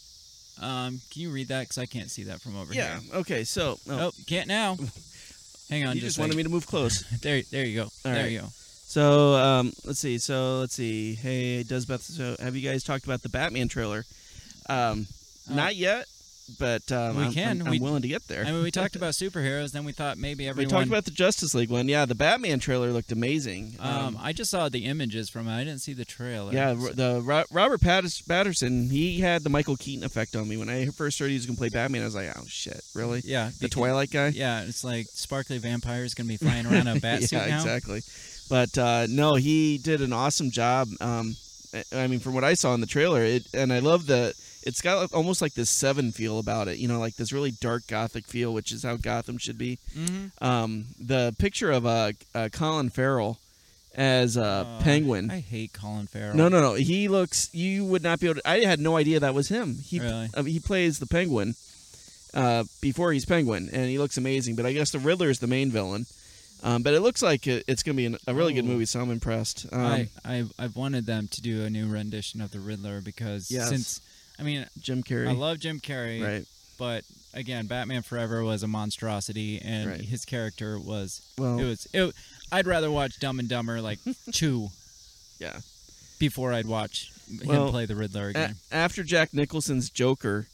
Um, 0.62 1.00
can 1.10 1.22
you 1.22 1.30
read 1.30 1.48
that? 1.48 1.62
Because 1.62 1.78
I 1.78 1.86
can't 1.86 2.10
see 2.10 2.22
that 2.24 2.40
from 2.40 2.56
over 2.56 2.72
Yeah. 2.72 3.00
here. 3.00 3.08
Yeah. 3.12 3.18
Okay. 3.18 3.44
So 3.44 3.78
Oh, 3.88 3.98
oh, 3.98 4.10
can't 4.28 4.46
now. 4.46 4.76
Hang 5.68 5.84
on, 5.84 5.94
you 5.96 6.00
just, 6.00 6.16
just 6.16 6.18
wanted 6.20 6.36
me 6.36 6.44
to 6.44 6.48
move 6.48 6.66
close. 6.66 7.02
There, 7.22 7.42
there 7.50 7.64
you 7.66 7.74
go. 7.74 7.82
All 7.84 7.90
there 8.04 8.22
right. 8.22 8.30
you 8.30 8.40
go. 8.40 8.48
So 8.86 9.34
um, 9.34 9.72
let's 9.84 9.98
see. 9.98 10.18
So 10.18 10.58
let's 10.60 10.74
see. 10.74 11.14
Hey, 11.14 11.62
does 11.62 11.86
Beth? 11.86 12.02
So 12.02 12.36
have 12.40 12.54
you 12.54 12.68
guys 12.68 12.84
talked 12.84 13.04
about 13.04 13.22
the 13.22 13.28
Batman 13.28 13.68
trailer? 13.68 14.04
Um, 14.68 15.06
Uh, 15.50 15.54
not 15.54 15.76
yet, 15.76 16.06
but 16.58 16.90
um, 16.92 17.16
we 17.16 17.24
I'm, 17.24 17.32
can. 17.32 17.60
I'm, 17.60 17.66
I'm 17.66 17.70
We- 17.72 17.80
willing 17.80 18.00
to 18.02 18.08
get 18.08 18.26
there. 18.28 18.44
I 18.46 18.52
mean, 18.52 18.62
we 18.62 18.70
talked 18.80 18.96
about 18.96 19.12
superheroes, 19.12 19.72
then 19.72 19.84
we 19.84 19.92
thought 19.92 20.16
maybe 20.16 20.48
everyone. 20.48 20.66
we 20.68 20.70
talked 20.70 20.86
about 20.86 21.04
the 21.04 21.10
Justice 21.10 21.54
League 21.54 21.70
one. 21.70 21.86
Yeah, 21.88 22.06
the 22.06 22.14
Batman 22.14 22.60
trailer 22.60 22.90
looked 22.92 23.12
amazing. 23.12 23.74
Um, 23.80 24.16
I 24.20 24.32
just 24.32 24.50
saw 24.50 24.68
the 24.70 24.84
images 24.86 25.28
from 25.28 25.48
it. 25.48 25.54
I 25.54 25.64
didn't 25.64 25.80
see 25.80 25.92
the 25.92 26.04
trailer. 26.06 26.52
yeah, 26.52 26.74
so- 26.78 26.92
the 26.92 27.20
Robert 27.50 27.80
Pattinson. 27.82 28.90
He 28.90 29.20
had 29.20 29.42
the 29.42 29.50
Michael 29.50 29.76
Keaton 29.76 30.04
effect 30.04 30.34
on 30.36 30.48
me 30.48 30.56
when 30.56 30.68
I 30.70 30.86
first 30.86 31.18
heard 31.18 31.28
he 31.28 31.34
was 31.34 31.44
gonna 31.46 31.58
play 31.58 31.68
Batman. 31.68 32.02
I 32.02 32.04
was 32.06 32.14
like, 32.14 32.30
oh 32.38 32.44
shit, 32.46 32.80
really? 32.94 33.20
yeah, 33.24 33.50
The 33.60 33.66
beca- 33.66 33.70
Twilight 33.72 34.10
guy. 34.10 34.28
Yeah, 34.28 34.62
it's 34.62 34.84
like 34.84 35.08
sparkly 35.12 35.58
vampires 35.58 36.14
gonna 36.14 36.28
be 36.28 36.36
flying 36.38 36.64
around 36.66 36.86
a 36.88 37.00
bat 37.00 37.20
yeah, 37.22 37.26
suit 37.26 37.48
now. 37.48 37.56
exactly. 37.56 38.00
But 38.54 38.78
uh, 38.78 39.06
no, 39.10 39.34
he 39.34 39.78
did 39.78 40.00
an 40.00 40.12
awesome 40.12 40.52
job. 40.52 40.86
Um, 41.00 41.34
I- 41.92 42.06
mean, 42.06 42.20
from 42.20 42.34
what 42.34 42.44
I 42.44 42.54
saw 42.54 42.72
in 42.72 42.80
the 42.80 42.86
trailer, 42.86 43.20
it 43.20 43.48
and 43.52 43.72
I 43.72 43.80
love 43.80 44.06
the. 44.06 44.32
it's 44.62 44.80
got 44.80 45.12
almost 45.12 45.42
like 45.42 45.54
this 45.54 45.68
Seven 45.68 46.12
feel 46.12 46.38
about 46.38 46.68
it. 46.68 46.78
You 46.78 46.86
know, 46.86 47.00
like 47.00 47.16
this 47.16 47.32
really 47.32 47.50
dark 47.50 47.88
gothic 47.88 48.26
feel, 48.26 48.54
which 48.54 48.70
is 48.70 48.84
how 48.84 48.94
Gotham 48.94 49.38
should 49.38 49.58
be. 49.58 49.80
Mm-hmm. 49.96 50.44
Um, 50.44 50.84
the 51.00 51.34
picture 51.36 51.72
of 51.72 51.84
uh, 51.84 52.12
uh 52.32 52.48
Colin 52.52 52.90
Farrell 52.90 53.40
as 53.96 54.36
uh, 54.36 54.64
Penguin. 54.84 55.32
I 55.32 55.40
hate 55.40 55.72
Colin 55.72 56.06
Farrell. 56.06 56.36
No, 56.36 56.46
no, 56.46 56.60
no. 56.60 56.74
He 56.74 57.08
looks. 57.08 57.52
You 57.52 57.84
would 57.84 58.04
not 58.04 58.20
be 58.20 58.28
able 58.28 58.40
to. 58.40 58.48
I 58.48 58.60
had 58.60 58.78
no 58.78 58.96
idea 58.96 59.18
that 59.18 59.34
was 59.34 59.48
him. 59.48 59.78
He 59.82 59.98
Really? 59.98 60.30
uh, 60.32 60.44
he 60.44 60.60
plays 60.60 61.00
the 61.00 61.08
Penguin 61.08 61.56
uh, 62.34 62.62
before 62.80 63.12
he's 63.12 63.24
Penguin, 63.24 63.68
and 63.72 63.86
he 63.86 63.98
looks 63.98 64.16
amazing. 64.16 64.54
But 64.54 64.64
I 64.64 64.72
guess 64.72 64.92
the 64.92 65.00
Riddler 65.00 65.28
is 65.28 65.40
the 65.40 65.48
main 65.48 65.72
villain. 65.72 66.06
Um, 66.62 66.82
but 66.82 66.94
it 66.94 67.00
looks 67.00 67.20
like 67.22 67.46
it, 67.46 67.64
it's 67.68 67.82
going 67.82 67.94
to 67.94 68.00
be 68.00 68.06
an, 68.06 68.16
a 68.26 68.32
really 68.34 68.54
good 68.54 68.64
Oh. 68.64 68.68
movie, 68.68 68.86
so 68.86 69.00
I'm 69.00 69.10
impressed. 69.10 69.66
Um, 69.70 69.80
I, 69.80 70.08
I 70.24 70.44
I've 70.58 70.76
wanted 70.76 71.04
them 71.04 71.28
to 71.28 71.42
do 71.42 71.62
a 71.64 71.68
new 71.70 71.88
rendition 71.88 72.40
of 72.40 72.52
the 72.52 72.60
Riddler 72.60 73.00
because 73.02 73.50
Yes. 73.50 73.68
since 73.68 74.00
I 74.38 74.42
mean 74.44 74.66
Jim 74.80 75.02
Carrey, 75.02 75.28
I 75.28 75.32
love 75.32 75.58
Jim 75.58 75.78
Carrey, 75.80 76.22
right? 76.22 76.46
but 76.78 77.04
again, 77.34 77.66
Batman 77.66 78.00
Forever 78.02 78.42
was 78.42 78.62
a 78.62 78.68
monstrosity, 78.68 79.60
and 79.60 79.90
Right. 79.90 80.00
his 80.00 80.24
character 80.24 80.78
was 80.78 81.20
Well, 81.36 81.58
it 81.58 81.64
was 81.64 81.86
it. 81.92 82.14
I'd 82.50 82.66
rather 82.66 82.90
watch 82.90 83.18
Dumb 83.20 83.38
and 83.40 83.48
Dumber 83.48 83.80
like 83.82 83.98
two 84.32 84.68
yeah. 85.38 85.58
before 86.18 86.52
I'd 86.54 86.66
watch 86.66 87.10
Well, 87.44 87.66
him 87.66 87.70
play 87.72 87.84
the 87.86 87.94
Riddler 87.96 88.26
A- 88.28 88.30
again. 88.30 88.56
after 88.72 89.02
Jack 89.02 89.34
Nicholson's 89.34 89.90
Joker, 89.90 90.46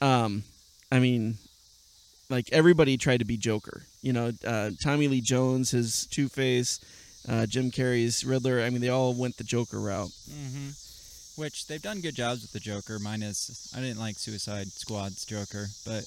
um, 0.00 0.44
I 0.90 0.98
mean, 0.98 1.36
like 2.32 2.48
everybody 2.52 2.96
tried 2.96 3.18
to 3.18 3.24
be 3.24 3.36
Joker. 3.36 3.82
You 4.02 4.12
know, 4.12 4.32
uh, 4.44 4.70
Tommy 4.82 5.06
Lee 5.06 5.20
Jones, 5.20 5.70
his 5.70 6.06
Two 6.10 6.28
Face, 6.28 6.80
uh, 7.28 7.46
Jim 7.46 7.70
Carrey's 7.70 8.24
Riddler. 8.24 8.60
I 8.62 8.70
mean, 8.70 8.80
they 8.80 8.88
all 8.88 9.14
went 9.14 9.36
the 9.36 9.44
Joker 9.44 9.78
route. 9.78 10.10
hmm 10.28 10.70
Which 11.36 11.66
they've 11.66 11.80
done 11.82 12.00
good 12.00 12.14
jobs 12.16 12.42
with 12.42 12.52
the 12.52 12.60
Joker. 12.60 12.98
Minus, 12.98 13.72
I 13.76 13.80
didn't 13.80 14.00
like 14.00 14.18
Suicide 14.18 14.68
Squad's 14.72 15.24
Joker, 15.24 15.68
but 15.86 16.04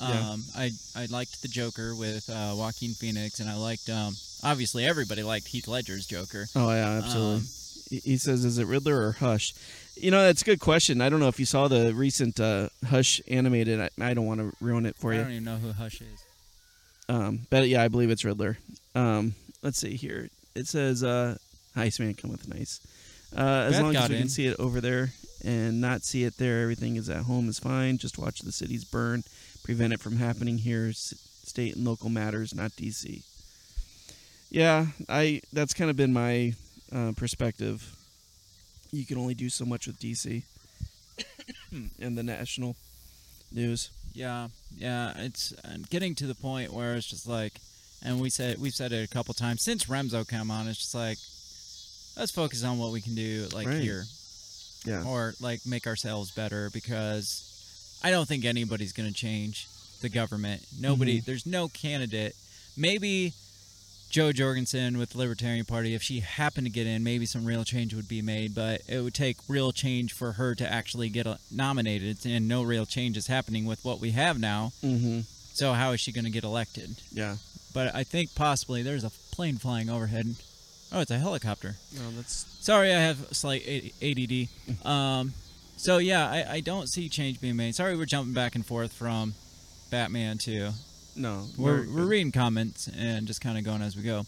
Yeah. 0.00 0.30
um, 0.30 0.44
I 0.56 0.70
I 0.94 1.06
liked 1.06 1.40
the 1.42 1.48
Joker 1.48 1.94
with 1.94 2.28
uh, 2.30 2.54
Joaquin 2.56 2.94
Phoenix, 2.94 3.40
and 3.40 3.48
I 3.50 3.56
liked 3.56 3.88
um, 3.90 4.14
obviously 4.42 4.84
everybody 4.86 5.22
liked 5.22 5.48
Heath 5.48 5.66
Ledger's 5.68 6.06
Joker. 6.06 6.46
Oh 6.54 6.70
yeah, 6.70 6.98
absolutely. 7.02 7.36
Um, 7.36 7.46
he 7.90 7.98
he 8.12 8.16
says, 8.18 8.44
"Is 8.44 8.58
it 8.58 8.66
Riddler 8.66 9.02
or 9.06 9.12
Hush?" 9.12 9.52
You 9.96 10.10
know, 10.10 10.22
that's 10.22 10.42
a 10.42 10.44
good 10.44 10.60
question. 10.60 11.00
I 11.00 11.08
don't 11.08 11.20
know 11.20 11.28
if 11.28 11.38
you 11.38 11.46
saw 11.46 11.68
the 11.68 11.92
recent 11.94 12.40
uh, 12.40 12.68
Hush 12.86 13.20
animated. 13.28 13.80
I, 13.80 13.90
I 14.00 14.14
don't 14.14 14.26
want 14.26 14.40
to 14.40 14.52
ruin 14.60 14.86
it 14.86 14.96
for 14.96 15.12
I 15.12 15.16
you. 15.16 15.20
I 15.20 15.24
don't 15.24 15.32
even 15.32 15.44
know 15.44 15.56
who 15.56 15.72
Hush 15.72 16.00
is. 16.00 16.24
Um, 17.08 17.40
but 17.50 17.68
yeah, 17.68 17.82
I 17.82 17.88
believe 17.88 18.10
it's 18.10 18.24
Riddler. 18.24 18.56
Um, 18.94 19.34
let's 19.62 19.78
see 19.78 19.96
here. 19.96 20.30
It 20.54 20.66
says, 20.66 21.02
uh, 21.04 21.36
"Iceman 21.76 22.16
with 22.24 22.48
nice." 22.48 22.80
Uh, 23.36 23.66
as 23.68 23.74
Beth 23.74 23.82
long 23.82 23.96
as 23.96 24.08
we 24.08 24.16
in. 24.16 24.22
can 24.22 24.28
see 24.28 24.46
it 24.46 24.58
over 24.58 24.80
there 24.80 25.10
and 25.44 25.80
not 25.80 26.02
see 26.02 26.24
it 26.24 26.36
there, 26.38 26.62
everything 26.62 26.96
is 26.96 27.08
at 27.08 27.22
home 27.22 27.48
is 27.48 27.58
fine. 27.58 27.96
Just 27.98 28.18
watch 28.18 28.40
the 28.40 28.52
cities 28.52 28.84
burn, 28.84 29.22
prevent 29.64 29.92
it 29.92 30.00
from 30.00 30.16
happening 30.16 30.58
here. 30.58 30.88
S- 30.88 31.14
state 31.44 31.76
and 31.76 31.84
local 31.84 32.08
matters, 32.10 32.54
not 32.54 32.70
DC. 32.72 33.22
Yeah, 34.50 34.86
I. 35.08 35.42
That's 35.52 35.74
kind 35.74 35.90
of 35.90 35.96
been 35.96 36.12
my 36.12 36.54
uh, 36.92 37.12
perspective. 37.16 37.96
You 38.92 39.04
can 39.06 39.18
only 39.18 39.34
do 39.34 39.48
so 39.48 39.64
much 39.64 39.86
with 39.86 39.98
DC 40.00 40.42
and 42.00 42.18
the 42.18 42.22
national 42.22 42.76
news. 43.52 43.90
Yeah, 44.14 44.48
yeah, 44.76 45.12
it's 45.16 45.54
getting 45.90 46.14
to 46.16 46.26
the 46.26 46.34
point 46.34 46.72
where 46.72 46.94
it's 46.96 47.06
just 47.06 47.28
like, 47.28 47.54
and 48.02 48.20
we 48.20 48.30
said 48.30 48.58
we've 48.58 48.74
said 48.74 48.92
it 48.92 49.04
a 49.04 49.08
couple 49.12 49.34
times 49.34 49.62
since 49.62 49.84
Remzo 49.86 50.28
came 50.28 50.50
on. 50.50 50.66
It's 50.66 50.78
just 50.78 50.94
like, 50.94 51.18
let's 52.18 52.32
focus 52.32 52.64
on 52.64 52.78
what 52.78 52.90
we 52.90 53.00
can 53.00 53.14
do, 53.14 53.46
like 53.52 53.68
Right. 53.68 53.80
here, 53.80 54.04
Yeah. 54.84 55.04
or 55.04 55.34
like 55.40 55.64
make 55.64 55.86
ourselves 55.86 56.32
better 56.32 56.70
because 56.70 57.98
I 58.02 58.10
don't 58.10 58.26
think 58.26 58.44
anybody's 58.44 58.92
gonna 58.92 59.12
change 59.12 59.68
the 60.00 60.08
government. 60.08 60.62
Nobody, 60.80 61.20
Mhm. 61.20 61.24
there's 61.26 61.46
no 61.46 61.68
candidate. 61.68 62.34
Maybe 62.76 63.34
Jo 64.10 64.32
Jorgensen 64.32 64.98
with 64.98 65.10
the 65.10 65.18
Libertarian 65.18 65.64
Party, 65.64 65.94
if 65.94 66.02
she 66.02 66.20
happened 66.20 66.66
to 66.66 66.70
get 66.70 66.86
in, 66.86 67.04
maybe 67.04 67.24
some 67.26 67.44
real 67.44 67.64
change 67.64 67.94
would 67.94 68.08
be 68.08 68.20
made. 68.20 68.54
But 68.54 68.82
it 68.88 69.00
would 69.00 69.14
take 69.14 69.36
real 69.48 69.70
change 69.70 70.12
for 70.12 70.32
her 70.32 70.54
to 70.56 70.70
actually 70.70 71.08
get 71.08 71.26
nominated, 71.50 72.18
and 72.26 72.48
no 72.48 72.62
real 72.64 72.86
change 72.86 73.16
is 73.16 73.28
happening 73.28 73.66
with 73.66 73.84
what 73.84 74.00
we 74.00 74.10
have 74.10 74.38
now. 74.38 74.72
Mm-hmm. 74.84 75.20
So 75.52 75.72
how 75.72 75.92
is 75.92 76.00
she 76.00 76.10
going 76.10 76.24
to 76.24 76.30
get 76.30 76.42
elected? 76.42 76.96
Yeah. 77.12 77.36
But 77.72 77.94
I 77.94 78.02
think 78.02 78.34
possibly 78.34 78.82
there's 78.82 79.04
a 79.04 79.10
plane 79.30 79.58
flying 79.58 79.88
overhead. 79.88 80.34
Oh, 80.92 81.00
it's 81.00 81.10
a 81.12 81.18
helicopter. 81.18 81.76
No, 81.96 82.10
that's 82.16 82.46
Sorry, 82.60 82.92
I 82.92 83.00
have 83.00 83.18
slight 83.30 83.92
ADD. 84.02 84.48
Um, 84.84 85.34
so 85.76 85.98
yeah, 85.98 86.28
I, 86.28 86.54
I 86.54 86.60
don't 86.60 86.88
see 86.88 87.08
change 87.08 87.40
being 87.40 87.56
made. 87.56 87.76
Sorry, 87.76 87.96
we're 87.96 88.06
jumping 88.06 88.34
back 88.34 88.56
and 88.56 88.66
forth 88.66 88.92
from 88.92 89.34
Batman 89.90 90.38
to 90.38 90.72
no. 91.16 91.46
we're, 91.56 91.86
we're 91.92 92.06
reading 92.06 92.32
comments 92.32 92.88
and 92.96 93.26
just 93.26 93.40
kind 93.40 93.58
of 93.58 93.64
going 93.64 93.82
as 93.82 93.96
we 93.96 94.02
go. 94.02 94.24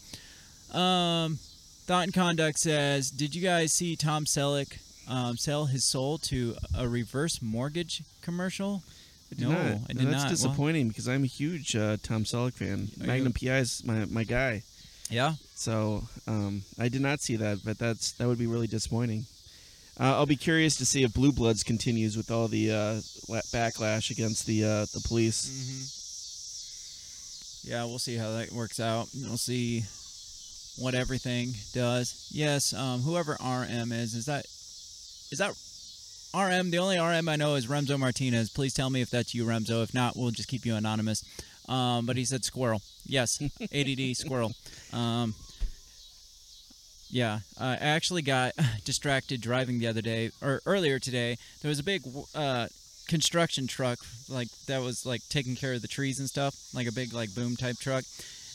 Um, 0.77 1.39
Thought 1.87 2.05
and 2.05 2.15
Conduct 2.15 2.59
says, 2.59 3.11
"Did 3.11 3.35
you 3.35 3.43
guys 3.43 3.73
see 3.73 3.97
Tom 3.97 4.25
Selleck 4.25 4.79
um, 5.09 5.37
sell 5.37 5.67
his 5.67 5.85
soul 5.85 6.19
to 6.19 6.55
a 6.77 6.89
reverse 6.89 7.43
mortgage 7.43 8.03
commercial?" 8.23 8.83
I 9.31 9.35
did 9.35 9.49
No, 9.49 9.53
not. 9.55 9.81
I 9.89 9.93
did 9.93 9.97
that's 9.99 10.11
not. 10.11 10.21
Well- 10.21 10.29
disappointing 10.31 10.89
because 10.89 11.09
I'm 11.09 11.25
a 11.25 11.27
huge 11.27 11.75
uh, 11.75 11.97
Tom 12.03 12.25
Selleck 12.25 12.55
fan. 12.55 12.89
You- 12.97 13.07
Magnum 13.07 13.33
PI 13.33 13.59
is 13.59 13.83
my 13.85 14.05
my 14.07 14.25
guy. 14.25 14.63
Yeah. 15.11 15.35
So 15.55 16.05
um, 16.27 16.63
I 16.79 16.89
did 16.89 17.03
not 17.03 17.21
see 17.21 17.37
that, 17.37 17.59
but 17.65 17.79
that's 17.79 18.13
that 18.13 18.27
would 18.29 18.39
be 18.39 18.47
really 18.47 18.67
disappointing. 18.67 19.27
Uh, 20.01 20.15
I'll 20.17 20.27
be 20.27 20.37
curious 20.37 20.77
to 20.77 20.87
see 20.87 21.03
if 21.03 21.13
Blue 21.13 21.33
Bloods 21.33 21.63
continues 21.63 22.17
with 22.17 22.31
all 22.31 22.49
the 22.49 22.71
uh, 22.71 22.95
backlash 23.53 24.11
against 24.11 24.47
the 24.47 24.65
uh, 24.65 24.87
the 24.95 25.03
police. 25.07 25.47
Mm-hmm. 25.49 25.99
Yeah, 27.65 27.85
we'll 27.85 27.99
see 27.99 28.17
how 28.17 28.33
that 28.33 28.53
works 28.53 28.81
out. 28.81 29.09
We'll 29.15 29.37
see 29.37 29.85
what 30.77 30.95
everything 30.95 31.55
does. 31.73 32.29
Yes, 32.33 32.73
um, 32.75 33.01
whoever 33.03 33.37
RM 33.41 33.93
is, 33.93 34.15
is 34.15 34.27
that 34.27 34.47
is 35.31 35.39
that 35.39 35.55
RM? 36.35 36.71
The 36.71 36.79
only 36.79 36.99
RM 36.99 37.29
I 37.29 37.37
know 37.37 37.55
is 37.55 37.67
Remzo 37.67 37.99
Martinez. 37.99 38.51
Please 38.51 38.75
tell 38.75 38.91
me 38.91 39.01
if 39.01 39.11
that's 39.11 39.35
you, 39.35 39.45
Remzo. 39.45 39.83
If 39.83 39.95
not, 39.95 40.17
we'll 40.17 40.31
just 40.31 40.49
keep 40.49 40.67
you 40.67 40.75
anonymous. 40.75 41.25
Um, 41.69 42.07
but 42.07 42.17
he 42.17 42.25
said 42.25 42.45
squirrel. 42.45 42.83
Yes, 43.07 43.41
ADD 43.73 44.17
squirrel. 44.17 44.53
Um, 44.93 45.35
yeah, 47.11 47.41
I 47.61 47.75
actually 47.77 48.23
got 48.23 48.55
distracted 48.85 49.41
driving 49.41 49.79
the 49.79 49.87
other 49.87 50.03
day 50.03 50.31
or 50.41 50.61
earlier 50.67 50.99
today. 50.99 51.37
There 51.61 51.69
was 51.69 51.79
a 51.79 51.85
big 51.85 52.03
uh, 52.35 52.67
construction 53.13 53.67
truck 53.67 53.99
like 54.31 54.49
that 54.69 54.81
was 54.81 55.05
like 55.05 55.21
taking 55.29 55.55
care 55.55 55.75
of 55.75 55.83
the 55.83 55.89
trees 55.89 56.19
and 56.19 56.27
stuff, 56.27 56.55
like 56.73 56.89
a 56.89 56.93
big 56.93 57.13
like 57.13 57.35
boom 57.35 57.57
type 57.57 57.77
truck. 57.79 58.05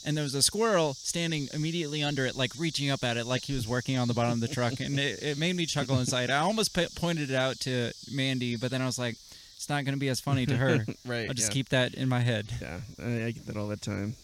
And 0.04 0.18
there 0.18 0.24
was 0.24 0.34
a 0.34 0.42
squirrel 0.42 0.96
standing 0.96 1.48
immediately 1.54 2.02
under 2.02 2.26
it, 2.26 2.36
like 2.36 2.52
reaching 2.58 2.90
up 2.90 3.04
at 3.04 3.18
it, 3.18 3.28
like 3.28 3.44
he 3.44 3.54
was 3.54 3.68
working 3.68 4.00
on 4.00 4.08
the 4.08 4.16
bottom 4.16 4.32
of 4.32 4.40
the 4.40 4.48
truck, 4.48 4.80
and 4.80 5.00
it, 5.00 5.22
it 5.22 5.38
made 5.38 5.56
me 5.56 5.68
chuckle 5.68 6.00
inside. 6.00 6.32
I 6.32 6.40
almost 6.40 6.74
p- 6.74 6.88
pointed 6.96 7.30
it 7.30 7.36
out 7.36 7.60
to 7.62 7.92
Mandy, 8.12 8.56
but 8.56 8.72
then 8.72 8.82
I 8.82 8.86
was 8.86 8.98
like, 8.98 9.16
it's 9.56 9.70
not 9.70 9.86
going 9.86 9.94
to 9.94 10.00
be 10.00 10.08
as 10.08 10.20
funny 10.20 10.46
to 10.48 10.58
her. 10.58 10.86
right. 11.06 11.28
I'll 11.28 11.36
just 11.36 11.50
yeah. 11.50 11.54
keep 11.54 11.70
that 11.70 11.94
in 11.94 12.10
my 12.10 12.22
head. 12.22 12.48
Yeah, 12.60 12.80
I, 13.04 13.26
I 13.26 13.32
get 13.32 13.46
that 13.46 13.58
all 13.58 13.68
the 13.68 13.78
time. 13.78 14.16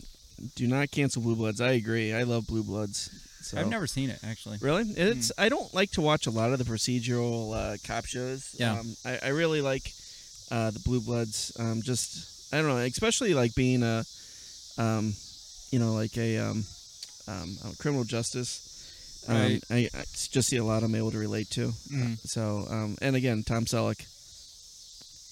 Do 0.55 0.65
not 0.67 0.89
cancel 0.89 1.21
Blue 1.21 1.35
Bloods. 1.35 1.61
I 1.61 1.73
agree. 1.73 2.11
I 2.11 2.23
love 2.23 2.47
Blue 2.47 2.63
Bloods. 2.63 3.11
So. 3.41 3.59
I've 3.59 3.67
never 3.67 3.87
seen 3.87 4.09
it 4.09 4.19
actually. 4.23 4.57
Really? 4.61 4.83
It's. 4.83 5.31
I 5.37 5.49
don't 5.49 5.71
like 5.73 5.91
to 5.91 6.01
watch 6.01 6.27
a 6.27 6.31
lot 6.31 6.53
of 6.53 6.59
the 6.59 6.65
procedural 6.65 7.53
uh, 7.53 7.77
cop 7.85 8.05
shows. 8.05 8.55
Yeah. 8.57 8.79
Um, 8.79 8.95
I, 9.05 9.19
I 9.23 9.27
really 9.29 9.61
like 9.61 9.91
uh, 10.53 10.69
the 10.71 10.79
Blue 10.79 11.01
Bloods. 11.01 11.51
Um, 11.57 11.81
just 11.81 12.53
I 12.53 12.57
don't 12.61 12.67
know, 12.69 12.77
especially 12.77 13.33
like 13.33 13.55
being 13.55 13.81
a, 13.83 14.05
um, 14.77 15.13
you 15.71 15.79
know, 15.79 15.93
like 15.93 16.15
a 16.17 16.37
um, 16.37 16.63
um, 17.27 17.57
uh, 17.65 17.71
criminal 17.79 18.03
justice. 18.05 18.69
Um, 19.27 19.35
Right. 19.37 19.63
I, 19.69 19.77
I 19.95 20.03
just 20.31 20.49
see 20.49 20.57
a 20.57 20.63
lot 20.63 20.83
I'm 20.83 20.95
able 20.95 21.11
to 21.11 21.17
relate 21.17 21.49
to. 21.51 21.73
Mhm. 21.91 22.19
So, 22.27 22.65
um, 22.69 22.97
and 23.01 23.15
again, 23.15 23.43
Tom 23.43 23.65
Selleck. 23.65 24.05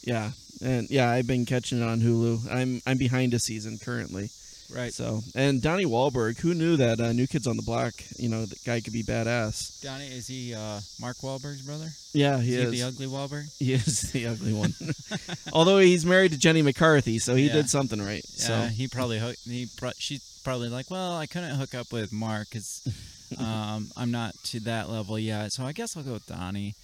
Yeah, 0.04 0.32
and 0.62 0.90
yeah, 0.90 1.12
I've 1.12 1.28
been 1.28 1.46
catching 1.46 1.80
it 1.82 1.88
on 1.88 2.00
Hulu. 2.02 2.50
I'm 2.52 2.82
I'm 2.88 2.98
behind 2.98 3.34
a 3.34 3.40
season 3.40 3.78
currently. 3.78 4.30
Right. 4.74 4.94
So, 4.94 5.22
and 5.36 5.62
Donnie 5.62 5.86
Wahlberg, 5.86 6.40
who 6.40 6.54
knew 6.54 6.78
that 6.78 7.00
uh, 7.00 7.12
New 7.12 7.28
Kids 7.28 7.46
on 7.48 7.58
the 7.58 7.64
Block, 7.64 7.94
you 8.18 8.30
know, 8.30 8.46
the 8.46 8.56
guy 8.66 8.80
could 8.80 8.94
be 8.94 9.04
badass. 9.04 9.82
Donnie, 9.82 10.08
is 10.08 10.28
he 10.28 10.54
uh, 10.54 10.80
Mark 11.00 11.18
Wahlberg's 11.18 11.62
brother? 11.64 11.90
Yeah, 12.14 12.40
he 12.40 12.56
is 12.56 12.66
is. 12.66 12.72
he 12.74 12.80
the 12.82 12.88
ugly 12.88 13.08
Wahlberg? 13.08 13.58
He 13.60 13.74
is 13.74 14.12
the 14.12 14.28
ugly 14.28 14.54
one. 14.54 14.74
Although 15.54 15.80
he's 15.80 16.06
married 16.06 16.32
to 16.32 16.38
Jenny 16.38 16.62
McCarthy, 16.62 17.20
so 17.20 17.36
he 17.36 17.48
Yeah. 17.48 17.54
did 17.54 17.70
something 17.70 18.02
right. 18.02 18.24
Yeah, 18.38 18.46
So 18.46 18.56
he 18.74 18.88
probably 18.88 19.20
hook, 19.20 19.36
he 19.44 19.68
pro- 19.78 19.92
she's 19.98 20.40
probably 20.44 20.70
like, 20.70 20.90
well, 20.90 21.18
I 21.18 21.26
couldn't 21.26 21.56
hook 21.56 21.76
up 21.76 21.92
with 21.92 22.12
Mark 22.14 22.48
because 22.50 22.82
um, 23.38 23.90
I'm 23.98 24.12
not 24.12 24.36
to 24.46 24.60
that 24.62 24.90
level 24.90 25.20
yet. 25.20 25.52
So 25.52 25.66
I 25.66 25.72
guess 25.74 25.96
I'll 25.98 26.04
go 26.04 26.14
with 26.14 26.26
Donnie. 26.28 26.76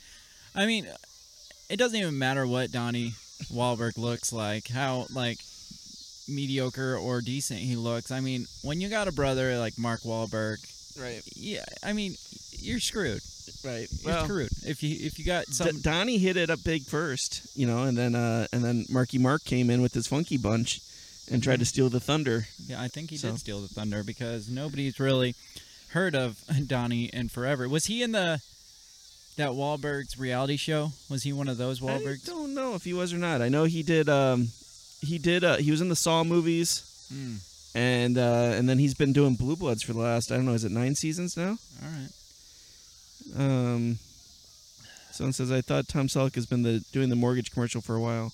I 0.56 0.66
mean, 0.66 0.88
it 1.70 1.78
doesn't 1.78 1.98
even 2.00 2.18
matter 2.18 2.46
what 2.48 2.72
Donnie 2.72 3.14
Wahlberg 3.52 3.98
looks 3.98 4.34
like, 4.34 4.68
how 4.70 5.06
like 5.14 5.38
mediocre 6.28 6.96
or 6.98 7.22
decent 7.22 7.60
he 7.60 7.76
looks. 7.76 8.12
I 8.12 8.20
mean, 8.20 8.46
when 8.64 8.82
you 8.82 8.90
got 8.90 9.08
a 9.08 9.12
brother 9.12 9.58
like 9.58 9.78
Mark 9.78 10.02
Wahlberg, 10.02 10.58
right, 11.02 11.22
yeah, 11.36 11.66
I 11.84 11.94
mean, 11.94 12.16
you're 12.60 12.80
screwed. 12.80 13.22
right. 13.64 13.88
You're 14.02 14.14
Well, 14.14 14.24
screwed. 14.26 14.50
If 14.66 14.84
you 14.84 14.96
if 15.06 15.18
you 15.20 15.26
got 15.26 15.46
D- 15.48 15.72
Donnie 15.82 16.18
hit 16.18 16.38
it 16.38 16.50
up 16.50 16.64
big 16.64 16.84
first, 16.84 17.56
you 17.56 17.66
know, 17.68 17.84
and 17.84 17.98
then 17.98 18.16
uh, 18.16 18.48
and 18.52 18.64
then 18.64 18.86
Marky 18.90 19.18
Mark 19.18 19.44
came 19.44 19.70
in 19.70 19.82
with 19.82 19.94
his 19.94 20.08
funky 20.08 20.38
bunch 20.38 20.82
and 21.32 21.44
tried 21.44 21.60
to 21.60 21.66
steal 21.66 21.90
the 21.90 22.00
thunder. 22.00 22.48
yeah, 22.68 22.82
I 22.82 22.88
think 22.88 23.10
he 23.10 23.18
so- 23.18 23.32
did 23.32 23.40
steal 23.40 23.60
the 23.62 23.68
thunder 23.68 24.04
because 24.04 24.50
nobody's 24.50 25.00
really 25.00 25.36
heard 25.90 26.16
of 26.16 26.42
Donnie 26.68 27.06
in 27.06 27.30
forever. 27.30 27.68
Was 27.70 27.86
he 27.86 28.02
in 28.04 28.12
the 28.12 28.42
that 29.38 29.50
Wahlberg's 29.52 30.18
reality 30.18 30.58
show? 30.58 30.92
Was 31.10 31.24
he 31.24 31.32
one 31.32 31.48
of 31.48 31.58
those 31.58 31.80
Wahlbergs? 31.80 32.28
I 32.28 32.32
don't 32.32 32.56
know 32.56 32.74
if 32.76 32.84
he 32.84 32.94
was 32.94 33.14
or 33.14 33.18
not. 33.18 33.42
I 33.42 33.50
know 33.50 33.66
he 33.66 33.84
did. 33.84 34.10
Um, 34.10 34.48
he 35.02 35.18
did. 35.18 35.44
Uh, 35.44 35.58
he 35.58 35.72
was 35.72 35.82
in 35.82 35.90
the 35.90 35.96
Saw 35.96 36.24
movies, 36.24 36.84
Mm, 37.14 37.38
and 37.76 38.18
uh, 38.18 38.52
and 38.58 38.68
then 38.68 38.80
he's 38.80 38.94
been 38.94 39.14
doing 39.14 39.36
Blue 39.36 39.56
Bloods 39.56 39.82
for 39.84 39.94
the 39.94 40.00
last 40.00 40.32
I 40.32 40.36
don't 40.36 40.46
know. 40.46 40.54
Is 40.54 40.66
it 40.66 40.72
nine 40.72 40.96
seasons 40.96 41.38
now? 41.38 41.58
all 41.84 41.90
right. 41.90 42.10
Um, 43.36 43.98
someone 45.12 45.34
says 45.34 45.52
I 45.52 45.62
thought 45.62 45.88
Tom 45.88 46.08
Selleck 46.08 46.36
has 46.36 46.46
been 46.46 46.64
the 46.64 46.84
doing 46.92 47.10
the 47.10 47.16
mortgage 47.16 47.52
commercial 47.52 47.82
for 47.82 47.96
a 47.96 48.02
while. 48.02 48.34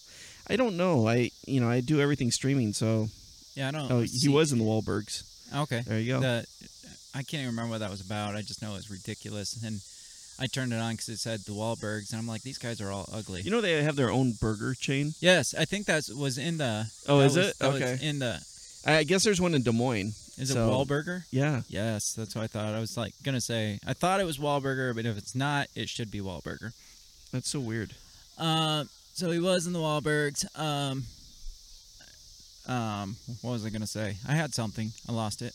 I 0.49 0.55
don't 0.55 0.75
know. 0.77 1.07
I 1.07 1.31
you 1.45 1.59
know 1.61 1.69
I 1.69 1.81
do 1.81 1.99
everything 2.01 2.31
streaming, 2.31 2.73
so 2.73 3.09
Yeah, 3.55 3.69
I 3.69 3.71
don't. 3.71 3.91
oh 3.91 4.01
he 4.01 4.27
was 4.29 4.51
in 4.51 4.59
the 4.59 4.65
Wahlbergs. 4.65 5.23
Okay. 5.55 5.81
There 5.85 5.99
you 5.99 6.13
go. 6.13 6.19
The, 6.19 6.45
I 7.15 7.19
can't 7.21 7.43
even 7.43 7.47
remember 7.47 7.71
what 7.71 7.79
that 7.79 7.91
was 7.91 8.01
about. 8.01 8.35
I 8.35 8.41
just 8.41 8.61
know 8.61 8.71
it 8.71 8.77
was 8.77 8.89
ridiculous. 8.89 9.61
And 9.63 9.81
I 10.39 10.47
turned 10.47 10.73
it 10.73 10.77
on 10.77 10.93
because 10.93 11.09
it 11.09 11.19
said 11.19 11.41
the 11.41 11.51
Wahlbergs, 11.53 12.11
and 12.11 12.19
I'm 12.19 12.27
like, 12.27 12.41
these 12.41 12.57
guys 12.57 12.81
are 12.81 12.91
all 12.91 13.07
ugly. 13.13 13.41
You 13.41 13.51
know 13.51 13.61
they 13.61 13.83
have 13.83 13.95
their 13.95 14.09
own 14.11 14.33
burger 14.41 14.73
chain. 14.73 15.13
yes, 15.19 15.53
I 15.53 15.65
think 15.65 15.85
that 15.85 16.09
was 16.15 16.37
in 16.37 16.57
the. 16.57 16.87
Oh, 17.07 17.19
is 17.21 17.35
was- 17.37 17.47
it? 17.49 17.55
Okay. 17.61 17.97
in 18.01 18.19
the. 18.19 18.39
I 18.85 19.03
guess 19.03 19.23
there's 19.23 19.39
one 19.39 19.53
in 19.55 19.61
Des 19.63 19.71
Moines. 19.71 20.13
Is 20.37 20.49
it 20.49 20.55
So- 20.55 20.69
Wahlburger? 20.69 21.23
Yeah. 21.31 21.61
Yes, 21.69 22.13
that's 22.13 22.35
what 22.35 22.43
I 22.43 22.47
thought. 22.47 22.73
I 22.73 22.79
was 22.79 22.97
like 22.97 23.13
gonna 23.23 23.39
say 23.39 23.79
I 23.85 23.93
thought 23.93 24.19
it 24.19 24.25
was 24.25 24.39
Wahlburger, 24.39 24.93
but 24.95 25.05
if 25.05 25.17
it's 25.17 25.35
not, 25.35 25.67
it 25.75 25.87
should 25.87 26.09
be 26.11 26.19
Wahlburger. 26.19 26.73
That's 27.31 27.47
so 27.49 27.59
weird. 27.59 27.93
Um, 28.37 28.89
so 29.13 29.29
he 29.31 29.39
was 29.39 29.67
in 29.67 29.73
the 29.73 29.79
Wahlbergs. 29.79 30.43
Um, 30.59 31.05
um, 32.67 33.15
what 33.41 33.51
was 33.51 33.65
I 33.65 33.69
gonna 33.69 33.85
say? 33.87 34.17
I 34.27 34.33
had 34.33 34.53
something. 34.53 34.91
I 35.07 35.11
lost 35.11 35.41
it. 35.41 35.53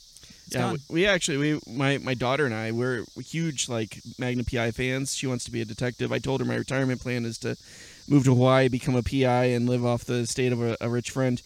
It's 0.48 0.56
yeah, 0.56 0.62
gone. 0.62 0.78
we, 0.88 0.94
we 1.02 1.06
actually 1.06 1.36
we 1.36 1.60
my 1.66 1.98
my 1.98 2.14
daughter 2.14 2.44
and 2.46 2.54
I 2.54 2.72
we're 2.72 3.04
huge 3.18 3.68
like 3.68 4.00
Magnum 4.18 4.44
PI 4.46 4.70
fans. 4.72 5.14
She 5.14 5.26
wants 5.26 5.44
to 5.44 5.50
be 5.50 5.60
a 5.60 5.64
detective. 5.64 6.10
I 6.10 6.18
told 6.18 6.40
her 6.40 6.46
my 6.46 6.56
retirement 6.56 7.00
plan 7.02 7.24
is 7.24 7.36
to 7.38 7.56
move 8.08 8.24
to 8.24 8.34
Hawaii, 8.34 8.68
become 8.68 8.96
a 8.96 9.02
PI, 9.02 9.44
and 9.54 9.68
live 9.68 9.84
off 9.84 10.04
the 10.04 10.14
estate 10.20 10.52
of 10.52 10.62
a, 10.62 10.76
a 10.80 10.88
rich 10.88 11.10
friend. 11.10 11.40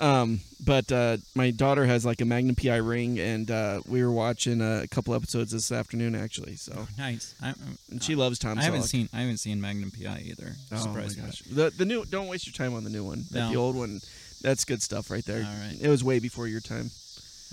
Um, 0.00 0.40
but 0.64 0.90
uh, 0.90 1.18
my 1.36 1.50
daughter 1.52 1.84
has 1.86 2.04
like 2.04 2.20
a 2.20 2.24
Magnum 2.24 2.56
PI 2.56 2.76
ring, 2.76 3.18
and 3.20 3.48
uh, 3.50 3.80
we 3.86 4.02
were 4.02 4.10
watching 4.10 4.60
a 4.60 4.86
couple 4.88 5.14
episodes 5.14 5.52
this 5.52 5.70
afternoon 5.70 6.14
actually. 6.16 6.56
So 6.56 6.72
Oh, 6.78 6.88
nice. 6.98 7.34
I, 7.42 7.48
I'm- 7.48 7.78
and 7.90 8.02
she 8.02 8.14
loves 8.16 8.38
Tom. 8.38 8.58
I 8.58 8.62
haven't 8.62 8.80
Selleck. 8.82 8.84
seen 8.86 9.08
I 9.12 9.20
haven't 9.20 9.38
seen 9.38 9.60
Magnum 9.60 9.90
PI 9.92 10.22
either. 10.26 10.52
Oh 10.72 10.74
my 10.74 10.80
Surprised 10.80 11.20
gosh, 11.20 11.42
the 11.42 11.70
the 11.76 11.84
new 11.84 12.04
don't 12.04 12.28
waste 12.28 12.46
your 12.46 12.54
time 12.54 12.74
on 12.74 12.84
the 12.84 12.90
new 12.90 13.04
one. 13.04 13.24
No. 13.32 13.50
The 13.50 13.56
old 13.56 13.74
one, 13.76 14.00
that's 14.42 14.64
good 14.64 14.82
stuff 14.82 15.10
right 15.10 15.24
there. 15.24 15.44
All 15.44 15.66
right. 15.66 15.76
It 15.80 15.88
was 15.88 16.02
way 16.04 16.18
before 16.18 16.46
your 16.48 16.60
time. 16.60 16.90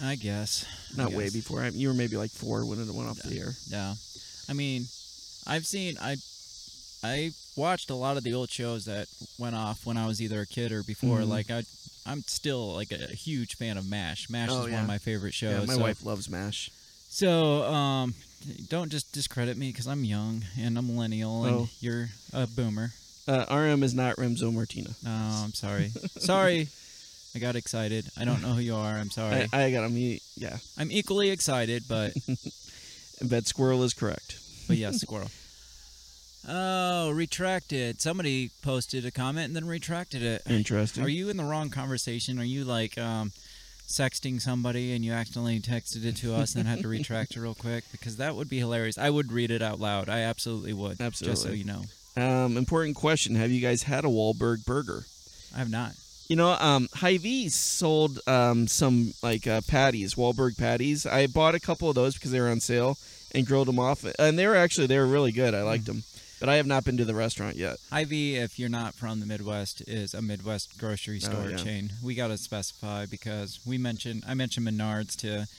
I 0.03 0.15
guess. 0.15 0.65
I 0.93 1.03
Not 1.03 1.13
way 1.13 1.29
before. 1.29 1.61
I, 1.63 1.69
you 1.69 1.87
were 1.87 1.93
maybe 1.93 2.17
like 2.17 2.31
four 2.31 2.65
when 2.65 2.79
it 2.81 2.93
went 2.93 3.09
off 3.09 3.17
the 3.21 3.33
Yeah. 3.33 3.41
air. 3.41 3.53
Yeah. 3.67 3.93
I 4.49 4.53
mean, 4.53 4.85
I've 5.47 5.65
seen 5.65 5.97
I 6.01 6.17
I 7.03 7.31
watched 7.55 7.89
a 7.89 7.95
lot 7.95 8.17
of 8.17 8.23
the 8.23 8.33
old 8.33 8.49
shows 8.49 8.85
that 8.85 9.07
went 9.37 9.55
off 9.55 9.85
when 9.85 9.97
I 9.97 10.05
was 10.07 10.21
either 10.21 10.41
a 10.41 10.45
kid 10.45 10.71
or 10.71 10.83
before. 10.83 11.19
Mhm. 11.19 11.27
Like 11.29 11.49
I 11.51 11.63
I'm 12.05 12.23
still 12.27 12.73
like 12.73 12.91
a, 12.91 12.97
huge 13.13 13.55
fan 13.57 13.77
of 13.77 13.87
MASH. 13.89 14.29
MASH 14.29 14.49
Oh, 14.51 14.65
is 14.65 14.71
one 14.71 14.81
of 14.81 14.87
my 14.87 14.97
favorite 14.97 15.33
shows. 15.33 15.59
Yeah, 15.61 15.65
my 15.65 15.75
so, 15.75 15.81
wife 15.81 16.03
loves 16.05 16.29
Mash. 16.29 16.71
So, 17.09 17.63
um 17.65 18.13
don't 18.69 18.89
just 18.91 19.11
discredit 19.11 19.55
me 19.57 19.67
because 19.71 19.87
I'm 19.87 20.03
young 20.03 20.43
and 20.59 20.77
a 20.77 20.81
millennial 20.81 21.45
and 21.45 21.55
Oh. 21.55 21.69
you're 21.79 22.09
a 22.33 22.47
boomer. 22.47 22.91
Uh, 23.27 23.45
RM 23.51 23.83
is 23.83 23.93
not 23.93 24.15
Remzo 24.15 24.51
Martina. 24.51 24.95
No, 25.03 25.11
I'm 25.11 25.53
sorry. 25.53 25.91
sorry. 26.17 26.67
I 27.35 27.39
got 27.39 27.55
excited. 27.55 28.05
I 28.19 28.25
don't 28.25 28.41
know 28.41 28.49
who 28.53 28.61
you 28.61 28.75
are. 28.75 28.93
I'm 28.93 29.09
sorry. 29.11 29.47
I, 29.53 29.63
I 29.65 29.71
got 29.71 29.89
him. 29.89 30.19
Yeah, 30.35 30.57
I'm 30.77 30.91
equally 30.91 31.29
excited, 31.29 31.83
but 31.87 32.13
Bet 33.21 33.47
Squirrel 33.47 33.83
is 33.83 33.93
correct. 33.93 34.37
But 34.67 34.77
yes, 34.77 35.01
squirrel. 35.01 35.29
Oh, 36.47 37.11
retracted. 37.11 38.01
Somebody 38.01 38.49
posted 38.61 39.05
a 39.05 39.11
comment 39.11 39.47
and 39.47 39.55
then 39.55 39.65
retracted 39.67 40.23
it. 40.23 40.41
Interesting. 40.49 41.03
Are 41.03 41.09
you 41.09 41.29
in 41.29 41.37
the 41.37 41.43
wrong 41.43 41.69
conversation? 41.69 42.39
Are 42.39 42.43
you 42.43 42.63
like 42.63 42.97
um, 42.97 43.31
sexting 43.87 44.41
somebody 44.41 44.93
and 44.93 45.05
you 45.05 45.11
accidentally 45.11 45.59
texted 45.59 46.03
it 46.03 46.15
to 46.17 46.33
us 46.33 46.55
and 46.55 46.67
had 46.67 46.81
to 46.81 46.87
retract 46.89 47.35
it 47.35 47.39
real 47.39 47.53
quick? 47.53 47.83
Because 47.91 48.17
that 48.17 48.35
would 48.35 48.49
be 48.49 48.57
hilarious. 48.57 48.97
I 48.97 49.09
would 49.09 49.31
read 49.31 49.51
it 49.51 49.61
out 49.61 49.79
loud. 49.79 50.09
I 50.09 50.21
absolutely 50.21 50.73
would. 50.73 50.97
Just 50.97 51.43
so 51.43 51.51
you 51.51 51.65
know. 51.65 51.83
Um, 52.17 52.57
important 52.57 52.95
question: 52.95 53.35
Have 53.35 53.51
you 53.51 53.61
guys 53.61 53.83
had 53.83 54.03
a 54.03 54.09
Wahlberg 54.09 54.65
burger? 54.65 55.05
I 55.55 55.59
have 55.59 55.69
not. 55.69 55.93
You 56.31 56.37
know, 56.37 56.53
um, 56.53 56.87
Hy-Vee 56.93 57.49
sold 57.49 58.21
um, 58.25 58.65
some 58.65 59.13
like 59.21 59.47
uh, 59.47 59.59
patties, 59.67 60.15
Wahlberg 60.15 60.57
patties. 60.57 61.05
I 61.05 61.27
bought 61.27 61.55
a 61.55 61.59
couple 61.59 61.89
of 61.89 61.95
those 61.95 62.13
because 62.13 62.31
they 62.31 62.39
were 62.39 62.47
on 62.47 62.61
sale 62.61 62.97
and 63.35 63.45
grilled 63.45 63.67
them 63.67 63.79
off, 63.79 64.05
and 64.17 64.39
they 64.39 64.47
were 64.47 64.55
actually 64.55 64.87
they 64.87 64.97
were 64.97 65.07
really 65.07 65.33
good. 65.33 65.53
I 65.53 65.63
liked 65.63 65.87
them, 65.87 66.03
but 66.39 66.47
I 66.47 66.55
have 66.55 66.65
not 66.65 66.85
been 66.85 66.95
to 66.95 67.03
the 67.03 67.15
restaurant 67.15 67.57
yet. 67.57 67.79
Hy-Vee, 67.89 68.37
if 68.37 68.57
you're 68.57 68.69
not 68.69 68.93
from 68.95 69.19
the 69.19 69.25
Midwest, 69.25 69.81
is 69.89 70.13
a 70.13 70.21
Midwest 70.21 70.77
grocery 70.79 71.17
Oh, 71.17 71.27
store 71.27 71.49
yeah. 71.49 71.57
chain. 71.57 71.91
We 72.01 72.15
got 72.15 72.29
to 72.29 72.37
specify 72.37 73.07
because 73.07 73.59
we 73.65 73.77
mentioned 73.77 74.23
I 74.25 74.33
mentioned 74.33 74.65
Menards 74.65 75.17
to 75.17 75.49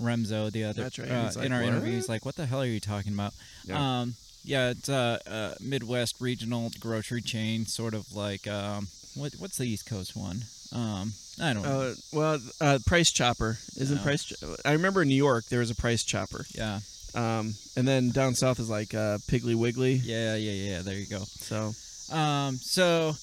Remzo 0.00 0.50
the 0.50 0.64
other 0.64 0.84
right. 0.84 1.10
uh, 1.10 1.32
like, 1.36 1.44
in 1.44 1.52
our 1.52 1.60
"What?" 1.60 1.68
interview. 1.68 1.92
He's 1.96 2.08
like, 2.08 2.24
"What 2.24 2.36
the 2.36 2.46
hell 2.46 2.62
are 2.62 2.64
you 2.64 2.80
talking 2.80 3.12
about?" 3.12 3.34
Yeah. 3.66 4.00
Um, 4.00 4.14
yeah, 4.42 4.70
it's 4.70 4.88
a, 4.88 5.20
a 5.26 5.62
Midwest 5.62 6.18
regional 6.18 6.70
grocery 6.80 7.20
chain, 7.20 7.66
sort 7.66 7.92
of 7.92 8.14
like 8.14 8.46
um, 8.46 8.88
what 9.14 9.32
what's 9.38 9.56
the 9.58 9.64
East 9.66 9.86
Coast 9.86 10.14
one? 10.16 10.44
Um, 10.72 11.12
I 11.40 11.52
don't 11.52 11.62
know. 11.62 11.80
Uh, 11.80 11.94
well, 12.12 12.38
uh, 12.60 12.78
Price 12.86 13.10
Chopper 13.10 13.58
isn't 13.76 13.96
No. 13.98 14.02
Price. 14.02 14.24
Ch- 14.24 14.34
I 14.64 14.72
remember 14.72 15.02
in 15.02 15.08
New 15.08 15.14
York 15.14 15.44
there 15.50 15.60
was 15.60 15.70
a 15.70 15.74
Price 15.74 16.02
Chopper, 16.02 16.44
yeah, 16.54 16.80
um, 17.14 17.54
and 17.76 17.86
then 17.86 18.10
down 18.10 18.34
south 18.34 18.58
is 18.60 18.68
like 18.70 18.92
uh, 18.94 19.18
Piggly 19.28 19.54
Wiggly. 19.54 19.94
yeah, 20.04 20.34
yeah, 20.36 20.52
yeah. 20.52 20.82
There 20.82 20.94
you 20.94 21.06
go. 21.06 21.20
So, 21.20 21.72
Um, 22.14 22.56
so 22.56 23.14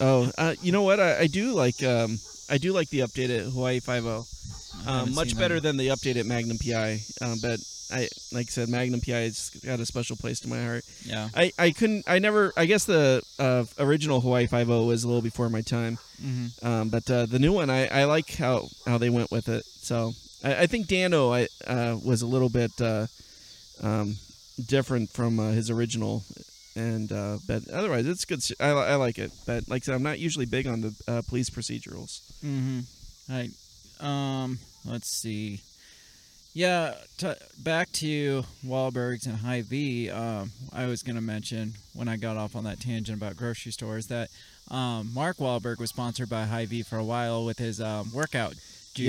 oh, 0.00 0.30
uh, 0.38 0.54
you 0.62 0.72
know 0.72 0.82
what? 0.82 1.00
I, 1.00 1.20
I 1.20 1.26
do 1.26 1.52
like 1.52 1.82
um, 1.82 2.18
I 2.50 2.58
do 2.58 2.72
like 2.72 2.88
the 2.90 3.00
updated 3.00 3.52
Hawaii 3.52 3.80
Five 3.80 4.04
O. 4.06 4.24
Um, 4.86 5.14
much 5.14 5.36
better 5.36 5.56
that. 5.56 5.62
than 5.62 5.76
the 5.76 5.88
updated 5.88 6.24
Magnum 6.26 6.56
PI. 6.58 7.00
Um, 7.20 7.38
but 7.42 7.60
I, 7.92 8.08
like 8.32 8.46
I 8.46 8.50
said, 8.50 8.68
Magnum 8.68 9.00
PI 9.00 9.12
has 9.12 9.50
got 9.64 9.80
a 9.80 9.86
special 9.86 10.16
place 10.16 10.40
to 10.40 10.48
my 10.48 10.62
heart. 10.62 10.84
Yeah. 11.04 11.28
I, 11.34 11.52
I 11.58 11.70
couldn't. 11.72 12.04
I 12.08 12.18
never. 12.18 12.52
I 12.56 12.66
guess 12.66 12.84
the 12.84 13.22
uh, 13.38 13.64
original 13.78 14.20
Hawaii 14.20 14.46
Five 14.46 14.70
O 14.70 14.84
was 14.84 15.04
a 15.04 15.08
little 15.08 15.22
before 15.22 15.48
my 15.48 15.60
time. 15.62 15.98
hmm 16.20 16.46
Um, 16.62 16.88
but 16.88 17.10
uh, 17.10 17.26
the 17.26 17.38
new 17.38 17.52
one, 17.52 17.70
I, 17.70 17.86
I 17.86 18.04
like 18.04 18.34
how, 18.36 18.68
how 18.86 18.98
they 18.98 19.10
went 19.10 19.30
with 19.30 19.48
it. 19.48 19.64
So 19.64 20.12
I, 20.44 20.62
I 20.62 20.66
think 20.66 20.86
Danno 20.86 21.32
I 21.34 21.48
uh, 21.70 21.96
was 22.04 22.22
a 22.22 22.26
little 22.26 22.48
bit 22.50 22.72
uh, 22.80 23.06
um, 23.82 24.16
different 24.66 25.10
from 25.10 25.38
uh, 25.40 25.50
his 25.52 25.70
original, 25.70 26.22
and 26.76 27.10
uh, 27.12 27.38
but 27.46 27.68
otherwise 27.70 28.06
it's 28.06 28.24
good. 28.24 28.42
I, 28.60 28.70
I 28.70 28.94
like 28.96 29.18
it. 29.18 29.32
But 29.46 29.68
like 29.68 29.82
I 29.82 29.84
said, 29.86 29.94
I'm 29.94 30.02
not 30.02 30.18
usually 30.18 30.46
big 30.46 30.66
on 30.66 30.80
the 30.82 30.94
uh, 31.08 31.22
police 31.28 31.50
procedurals. 31.50 32.20
Mm-hmm. 32.44 32.80
Right. 33.32 33.50
Um. 34.00 34.58
Let's 34.84 35.08
see. 35.10 35.60
Yeah. 36.52 36.94
T- 37.18 37.32
back 37.58 37.92
to 37.92 38.44
Wahlbergs 38.66 39.26
and 39.26 39.36
Hy-Vee. 39.36 40.10
Um, 40.10 40.50
I 40.72 40.86
was 40.86 41.02
gonna 41.02 41.20
mention 41.20 41.74
when 41.94 42.08
I 42.08 42.16
got 42.16 42.36
off 42.36 42.56
on 42.56 42.64
that 42.64 42.80
tangent 42.80 43.16
about 43.16 43.36
grocery 43.36 43.72
stores 43.72 44.06
that 44.08 44.30
um, 44.70 45.12
Mark 45.14 45.38
Wahlberg 45.38 45.78
was 45.78 45.90
sponsored 45.90 46.28
by 46.28 46.44
Hy-Vee 46.44 46.82
for 46.82 46.96
a 46.96 47.04
while 47.04 47.44
with 47.44 47.58
his 47.58 47.80
um, 47.80 48.10
workout 48.12 48.54
juice, 48.94 49.06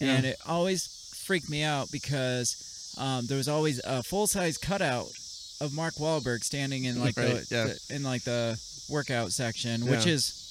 Yeah. 0.00 0.08
and 0.14 0.24
Yeah. 0.24 0.30
it 0.30 0.36
always 0.46 0.86
freaked 1.26 1.48
me 1.50 1.62
out 1.62 1.90
because 1.92 2.94
um, 2.98 3.26
there 3.26 3.36
was 3.38 3.48
always 3.48 3.80
a 3.84 4.02
full 4.02 4.26
size 4.26 4.58
cutout 4.58 5.06
of 5.60 5.72
Mark 5.74 5.94
Wahlberg 5.94 6.42
standing 6.42 6.84
in 6.84 7.00
like 7.00 7.16
Right, 7.18 7.34
the, 7.34 7.46
yeah. 7.50 7.64
the 7.88 7.94
in 7.96 8.02
like 8.02 8.22
the 8.24 8.58
workout 8.88 9.32
section, 9.32 9.86
which 9.86 10.06
is 10.06 10.41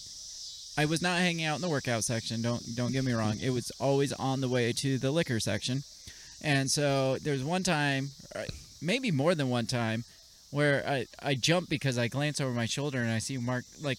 I 0.78 0.86
was 0.86 1.02
not 1.02 1.20
hanging 1.20 1.46
out 1.46 1.56
in 1.56 1.62
the 1.62 1.70
workout 1.70 2.04
section. 2.04 2.42
Don't 2.42 2.64
don't 2.76 2.92
get 2.92 3.04
me 3.04 3.14
wrong. 3.14 3.38
It 3.42 3.50
was 3.52 3.72
always 3.80 4.14
on 4.14 4.42
the 4.42 4.48
way 4.50 4.72
to 4.74 4.98
the 4.98 5.12
liquor 5.12 5.40
section, 5.40 5.84
and 6.42 6.72
so 6.72 7.18
there's 7.22 7.44
one 7.44 7.64
time, 7.64 8.10
uh, 8.36 8.44
maybe 8.82 9.12
more 9.12 9.36
than 9.36 9.50
one 9.50 9.66
time, 9.66 10.04
where 10.52 10.84
I 10.88 11.08
I 11.22 11.36
jump 11.36 11.70
because 11.70 11.98
I 11.98 12.08
glance 12.08 12.40
over 12.40 12.52
my 12.52 12.66
shoulder 12.66 13.00
and 13.02 13.12
I 13.12 13.20
see 13.20 13.38
Mark 13.38 13.66
like 13.82 13.98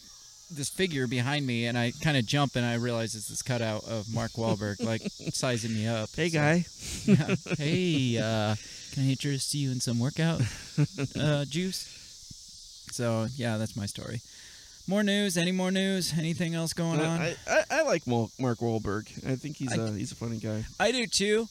this 0.50 0.68
figure 0.70 1.06
behind 1.06 1.46
me, 1.46 1.66
and 1.66 1.76
I 1.78 1.92
kind 2.02 2.16
of 2.16 2.26
jump 2.26 2.56
and 2.56 2.64
I 2.64 2.74
realize 2.74 3.14
it's 3.14 3.28
this 3.28 3.42
cutout 3.42 3.84
of 3.84 4.12
Mark 4.12 4.32
Wahlberg 4.32 4.82
like 4.82 5.02
sizing 5.32 5.74
me 5.74 5.86
up. 5.86 6.08
Hey 6.16 6.28
So- 6.30 6.38
guy, 6.38 6.64
yeah. 7.04 7.34
Hey, 7.58 8.18
uh, 8.18 8.54
can 8.92 9.04
I 9.04 9.10
interest 9.10 9.54
you 9.54 9.70
in 9.70 9.80
some 9.80 9.98
workout 9.98 10.40
uh, 11.18 11.44
juice? 11.44 11.88
So 12.92 13.26
yeah, 13.36 13.56
that's 13.58 13.76
my 13.76 13.86
story. 13.86 14.20
More 14.88 15.02
news? 15.02 15.36
Any 15.36 15.52
more 15.52 15.70
news? 15.70 16.12
Anything 16.18 16.54
else 16.54 16.72
going 16.72 17.00
on? 17.00 17.20
I, 17.20 17.36
I, 17.48 17.62
I 17.70 17.82
like 17.82 18.06
Mark 18.06 18.30
Wahlberg. 18.58 19.08
I 19.28 19.36
think 19.36 19.56
he's 19.56 19.72
I- 19.72 19.82
a 19.82 19.92
he's 19.92 20.12
a 20.12 20.16
funny 20.16 20.38
guy. 20.38 20.64
I 20.80 20.92
do 20.92 21.06
too. 21.06 21.48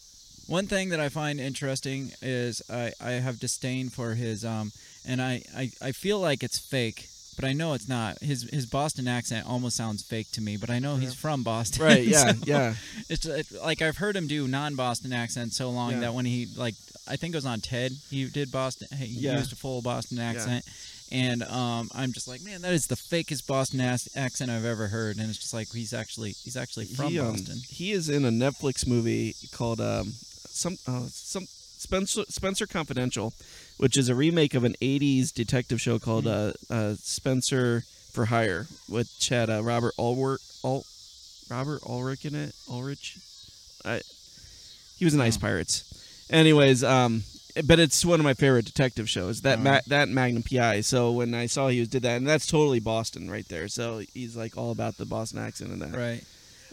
One 0.48 0.68
thing 0.68 0.90
that 0.90 1.00
I 1.00 1.08
find 1.10 1.40
interesting 1.40 2.12
is 2.22 2.62
I, 2.70 2.92
I 3.00 3.12
have 3.12 3.40
disdain 3.40 3.90
for 3.90 4.16
his 4.16 4.44
um 4.44 4.72
and 5.08 5.22
I, 5.22 5.42
I, 5.56 5.72
I 5.82 5.92
feel 5.94 6.20
like 6.20 6.44
it's 6.44 6.60
fake, 6.60 7.08
but 7.36 7.46
I 7.46 7.54
know 7.54 7.74
it's 7.74 7.88
not. 7.88 8.20
His 8.20 8.44
his 8.52 8.66
Boston 8.66 9.08
accent 9.08 9.48
almost 9.48 9.78
sounds 9.78 10.04
fake 10.04 10.30
to 10.34 10.42
me, 10.42 10.58
but 10.58 10.70
I 10.70 10.80
know 10.80 10.98
he's 10.98 11.14
from 11.16 11.42
Boston. 11.44 11.86
Right? 11.86 12.04
Yeah, 12.08 12.34
so 12.34 12.44
yeah. 12.46 12.74
It's 13.10 13.26
it, 13.26 13.48
like 13.64 13.82
I've 13.82 13.98
heard 13.98 14.16
him 14.18 14.28
do 14.28 14.48
non-Boston 14.48 15.14
accent 15.14 15.54
so 15.54 15.70
long 15.70 15.92
Yeah. 15.94 16.00
that 16.02 16.14
when 16.14 16.26
he 16.26 16.48
like 16.58 16.76
I 17.08 17.16
think 17.16 17.34
it 17.34 17.38
was 17.38 17.46
on 17.46 17.62
TED 17.62 17.94
he 18.10 18.26
did 18.26 18.52
Boston 18.52 18.90
he 18.98 19.06
Yeah. 19.06 19.38
used 19.38 19.54
a 19.54 19.56
full 19.56 19.82
Boston 19.82 20.20
accent. 20.20 20.66
And 21.12 21.44
um, 21.44 21.90
I'm 21.94 22.14
just 22.14 22.28
like, 22.28 22.42
man, 22.42 22.62
that 22.62 22.72
is 22.72 22.88
the 22.88 22.96
fakest 22.96 23.46
Boston 23.46 23.82
accent 23.82 24.50
I've 24.50 24.64
ever 24.64 24.88
heard, 24.88 25.18
and 25.18 25.30
it's 25.30 25.40
just 25.40 25.54
like 25.54 25.70
he's 25.74 25.94
actually 25.94 26.32
he's 26.32 26.56
actually 26.56 26.86
from 26.86 27.08
he, 27.12 27.20
um, 27.20 27.32
Boston. 27.32 27.58
he 27.70 27.92
is 27.92 28.08
in 28.10 28.24
a 28.24 28.30
Netflix 28.30 28.88
movie 28.88 29.36
called 29.52 29.82
um, 29.82 30.14
some 30.16 30.78
uh, 30.88 31.04
some 31.10 31.48
Spenser 31.48 32.24
Spenser 32.30 32.66
Confidential, 32.66 33.34
which 33.78 33.98
is 33.98 34.08
a 34.08 34.16
remake 34.16 34.54
of 34.54 34.64
an 34.64 34.76
'80s 34.82 35.34
detective 35.34 35.82
show 35.82 36.00
called 36.00 36.28
uh, 36.28 36.54
uh, 36.70 36.94
Spenser 37.02 37.84
for 38.14 38.26
Hire, 38.26 38.68
which 38.88 39.28
had 39.30 39.50
uh, 39.50 39.62
Robert 39.64 39.94
Ulrich, 40.00 40.40
Ul, 40.64 40.86
Robert 41.50 41.82
Ulrich 41.86 42.24
in 42.26 42.36
it. 42.36 42.56
Ulrich, 42.70 43.18
I, 43.84 44.00
he 44.98 45.04
was 45.04 45.14
in 45.14 45.20
Ice 45.20 45.36
Oh. 45.38 45.42
Pirates. 45.42 45.84
Anyways, 46.30 46.84
um, 46.86 47.24
but 47.66 47.80
it's 47.80 48.04
one 48.06 48.20
of 48.20 48.24
my 48.24 48.34
favorite 48.34 48.66
detective 48.66 49.10
shows. 49.10 49.42
That 49.42 49.60
Oh. 49.60 49.62
ma- 49.62 49.82
that 49.88 50.10
Magnum 50.10 50.44
PI. 50.44 50.82
So 50.82 51.12
when 51.12 51.34
I 51.34 51.46
saw 51.48 51.68
he 51.68 51.80
was 51.80 51.90
did 51.90 52.04
that, 52.04 52.18
and 52.18 52.28
that's 52.28 52.48
totally 52.48 52.80
Boston 52.80 53.30
right 53.30 53.48
there. 53.48 53.68
So 53.68 54.04
he's 54.14 54.36
like 54.36 54.58
all 54.58 54.72
about 54.72 54.98
the 54.98 55.06
Boston 55.06 55.40
accent 55.40 55.72
and 55.72 55.82
that. 55.82 55.94
Right. 55.98 56.24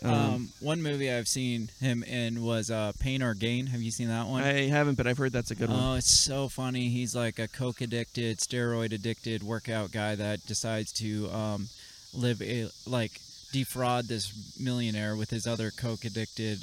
Um, 0.01 0.13
Um, 0.15 0.49
one 0.61 0.81
movie 0.81 1.11
I've 1.11 1.27
seen 1.27 1.71
him 1.81 2.05
in 2.05 2.43
was 2.45 2.71
uh, 2.71 2.93
Pain 3.01 3.21
or 3.21 3.35
Gain. 3.35 3.67
Have 3.67 3.83
you 3.83 3.91
seen 3.91 4.07
that 4.09 4.29
one? 4.29 4.45
I 4.45 4.69
haven't, 4.69 4.95
but 4.95 5.09
I've 5.09 5.19
heard 5.19 5.33
that's 5.33 5.51
a 5.51 5.57
good 5.57 5.71
one. 5.71 5.79
Oh, 5.83 5.95
it's 5.95 6.09
so 6.11 6.49
funny. 6.49 6.89
He's 6.89 7.17
like 7.17 7.41
a 7.41 7.49
coke 7.49 7.81
addicted, 7.81 8.39
steroid 8.39 8.93
addicted 8.93 9.43
workout 9.43 9.91
guy 9.91 10.15
that 10.15 10.47
decides 10.47 10.93
to 10.93 11.29
um, 11.33 11.69
live 12.15 12.41
a 12.41 12.69
like 12.87 13.21
defraud 13.53 14.07
this 14.07 14.33
millionaire 14.61 15.17
with 15.17 15.31
his 15.31 15.49
other 15.49 15.73
coke 15.73 16.05
addicted. 16.05 16.63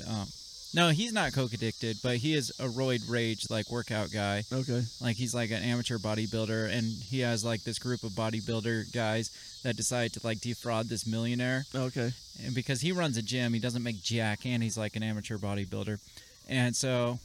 No, 0.75 0.89
he's 0.89 1.13
not 1.13 1.31
coke 1.33 1.53
addicted, 1.53 1.97
but 2.03 2.17
he 2.17 2.33
is 2.33 2.51
a 2.59 2.65
roid 2.67 3.09
rage 3.09 3.49
like 3.49 3.71
workout 3.71 4.11
guy. 4.11 4.43
Okay. 4.51 4.83
Like 5.01 5.15
he's 5.15 5.33
like 5.33 5.49
an 5.51 5.63
amateur 5.63 5.97
bodybuilder, 5.97 6.69
and 6.69 6.83
he 6.85 7.21
has 7.21 7.45
like 7.45 7.63
this 7.63 7.79
group 7.79 8.03
of 8.03 8.11
bodybuilder 8.11 8.91
guys 8.93 9.31
that 9.63 9.77
decide 9.77 10.11
to 10.13 10.19
like 10.23 10.41
defraud 10.41 10.89
this 10.89 11.07
millionaire 11.07 11.63
Okay. 11.73 12.11
and 12.45 12.53
because 12.53 12.81
he 12.81 12.91
runs 12.91 13.15
a 13.17 13.21
gym, 13.21 13.53
he 13.53 13.59
doesn't 13.59 13.83
make 13.83 14.01
jack, 14.03 14.45
and 14.45 14.61
he's 14.61 14.77
like 14.77 14.95
an 14.97 15.03
amateur 15.03 15.37
bodybuilder, 15.37 15.97
and 16.49 16.75
so 16.75 17.19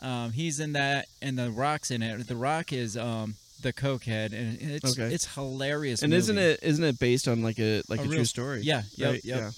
um, 0.00 0.32
he's 0.32 0.58
in 0.58 0.72
that, 0.72 1.06
and 1.22 1.38
the 1.38 1.50
Rock's 1.50 1.90
in 1.90 2.02
it. 2.02 2.26
The 2.26 2.36
Rock 2.36 2.72
is 2.72 2.96
um, 2.96 3.34
the 3.62 3.72
cokehead, 3.74 4.32
and 4.32 4.58
it's 4.60 4.98
Okay. 4.98 5.12
it's 5.14 5.34
hilarious. 5.34 6.02
And 6.02 6.12
isn't 6.14 6.38
it 6.38 6.60
isn't 6.62 6.84
it 6.84 6.98
based 6.98 7.28
on 7.28 7.42
like 7.42 7.58
a 7.58 7.82
like 7.88 8.00
A 8.00 8.02
a, 8.02 8.06
real- 8.06 8.14
true 8.16 8.24
story? 8.24 8.60
Yeah, 8.62 8.82
yep, 8.96 9.10
Right? 9.12 9.24
yep. 9.24 9.38
Yeah. 9.38 9.50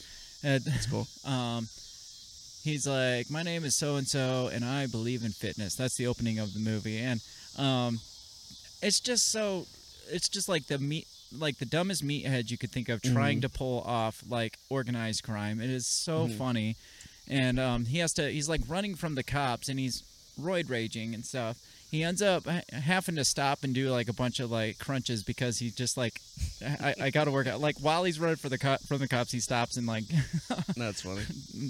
And, 0.42 0.64
That's 0.64 0.86
cool. 0.86 1.06
um, 1.24 1.66
he's 2.66 2.86
like, 2.86 3.30
"My 3.30 3.42
name 3.42 3.64
is 3.64 3.74
so 3.76 3.96
and 3.96 4.06
so, 4.06 4.48
and 4.52 4.64
I 4.64 4.86
believe 4.86 5.24
in 5.24 5.32
fitness." 5.32 5.74
That's 5.74 5.96
the 5.96 6.06
opening 6.06 6.38
of 6.38 6.52
the 6.52 6.60
movie, 6.60 6.98
and 6.98 7.20
um, 7.56 8.00
it's 8.82 9.00
just 9.00 9.30
so, 9.32 9.66
it's 10.10 10.28
just 10.28 10.48
like 10.48 10.66
the 10.66 10.78
meat, 10.78 11.06
like 11.32 11.58
the 11.58 11.64
dumbest 11.64 12.04
meathead 12.04 12.50
you 12.50 12.58
could 12.58 12.70
think 12.72 12.88
of 12.88 13.00
trying 13.02 13.38
Mhm. 13.38 13.42
to 13.42 13.48
pull 13.48 13.80
off 13.82 14.22
like 14.28 14.58
organized 14.68 15.22
crime. 15.22 15.60
It 15.60 15.70
is 15.70 15.86
so 15.86 16.26
Mhm. 16.26 16.36
funny, 16.38 16.76
and 17.28 17.58
um, 17.58 17.86
he 17.86 17.98
has 17.98 18.12
to, 18.14 18.30
he's 18.30 18.48
like 18.48 18.60
running 18.68 18.94
from 18.94 19.14
the 19.14 19.22
cops, 19.24 19.68
and 19.68 19.78
he's 19.80 20.02
roid 20.38 20.68
raging 20.68 21.14
and 21.14 21.24
stuff. 21.24 21.56
He 21.96 22.04
ends 22.04 22.20
up 22.20 22.44
having 22.74 23.14
to 23.16 23.24
stop 23.24 23.64
and 23.64 23.74
do 23.74 23.88
like 23.90 24.10
a 24.10 24.12
bunch 24.12 24.38
of 24.38 24.50
like 24.50 24.78
crunches 24.78 25.22
because 25.22 25.58
he 25.58 25.70
just 25.70 25.96
like, 25.96 26.20
I, 26.62 26.94
I 27.00 27.10
got 27.10 27.24
to 27.24 27.30
work 27.30 27.46
out. 27.46 27.58
Like 27.58 27.78
while 27.78 28.04
he's 28.04 28.20
running 28.20 28.36
for 28.36 28.50
the 28.50 28.58
co- 28.58 28.76
from 28.86 28.98
the 28.98 29.08
cops, 29.08 29.32
he 29.32 29.40
stops 29.40 29.78
and 29.78 29.86
like 29.86 30.04
That's 30.76 31.00
funny. 31.00 31.22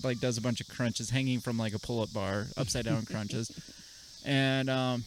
like 0.03 0.19
does 0.19 0.37
a 0.37 0.41
bunch 0.41 0.61
of 0.61 0.67
crunches 0.67 1.11
hanging 1.11 1.39
from 1.39 1.59
like 1.59 1.75
a 1.75 1.79
pull-up 1.79 2.13
bar, 2.13 2.47
upside 2.57 2.87
down 2.87 3.07
crunches. 3.07 3.53
And 4.25 4.69
um, 4.69 5.05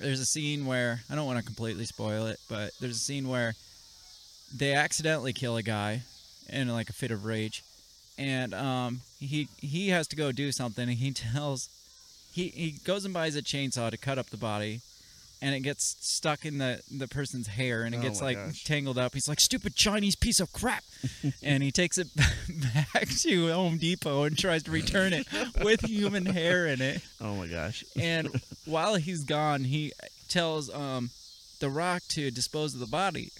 there's 0.00 0.18
a 0.18 0.26
scene 0.26 0.66
where 0.66 1.02
I 1.08 1.14
don't 1.14 1.26
want 1.26 1.38
to 1.38 1.44
completely 1.44 1.84
spoil 1.84 2.26
it, 2.26 2.40
but 2.50 2.72
there's 2.80 2.96
a 2.96 2.98
scene 2.98 3.28
where 3.28 3.54
they 4.52 4.74
accidentally 4.74 5.32
kill 5.32 5.56
a 5.56 5.62
guy 5.62 6.02
in 6.48 6.66
like 6.66 6.90
a 6.90 6.92
fit 6.92 7.12
of 7.12 7.24
rage, 7.24 7.62
and 8.18 8.52
um, 8.54 9.02
he 9.20 9.46
he 9.58 9.90
has 9.90 10.08
to 10.08 10.16
go 10.16 10.32
do 10.32 10.50
something, 10.50 10.88
and 10.88 10.98
he 10.98 11.10
tells 11.32 11.68
he 12.32 12.48
he 12.48 12.70
goes 12.84 13.04
and 13.04 13.12
buys 13.14 13.36
a 13.36 13.42
chainsaw 13.42 13.90
to 13.90 13.96
cut 13.96 14.18
up 14.18 14.30
the 14.30 14.36
body. 14.36 14.80
And 15.44 15.56
it 15.56 15.60
gets 15.64 15.96
stuck 15.98 16.44
in 16.46 16.58
the, 16.58 16.80
the 16.88 17.08
person's 17.08 17.48
hair, 17.48 17.82
and 17.82 17.92
it 17.96 17.98
Oh 17.98 18.02
gets 18.02 18.22
like 18.22 18.36
gosh. 18.36 18.62
tangled 18.62 18.96
up. 18.96 19.12
He's 19.12 19.26
like, 19.28 19.40
"Stupid 19.40 19.74
Chinese 19.74 20.14
piece 20.14 20.38
of 20.38 20.52
crap!" 20.52 20.84
and 21.42 21.64
he 21.64 21.72
takes 21.72 21.98
it 21.98 22.06
back 22.14 23.08
to 23.08 23.50
Home 23.52 23.76
Depot 23.76 24.22
and 24.22 24.38
tries 24.38 24.62
to 24.62 24.70
return 24.70 25.12
it 25.12 25.26
with 25.60 25.80
human 25.80 26.26
hair 26.26 26.68
in 26.68 26.80
it. 26.80 27.02
Oh 27.20 27.34
my 27.34 27.48
gosh. 27.48 27.82
And 27.98 28.40
while 28.66 28.94
he's 28.94 29.24
gone, 29.24 29.64
he 29.64 29.92
tells 30.28 30.70
um, 30.72 31.10
the 31.58 31.68
Rock 31.68 32.02
to 32.10 32.30
dispose 32.30 32.74
of 32.74 32.78
the 32.80 32.86
body. 32.86 33.30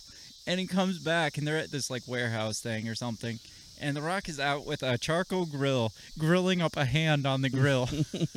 And 0.44 0.58
he 0.58 0.66
comes 0.66 0.98
back, 0.98 1.38
and 1.38 1.46
they're 1.46 1.56
at 1.58 1.70
this 1.70 1.88
like 1.88 2.02
warehouse 2.08 2.58
thing 2.60 2.88
or 2.88 2.96
something. 2.96 3.38
And 3.80 3.96
the 3.96 4.02
Rock 4.02 4.28
is 4.28 4.38
out 4.38 4.64
with 4.64 4.82
a 4.82 4.96
charcoal 4.96 5.44
grill, 5.44 5.92
grilling 6.18 6.62
up 6.62 6.76
a 6.76 6.84
hand 6.84 7.26
on 7.26 7.42
the 7.42 7.50
grill. 7.50 7.88
and 8.12 8.28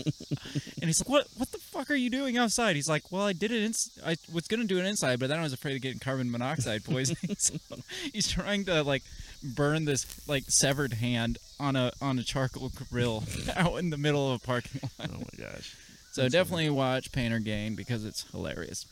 he's 0.82 1.00
like, 1.00 1.10
"What? 1.10 1.28
What 1.38 1.52
the 1.52 1.60
fuck 1.60 1.92
are 1.92 1.96
you 1.96 2.10
doing 2.10 2.38
outside?" 2.38 2.76
He's 2.76 2.90
like, 2.90 3.12
"Well, 3.12 3.24
I 3.24 3.34
did 3.34 3.52
it. 3.52 3.64
Ins- 3.64 3.92
I 4.04 4.16
was 4.32 4.48
gonna 4.48 4.64
do 4.66 4.80
it 4.80 4.86
inside, 4.86 5.20
but 5.20 5.30
then 5.30 5.40
I 5.40 5.44
was 5.44 5.54
afraid 5.54 5.76
of 5.76 5.82
getting 5.82 6.00
carbon 6.00 6.32
monoxide 6.32 6.84
poisoning." 6.84 7.36
so 7.38 7.56
he's 8.12 8.28
trying 8.28 8.66
to 8.66 8.84
like 8.84 9.04
burn 9.44 9.86
this 9.86 10.06
like 10.28 10.46
severed 10.48 10.94
hand 10.94 11.38
on 11.60 11.76
a 11.76 11.92
on 12.02 12.18
a 12.18 12.24
charcoal 12.24 12.72
grill 12.92 13.24
out 13.56 13.78
in 13.78 13.90
the 13.92 13.98
middle 13.98 14.32
of 14.32 14.42
a 14.42 14.46
parking 14.46 14.82
lot. 14.82 15.10
Oh 15.14 15.20
my 15.20 15.46
gosh. 15.46 15.76
So 16.12 16.22
That's 16.22 16.34
definitely 16.34 16.70
watch 16.70 17.12
Pain 17.12 17.34
or 17.34 17.40
Gain 17.40 17.76
because 17.76 18.06
it's 18.06 18.26
hilarious. 18.32 18.86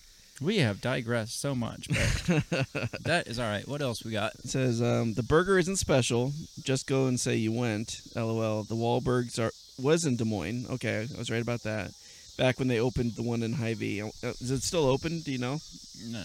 We 0.44 0.58
have 0.58 0.82
digressed 0.82 1.40
so 1.40 1.56
much, 1.56 1.88
but 1.88 2.88
that 3.04 3.28
is 3.28 3.40
all 3.40 3.48
right. 3.48 3.66
What 3.66 3.82
else 3.82 4.04
we 4.04 4.12
got? 4.12 4.36
It 4.44 4.50
says 4.50 4.82
um, 4.82 5.14
the 5.14 5.24
burger 5.24 5.58
isn't 5.58 5.78
special. 5.78 6.34
Just 6.62 6.86
go 6.86 7.06
and 7.06 7.18
say 7.18 7.38
you 7.38 7.54
went. 7.54 8.02
LOL. 8.14 8.64
The 8.64 8.76
Wahlbergs 8.76 9.40
are 9.40 9.52
was 9.82 10.06
in 10.06 10.18
Des 10.18 10.26
Moines. 10.26 10.68
Okay, 10.70 11.08
I 11.14 11.18
was 11.18 11.32
right 11.32 11.42
about 11.42 11.64
that. 11.64 11.92
Back 12.38 12.60
when 12.60 12.68
they 12.68 12.80
opened 12.80 13.16
the 13.16 13.24
one 13.24 13.42
in 13.42 13.54
Hy-Vee. 13.54 14.02
Uh, 14.02 14.08
Is 14.22 14.52
it 14.52 14.64
still 14.64 14.86
open? 14.86 15.22
Do 15.22 15.32
you 15.32 15.38
know? 15.38 15.60
No, 16.08 16.24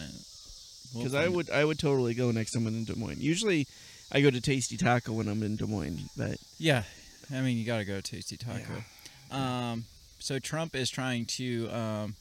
we'll 0.95 1.05
Because 1.05 1.15
I 1.15 1.25
find 1.25 1.37
would 1.37 1.51
I 1.51 1.65
would 1.65 1.79
totally 1.79 2.15
go 2.15 2.33
next 2.33 2.53
time 2.53 2.67
I'm 2.67 2.75
in 2.75 2.85
Des 2.85 2.97
Moines. 2.97 3.21
Usually, 3.21 3.69
I 4.11 4.21
go 4.21 4.31
to 4.31 4.41
Tasty 4.41 4.77
Taco 4.77 5.13
when 5.13 5.29
I'm 5.29 5.45
in 5.45 5.55
Des 5.55 5.67
Moines. 5.67 6.09
But. 6.17 6.39
Yeah, 6.59 6.83
I 7.31 7.41
mean 7.41 7.57
you 7.57 7.65
got 7.65 7.79
to 7.79 7.85
go 7.85 8.01
to 8.01 8.03
Tasty 8.03 8.37
Taco. 8.37 8.83
Um, 9.31 9.85
so 10.19 10.41
Trump 10.41 10.75
is 10.75 10.91
trying 10.91 11.27
to 11.37 11.69
um, 11.71 12.17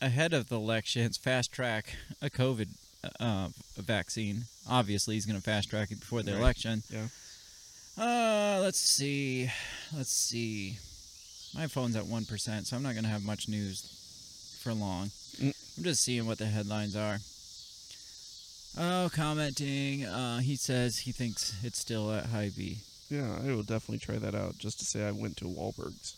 ahead 0.00 0.32
of 0.32 0.48
the 0.48 0.56
elections 0.56 1.16
fast 1.16 1.52
track 1.52 1.94
a 2.22 2.28
COVID 2.30 2.68
uh, 3.20 3.48
vaccine. 3.76 4.44
Obviously, 4.68 5.14
he's 5.14 5.26
going 5.26 5.36
to 5.38 5.42
fast 5.42 5.70
track 5.70 5.90
it 5.90 6.00
before 6.00 6.22
the 6.22 6.32
Right. 6.32 6.40
election. 6.40 6.82
Yeah. 6.90 7.06
Uh, 7.98 8.60
let's 8.60 8.78
see. 8.80 9.50
Let's 9.96 10.10
see. 10.10 10.78
My 11.54 11.66
phone's 11.66 11.96
at 11.96 12.06
one 12.06 12.24
percent, 12.26 12.66
so 12.66 12.76
I'm 12.76 12.82
not 12.82 12.92
going 12.92 13.04
to 13.04 13.10
have 13.10 13.24
much 13.24 13.48
news 13.48 14.58
for 14.62 14.74
long. 14.74 15.10
Mm. 15.40 15.54
I'm 15.78 15.84
just 15.84 16.02
seeing 16.02 16.26
what 16.26 16.38
the 16.38 16.46
headlines 16.46 16.94
are. 16.96 17.18
Oh, 18.78 19.08
commenting. 19.14 20.04
Uh, 20.04 20.40
he 20.40 20.56
says 20.56 20.98
he 20.98 21.12
thinks 21.12 21.54
it's 21.62 21.78
still 21.78 22.12
at 22.12 22.26
Hy-Vee. 22.26 22.78
yeah, 23.08 23.38
I 23.42 23.46
will 23.54 23.62
definitely 23.62 23.98
try 24.00 24.16
that 24.16 24.34
out 24.34 24.58
just 24.58 24.78
to 24.80 24.84
say 24.84 25.06
I 25.06 25.12
went 25.12 25.38
to 25.38 25.44
Wahlbergs. 25.46 26.14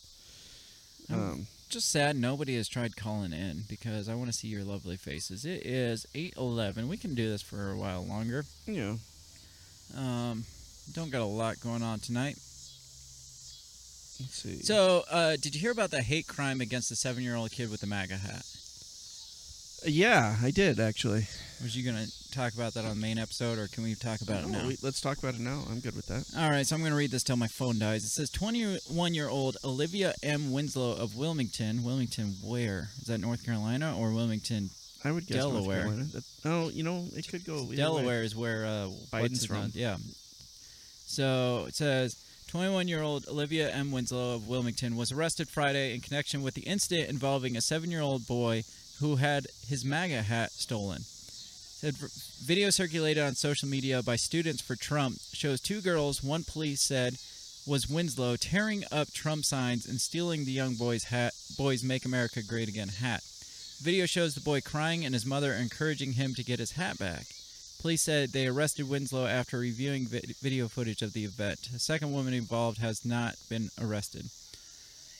Um, 1.13 1.47
Just 1.69 1.91
sad 1.91 2.17
nobody 2.17 2.57
has 2.57 2.67
tried 2.67 2.97
calling 2.97 3.35
in 3.35 3.65
because 3.69 4.09
I 4.09 4.15
want 4.15 4.31
to 4.31 4.33
see 4.33 4.49
your 4.49 4.65
lovely 4.65 4.97
faces. 4.97 5.45
It 5.45 5.67
is 5.67 6.07
8:11. 6.15 6.89
We 6.89 6.97
can 6.97 7.15
do 7.15 7.29
this 7.29 7.43
for 7.43 7.71
a 7.71 7.77
while 7.77 8.05
longer. 8.05 8.47
yeah. 8.67 8.97
Um, 9.95 10.45
don't 10.93 11.11
got 11.11 11.21
a 11.21 11.25
lot 11.25 11.61
going 11.61 11.83
on 11.83 12.01
tonight. 12.01 12.37
Let's 14.21 14.35
see. 14.35 14.61
So, 14.63 15.05
uh, 15.11 15.37
did 15.37 15.55
you 15.55 15.61
hear 15.61 15.71
about 15.71 15.91
the 15.91 16.03
hate 16.03 16.27
crime 16.27 16.61
against 16.61 16.89
the 16.89 16.97
seven-year-old 16.97 17.51
kid 17.51 17.71
with 17.71 17.81
the 17.81 17.87
MAGA 17.87 18.17
hat? 18.17 18.45
yeah, 19.85 20.37
I 20.43 20.51
did 20.51 20.81
actually. 20.81 21.27
Was 21.63 21.77
you 21.77 21.85
gonna 21.85 22.07
talk 22.33 22.55
about 22.55 22.75
that 22.75 22.85
on 22.85 22.91
the 22.91 22.97
main 23.01 23.19
episode, 23.19 23.59
or 23.59 23.67
can 23.69 23.83
we 23.85 23.95
talk 23.95 24.21
about 24.21 24.45
it 24.45 24.49
now? 24.49 24.67
we- 24.67 24.77
let's 24.83 25.01
talk 25.01 25.19
about 25.19 25.35
it 25.35 25.41
now. 25.41 25.65
I'm 25.71 25.81
good 25.81 25.95
with 25.97 26.07
that. 26.07 26.25
All 26.37 26.51
right, 26.51 26.67
so 26.67 26.75
I'm 26.77 26.83
going 26.83 26.93
to 26.93 26.97
read 26.99 27.11
this 27.11 27.23
till 27.23 27.37
my 27.37 27.49
phone 27.49 27.79
dies. 27.79 28.05
It 28.05 28.09
says 28.09 28.31
21 28.31 29.15
year 29.15 29.29
old 29.29 29.57
Olivia 29.65 30.15
M. 30.23 30.51
Winslow 30.53 30.93
of 30.93 31.15
Wilmington. 31.17 31.83
Wilmington, 31.83 32.35
where? 32.43 32.89
Is 33.01 33.07
that 33.09 33.19
North 33.19 33.45
Carolina 33.45 33.97
or 33.99 34.13
Wilmington? 34.13 34.71
I 35.05 35.13
would 35.13 35.27
guess 35.27 35.37
Delaware. 35.37 35.85
That, 36.13 36.25
oh, 36.45 36.71
you 36.71 36.83
know, 36.83 37.07
it 37.15 37.29
could 37.29 37.45
go 37.45 37.59
either 37.59 37.67
way. 37.71 37.77
Delaware 37.77 38.23
is 38.23 38.35
where 38.35 38.67
uh, 38.67 38.89
Biden's 39.13 39.47
from. 39.47 39.61
name- 39.61 39.71
Yeah. 39.75 39.97
So 41.07 41.65
it 41.69 41.75
says 41.75 42.17
21 42.49 42.89
year 42.89 43.03
old 43.03 43.27
Olivia 43.29 43.71
M. 43.71 43.93
Winslow 43.93 44.35
of 44.35 44.49
Wilmington 44.49 44.97
was 44.97 45.13
arrested 45.13 45.49
Friday 45.49 45.95
in 45.95 46.01
connection 46.01 46.43
with 46.43 46.55
the 46.55 46.63
incident 46.63 47.09
involving 47.09 47.57
a 47.57 47.61
seven 47.61 47.91
year 47.91 48.01
old 48.01 48.27
boy 48.27 48.65
who 49.01 49.17
had 49.17 49.47
his 49.69 49.85
MAGA 49.85 50.23
hat 50.23 50.51
stolen. 50.53 51.03
Said 51.79 51.95
video 51.95 52.71
circulated 52.71 53.23
on 53.23 53.37
social 53.37 53.69
media 53.69 54.03
by 54.03 54.17
students 54.17 54.61
for 54.61 54.75
Trump 54.75 55.19
shows 55.33 55.61
two 55.61 55.81
girls, 55.81 56.25
one 56.25 56.43
police 56.43 56.81
said 56.81 57.19
was 57.69 57.89
Winslow, 57.89 58.35
tearing 58.35 58.83
up 58.91 59.13
Trump 59.13 59.45
signs 59.45 59.87
and 59.87 60.01
stealing 60.01 60.45
the 60.45 60.51
young 60.51 60.75
boy's 60.75 61.05
hat, 61.05 61.35
boy's 61.57 61.85
Make 61.85 62.05
America 62.05 62.43
Great 62.43 62.67
Again 62.67 62.89
hat. 62.89 63.23
Video 63.81 64.07
shows 64.07 64.35
the 64.35 64.41
boy 64.41 64.61
crying 64.61 65.05
and 65.05 65.15
his 65.15 65.25
mother 65.25 65.53
encouraging 65.53 66.15
him 66.15 66.35
to 66.35 66.43
get 66.43 66.59
his 66.59 66.73
hat 66.73 66.99
back. 66.99 67.27
Police 67.81 68.03
said 68.03 68.31
they 68.31 68.49
arrested 68.49 68.89
Winslow 68.89 69.27
after 69.27 69.61
reviewing 69.61 70.09
vi- 70.09 70.35
video 70.43 70.67
footage 70.67 71.03
of 71.03 71.13
the 71.13 71.25
event. 71.25 71.71
A 71.73 71.79
second 71.79 72.13
woman 72.13 72.35
involved 72.35 72.79
has 72.79 73.05
not 73.05 73.37
been 73.49 73.71
arrested. 73.81 74.27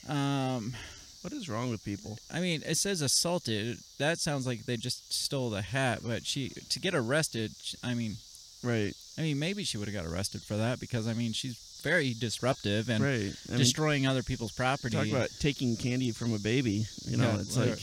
Um, 0.09 0.75
What 1.21 1.33
is 1.33 1.49
wrong 1.49 1.69
with 1.69 1.83
people? 1.83 2.17
I 2.33 2.39
mean, 2.39 2.61
it 2.65 2.75
says 2.75 3.01
assaulted. 3.01 3.77
That 3.97 4.19
sounds 4.19 4.47
like 4.47 4.65
they 4.65 4.77
just 4.77 5.11
stole 5.13 5.49
the 5.49 5.61
hat, 5.61 5.99
but 6.03 6.25
she 6.25 6.49
to 6.69 6.79
get 6.79 6.95
arrested. 6.95 7.51
I 7.83 7.93
mean, 7.93 8.15
Right. 8.63 8.93
I 9.17 9.21
mean, 9.21 9.39
maybe 9.39 9.63
she 9.63 9.77
would 9.77 9.87
have 9.87 9.95
got 9.95 10.11
arrested 10.11 10.41
for 10.41 10.57
that 10.57 10.79
because 10.79 11.07
I 11.07 11.13
mean, 11.13 11.33
she's 11.33 11.57
very 11.83 12.13
disruptive 12.13 12.89
and 12.89 13.03
right. 13.03 13.33
I 13.47 13.51
mean, 13.51 13.57
destroying 13.57 14.05
other 14.05 14.23
people's 14.23 14.51
property. 14.51 14.95
talk 14.95 15.07
about 15.07 15.29
taking 15.39 15.77
candy 15.77 16.11
from 16.11 16.33
a 16.33 16.39
baby. 16.39 16.85
You 17.05 17.17
know, 17.17 17.31
Yeah, 17.31 17.39
it's 17.39 17.55
well, 17.57 17.69
like, 17.69 17.79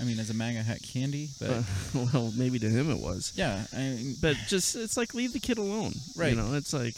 I 0.00 0.04
mean, 0.04 0.18
as 0.18 0.30
a 0.30 0.34
MAGA 0.34 0.62
hat 0.62 0.80
candy, 0.82 1.28
but 1.38 1.50
uh, 1.50 1.62
well, 2.12 2.32
maybe 2.36 2.58
to 2.58 2.68
him 2.68 2.90
it 2.90 2.98
was. 3.00 3.32
yeah, 3.36 3.64
I 3.74 3.76
mean, 3.76 4.14
But 4.20 4.36
just, 4.48 4.74
it's 4.76 4.96
like 4.96 5.12
leave 5.12 5.32
the 5.32 5.40
kid 5.40 5.58
alone. 5.58 5.92
Right. 6.16 6.30
You 6.30 6.36
know, 6.36 6.54
it's 6.54 6.72
like, 6.72 6.96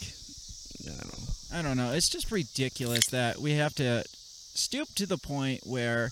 I 0.85 0.95
don't 0.97 1.07
know. 1.19 1.25
I 1.51 1.61
don't 1.61 1.77
know. 1.77 1.91
It's 1.93 2.09
just 2.09 2.31
ridiculous 2.31 3.07
that 3.07 3.39
we 3.39 3.53
have 3.53 3.73
to 3.75 4.05
stoop 4.59 4.87
to 4.95 5.05
the 5.05 5.17
point 5.17 5.61
where 5.65 6.11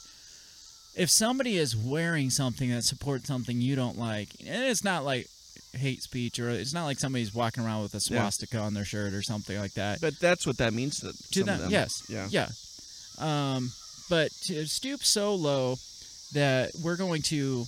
if 0.96 1.10
somebody 1.10 1.58
is 1.58 1.76
wearing 1.76 2.30
something 2.30 2.70
that 2.72 2.84
supports 2.84 3.28
something 3.28 3.62
you 3.62 3.76
don't 3.76 3.98
like, 3.98 4.30
and 4.46 4.64
it's 4.64 4.84
not 4.84 5.06
like 5.06 5.28
hate 5.74 6.02
speech 6.02 6.40
or 6.40 6.50
it's 6.50 6.74
not 6.74 6.86
like 6.86 6.98
somebody's 6.98 7.36
walking 7.36 7.64
around 7.64 7.84
with 7.84 7.94
a 7.94 7.98
Yeah. 7.98 8.20
swastika 8.22 8.58
on 8.60 8.74
their 8.74 8.86
shirt 8.86 9.14
or 9.14 9.22
something 9.22 9.60
like 9.60 9.74
that. 9.74 10.02
But 10.02 10.20
that's 10.20 10.48
what 10.48 10.58
that 10.58 10.74
means 10.74 11.02
to, 11.02 11.14
to 11.34 11.44
them, 11.44 11.60
them. 11.62 11.70
yes, 11.72 12.02
Yeah. 12.10 12.28
yeah. 12.32 12.50
Um, 13.20 13.72
but 14.10 14.32
to 14.46 14.66
stoop 14.66 15.04
so 15.04 15.36
low 15.36 15.76
that 16.34 16.72
we're 16.84 16.96
going 16.98 17.22
to 17.24 17.66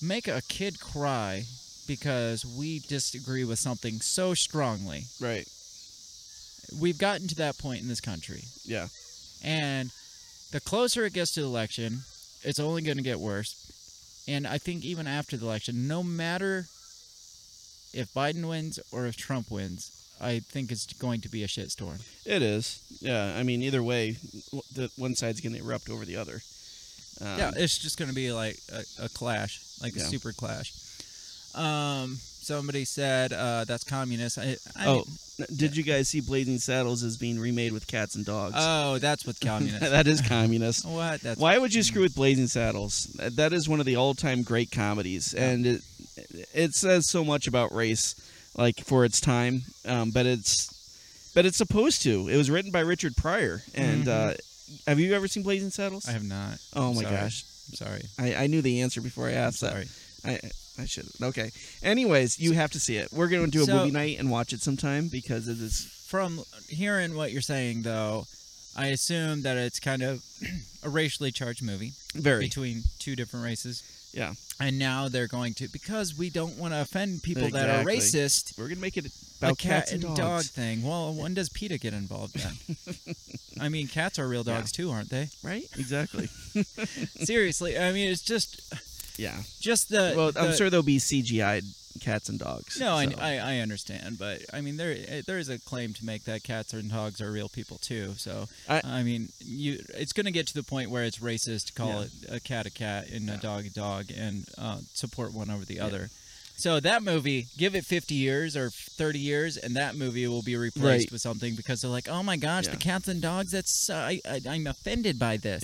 make 0.00 0.28
a 0.28 0.40
kid 0.48 0.80
cry 0.80 1.44
because 1.86 2.46
we 2.46 2.78
disagree 2.78 3.44
with 3.44 3.58
something 3.58 4.00
so 4.00 4.32
strongly. 4.34 5.04
Right. 5.20 5.46
We've 6.80 6.98
gotten 6.98 7.28
to 7.28 7.34
that 7.36 7.58
point 7.58 7.82
in 7.82 7.88
this 7.88 8.00
country. 8.00 8.44
Yeah. 8.64 8.88
And 9.44 9.90
the 10.52 10.60
closer 10.60 11.04
it 11.04 11.12
gets 11.12 11.32
to 11.32 11.40
the 11.40 11.46
election, 11.46 12.00
it's 12.42 12.58
only 12.60 12.82
going 12.82 12.96
to 12.98 13.02
get 13.02 13.18
worse. 13.20 14.24
And 14.28 14.46
I 14.46 14.58
think 14.58 14.84
even 14.84 15.06
after 15.06 15.36
the 15.36 15.44
election, 15.46 15.88
no 15.88 16.02
matter 16.02 16.66
if 17.92 18.08
Biden 18.14 18.48
wins 18.48 18.78
or 18.92 19.06
if 19.06 19.16
Trump 19.16 19.50
wins, 19.50 19.90
I 20.20 20.38
think 20.38 20.70
it's 20.70 20.86
going 20.94 21.20
to 21.22 21.28
be 21.28 21.42
a 21.42 21.48
shitstorm. 21.48 22.00
It 22.24 22.42
is. 22.42 22.80
Yeah. 23.00 23.34
I 23.36 23.42
mean, 23.42 23.60
either 23.62 23.82
way, 23.82 24.16
the 24.74 24.90
one 24.96 25.16
side's 25.16 25.40
going 25.40 25.54
to 25.54 25.58
erupt 25.60 25.90
over 25.90 26.04
the 26.04 26.16
other. 26.16 26.40
Um, 27.20 27.38
yeah, 27.38 27.50
it's 27.56 27.78
just 27.78 27.98
going 27.98 28.08
to 28.08 28.14
be 28.14 28.32
like 28.32 28.56
a, 28.72 29.04
a 29.04 29.08
clash, 29.08 29.60
like 29.82 29.96
Yeah. 29.96 30.02
a 30.02 30.06
super 30.06 30.32
clash. 30.32 30.72
Um, 31.54 32.18
somebody 32.42 32.84
said 32.84 33.32
uh, 33.32 33.64
that's 33.64 33.84
communist. 33.84 34.38
I, 34.38 34.56
I 34.76 34.86
oh, 34.86 34.94
mean- 34.96 35.04
did 35.56 35.76
you 35.76 35.82
guys 35.82 36.08
see 36.08 36.20
Blazing 36.20 36.58
Saddles 36.58 37.02
is 37.02 37.16
being 37.16 37.38
remade 37.38 37.72
with 37.72 37.86
cats 37.86 38.14
and 38.14 38.24
dogs? 38.24 38.54
oh, 38.56 38.98
that's 38.98 39.26
what 39.26 39.40
communist. 39.40 39.80
that 39.80 40.06
is 40.06 40.20
communist. 40.20 40.84
what? 40.86 41.20
That's 41.20 41.40
Why 41.40 41.58
would 41.58 41.72
you 41.74 41.82
screw 41.82 42.02
with 42.02 42.14
Blazing 42.14 42.46
Saddles? 42.48 43.04
That- 43.18 43.52
is 43.52 43.68
one 43.68 43.80
of 43.80 43.86
the 43.86 43.96
all-time 43.96 44.42
great 44.42 44.70
comedies, 44.70 45.34
Yeah. 45.36 45.48
and 45.50 45.66
it 45.66 45.82
it 46.54 46.74
says 46.74 47.08
so 47.08 47.24
much 47.24 47.46
about 47.46 47.72
race, 47.74 48.14
like 48.56 48.76
for 48.84 49.04
its 49.04 49.20
time. 49.20 49.62
Um, 49.86 50.10
but 50.10 50.26
it's 50.26 50.68
but 51.34 51.46
it's 51.46 51.56
supposed 51.56 52.02
to. 52.02 52.28
It 52.28 52.36
was 52.36 52.50
written 52.50 52.70
by 52.70 52.80
Richard 52.80 53.16
Pryor, 53.16 53.62
and 53.74 54.04
Mhm. 54.04 54.08
uh, 54.32 54.34
have 54.86 55.00
you 55.00 55.14
ever 55.14 55.26
seen 55.28 55.42
Blazing 55.42 55.70
Saddles? 55.70 56.06
I 56.08 56.12
have 56.12 56.24
not. 56.24 56.58
oh 56.74 56.92
my 56.94 57.02
Sorry. 57.02 57.16
gosh, 57.16 57.44
I'm 57.70 57.74
sorry. 57.74 58.02
I, 58.18 58.44
I 58.44 58.46
knew 58.46 58.62
the 58.62 58.82
answer 58.82 59.00
before 59.00 59.26
I 59.28 59.32
I'm 59.32 59.36
asked 59.38 59.60
that. 59.62 59.86
I 60.24 60.38
I 60.78 60.86
should. 60.86 61.08
Okay. 61.22 61.50
Anyways, 61.82 62.38
you 62.38 62.52
have 62.52 62.70
to 62.72 62.80
see 62.80 62.96
it. 62.96 63.12
We're 63.12 63.28
going 63.28 63.44
to 63.44 63.50
do 63.50 63.62
a 63.62 63.66
So- 63.66 63.76
movie 63.78 63.90
night 63.90 64.18
and 64.18 64.30
watch 64.30 64.52
it 64.52 64.62
sometime 64.62 65.08
because 65.08 65.48
it 65.48 65.58
is 65.60 65.86
From 66.06 66.42
hearing 66.68 67.14
what 67.14 67.32
you're 67.32 67.42
saying, 67.42 67.82
though, 67.82 68.26
I 68.76 68.86
assume 68.86 69.42
that 69.42 69.56
it's 69.58 69.80
kind 69.80 70.02
of 70.02 70.22
a 70.82 70.88
racially 70.88 71.30
charged 71.30 71.62
movie 71.62 71.92
very 72.14 72.44
between 72.46 72.82
two 72.98 73.14
different 73.16 73.44
races. 73.44 73.82
yeah. 74.14 74.32
And 74.60 74.78
now 74.78 75.08
they're 75.08 75.26
going 75.26 75.54
to 75.54 75.68
because 75.68 76.16
we 76.16 76.30
don't 76.30 76.56
want 76.56 76.72
to 76.72 76.80
offend 76.82 77.22
people 77.22 77.48
that 77.50 77.68
are 77.68 77.84
racist. 77.84 78.56
We're 78.58 78.68
gonna 78.68 78.80
make 78.80 78.96
it 78.96 79.06
A 79.06 79.46
about 79.46 79.58
cat 79.58 79.70
cats 79.86 79.92
and, 79.92 80.04
and 80.04 80.16
dogs. 80.16 80.48
dog 80.48 80.54
thing. 80.54 80.82
Well, 80.82 81.14
when 81.14 81.34
does 81.34 81.48
PETA 81.48 81.78
get 81.78 81.92
involved 81.94 82.34
then? 82.36 82.76
I 83.60 83.68
mean, 83.68 83.88
cats 83.88 84.18
are 84.18 84.28
real 84.28 84.44
Yeah. 84.46 84.54
dogs 84.58 84.70
too, 84.72 84.90
aren't 84.90 85.10
they? 85.10 85.28
Right? 85.42 85.64
Exactly. 85.76 86.28
Seriously, 87.24 87.78
I 87.78 87.92
mean, 87.92 88.08
it's 88.08 88.22
just 88.22 88.60
yeah. 89.16 89.42
just 89.60 89.88
the. 89.88 90.14
Well, 90.16 90.28
I'm 90.36 90.50
the- 90.50 90.56
sure 90.56 90.70
there'll 90.70 90.82
be 90.84 90.98
CGI'd 90.98 91.64
cats 92.00 92.30
and 92.30 92.38
dogs. 92.38 92.80
No, 92.80 92.94
I, 92.94 93.06
so. 93.06 93.18
I 93.20 93.32
I 93.36 93.58
understand, 93.58 94.18
but 94.18 94.40
I 94.52 94.60
mean 94.62 94.76
there 94.78 94.92
eh, 95.06 95.22
there 95.26 95.38
is 95.38 95.48
a 95.50 95.58
claim 95.58 95.92
to 95.94 96.04
make 96.06 96.24
that 96.24 96.42
cats 96.42 96.72
and 96.72 96.90
dogs 96.90 97.20
are 97.20 97.30
real 97.30 97.48
people 97.50 97.76
too. 97.78 98.14
So 98.16 98.48
I- 98.68 98.80
I, 98.82 99.02
mean 99.02 99.28
you 99.40 99.78
it's 99.94 100.12
going 100.14 100.24
to 100.26 100.32
get 100.32 100.46
to 100.48 100.54
the 100.54 100.62
point 100.62 100.90
where 100.90 101.04
it's 101.04 101.18
racist 101.18 101.66
to 101.66 101.72
call 101.74 101.88
Yeah. 102.00 102.00
it 102.02 102.10
a 102.36 102.40
cat 102.40 102.64
a 102.66 102.70
cat 102.70 103.08
and 103.10 103.28
a 103.28 103.36
dog 103.36 103.66
a 103.66 103.70
dog 103.70 104.06
and 104.16 104.46
uh, 104.56 104.78
support 104.94 105.32
one 105.34 105.50
over 105.50 105.64
the 105.66 105.80
other. 105.80 106.08
So 106.56 106.80
that 106.80 107.02
movie, 107.02 107.46
give 107.58 107.74
it 107.74 107.84
50 107.84 108.14
years 108.14 108.56
or 108.56 108.70
30 108.70 109.18
years, 109.18 109.56
and 109.56 109.74
that 109.74 109.96
movie 109.96 110.26
will 110.28 110.42
be 110.42 110.54
replaced 110.56 111.06
Right. 111.06 111.12
with 111.12 111.20
something 111.20 111.56
because 111.56 111.80
they're 111.80 111.90
like, 111.90 112.08
oh 112.08 112.22
my 112.22 112.36
gosh, 112.36 112.66
Yeah. 112.66 112.72
the 112.72 112.76
cats 112.76 113.08
and 113.08 113.20
dogs. 113.20 113.50
That's 113.52 113.90
uh, 113.90 113.94
I, 113.96 114.20
I 114.28 114.40
I'm 114.48 114.66
offended 114.66 115.18
by 115.18 115.36
this. 115.38 115.62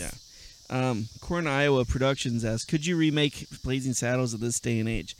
Um, 0.71 1.09
Corn 1.21 1.47
Iowa 1.47 1.85
Productions 1.85 2.45
asks, 2.45 2.65
could 2.65 2.85
you 2.85 2.97
remake 2.97 3.47
Blazing 3.65 3.95
Saddles 3.95 4.35
at 4.35 4.41
this 4.41 4.61
day 4.61 4.79
and 4.81 4.89
age? 4.89 5.17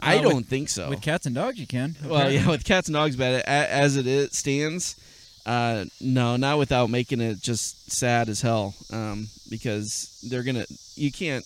I 0.00 0.16
Uh, 0.16 0.22
with- 0.22 0.30
don't 0.32 0.48
think 0.48 0.68
so. 0.70 0.88
With 0.88 1.02
cats 1.02 1.26
and 1.26 1.34
dogs, 1.34 1.58
you 1.58 1.66
can. 1.66 1.96
well, 2.04 2.30
yeah, 2.32 2.48
with 2.48 2.64
cats 2.64 2.88
and 2.88 2.94
dogs, 2.94 3.16
but 3.16 3.44
as 3.46 3.96
it 3.96 4.06
is, 4.06 4.36
stands, 4.36 4.96
uh, 5.44 5.84
no, 6.00 6.36
not 6.36 6.58
without 6.58 6.88
making 6.88 7.20
it 7.20 7.42
just 7.42 7.90
sad 7.92 8.28
as 8.30 8.40
hell. 8.40 8.74
Um, 8.90 9.28
because 9.50 10.18
they're 10.22 10.42
gonna, 10.42 10.64
you 10.96 11.12
can't, 11.12 11.44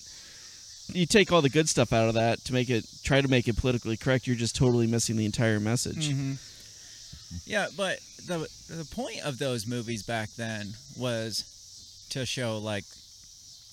you 0.93 1.07
take 1.07 1.33
all 1.33 1.43
the 1.43 1.49
good 1.49 1.69
stuff 1.69 1.93
out 1.93 2.09
of 2.09 2.15
that 2.15 2.45
to 2.45 2.53
make 2.53 2.71
it, 2.71 2.85
try 3.03 3.21
to 3.21 3.27
make 3.29 3.49
it 3.49 3.57
politically 3.57 3.97
correct. 3.97 4.27
You're 4.29 4.37
just 4.37 4.55
totally 4.55 4.87
missing 4.87 5.17
the 5.17 5.25
entire 5.25 5.59
message. 5.59 6.11
Mhm. 6.11 6.37
Yeah, 7.47 7.67
but 7.77 7.99
the 8.27 8.47
the 8.69 8.85
point 8.85 9.21
of 9.23 9.39
those 9.39 9.67
movies 9.67 10.03
back 10.05 10.31
then 10.37 10.75
was 10.97 11.43
to 12.11 12.25
show 12.27 12.59
like 12.59 12.85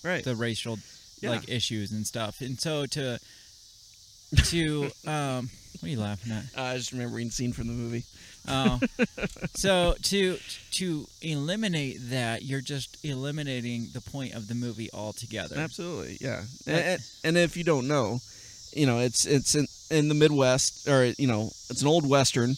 Right. 0.04 0.24
the 0.24 0.36
racial 0.36 0.80
Yeah. 1.22 1.32
like 1.32 1.50
issues 1.50 1.92
and 1.92 2.06
stuff, 2.08 2.42
and 2.42 2.60
so 2.60 2.86
to 2.88 3.20
to 4.46 4.84
um, 5.08 5.50
what 5.80 5.88
are 5.88 5.90
you 5.90 6.00
laughing 6.00 6.32
at? 6.34 6.44
Uh, 6.58 6.62
I 6.64 6.78
just 6.78 6.92
remembering 6.92 7.30
scene 7.32 7.54
from 7.54 7.68
the 7.68 7.74
movie. 7.74 8.04
Oh, 8.48 8.80
so 9.54 9.96
to 10.04 10.38
to 10.72 11.08
eliminate 11.22 11.98
that, 12.10 12.44
you're 12.44 12.62
just 12.62 12.98
eliminating 13.04 13.90
the 13.94 14.02
point 14.02 14.34
of 14.34 14.48
the 14.48 14.56
movie 14.56 14.90
altogether. 14.94 15.58
Absolutely, 15.58 16.18
yeah. 16.20 16.44
Like- 16.66 16.84
and, 16.86 17.02
and 17.24 17.38
if 17.38 17.56
you 17.56 17.64
don't 17.64 17.88
know, 17.88 18.20
you 18.74 18.86
know, 18.86 19.00
it's 19.00 19.26
it's 19.26 19.54
in, 19.56 19.68
in 19.92 20.08
the 20.08 20.16
Midwest, 20.16 20.88
or 20.88 21.06
you 21.18 21.28
know, 21.28 21.52
it's 21.70 21.82
an 21.82 21.88
old 21.88 22.08
Western 22.08 22.56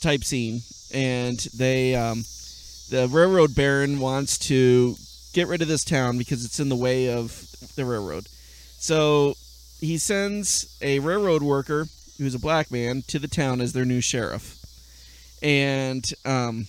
type 0.00 0.24
scene, 0.24 0.62
and 0.94 1.38
they, 1.54 1.94
um, 1.94 2.24
the 2.88 3.06
railroad 3.10 3.54
baron 3.54 3.98
wants 4.00 4.38
to 4.38 4.96
get 5.32 5.48
rid 5.48 5.62
of 5.62 5.68
this 5.68 5.84
town 5.84 6.18
because 6.18 6.44
it's 6.44 6.60
in 6.60 6.68
the 6.68 6.76
way 6.76 7.08
of 7.12 7.46
the 7.76 7.84
railroad. 7.84 8.26
So 8.78 9.34
he 9.80 9.98
sends 9.98 10.76
a 10.82 10.98
railroad 10.98 11.42
worker 11.42 11.86
who's 12.18 12.34
a 12.34 12.38
black 12.38 12.70
man 12.70 13.02
to 13.08 13.18
the 13.18 13.28
town 13.28 13.60
as 13.60 13.72
their 13.72 13.84
new 13.84 14.00
sheriff, 14.00 14.56
and 15.42 16.08
um, 16.24 16.66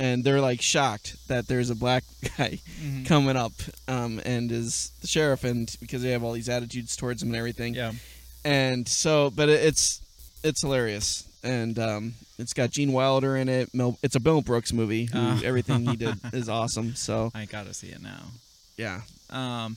and 0.00 0.22
they're 0.24 0.40
like 0.40 0.60
shocked 0.62 1.16
that 1.28 1.48
there's 1.48 1.70
a 1.70 1.74
black 1.74 2.04
guy 2.38 2.60
Mhm. 2.80 3.06
coming 3.06 3.36
up 3.36 3.52
um, 3.88 4.20
and 4.24 4.52
is 4.52 4.92
the 5.00 5.06
sheriff 5.08 5.42
and 5.44 5.74
because 5.80 6.02
they 6.02 6.10
have 6.10 6.22
all 6.22 6.32
these 6.32 6.48
attitudes 6.48 6.96
towards 6.96 7.22
him 7.22 7.28
and 7.30 7.36
everything 7.36 7.74
Yeah. 7.74 7.92
and 8.44 8.86
so 8.86 9.30
but 9.30 9.48
it, 9.48 9.64
it's 9.64 10.00
it's 10.44 10.60
hilarious 10.62 11.24
and 11.42 11.78
um, 11.78 12.14
it's 12.38 12.52
got 12.52 12.70
Gene 12.70 12.92
Wilder 12.92 13.36
in 13.36 13.48
it 13.48 13.72
Mel, 13.74 13.98
it's 14.02 14.14
a 14.16 14.20
Bill 14.20 14.40
Brooks 14.42 14.72
movie 14.72 15.06
who 15.06 15.18
Ah. 15.18 15.40
everything 15.44 15.86
he 15.86 15.96
did 15.96 16.18
is 16.32 16.48
awesome 16.48 16.94
so 16.94 17.30
I 17.34 17.44
gotta 17.44 17.72
see 17.74 17.88
it 17.88 18.02
now. 18.02 18.22
yeah 18.76 19.02
Um, 19.30 19.76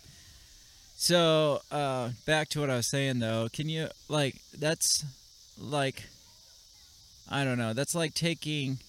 so 0.95 1.61
uh, 1.71 2.09
back 2.25 2.49
to 2.49 2.59
what 2.61 2.69
I 2.69 2.75
was 2.77 2.89
saying 2.89 3.19
though, 3.19 3.47
can 3.51 3.69
you 3.69 3.87
like 4.09 4.35
that's 4.57 5.03
like 5.59 6.03
I 7.29 7.43
don't 7.45 7.57
know, 7.57 7.73
that's 7.73 7.95
like 7.95 8.13
taking 8.13 8.79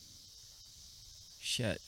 shit. 1.41 1.81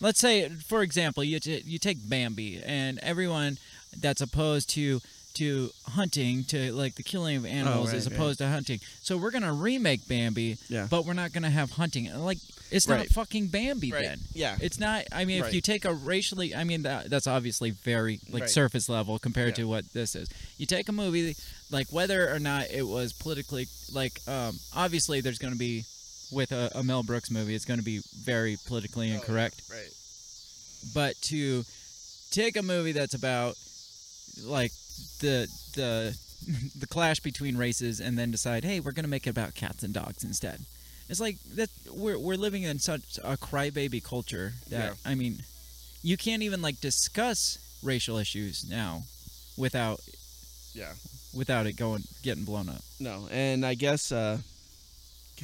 Let's 0.00 0.18
say, 0.20 0.48
for 0.48 0.82
example, 0.82 1.22
you 1.22 1.38
t- 1.38 1.62
you 1.64 1.78
take 1.78 1.98
Bambi, 2.08 2.60
and 2.64 2.98
everyone 3.02 3.58
that's 4.00 4.20
opposed 4.20 4.70
to 4.70 5.00
to 5.34 5.70
hunting, 5.86 6.44
to 6.44 6.72
like 6.72 6.94
the 6.94 7.02
killing 7.02 7.36
of 7.36 7.46
animals, 7.46 7.88
right, 7.88 7.96
is 7.96 8.06
right. 8.06 8.14
opposed 8.16 8.38
to 8.38 8.48
hunting. 8.48 8.80
So 9.00 9.16
we're 9.16 9.30
gonna 9.30 9.52
remake 9.52 10.06
Bambi, 10.08 10.58
Yeah. 10.68 10.86
but 10.90 11.04
we're 11.06 11.12
not 11.14 11.32
gonna 11.32 11.50
have 11.50 11.70
hunting. 11.72 12.12
Like 12.14 12.38
it's 12.70 12.88
not 12.88 12.98
Right. 12.98 13.08
fucking 13.10 13.48
Bambi 13.48 13.92
Right. 13.92 14.02
then. 14.04 14.20
Yeah. 14.32 14.56
It's 14.60 14.78
not. 14.80 15.04
I 15.12 15.24
mean, 15.26 15.44
if 15.44 15.52
you 15.52 15.60
take 15.60 15.84
a 15.84 15.92
racially, 15.92 16.54
I 16.54 16.64
mean, 16.64 16.82
that, 16.82 17.10
that's 17.10 17.26
obviously 17.26 17.70
very 17.70 18.20
like 18.30 18.48
surface 18.48 18.88
level 18.88 19.18
compared 19.18 19.50
Yeah. 19.50 19.64
to 19.64 19.68
what 19.68 19.92
this 19.92 20.14
is. 20.14 20.28
You 20.56 20.64
take 20.66 20.88
a 20.88 20.92
movie, 20.92 21.36
like 21.70 21.88
whether 21.92 22.32
or 22.34 22.38
not 22.38 22.70
it 22.70 22.86
was 22.86 23.12
politically, 23.12 23.66
like, 23.92 24.20
um, 24.26 24.58
obviously 24.74 25.20
there's 25.20 25.38
going 25.38 25.52
to 25.52 25.58
be 25.58 25.84
with 26.30 26.50
a, 26.50 26.70
a 26.74 26.82
Mel 26.82 27.02
Brooks 27.02 27.30
movie, 27.30 27.54
it's 27.54 27.66
going 27.66 27.78
to 27.78 27.84
be 27.84 28.00
very 28.24 28.56
politically 28.66 29.10
incorrect. 29.10 29.60
Right. 29.70 29.90
But 30.94 31.14
to 31.22 31.64
take 32.30 32.56
a 32.56 32.62
movie 32.62 32.92
that's 32.92 33.12
about 33.12 33.54
like 34.42 34.72
the 35.20 35.48
the 35.74 36.16
the 36.78 36.86
clash 36.86 37.20
between 37.20 37.56
races 37.56 38.00
and 38.00 38.18
then 38.18 38.30
decide, 38.30 38.64
hey, 38.64 38.80
we're 38.80 38.92
going 38.92 39.04
to 39.04 39.10
make 39.10 39.26
it 39.26 39.30
about 39.30 39.54
cats 39.54 39.82
and 39.82 39.94
dogs 39.94 40.24
instead. 40.24 40.60
It's 41.08 41.20
like 41.20 41.36
that 41.56 41.68
we're 41.92 42.18
we're 42.18 42.36
living 42.36 42.62
in 42.64 42.78
such 42.78 43.18
a 43.22 43.36
crybaby 43.36 44.02
culture 44.02 44.52
that 44.70 44.94
Yeah. 45.04 45.10
I 45.10 45.14
mean, 45.14 45.42
you 46.02 46.16
can't 46.16 46.42
even 46.42 46.62
like 46.62 46.80
discuss 46.80 47.58
racial 47.82 48.16
issues 48.18 48.64
now 48.68 49.02
without 49.58 50.00
Yeah. 50.74 50.92
without 51.34 51.66
it 51.66 51.74
going 51.76 52.04
getting 52.22 52.44
blown 52.44 52.68
up. 52.68 52.82
No, 52.98 53.28
and 53.30 53.64
I 53.66 53.74
guess 53.74 54.10
uh 54.10 54.38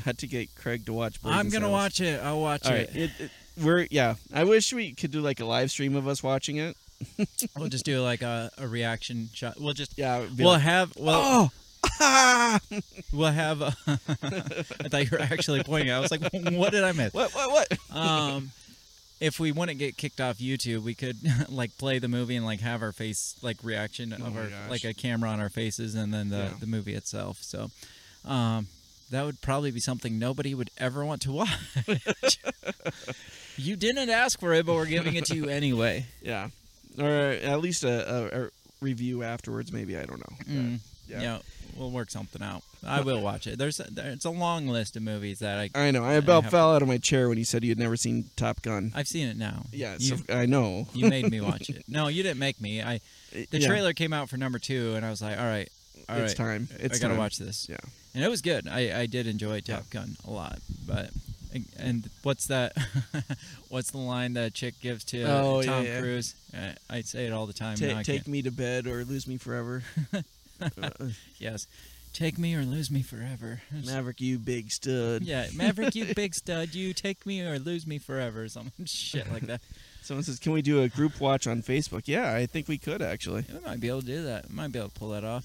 got 0.04 0.18
to 0.18 0.26
get 0.26 0.54
Craig 0.54 0.86
to 0.86 0.92
watch. 0.92 1.20
Blazing 1.20 1.38
I'm 1.38 1.46
gonna 1.50 1.66
Saddles. 1.66 1.72
watch 1.72 2.00
it. 2.00 2.20
I'll 2.22 2.40
watch 2.40 2.64
All 2.66 2.72
right, 2.72 2.88
it. 2.88 2.96
it, 2.96 3.10
it, 3.20 3.30
we're 3.62 3.86
yeah. 3.90 4.14
I 4.32 4.44
wish 4.44 4.72
we 4.72 4.94
could 4.94 5.10
do 5.10 5.20
like 5.20 5.40
a 5.40 5.44
live 5.44 5.70
stream 5.70 5.96
of 5.96 6.06
us 6.08 6.22
watching 6.22 6.56
it. 6.56 6.76
We'll 7.56 7.68
just 7.68 7.84
do 7.84 8.00
like 8.00 8.22
a, 8.22 8.50
a 8.58 8.66
reaction 8.66 9.28
shot. 9.32 9.54
We'll 9.60 9.74
just 9.74 9.96
Yeah. 9.96 10.26
we'll 10.36 10.48
like, 10.52 10.62
have 10.62 10.92
well 10.96 11.20
oh. 11.24 11.50
Ah! 12.00 12.60
we'll 13.12 13.30
have. 13.32 13.60
A, 13.62 13.76
I 13.86 14.88
thought 14.88 15.04
you 15.04 15.08
were 15.12 15.20
actually 15.20 15.62
pointing. 15.62 15.90
I 15.92 16.00
was 16.00 16.10
like, 16.10 16.22
what 16.32 16.72
did 16.72 16.82
I 16.84 16.92
miss? 16.92 17.12
what? 17.14 17.32
What? 17.34 17.50
What? 17.70 17.96
um 17.96 18.50
if 19.20 19.40
we 19.40 19.50
wouldn't 19.52 19.78
get 19.78 19.96
kicked 19.96 20.20
off 20.20 20.38
YouTube, 20.38 20.82
we 20.82 20.94
could 20.94 21.16
like 21.48 21.76
play 21.78 21.98
the 21.98 22.08
movie 22.08 22.36
and 22.36 22.44
like 22.44 22.60
have 22.60 22.82
our 22.82 22.92
face 22.92 23.36
like 23.42 23.56
reaction 23.62 24.12
of 24.12 24.20
Oh 24.24 24.30
my 24.30 24.40
our 24.40 24.46
gosh. 24.48 24.70
like 24.70 24.84
a 24.84 24.94
camera 24.94 25.30
on 25.30 25.40
our 25.40 25.48
faces 25.48 25.94
and 25.94 26.12
then 26.12 26.28
the 26.30 26.36
Yeah. 26.36 26.52
the 26.60 26.66
movie 26.66 26.94
itself. 26.94 27.38
So 27.42 27.70
um 28.24 28.66
that 29.10 29.24
would 29.24 29.40
probably 29.40 29.70
be 29.70 29.80
something 29.80 30.18
nobody 30.18 30.54
would 30.54 30.70
ever 30.78 31.04
want 31.04 31.22
to 31.22 31.32
watch. 31.32 32.38
you 33.56 33.74
didn't 33.76 34.10
ask 34.10 34.38
for 34.38 34.52
it, 34.52 34.66
but 34.66 34.74
we're 34.74 34.84
giving 34.86 35.14
it 35.14 35.24
to 35.26 35.34
you 35.36 35.46
anyway. 35.48 36.06
Yeah. 36.20 36.48
Or 36.98 37.06
at 37.08 37.60
least 37.60 37.84
a, 37.84 38.10
a, 38.38 38.44
a 38.44 38.48
review 38.80 39.22
afterwards. 39.22 39.72
Maybe 39.72 39.96
I 39.96 40.04
don't 40.04 40.18
know. 40.18 40.36
Mm. 40.54 40.78
yeah. 41.08 41.20
Yeah, 41.20 41.38
we'll 41.76 41.90
work 41.90 42.10
something 42.10 42.42
out. 42.42 42.62
I 42.86 43.00
will 43.00 43.20
watch 43.20 43.46
it. 43.46 43.58
There's 43.58 43.80
a, 43.80 43.84
there's 43.90 44.24
a 44.24 44.30
long 44.30 44.68
list 44.68 44.96
of 44.96 45.02
movies 45.02 45.40
that 45.40 45.58
I 45.58 45.70
I 45.74 45.90
know. 45.90 46.04
I 46.04 46.14
about 46.14 46.44
have- 46.44 46.52
fell 46.52 46.74
out 46.74 46.82
of 46.82 46.88
my 46.88 46.98
chair 46.98 47.28
when 47.28 47.38
you 47.38 47.44
said 47.44 47.64
you 47.64 47.70
had 47.70 47.78
never 47.78 47.96
seen 47.96 48.30
Top 48.36 48.62
Gun. 48.62 48.92
I've 48.94 49.08
seen 49.08 49.26
it 49.28 49.36
now. 49.36 49.64
yeah. 49.72 49.96
So 49.98 50.16
I 50.28 50.46
know. 50.46 50.86
you 50.94 51.08
made 51.08 51.30
me 51.30 51.40
watch 51.50 51.70
it. 51.70 51.84
No, 51.88 52.08
you 52.08 52.22
didn't 52.22 52.38
make 52.38 52.60
me. 52.60 52.82
I 52.82 53.00
the 53.32 53.46
Yeah, 53.58 53.66
trailer 53.68 53.92
came 53.92 54.12
out 54.12 54.28
for 54.28 54.36
number 54.36 54.58
two, 54.58 54.94
and 54.94 55.04
I 55.04 55.10
was 55.10 55.20
like, 55.20 55.38
all 55.38 55.44
right, 55.44 55.68
all 56.08 56.14
right, 56.16 56.24
it's 56.24 56.34
time. 56.34 56.68
It's 56.78 56.98
I 56.98 57.02
gotta 57.02 57.14
time. 57.14 57.18
watch 57.18 57.38
this. 57.38 57.68
Yeah. 57.68 57.76
and 58.14 58.22
it 58.24 58.28
was 58.28 58.40
good. 58.40 58.68
I, 58.68 59.00
I 59.00 59.06
did 59.06 59.26
enjoy 59.26 59.60
Top 59.60 59.84
Yeah. 59.92 60.00
Gun 60.00 60.16
a 60.26 60.30
lot, 60.30 60.58
but 60.86 61.10
and 61.78 62.08
what's 62.22 62.46
that? 62.48 62.72
what's 63.68 63.90
the 63.90 63.98
line 63.98 64.34
that 64.34 64.54
chick 64.54 64.74
gives 64.80 65.04
to 65.04 65.22
Oh, 65.24 65.62
Tom 65.62 65.84
yeah. 65.84 66.00
Cruise? 66.00 66.34
Uh, 66.54 66.72
I 66.90 67.00
say 67.02 67.26
it 67.26 67.32
all 67.32 67.46
the 67.46 67.52
time. 67.52 67.76
Ta- 67.76 68.02
take 68.02 68.26
me 68.28 68.42
to 68.42 68.50
bed 68.50 68.86
or 68.86 69.04
lose 69.04 69.26
me 69.26 69.36
forever. 69.36 69.82
Uh, 70.60 70.90
yes, 71.38 71.68
take 72.12 72.36
me 72.36 72.52
or 72.56 72.62
lose 72.64 72.90
me 72.90 73.00
forever. 73.00 73.60
Maverick, 73.86 74.20
you 74.20 74.38
big 74.38 74.72
stud. 74.72 75.22
yeah, 75.22 75.46
Maverick, 75.54 75.94
you 75.94 76.12
big 76.16 76.34
stud, 76.42 76.74
you 76.74 76.92
take 76.92 77.24
me 77.24 77.42
or 77.42 77.60
lose 77.60 77.86
me 77.86 77.96
forever, 77.98 78.48
some 78.48 78.72
shit 78.84 79.30
like 79.32 79.42
that. 79.46 79.60
Someone 80.02 80.24
says, 80.24 80.40
"Can 80.40 80.50
we 80.50 80.60
do 80.62 80.82
a 80.82 80.88
group 80.88 81.20
watch 81.20 81.46
on 81.46 81.62
Facebook?" 81.62 82.02
Yeah, 82.06 82.34
I 82.34 82.46
think 82.46 82.66
we 82.66 82.76
could 82.76 83.00
actually. 83.02 83.44
We 83.52 83.60
might 83.60 83.78
be 83.78 83.86
able 83.88 84.00
to 84.00 84.06
do 84.06 84.24
that. 84.24 84.48
We 84.48 84.56
might 84.56 84.72
be 84.72 84.80
able 84.80 84.88
to 84.88 84.98
pull 84.98 85.10
that 85.10 85.22
off. 85.22 85.44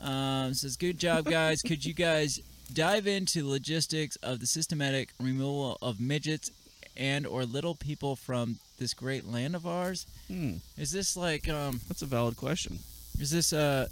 Um, 0.00 0.54
says, 0.54 0.76
good 0.78 0.98
job, 0.98 1.26
guys. 1.26 1.60
Could 1.60 1.84
you 1.84 1.92
guys 1.92 2.40
dive 2.72 3.06
into 3.06 3.42
the 3.42 3.48
logistics 3.48 4.16
of 4.16 4.40
the 4.40 4.46
systematic 4.46 5.10
removal 5.20 5.78
of 5.82 6.00
midgets 6.00 6.50
and 6.96 7.26
or 7.26 7.44
little 7.44 7.74
people 7.74 8.16
from 8.16 8.56
this 8.78 8.94
great 8.94 9.26
land 9.26 9.54
of 9.56 9.66
ours? 9.66 10.06
Hmm, 10.28 10.54
Is 10.76 10.90
this 10.90 11.16
like, 11.16 11.48
um, 11.48 11.80
that's 11.88 12.02
a 12.02 12.06
valid 12.06 12.36
question. 12.36 12.78
is 13.20 13.30
this 13.30 13.52
uh 13.52 13.88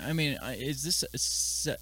I 0.00 0.12
mean, 0.12 0.38
is 0.56 0.84
this 0.84 1.02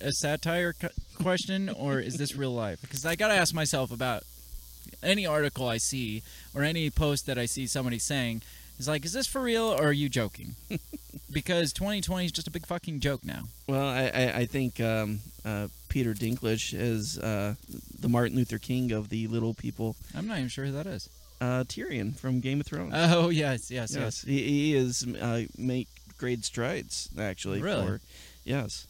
a, 0.01 0.07
a 0.09 0.11
satire 0.13 0.75
question 1.23 1.69
or 1.69 2.01
is 2.01 2.17
this 2.17 2.35
real 2.35 2.55
life? 2.67 2.81
Because 2.81 3.05
I 3.05 3.15
gotta 3.15 3.35
ask 3.35 3.55
myself 3.55 3.93
about 3.93 4.23
any 5.03 5.27
article 5.27 5.69
I 5.69 5.77
see 5.77 6.23
or 6.55 6.63
any 6.63 6.89
post 6.89 7.27
that 7.27 7.37
I 7.39 7.45
see 7.47 7.67
somebody 7.67 7.99
saying 7.99 8.41
is 8.79 8.89
like, 8.89 9.05
is 9.05 9.13
this 9.13 9.27
for 9.27 9.41
real 9.41 9.65
or 9.65 9.89
are 9.89 9.93
you 9.93 10.09
joking? 10.09 10.57
because 11.31 11.73
2020 11.73 12.27
is 12.27 12.33
just 12.33 12.49
a 12.49 12.51
big 12.51 12.67
fucking 12.67 13.01
joke 13.01 13.25
now. 13.25 13.45
Well, 13.67 13.87
I 13.87 14.11
I, 14.15 14.33
I 14.39 14.47
think 14.47 14.81
um, 14.81 15.21
uh, 15.45 15.69
Peter 15.89 16.15
Dinklage 16.15 16.75
is 16.75 17.19
uh, 17.19 17.55
the 17.99 18.09
Martin 18.09 18.37
Luther 18.37 18.59
King 18.59 18.93
of 18.93 19.09
the 19.09 19.27
little 19.29 19.55
people. 19.55 19.97
I'm 20.15 20.27
not 20.27 20.39
even 20.39 20.49
sure 20.49 20.67
who 20.67 20.73
that 20.73 20.87
is. 20.87 21.09
Uh, 21.41 21.65
Tyrion 21.65 22.17
from 22.17 22.41
Game 22.41 22.61
of 22.61 22.67
Thrones. 22.67 22.93
Oh 22.95 23.29
yes, 23.29 23.71
yes, 23.71 23.95
yes. 23.95 23.97
yes, 23.97 24.23
he, 24.23 24.43
he 24.43 24.75
is 24.75 25.07
uh, 25.21 25.43
make 25.59 25.89
great 26.19 26.45
strides 26.45 27.11
actually. 27.19 27.61
Really? 27.61 27.87
For, 27.87 28.01
yes. 28.45 28.87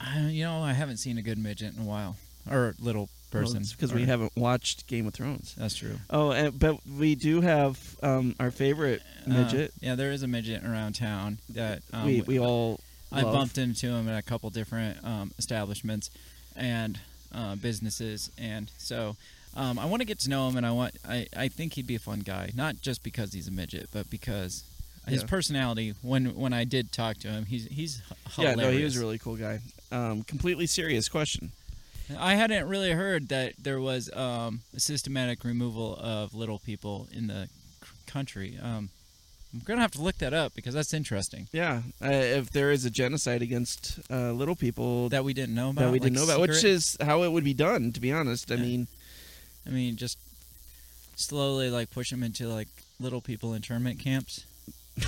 I, 0.00 0.28
you 0.28 0.44
know, 0.44 0.62
I 0.62 0.72
haven't 0.72 0.98
seen 0.98 1.18
a 1.18 1.22
good 1.22 1.38
midget 1.38 1.74
in 1.74 1.82
a 1.82 1.84
while 1.84 2.16
or 2.50 2.74
little 2.80 3.08
person 3.42 3.62
because 3.70 3.92
we 3.94 4.04
haven't 4.04 4.32
watched 4.36 4.86
Game 4.86 5.06
of 5.06 5.14
Thrones. 5.14 5.54
That's 5.56 5.74
true. 5.76 5.96
Oh, 6.10 6.30
and, 6.32 6.58
but 6.58 6.78
we 6.86 7.14
do 7.14 7.40
have 7.40 7.78
um, 8.02 8.34
our 8.40 8.50
favorite 8.50 9.02
Uh, 9.26 9.30
midget. 9.30 9.72
yeah, 9.80 9.94
there 9.94 10.12
is 10.12 10.22
a 10.22 10.28
midget 10.28 10.64
around 10.64 10.94
town 10.94 11.38
that 11.50 11.82
um, 11.92 12.06
we 12.06 12.20
we 12.22 12.38
all 12.38 12.80
I 13.12 13.22
love. 13.22 13.32
bumped 13.32 13.58
into 13.58 13.86
him 13.88 14.08
at 14.08 14.18
a 14.18 14.22
couple 14.22 14.50
different 14.50 15.04
um, 15.04 15.30
establishments 15.38 16.10
and 16.54 16.98
uh, 17.34 17.54
businesses, 17.56 18.30
and 18.38 18.70
so 18.78 19.16
um, 19.54 19.78
I 19.78 19.86
want 19.86 20.00
to 20.00 20.06
get 20.06 20.18
to 20.20 20.30
know 20.30 20.48
him, 20.48 20.56
and 20.56 20.64
I 20.66 20.70
want 20.72 20.94
I, 21.08 21.26
I 21.36 21.48
think 21.48 21.74
he'd 21.74 21.86
be 21.86 21.94
a 21.96 21.98
fun 22.00 22.20
guy, 22.20 22.50
not 22.54 22.80
just 22.80 23.02
because 23.02 23.32
he's 23.32 23.48
a 23.48 23.52
midget, 23.52 23.88
but 23.92 24.08
because 24.10 24.64
his 25.08 25.22
Yeah. 25.22 25.28
personality. 25.28 25.94
When 26.02 26.34
when 26.34 26.52
I 26.52 26.64
did 26.64 26.90
talk 26.92 27.18
to 27.18 27.28
him, 27.28 27.46
he's 27.46 27.66
he's 27.66 28.02
h- 28.10 28.38
Yeah, 28.38 28.54
no, 28.54 28.70
he 28.72 28.82
was 28.84 28.96
a 28.96 29.00
really 29.00 29.18
cool 29.18 29.36
guy. 29.36 29.60
Um, 29.92 30.22
completely 30.24 30.66
serious 30.66 31.08
question. 31.08 31.52
I 32.18 32.34
hadn't 32.34 32.68
really 32.68 32.92
heard 32.92 33.28
that 33.28 33.54
there 33.58 33.80
was 33.80 34.10
um, 34.12 34.60
a 34.74 34.80
systematic 34.80 35.44
removal 35.44 35.96
of 36.00 36.34
little 36.34 36.58
people 36.58 37.08
in 37.12 37.26
the 37.26 37.48
c- 37.82 37.88
country. 38.06 38.58
Um, 38.62 38.90
I'm 39.54 39.60
gonna 39.64 39.80
have 39.80 39.92
to 39.92 40.02
look 40.02 40.18
that 40.18 40.34
up 40.34 40.54
because 40.54 40.74
that's 40.74 40.92
interesting. 40.92 41.48
Yeah, 41.52 41.82
uh, 42.04 42.08
if 42.10 42.50
there 42.50 42.70
is 42.70 42.84
a 42.84 42.90
genocide 42.90 43.42
against 43.42 43.98
uh, 44.10 44.32
little 44.32 44.54
people 44.56 45.08
That 45.08 45.24
we 45.24 45.32
didn't 45.34 45.54
know 45.54 45.70
about. 45.70 45.80
that 45.86 45.92
we 45.92 45.98
didn't 45.98 46.16
know 46.16 46.24
about, 46.24 46.40
which 46.40 46.52
secret- 46.56 46.70
is 46.72 46.96
how 47.00 47.22
it 47.22 47.32
would 47.32 47.44
be 47.44 47.54
done. 47.54 47.92
To 47.92 48.00
be 48.00 48.12
honest, 48.12 48.50
I 48.52 48.56
Yeah. 48.56 48.62
mean, 48.62 48.86
I 49.66 49.70
mean, 49.70 49.96
just 49.96 50.18
slowly 51.16 51.70
like 51.70 51.90
push 51.90 52.10
them 52.10 52.22
into 52.22 52.48
like 52.48 52.68
little 53.00 53.20
people 53.22 53.54
internment 53.54 53.98
camps. 53.98 54.44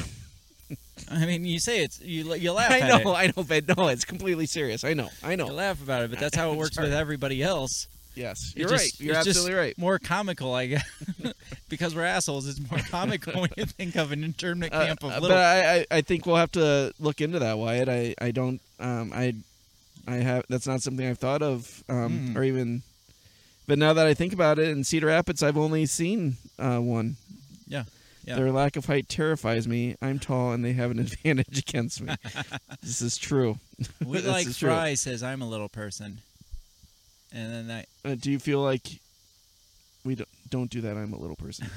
I 1.10 1.26
mean, 1.26 1.44
you 1.44 1.58
say 1.58 1.82
it's 1.84 2.00
you 2.00 2.34
you 2.34 2.52
laugh 2.60 2.70
I 2.72 2.80
know. 2.80 3.14
I 3.14 3.26
know, 3.36 3.44
but 3.44 3.76
no, 3.76 3.88
it's 3.88 4.04
completely 4.04 4.46
serious. 4.46 4.84
I 4.84 4.94
know, 4.94 5.08
I 5.22 5.36
know. 5.36 5.46
You 5.46 5.52
laugh 5.52 5.82
about 5.82 6.02
it, 6.02 6.10
but 6.10 6.18
that's 6.18 6.36
how 6.36 6.52
it 6.52 6.56
works 6.62 6.78
with 6.78 6.92
everybody 6.92 7.42
else. 7.42 7.86
Yes, 8.14 8.52
you're 8.56 8.68
just- 8.68 8.82
right. 9.00 9.00
You're 9.06 9.14
absolutely 9.16 9.54
right. 9.54 9.78
More 9.78 9.98
comical, 10.00 10.52
I 10.52 10.66
guess, 10.66 10.84
because 11.68 11.94
we're 11.94 12.02
assholes. 12.04 12.48
It's 12.48 12.58
more 12.70 12.80
comical 12.90 13.40
when 13.42 13.50
you 13.56 13.64
think 13.64 13.94
of 13.94 14.10
an 14.10 14.24
internment 14.24 14.74
Uh, 14.74 14.86
camp 14.86 15.04
of 15.04 15.10
uh, 15.12 15.14
little. 15.20 15.28
but 15.28 15.36
I, 15.36 15.76
I, 15.76 15.86
I 15.92 16.00
think 16.00 16.26
we'll 16.26 16.34
have 16.36 16.50
to 16.52 16.92
look 16.98 17.20
into 17.20 17.38
that, 17.38 17.58
Wyatt. 17.58 17.88
I, 17.88 18.16
I 18.20 18.32
don't, 18.32 18.60
um, 18.80 19.12
I, 19.14 19.34
I 20.08 20.14
have. 20.16 20.44
That's 20.48 20.66
not 20.66 20.82
something 20.82 21.06
I've 21.06 21.18
thought 21.18 21.42
of, 21.42 21.84
um, 21.88 22.30
Mm. 22.30 22.36
or 22.36 22.42
even. 22.42 22.82
But 23.68 23.78
now 23.78 23.92
that 23.92 24.06
I 24.06 24.14
think 24.14 24.32
about 24.32 24.58
it, 24.58 24.66
in 24.68 24.82
Cedar 24.82 25.06
Rapids, 25.08 25.42
I've 25.42 25.58
only 25.58 25.86
seen 25.86 26.38
uh, 26.58 26.78
one. 26.78 27.16
Yeah, 27.68 27.84
yeah. 28.28 28.36
Their 28.36 28.52
lack 28.52 28.76
of 28.76 28.84
height 28.84 29.08
terrifies 29.08 29.66
me. 29.66 29.96
I'm 30.02 30.18
tall, 30.18 30.52
and 30.52 30.62
they 30.64 30.74
have 30.74 30.90
an 30.90 30.98
advantage 31.06 31.58
against 31.58 32.02
me. 32.02 32.14
this 32.82 33.00
is 33.00 33.16
true. 33.16 33.58
we 34.04 34.20
like 34.20 34.46
is 34.46 34.58
true. 34.58 34.68
Fry 34.68 34.94
says 34.94 35.22
I'm 35.22 35.40
a 35.40 35.48
little 35.48 35.68
person, 35.68 36.20
and 37.32 37.68
then 37.68 37.84
I 38.04 38.08
Uh, 38.08 38.16
do 38.16 38.30
you 38.30 38.38
feel 38.38 38.60
like 38.60 38.86
we 40.04 40.14
don't 40.14 40.28
don't 40.50 40.70
do 40.70 40.82
that? 40.82 40.96
I'm 40.96 41.12
a 41.14 41.18
little 41.18 41.36
person. 41.36 41.70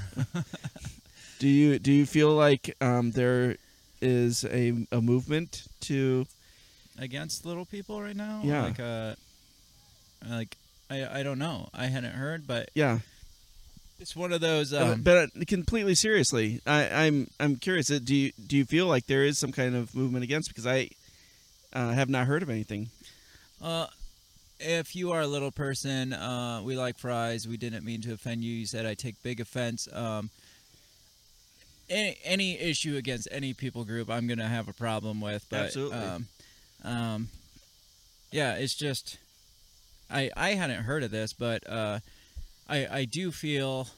do 1.38 1.48
you 1.48 1.78
do 1.78 1.90
you 1.90 2.04
feel 2.04 2.32
like 2.34 2.76
um, 2.80 3.12
there 3.12 3.56
is 4.02 4.44
a 4.44 4.86
a 4.92 5.00
movement 5.00 5.64
to 5.80 6.26
against 6.98 7.46
little 7.46 7.64
people 7.64 8.02
right 8.02 8.16
now. 8.16 8.42
Yeah. 8.44 8.62
Like 8.64 8.80
uh, 8.80 9.14
like 10.28 10.56
I 10.90 11.20
I 11.20 11.22
don't 11.22 11.38
know. 11.38 11.68
I 11.72 11.86
hadn't 11.86 12.12
heard, 12.14 12.46
but 12.46 12.68
Yeah, 12.74 12.98
it's 14.02 14.16
one 14.16 14.32
of 14.32 14.40
those. 14.40 14.72
Um, 14.74 15.00
but 15.02 15.16
uh, 15.16 15.44
completely 15.46 15.94
seriously, 15.94 16.60
I, 16.66 17.06
I'm 17.06 17.28
I'm 17.40 17.56
curious. 17.56 17.90
uh, 17.90 18.00
Do 18.02 18.14
you 18.14 18.32
do 18.46 18.56
you 18.56 18.64
feel 18.64 18.86
like 18.86 19.06
there 19.06 19.24
is 19.24 19.38
some 19.38 19.52
kind 19.52 19.74
of 19.74 19.94
movement 19.94 20.24
against? 20.24 20.48
Because 20.48 20.66
I 20.66 20.90
uh, 21.72 21.92
have 21.92 22.10
not 22.10 22.26
heard 22.26 22.42
of 22.42 22.50
anything. 22.50 22.90
Uh, 23.62 23.86
if 24.58 24.94
you 24.96 25.12
are 25.12 25.20
a 25.20 25.26
little 25.26 25.52
person, 25.52 26.12
uh, 26.12 26.60
we 26.64 26.76
like 26.76 26.98
fries. 26.98 27.46
We 27.46 27.56
didn't 27.56 27.84
mean 27.84 28.02
to 28.02 28.12
offend 28.12 28.42
you. 28.42 28.52
You 28.52 28.66
said 28.66 28.84
I 28.84 28.94
take 28.94 29.22
big 29.22 29.40
offense. 29.40 29.88
Um, 29.92 30.30
any 31.88 32.18
any 32.24 32.58
issue 32.58 32.96
against 32.96 33.28
any 33.30 33.54
people 33.54 33.84
group, 33.84 34.10
I'm 34.10 34.26
gonna 34.26 34.48
have 34.48 34.68
a 34.68 34.72
problem 34.72 35.20
with. 35.20 35.46
But 35.48 35.66
Absolutely. 35.66 35.98
um, 35.98 36.26
um, 36.82 37.28
yeah, 38.32 38.54
it's 38.54 38.74
just 38.74 39.18
I 40.10 40.30
I 40.36 40.50
hadn't 40.54 40.82
heard 40.82 41.04
of 41.04 41.12
this, 41.12 41.32
but 41.32 41.68
uh, 41.70 42.00
I 42.68 42.86
I 43.00 43.04
do 43.04 43.30
feel 43.32 43.88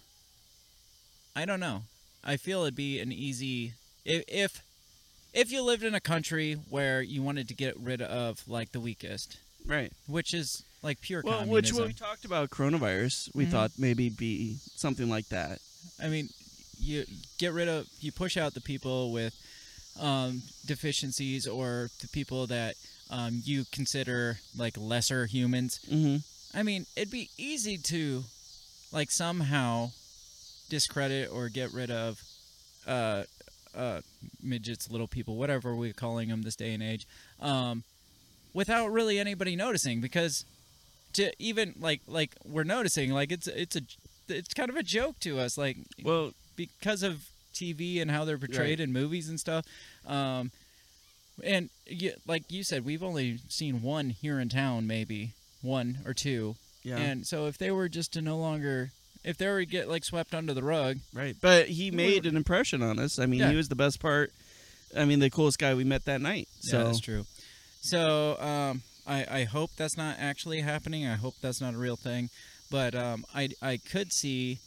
I 1.37 1.45
don't 1.45 1.61
know. 1.61 1.83
I 2.23 2.37
feel 2.37 2.63
it'd 2.63 2.77
be 2.77 3.01
an 3.01 3.13
easy 3.13 3.75
if 4.05 4.25
if 4.29 4.63
if 5.33 5.51
you 5.51 5.63
lived 5.63 5.83
in 5.83 5.95
a 5.95 6.01
country 6.01 6.55
where 6.71 7.03
you 7.03 7.23
wanted 7.23 7.49
to 7.49 7.55
get 7.55 7.79
rid 7.79 8.01
of 8.01 8.47
like 8.49 8.73
the 8.73 8.81
weakest 8.81 9.37
Right. 9.67 9.93
which 10.07 10.35
is 10.35 10.63
like 10.83 11.01
pure 11.01 11.23
Well, 11.25 11.39
communism. 11.41 11.53
which 11.55 11.73
when 11.73 11.89
we 11.89 11.95
talked 11.95 12.25
about 12.27 12.51
coronavirus, 12.51 13.35
we 13.35 13.47
Mhm. 13.47 13.51
thought 13.51 13.73
maybe 13.79 14.11
be 14.11 14.59
something 14.77 15.09
like 15.09 15.29
that. 15.31 15.59
I 15.99 16.09
mean, 16.09 16.29
you 16.79 17.07
get 17.39 17.53
rid 17.55 17.69
of, 17.69 17.89
you 18.01 18.13
push 18.13 18.37
out 18.37 18.53
the 18.55 18.61
people 18.61 19.11
with 19.13 19.35
um, 19.99 20.43
deficiencies 20.67 21.47
or 21.47 21.89
the 22.01 22.09
people 22.09 22.47
that 22.49 22.75
um, 23.11 23.41
you 23.45 23.65
consider 23.73 24.39
like 24.57 24.77
lesser 24.77 25.25
humans. 25.27 25.79
Mm-hmm. 25.91 26.17
I 26.59 26.63
mean, 26.63 26.85
it'd 26.97 27.11
be 27.11 27.31
easy 27.39 27.79
to 27.79 28.25
like 28.95 29.11
somehow 29.11 29.91
discredit 30.71 31.29
or 31.31 31.49
get 31.49 31.73
rid 31.75 31.91
of 31.91 32.23
uh, 32.87 33.25
uh, 33.77 34.01
midgets, 34.43 34.91
little 34.91 35.09
people, 35.09 35.37
whatever 35.37 35.75
we're 35.75 35.93
calling 35.93 36.29
them 36.29 36.43
this 36.43 36.57
day 36.57 36.73
and 36.73 36.83
age, 36.83 37.07
um, 37.41 37.83
without 38.55 38.91
really 38.93 39.19
anybody 39.19 39.57
noticing. 39.57 40.01
Because 40.01 40.45
to 41.15 41.33
even 41.39 41.75
like 41.79 42.01
like 42.07 42.35
we're 42.45 42.65
noticing, 42.65 43.13
like 43.13 43.33
it's 43.33 43.49
it's 43.49 43.77
a 43.77 43.83
it's 44.29 44.55
kind 44.55 44.71
of 44.71 44.77
a 44.77 44.83
joke 44.83 45.19
to 45.21 45.39
us, 45.41 45.59
like 45.59 45.77
Well, 46.03 46.33
because 46.57 47.03
of 47.03 47.29
TV 47.53 48.01
and 48.01 48.11
how 48.11 48.25
they're 48.25 48.39
portrayed 48.39 48.81
in 48.81 48.93
movies 48.93 49.29
and 49.29 49.39
stuff. 49.39 49.67
Um, 50.07 50.51
and 51.43 51.69
like 52.27 52.45
you 52.49 52.63
said, 52.63 52.85
we've 52.85 53.03
only 53.03 53.39
seen 53.49 53.83
one 53.83 54.11
here 54.11 54.39
in 54.39 54.49
town, 54.49 54.87
maybe 54.87 55.33
one 55.63 55.99
or 56.07 56.15
two. 56.15 56.55
Yeah, 56.85 56.97
And 56.99 57.27
so 57.27 57.47
if 57.47 57.59
they 57.59 57.71
were 57.73 57.89
just 57.89 58.13
to 58.13 58.23
no 58.23 58.37
longer, 58.39 58.91
if 59.25 59.37
they 59.37 59.49
were 59.49 59.61
to 59.61 59.67
get 59.67 59.89
like 59.89 60.05
swept 60.05 60.35
under 60.35 60.55
the 60.55 60.63
rug, 60.63 60.99
right. 61.13 61.35
But 61.41 61.69
he 61.69 61.91
made 61.91 62.27
an 62.27 62.37
impression 62.37 62.83
on 62.83 62.99
us. 62.99 63.19
I 63.19 63.27
mean, 63.27 63.41
Yeah. 63.41 63.51
he 63.51 63.57
was 63.57 63.69
the 63.69 63.75
best 63.77 64.01
part. 64.01 64.33
I 64.97 65.05
mean, 65.05 65.19
the 65.19 65.31
coolest 65.31 65.59
guy 65.59 65.75
we 65.75 65.83
met 65.85 66.05
that 66.05 66.21
night. 66.21 66.47
So 66.61 66.79
yeah, 66.79 66.85
that's 66.85 67.01
true. 67.01 67.25
So 67.81 68.39
um, 68.39 68.83
I 69.07 69.27
I 69.41 69.45
hope 69.45 69.71
that's 69.77 69.97
not 69.97 70.17
actually 70.21 70.61
happening. 70.61 71.07
I 71.07 71.15
hope 71.17 71.35
that's 71.43 71.61
not 71.61 71.75
a 71.75 71.79
real 71.79 71.97
thing. 71.97 72.29
But 72.71 72.95
um, 72.95 73.25
I 73.35 73.49
I 73.61 73.79
could 73.79 74.13
see 74.13 74.59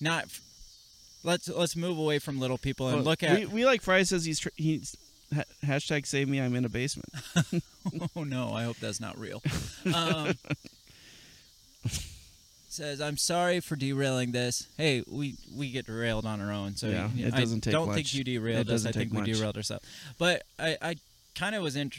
not. 0.00 0.24
f- 0.24 0.40
Let's 1.24 1.48
let's 1.48 1.74
move 1.74 1.98
away 1.98 2.20
from 2.20 2.38
little 2.38 2.58
people 2.58 2.86
and 2.86 2.96
Well, 2.98 3.04
look 3.04 3.22
at. 3.24 3.38
We, 3.40 3.46
we 3.46 3.64
like 3.64 3.82
Fry 3.82 4.04
says 4.04 4.24
he's 4.24 4.38
tr- 4.38 4.50
he's 4.56 4.94
ha- 5.34 5.42
hashtag 5.64 6.06
save 6.06 6.28
me. 6.28 6.40
I'm 6.40 6.54
in 6.54 6.64
a 6.64 6.68
basement. 6.68 7.08
Oh 8.16 8.22
no, 8.24 8.52
I 8.52 8.64
hope 8.64 8.76
that's 8.78 9.00
not 9.00 9.16
real. 9.18 9.42
Um, 9.94 10.34
says, 12.68 13.00
"I'm 13.00 13.16
sorry 13.16 13.60
for 13.60 13.76
derailing 13.76 14.32
this. 14.32 14.66
Hey, 14.76 15.02
we 15.08 15.36
we 15.56 15.70
get 15.70 15.86
derailed 15.86 16.26
on 16.26 16.40
our 16.40 16.52
own, 16.52 16.76
so 16.76 16.88
Yeah, 16.88 17.08
it 17.16 17.34
I 17.34 17.40
doesn't 17.40 17.62
take 17.62 17.72
don't 17.72 17.86
much. 17.88 17.96
think 17.96 18.14
you 18.14 18.24
derailed 18.24 18.68
us. 18.70 18.84
I 18.86 18.92
think 18.92 19.12
we 19.12 19.18
much. 19.20 19.26
derailed 19.32 19.56
ourselves. 19.56 19.84
But 20.18 20.42
I 20.58 20.76
I 20.82 20.96
kind 21.34 21.54
of 21.54 21.62
was 21.62 21.76
in, 21.76 21.90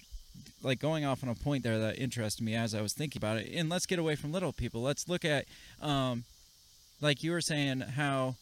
like 0.64 0.80
going 0.80 1.06
off 1.06 1.24
on 1.24 1.30
a 1.30 1.36
point 1.36 1.64
there 1.64 1.80
that 1.80 1.98
interested 2.00 2.44
me 2.44 2.56
as 2.56 2.74
I 2.76 2.82
was 2.82 2.94
thinking 2.94 3.20
about 3.20 3.38
it. 3.38 3.52
And 3.54 3.70
let's 3.70 3.86
get 3.86 4.00
away 4.00 4.16
from 4.16 4.32
little 4.32 4.54
people. 4.54 4.82
Let's 4.82 5.08
look 5.08 5.24
at, 5.26 5.46
um, 5.82 6.24
like 7.02 7.24
you 7.24 7.32
were 7.32 7.42
saying, 7.42 7.82
how." 7.82 8.36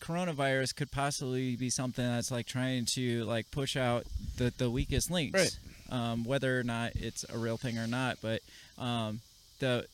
coronavirus 0.00 0.74
could 0.74 0.90
possibly 0.90 1.56
be 1.56 1.68
something 1.68 2.02
that's 2.06 2.30
like 2.30 2.46
trying 2.46 2.86
to 2.86 3.22
like 3.24 3.50
push 3.50 3.76
out 3.76 4.04
the, 4.38 4.50
the 4.56 4.70
weakest 4.70 5.10
links 5.10 5.58
Right. 5.90 5.94
um, 6.12 6.24
whether 6.24 6.58
or 6.58 6.62
not 6.62 6.92
it's 6.94 7.22
a 7.28 7.36
real 7.36 7.58
thing 7.58 7.76
or 7.78 7.86
not 7.86 8.16
but 8.22 8.40
um, 8.78 9.20
the 9.58 9.84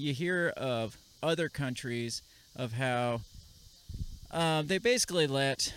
you 0.00 0.12
hear 0.12 0.52
of 0.56 0.96
other 1.22 1.48
countries 1.48 2.22
of 2.56 2.72
how 2.72 3.20
um, 4.30 4.66
they 4.66 4.78
basically 4.78 5.26
let 5.26 5.72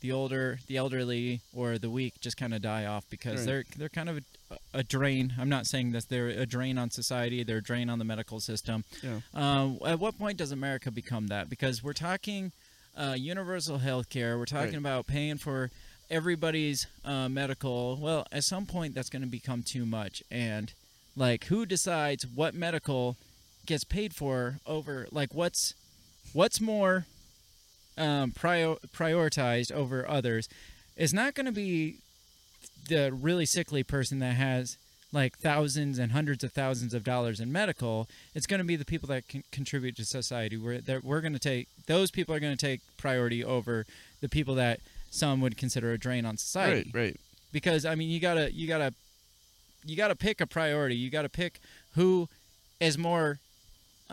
the 0.00 0.12
older 0.12 0.58
the 0.66 0.76
elderly 0.76 1.40
or 1.54 1.78
the 1.78 1.88
weak 1.90 2.14
just 2.20 2.36
kind 2.36 2.52
of 2.54 2.60
die 2.60 2.84
off 2.84 3.04
because 3.08 3.38
Right. 3.40 3.46
they're 3.46 3.64
they're 3.78 3.88
kind 3.88 4.08
of 4.10 4.18
a, 4.50 4.56
a 4.74 4.82
drain 4.82 5.32
i'm 5.38 5.48
not 5.48 5.66
saying 5.66 5.92
that 5.92 6.08
they're 6.10 6.28
a 6.28 6.44
drain 6.44 6.76
on 6.76 6.90
society 6.90 7.42
they're 7.42 7.58
a 7.58 7.62
drain 7.62 7.88
on 7.88 7.98
the 7.98 8.04
medical 8.04 8.38
system 8.40 8.84
Yeah. 9.02 9.20
um, 9.32 9.78
at 9.86 9.98
what 9.98 10.18
point 10.18 10.36
does 10.38 10.52
America 10.52 10.90
become 10.90 11.28
that? 11.28 11.48
Because 11.48 11.82
we're 11.82 11.94
talking 11.94 12.52
uh, 12.96 13.14
universal 13.18 13.78
health 13.78 14.08
care. 14.10 14.38
We're 14.38 14.44
talking 14.44 14.72
Right. 14.74 14.78
about 14.78 15.06
paying 15.06 15.38
for 15.38 15.70
everybody's 16.10 16.86
uh, 17.04 17.28
medical. 17.28 17.96
Well, 18.00 18.24
at 18.30 18.44
some 18.44 18.66
point, 18.66 18.94
that's 18.94 19.08
going 19.10 19.22
to 19.22 19.28
become 19.28 19.62
too 19.64 19.84
much. 19.84 20.22
And, 20.30 20.72
like, 21.16 21.46
who 21.46 21.66
decides 21.66 22.24
what 22.24 22.54
medical 22.54 23.16
gets 23.66 23.84
paid 23.84 24.14
for 24.14 24.60
over, 24.66 25.06
like, 25.10 25.34
what's 25.34 25.74
what's 26.32 26.60
more 26.60 27.06
um, 27.96 28.32
prior, 28.32 28.76
prioritized 28.94 29.72
over 29.72 30.08
others? 30.08 30.48
Is 30.96 31.12
not 31.12 31.34
going 31.34 31.46
to 31.46 31.52
be 31.52 31.96
the 32.88 33.12
really 33.12 33.46
sickly 33.46 33.82
person 33.82 34.18
that 34.20 34.34
has 34.34 34.76
like 35.14 35.38
thousands 35.38 35.98
and 35.98 36.12
hundreds 36.12 36.42
of 36.42 36.52
thousands 36.52 36.92
of 36.92 37.04
dollars 37.04 37.38
in 37.40 37.52
medical, 37.52 38.08
it's 38.34 38.46
going 38.46 38.58
to 38.58 38.64
be 38.64 38.76
the 38.76 38.84
people 38.84 39.06
that 39.08 39.28
can 39.28 39.44
contribute 39.52 39.96
to 39.96 40.04
society. 40.04 40.56
We're 40.56 40.80
that 40.80 41.04
we're 41.04 41.20
going 41.20 41.32
to 41.32 41.38
take 41.38 41.68
those 41.86 42.10
people 42.10 42.34
are 42.34 42.40
going 42.40 42.56
to 42.56 42.66
take 42.66 42.80
priority 42.96 43.44
over 43.44 43.86
the 44.20 44.28
people 44.28 44.56
that 44.56 44.80
some 45.10 45.40
would 45.40 45.56
consider 45.56 45.92
a 45.92 45.98
drain 45.98 46.26
on 46.26 46.36
society. 46.36 46.90
Right. 46.92 47.02
Right. 47.02 47.20
Because 47.52 47.86
I 47.86 47.94
mean, 47.94 48.10
you 48.10 48.18
gotta 48.18 48.52
you 48.52 48.66
gotta 48.66 48.92
you 49.84 49.96
gotta 49.96 50.16
pick 50.16 50.40
a 50.40 50.46
priority. 50.46 50.96
You 50.96 51.10
gotta 51.10 51.28
pick 51.28 51.60
who 51.94 52.28
is 52.80 52.98
more, 52.98 53.38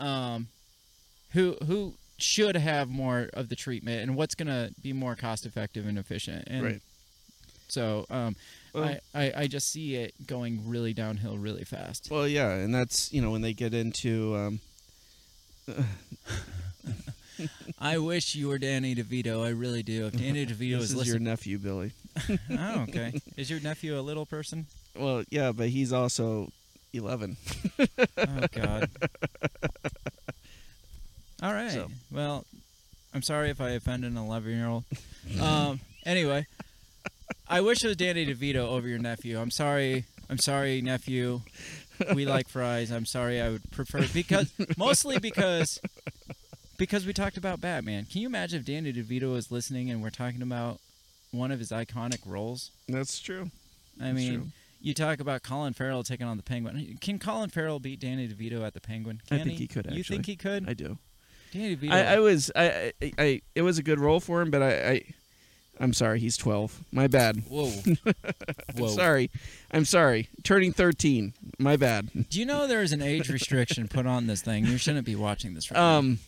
um, 0.02 0.48
who 1.32 1.56
who 1.66 1.94
should 2.18 2.56
have 2.56 2.88
more 2.88 3.28
of 3.34 3.48
the 3.48 3.56
treatment 3.56 4.02
and 4.02 4.14
what's 4.16 4.34
going 4.34 4.46
to 4.48 4.70
be 4.82 4.92
more 4.92 5.16
cost 5.16 5.44
effective 5.46 5.86
and 5.86 5.98
efficient. 5.98 6.44
And 6.46 6.62
Right. 6.64 6.80
so 7.68 8.06
um, 8.10 8.36
Well- 8.74 8.84
I, 8.84 9.00
I, 9.14 9.32
I 9.42 9.46
just 9.48 9.70
see 9.70 9.96
it 9.96 10.14
going 10.26 10.68
really 10.68 10.92
downhill 10.92 11.36
really 11.38 11.64
fast. 11.64 12.08
Well, 12.10 12.28
yeah, 12.28 12.50
and 12.52 12.74
that's 12.74 13.12
you 13.12 13.20
know 13.22 13.30
when 13.30 13.40
they 13.42 13.52
get 13.54 13.74
into 13.74 14.36
um, 14.36 14.60
I 17.78 17.98
wish 17.98 18.34
you 18.34 18.48
were 18.48 18.58
Danny 18.58 18.94
DeVito. 18.94 19.44
I 19.44 19.48
really 19.50 19.82
do. 19.82 20.06
If 20.06 20.16
Danny 20.16 20.46
DeVito 20.52 20.78
this 20.80 20.92
is 20.92 21.00
is 21.00 21.08
your 21.08 21.18
nephew 21.18 21.58
Billy. 21.58 21.92
oh, 22.50 22.80
okay. 22.88 23.12
Is 23.36 23.50
your 23.50 23.60
nephew 23.60 23.98
a 23.98 24.02
little 24.02 24.26
person? 24.26 24.66
Well, 24.94 25.24
yeah, 25.30 25.52
but 25.52 25.70
he's 25.70 25.92
also 25.92 26.50
eleven. 26.92 27.36
Oh 28.16 28.46
God. 28.52 28.90
All 31.42 31.52
right. 31.52 31.72
So. 31.72 31.88
Well, 32.10 32.44
I'm 33.12 33.22
sorry 33.22 33.50
if 33.50 33.60
I 33.60 33.70
offended 33.70 34.12
an 34.12 34.18
11 34.18 34.50
year 34.52 34.68
old. 34.68 34.84
Um. 35.40 35.80
Anyway, 36.06 36.46
I 37.48 37.60
wish 37.60 37.84
it 37.84 37.88
was 37.88 37.96
Danny 37.96 38.26
DeVito 38.26 38.56
over 38.56 38.88
your 38.88 38.98
nephew. 38.98 39.40
I'm 39.40 39.50
sorry. 39.50 40.04
I'm 40.30 40.38
sorry, 40.38 40.80
nephew. 40.80 41.40
We 42.14 42.26
like 42.26 42.48
fries. 42.48 42.90
I'm 42.90 43.06
sorry. 43.06 43.40
I 43.40 43.50
would 43.50 43.70
prefer 43.70 44.06
because 44.12 44.52
mostly 44.76 45.18
because 45.18 45.80
because 46.78 47.06
we 47.06 47.12
talked 47.12 47.36
about 47.36 47.60
Batman. 47.60 48.06
Can 48.10 48.20
you 48.22 48.26
imagine 48.26 48.60
if 48.60 48.66
Danny 48.66 48.92
DeVito 48.92 49.32
was 49.32 49.52
listening 49.52 49.90
and 49.90 50.02
we're 50.02 50.10
talking 50.10 50.42
about 50.42 50.80
one 51.30 51.52
of 51.52 51.58
his 51.58 51.70
iconic 51.70 52.18
roles? 52.26 52.70
That's 52.88 53.20
true. 53.20 53.50
I 54.00 54.04
That's 54.04 54.16
mean, 54.16 54.34
true. 54.34 54.46
You 54.82 54.94
talk 54.94 55.20
about 55.20 55.42
Colin 55.42 55.72
Farrell 55.72 56.02
taking 56.02 56.26
on 56.26 56.36
the 56.36 56.42
Penguin. 56.42 56.98
Can 57.00 57.18
Colin 57.18 57.50
Farrell 57.50 57.78
beat 57.80 58.00
Danny 58.00 58.28
DeVito 58.28 58.66
at 58.66 58.74
the 58.74 58.80
Penguin? 58.80 59.22
I 59.30 59.38
think 59.38 59.58
he 59.58 59.66
could, 59.66 59.86
You 59.90 60.02
think 60.02 60.26
he 60.26 60.36
could? 60.36 60.68
I 60.68 60.74
do. 60.74 60.98
Danny 61.52 61.76
DeVito. 61.76 61.92
I, 61.92 62.14
I 62.14 62.18
was 62.18 62.50
I, 62.56 62.92
I 63.02 63.12
I 63.18 63.40
it 63.54 63.62
was 63.62 63.78
a 63.78 63.82
good 63.82 64.00
role 64.00 64.20
for 64.20 64.40
him, 64.42 64.50
but 64.50 64.62
I, 64.62 64.90
I 64.90 65.02
I'm 65.80 65.92
sorry, 65.92 66.20
he's 66.20 66.36
twelve. 66.36 66.80
My 66.92 67.06
bad. 67.06 67.42
Whoa. 67.48 67.70
Whoa. 68.76 68.88
Sorry, 68.88 69.30
I'm 69.70 69.84
sorry. 69.84 70.28
Turning 70.44 70.72
thirteen. 70.72 71.34
My 71.58 71.76
bad. 71.76 72.10
Do 72.28 72.38
you 72.38 72.46
know 72.46 72.66
there's 72.66 72.92
an 72.92 73.02
age 73.02 73.28
restriction 73.28 73.88
put 73.88 74.06
on 74.06 74.26
this 74.26 74.42
thing? 74.42 74.66
You 74.66 74.76
shouldn't 74.78 75.06
be 75.06 75.16
watching 75.16 75.54
this 75.54 75.70
right 75.70 75.78
now. 75.78 75.98
Um, 75.98 76.18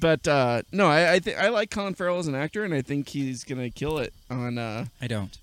but 0.00 0.26
uh, 0.28 0.62
no, 0.72 0.86
I 0.86 1.14
I, 1.14 1.18
th- 1.18 1.36
I 1.36 1.48
like 1.48 1.70
Colin 1.70 1.94
Farrell 1.94 2.18
as 2.18 2.28
an 2.28 2.34
actor, 2.34 2.64
and 2.64 2.72
I 2.74 2.82
think 2.82 3.08
he's 3.08 3.44
gonna 3.44 3.70
kill 3.70 3.98
it 3.98 4.12
on. 4.30 4.56
Uh, 4.58 4.86
I 5.00 5.06
don't. 5.06 5.36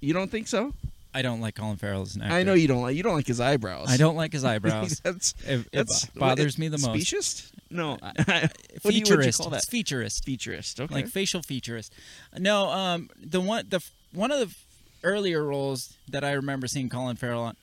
you 0.00 0.12
don't 0.12 0.30
think 0.30 0.48
so? 0.48 0.72
I 1.14 1.22
don't 1.22 1.40
like 1.40 1.54
Colin 1.54 1.76
Farrell 1.76 2.02
as 2.02 2.16
an 2.16 2.22
actor. 2.22 2.34
I 2.34 2.42
know 2.42 2.54
you 2.54 2.68
don't 2.68 2.82
like 2.82 2.96
you 2.96 3.02
don't 3.02 3.14
like 3.14 3.26
his 3.26 3.40
eyebrows. 3.40 3.88
I 3.90 3.96
don't 3.96 4.16
like 4.16 4.32
his 4.32 4.44
eyebrows. 4.52 5.00
that's 5.04 5.34
it, 5.46 5.66
it 5.72 5.88
bothers 6.14 6.58
me 6.58 6.68
the 6.68 6.78
most. 6.78 6.84
Specious? 6.84 7.52
No, 7.70 7.98
I- 8.02 8.48
what 8.82 8.92
do 8.92 8.98
you, 8.98 9.04
call 9.04 9.50
that? 9.50 9.58
It's 9.58 9.68
featurist. 9.68 10.24
Featurist. 10.24 10.80
Okay. 10.80 10.94
like 10.94 11.08
facial 11.08 11.42
featurist. 11.42 11.92
No, 12.38 12.68
um, 12.68 13.10
the 13.20 13.40
one 13.40 13.66
the 13.68 13.80
one 14.12 14.30
of 14.30 14.38
the 14.40 14.54
earlier 15.02 15.42
roles 15.42 15.94
that 16.08 16.24
I 16.24 16.32
remember 16.32 16.66
seeing 16.66 16.88
Colin 16.88 17.16
Farrell 17.16 17.42
on. 17.42 17.56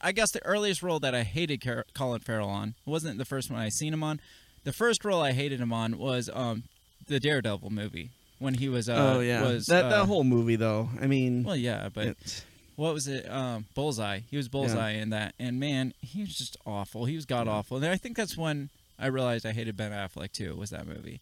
I 0.00 0.12
guess 0.12 0.32
the 0.32 0.44
earliest 0.44 0.82
role 0.82 1.00
that 1.00 1.14
I 1.14 1.22
hated 1.22 1.62
Car- 1.64 1.86
Colin 1.94 2.20
Farrell 2.20 2.48
on 2.50 2.74
wasn't 2.84 3.16
the 3.18 3.24
first 3.24 3.50
one 3.50 3.58
I 3.58 3.70
seen 3.70 3.92
him 3.92 4.02
on. 4.02 4.20
The 4.64 4.72
first 4.72 5.04
role 5.04 5.20
I 5.22 5.32
hated 5.32 5.60
him 5.60 5.72
on 5.72 5.98
was 5.98 6.28
um, 6.32 6.64
the 7.06 7.18
Daredevil 7.20 7.70
movie 7.70 8.10
when 8.38 8.54
he 8.54 8.68
was. 8.68 8.88
Uh, 8.88 9.14
oh 9.16 9.20
yeah, 9.20 9.42
was, 9.42 9.66
that 9.66 9.86
uh, 9.86 9.88
that 9.90 10.06
whole 10.06 10.24
movie 10.24 10.56
though. 10.56 10.88
I 11.00 11.06
mean, 11.06 11.44
Well, 11.44 11.56
yeah, 11.56 11.88
but 11.92 12.08
it- 12.08 12.44
what 12.76 12.94
was 12.94 13.06
it? 13.08 13.30
Um, 13.30 13.66
Bullseye. 13.74 14.20
He 14.30 14.36
was 14.36 14.48
Bullseye 14.48 14.92
in 14.92 15.10
that, 15.10 15.34
and 15.38 15.60
man, 15.60 15.94
he 16.00 16.22
was 16.22 16.36
just 16.36 16.56
awful. 16.66 17.04
He 17.04 17.14
was 17.14 17.24
god 17.24 17.48
awful, 17.48 17.76
and 17.76 17.86
I 17.86 17.96
think 17.96 18.16
that's 18.16 18.36
when 18.36 18.70
I 18.98 19.06
realized 19.06 19.46
I 19.46 19.52
hated 19.52 19.76
Ben 19.76 19.92
Affleck 19.92 20.32
too. 20.32 20.54
Was 20.56 20.70
that 20.70 20.86
movie? 20.86 21.20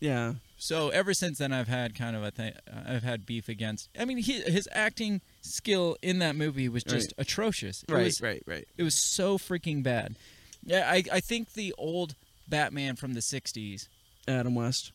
yeah, 0.00 0.34
So 0.56 0.88
ever 0.88 1.14
since 1.14 1.38
then, 1.38 1.52
I've 1.52 1.68
had 1.68 1.94
kind 1.94 2.16
of 2.16 2.24
a 2.24 2.32
thing. 2.32 2.52
I've 2.86 3.04
had 3.04 3.24
beef 3.24 3.48
against. 3.48 3.88
I 3.96 4.04
mean, 4.04 4.18
he, 4.18 4.40
his 4.40 4.68
acting 4.72 5.20
skill 5.42 5.96
in 6.02 6.18
that 6.18 6.34
movie 6.34 6.68
was 6.68 6.82
just 6.82 7.12
atrocious. 7.18 7.84
It 7.84 7.92
right, 7.92 8.04
was, 8.04 8.20
right, 8.20 8.42
right. 8.44 8.66
It 8.76 8.82
was 8.82 8.96
so 8.96 9.38
freaking 9.38 9.84
bad. 9.84 10.16
Yeah, 10.64 10.90
I, 10.90 11.04
I 11.12 11.20
think 11.20 11.52
the 11.52 11.72
old 11.78 12.16
Batman 12.48 12.96
from 12.96 13.14
the 13.14 13.20
'60s 13.20 13.86
Adam 14.26 14.56
West. 14.56 14.90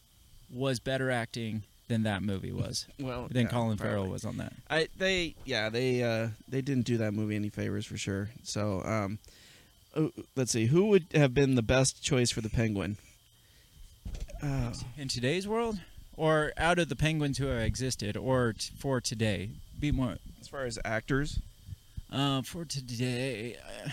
was 0.54 0.80
better 0.80 1.10
acting 1.10 1.64
than 1.88 2.04
that 2.04 2.22
movie 2.24 2.52
was. 2.52 2.86
Well, 3.00 3.28
Than 3.32 3.44
yeah, 3.46 3.52
Colin 3.52 3.78
Farrell 3.78 3.96
probably. 4.04 4.12
was 4.12 4.26
on 4.26 4.38
that. 4.38 4.54
I 4.70 4.88
they 4.98 5.36
yeah 5.46 5.70
they 5.70 6.04
uh 6.04 6.30
they 6.48 6.62
didn't 6.62 6.86
do 6.86 6.98
that 6.98 7.14
movie 7.14 7.36
any 7.36 7.50
favors 7.50 7.86
for 7.86 7.98
sure. 7.98 8.30
So 8.44 8.82
um, 8.84 9.20
uh, 9.96 10.08
let's 10.36 10.52
see 10.52 10.66
who 10.68 10.86
would 10.88 11.06
have 11.14 11.34
been 11.34 11.56
the 11.56 11.62
best 11.62 12.04
choice 12.04 12.30
for 12.32 12.42
the 12.42 12.50
Penguin. 12.50 12.98
Uh, 14.42 14.74
In 14.98 15.08
today's 15.08 15.48
world, 15.48 15.80
or 16.16 16.54
out 16.58 16.78
of 16.80 16.90
the 16.90 16.96
Penguins 16.96 17.38
who 17.40 17.48
have 17.48 17.62
existed, 17.64 18.16
or 18.16 18.54
t- 18.54 18.70
for 18.78 19.02
today, 19.02 19.50
be 19.80 19.92
more 19.92 20.18
as 20.42 20.48
far 20.48 20.66
as 20.66 20.78
actors, 20.86 21.40
Uh, 22.12 22.42
for 22.44 22.64
today, 22.66 23.56
uh, 23.86 23.90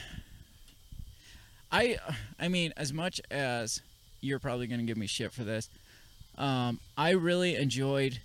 I 1.72 1.96
I 2.38 2.48
mean, 2.48 2.72
as 2.76 2.92
much 2.92 3.20
as 3.30 3.80
you're 4.20 4.38
probably 4.38 4.66
going 4.66 4.80
to 4.80 4.86
give 4.86 4.96
me 4.96 5.06
shit 5.06 5.32
for 5.32 5.44
this, 5.44 5.68
um, 6.39 6.81
I 6.97 7.11
really 7.11 7.56
enjoyed 7.56 8.19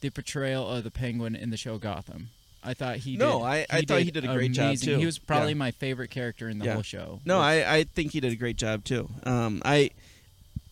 the 0.00 0.10
portrayal 0.10 0.66
of 0.68 0.84
the 0.84 0.90
Penguin 0.90 1.34
in 1.36 1.50
the 1.50 1.56
show 1.56 1.78
Gotham. 1.78 2.28
I 2.62 2.74
thought 2.74 2.96
he 2.98 3.16
No, 3.16 3.38
did, 3.38 3.44
I- 3.46 3.66
I 3.70 3.82
thought 3.82 4.02
he 4.02 4.10
did 4.10 4.24
a 4.24 4.34
great 4.34 4.52
job, 4.52 4.76
too. 4.76 4.98
He 4.98 5.06
was 5.06 5.18
probably 5.18 5.50
Yeah. 5.52 5.54
my 5.58 5.70
favorite 5.70 6.10
character 6.10 6.48
in 6.48 6.58
the 6.58 6.66
Yeah. 6.66 6.74
whole 6.74 6.82
show. 6.82 7.20
no, 7.24 7.38
I 7.40 7.76
I 7.76 7.84
think 7.84 8.12
he 8.12 8.20
did 8.20 8.32
a 8.32 8.36
great 8.36 8.56
job 8.56 8.84
too. 8.84 9.08
Um, 9.24 9.62
I 9.64 9.90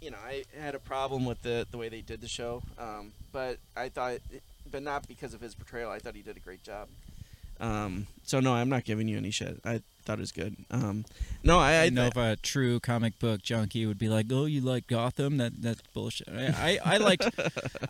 you 0.01 0.11
know 0.11 0.19
I 0.25 0.45
had 0.61 0.75
a 0.75 0.79
problem 0.79 1.25
with 1.25 1.43
the 1.43 1.67
the 1.71 1.79
way 1.79 1.89
they 1.89 2.03
did 2.03 2.21
the 2.21 2.29
show, 2.29 2.63
um, 2.79 3.13
but 3.33 3.59
I 3.77 3.89
thought, 3.89 4.19
but 4.71 4.83
not 4.83 5.09
because 5.09 5.33
of 5.35 5.41
his 5.41 5.55
portrayal. 5.55 5.91
I 5.91 5.99
thought 5.99 6.15
he 6.15 6.23
did 6.23 6.37
a 6.37 6.41
great 6.41 6.63
job. 6.63 6.89
Um, 7.61 8.07
so 8.23 8.39
no, 8.41 8.53
I'm 8.55 8.69
not 8.69 8.85
giving 8.85 9.09
you 9.09 9.17
any 9.17 9.31
shit. 9.31 9.59
I 9.65 9.81
thought 10.09 10.19
it 10.19 10.21
was 10.23 10.33
good. 10.33 10.57
Um, 10.71 11.05
no, 11.45 11.59
I, 11.59 11.73
I 11.75 11.83
I 11.85 11.89
know 11.91 12.07
if 12.07 12.17
a 12.17 12.37
true 12.37 12.81
comic 12.81 13.19
book 13.19 13.43
junkie 13.43 13.85
would 13.85 13.99
be 13.99 14.09
like, 14.09 14.27
"Oh, 14.33 14.47
you 14.47 14.63
like 14.63 14.87
Gotham? 14.87 15.37
That 15.37 15.61
that's 15.61 15.83
bullshit." 15.93 16.29
I 16.29 16.79
I, 16.83 16.95
I 16.95 16.97
liked. 16.97 17.29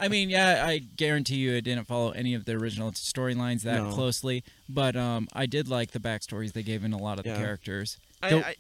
I 0.01 0.09
mean, 0.15 0.29
yeah, 0.29 0.65
I 0.67 0.79
guarantee 0.79 1.37
you, 1.37 1.57
I 1.57 1.61
didn't 1.61 1.87
follow 1.87 2.11
any 2.11 2.35
of 2.35 2.45
the 2.45 2.53
original 2.57 2.91
storylines 2.91 3.63
that 3.63 3.83
No. 3.85 3.93
closely, 3.93 4.43
but 4.69 4.97
um, 4.97 5.29
I 5.33 5.47
did 5.47 5.69
like 5.69 5.93
the 5.93 6.01
backstories 6.01 6.53
they 6.55 6.65
gave 6.65 6.83
in 6.85 6.93
a 6.93 6.99
lot 6.99 7.21
of 7.21 7.25
Yeah. 7.27 7.35
the 7.35 7.39
characters. 7.39 7.97
I, 8.21 8.35
I, 8.35 8.55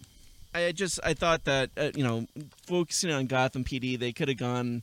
I 0.67 0.73
just 0.73 1.01
I 1.03 1.15
thought 1.15 1.45
that 1.45 1.71
uh, 1.77 1.91
you 1.97 2.05
know 2.05 2.27
focusing 2.67 3.11
on 3.11 3.27
Gotham 3.27 3.65
PD 3.65 3.99
they 3.99 4.13
could 4.13 4.29
have 4.29 4.39
gone 4.39 4.83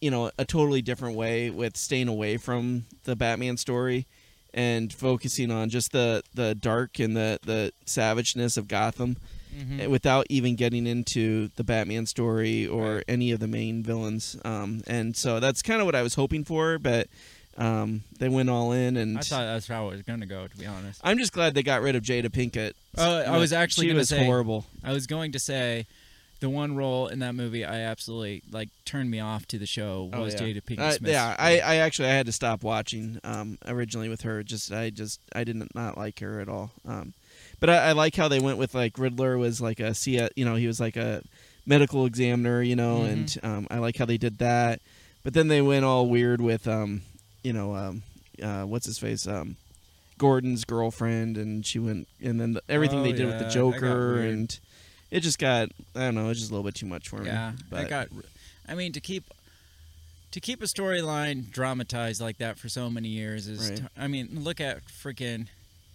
you 0.00 0.10
know 0.10 0.30
a 0.38 0.44
totally 0.46 0.80
different 0.82 1.16
way 1.16 1.50
with 1.50 1.76
staying 1.76 2.08
away 2.08 2.38
from 2.38 2.84
the 3.04 3.14
Batman 3.14 3.56
story 3.58 4.06
and 4.54 4.92
focusing 4.92 5.50
on 5.50 5.68
just 5.68 5.92
the 5.92 6.22
the 6.34 6.54
dark 6.54 6.98
and 7.00 7.16
the 7.16 7.38
the 7.44 7.72
savageness 7.84 8.56
of 8.56 8.68
Gotham 8.68 9.16
Mhm. 9.54 9.80
eh, 9.82 9.86
without 9.86 10.26
even 10.30 10.56
getting 10.56 10.84
into 10.86 11.48
the 11.56 11.62
Batman 11.64 12.06
story 12.06 12.66
or 12.66 12.96
Right. 12.96 13.04
any 13.06 13.30
of 13.30 13.38
the 13.40 13.46
main 13.46 13.82
villains 13.84 14.36
um, 14.44 14.82
and 14.86 15.16
so 15.16 15.38
that's 15.40 15.62
kind 15.62 15.80
of 15.80 15.86
what 15.86 15.94
I 15.94 16.02
was 16.02 16.14
hoping 16.14 16.44
for 16.44 16.78
but 16.78 17.08
um, 17.56 18.02
they 18.18 18.28
went 18.28 18.50
all 18.50 18.72
in 18.72 18.96
and 18.96 19.16
I 19.16 19.20
thought 19.20 19.44
that's 19.44 19.68
how 19.68 19.86
it 19.88 19.92
was 19.92 20.02
going 20.02 20.18
to 20.18 20.26
go, 20.26 20.48
to 20.48 20.56
be 20.56 20.66
honest. 20.66 21.00
I'm 21.04 21.18
just 21.18 21.32
glad 21.32 21.54
they 21.54 21.62
got 21.62 21.82
rid 21.82 21.94
of 21.94 22.02
Jada 22.02 22.26
Pinkett. 22.28 22.72
Oh, 22.98 23.18
I 23.20 23.38
was 23.38 23.52
actually 23.52 23.86
she 23.90 23.94
was 23.94 24.08
say- 24.08 24.24
horrible. 24.24 24.66
I 24.82 24.92
was 24.92 25.06
going 25.06 25.30
to 25.32 25.38
say. 25.38 25.86
The 26.40 26.50
one 26.50 26.76
role 26.76 27.06
in 27.08 27.20
that 27.20 27.34
movie 27.34 27.64
I 27.64 27.80
absolutely 27.80 28.42
like 28.50 28.68
turned 28.84 29.10
me 29.10 29.18
off 29.20 29.46
to 29.46 29.58
the 29.58 29.66
show 29.66 30.10
Oh, 30.12 30.22
was 30.22 30.34
yeah. 30.34 30.40
Jada 30.40 30.62
Pinkett 30.62 30.78
Uh, 30.78 30.90
Smith. 30.92 31.10
yeah, 31.12 31.34
I, 31.38 31.60
I 31.60 31.74
actually 31.76 32.08
I 32.08 32.12
had 32.12 32.26
to 32.26 32.32
stop 32.32 32.62
watching 32.62 33.18
um, 33.24 33.56
originally 33.66 34.08
with 34.10 34.22
her. 34.22 34.42
Just 34.42 34.70
I 34.72 34.90
just 34.90 35.20
I 35.34 35.44
did 35.44 35.56
not 35.74 35.96
like 35.96 36.20
her 36.20 36.40
at 36.40 36.48
all. 36.48 36.72
Um, 36.86 37.14
but 37.60 37.70
I, 37.70 37.76
I 37.88 37.92
like 37.92 38.14
how 38.16 38.28
they 38.28 38.40
went 38.40 38.58
with 38.58 38.74
like 38.74 38.98
Riddler 38.98 39.38
was 39.38 39.60
like 39.60 39.80
a 39.80 39.94
you 40.06 40.44
know, 40.44 40.56
he 40.56 40.66
was 40.66 40.80
like 40.80 40.96
a 40.96 41.22
medical 41.66 42.04
examiner, 42.04 42.60
you 42.62 42.76
know, 42.76 43.00
Mhm. 43.02 43.12
and 43.12 43.38
um, 43.42 43.66
I 43.70 43.78
like 43.78 43.96
how 43.96 44.04
they 44.04 44.18
did 44.18 44.38
that. 44.38 44.80
But 45.22 45.32
then 45.32 45.48
they 45.48 45.62
went 45.62 45.86
all 45.86 46.06
weird 46.10 46.42
with 46.42 46.68
um, 46.68 47.00
you 47.42 47.54
know, 47.54 47.74
um, 47.74 48.02
uh, 48.42 48.64
what's 48.64 48.84
his 48.84 48.98
face, 48.98 49.26
um, 49.26 49.56
Gordon's 50.18 50.64
girlfriend, 50.66 51.38
and 51.38 51.64
she 51.64 51.78
went, 51.78 52.06
and 52.22 52.38
then 52.40 52.52
the, 52.54 52.62
everything 52.68 52.98
Oh, 53.00 53.02
they 53.04 53.12
did 53.12 53.26
with 53.26 53.38
the 53.38 53.48
Joker, 53.48 54.20
and 54.20 54.58
it 55.14 55.20
just 55.20 55.38
got 55.38 55.68
I 55.94 56.00
don't 56.00 56.14
know, 56.16 56.24
it 56.26 56.28
was 56.28 56.38
just 56.38 56.50
a 56.50 56.54
little 56.54 56.64
bit 56.64 56.74
too 56.74 56.86
much 56.86 57.08
for 57.08 57.18
me. 57.20 57.26
Yeah, 57.26 57.52
but 57.70 57.80
I 57.80 57.88
got. 57.88 58.08
I 58.68 58.74
mean, 58.74 58.92
to 58.92 59.00
keep 59.00 59.24
to 60.32 60.40
keep 60.40 60.60
a 60.62 60.66
storyline 60.66 61.50
dramatized 61.50 62.20
like 62.20 62.38
that 62.38 62.58
for 62.58 62.68
so 62.68 62.90
many 62.90 63.08
years 63.08 63.46
is. 63.46 63.70
Right. 63.70 63.78
t- 63.78 63.84
I 63.96 64.08
mean, 64.08 64.28
look 64.42 64.60
at 64.60 64.84
freaking. 64.86 65.46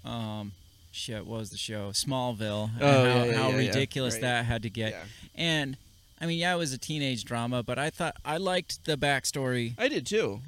Um, 0.05 0.53
shit, 0.91 1.25
what 1.25 1.39
was 1.39 1.49
the 1.49 1.57
show? 1.57 1.89
Smallville. 1.89 2.69
Oh, 2.79 2.85
how, 2.85 3.03
yeah, 3.03 3.25
yeah, 3.25 3.33
how 3.37 3.49
yeah, 3.49 3.57
yeah. 3.59 3.67
ridiculous 3.67 4.13
Right. 4.15 4.21
that 4.21 4.45
had 4.45 4.63
to 4.63 4.69
get. 4.69 4.91
yeah. 4.93 5.03
And 5.35 5.77
I 6.21 6.25
mean, 6.25 6.39
yeah, 6.39 6.53
it 6.55 6.57
was 6.57 6.71
a 6.73 6.77
teenage 6.77 7.25
drama, 7.25 7.61
but 7.63 7.77
I 7.77 7.89
thought 7.89 8.15
I 8.23 8.37
liked 8.37 8.85
the 8.85 8.95
backstory 8.97 9.73
I 9.77 9.89
did 9.89 10.05
too. 10.05 10.39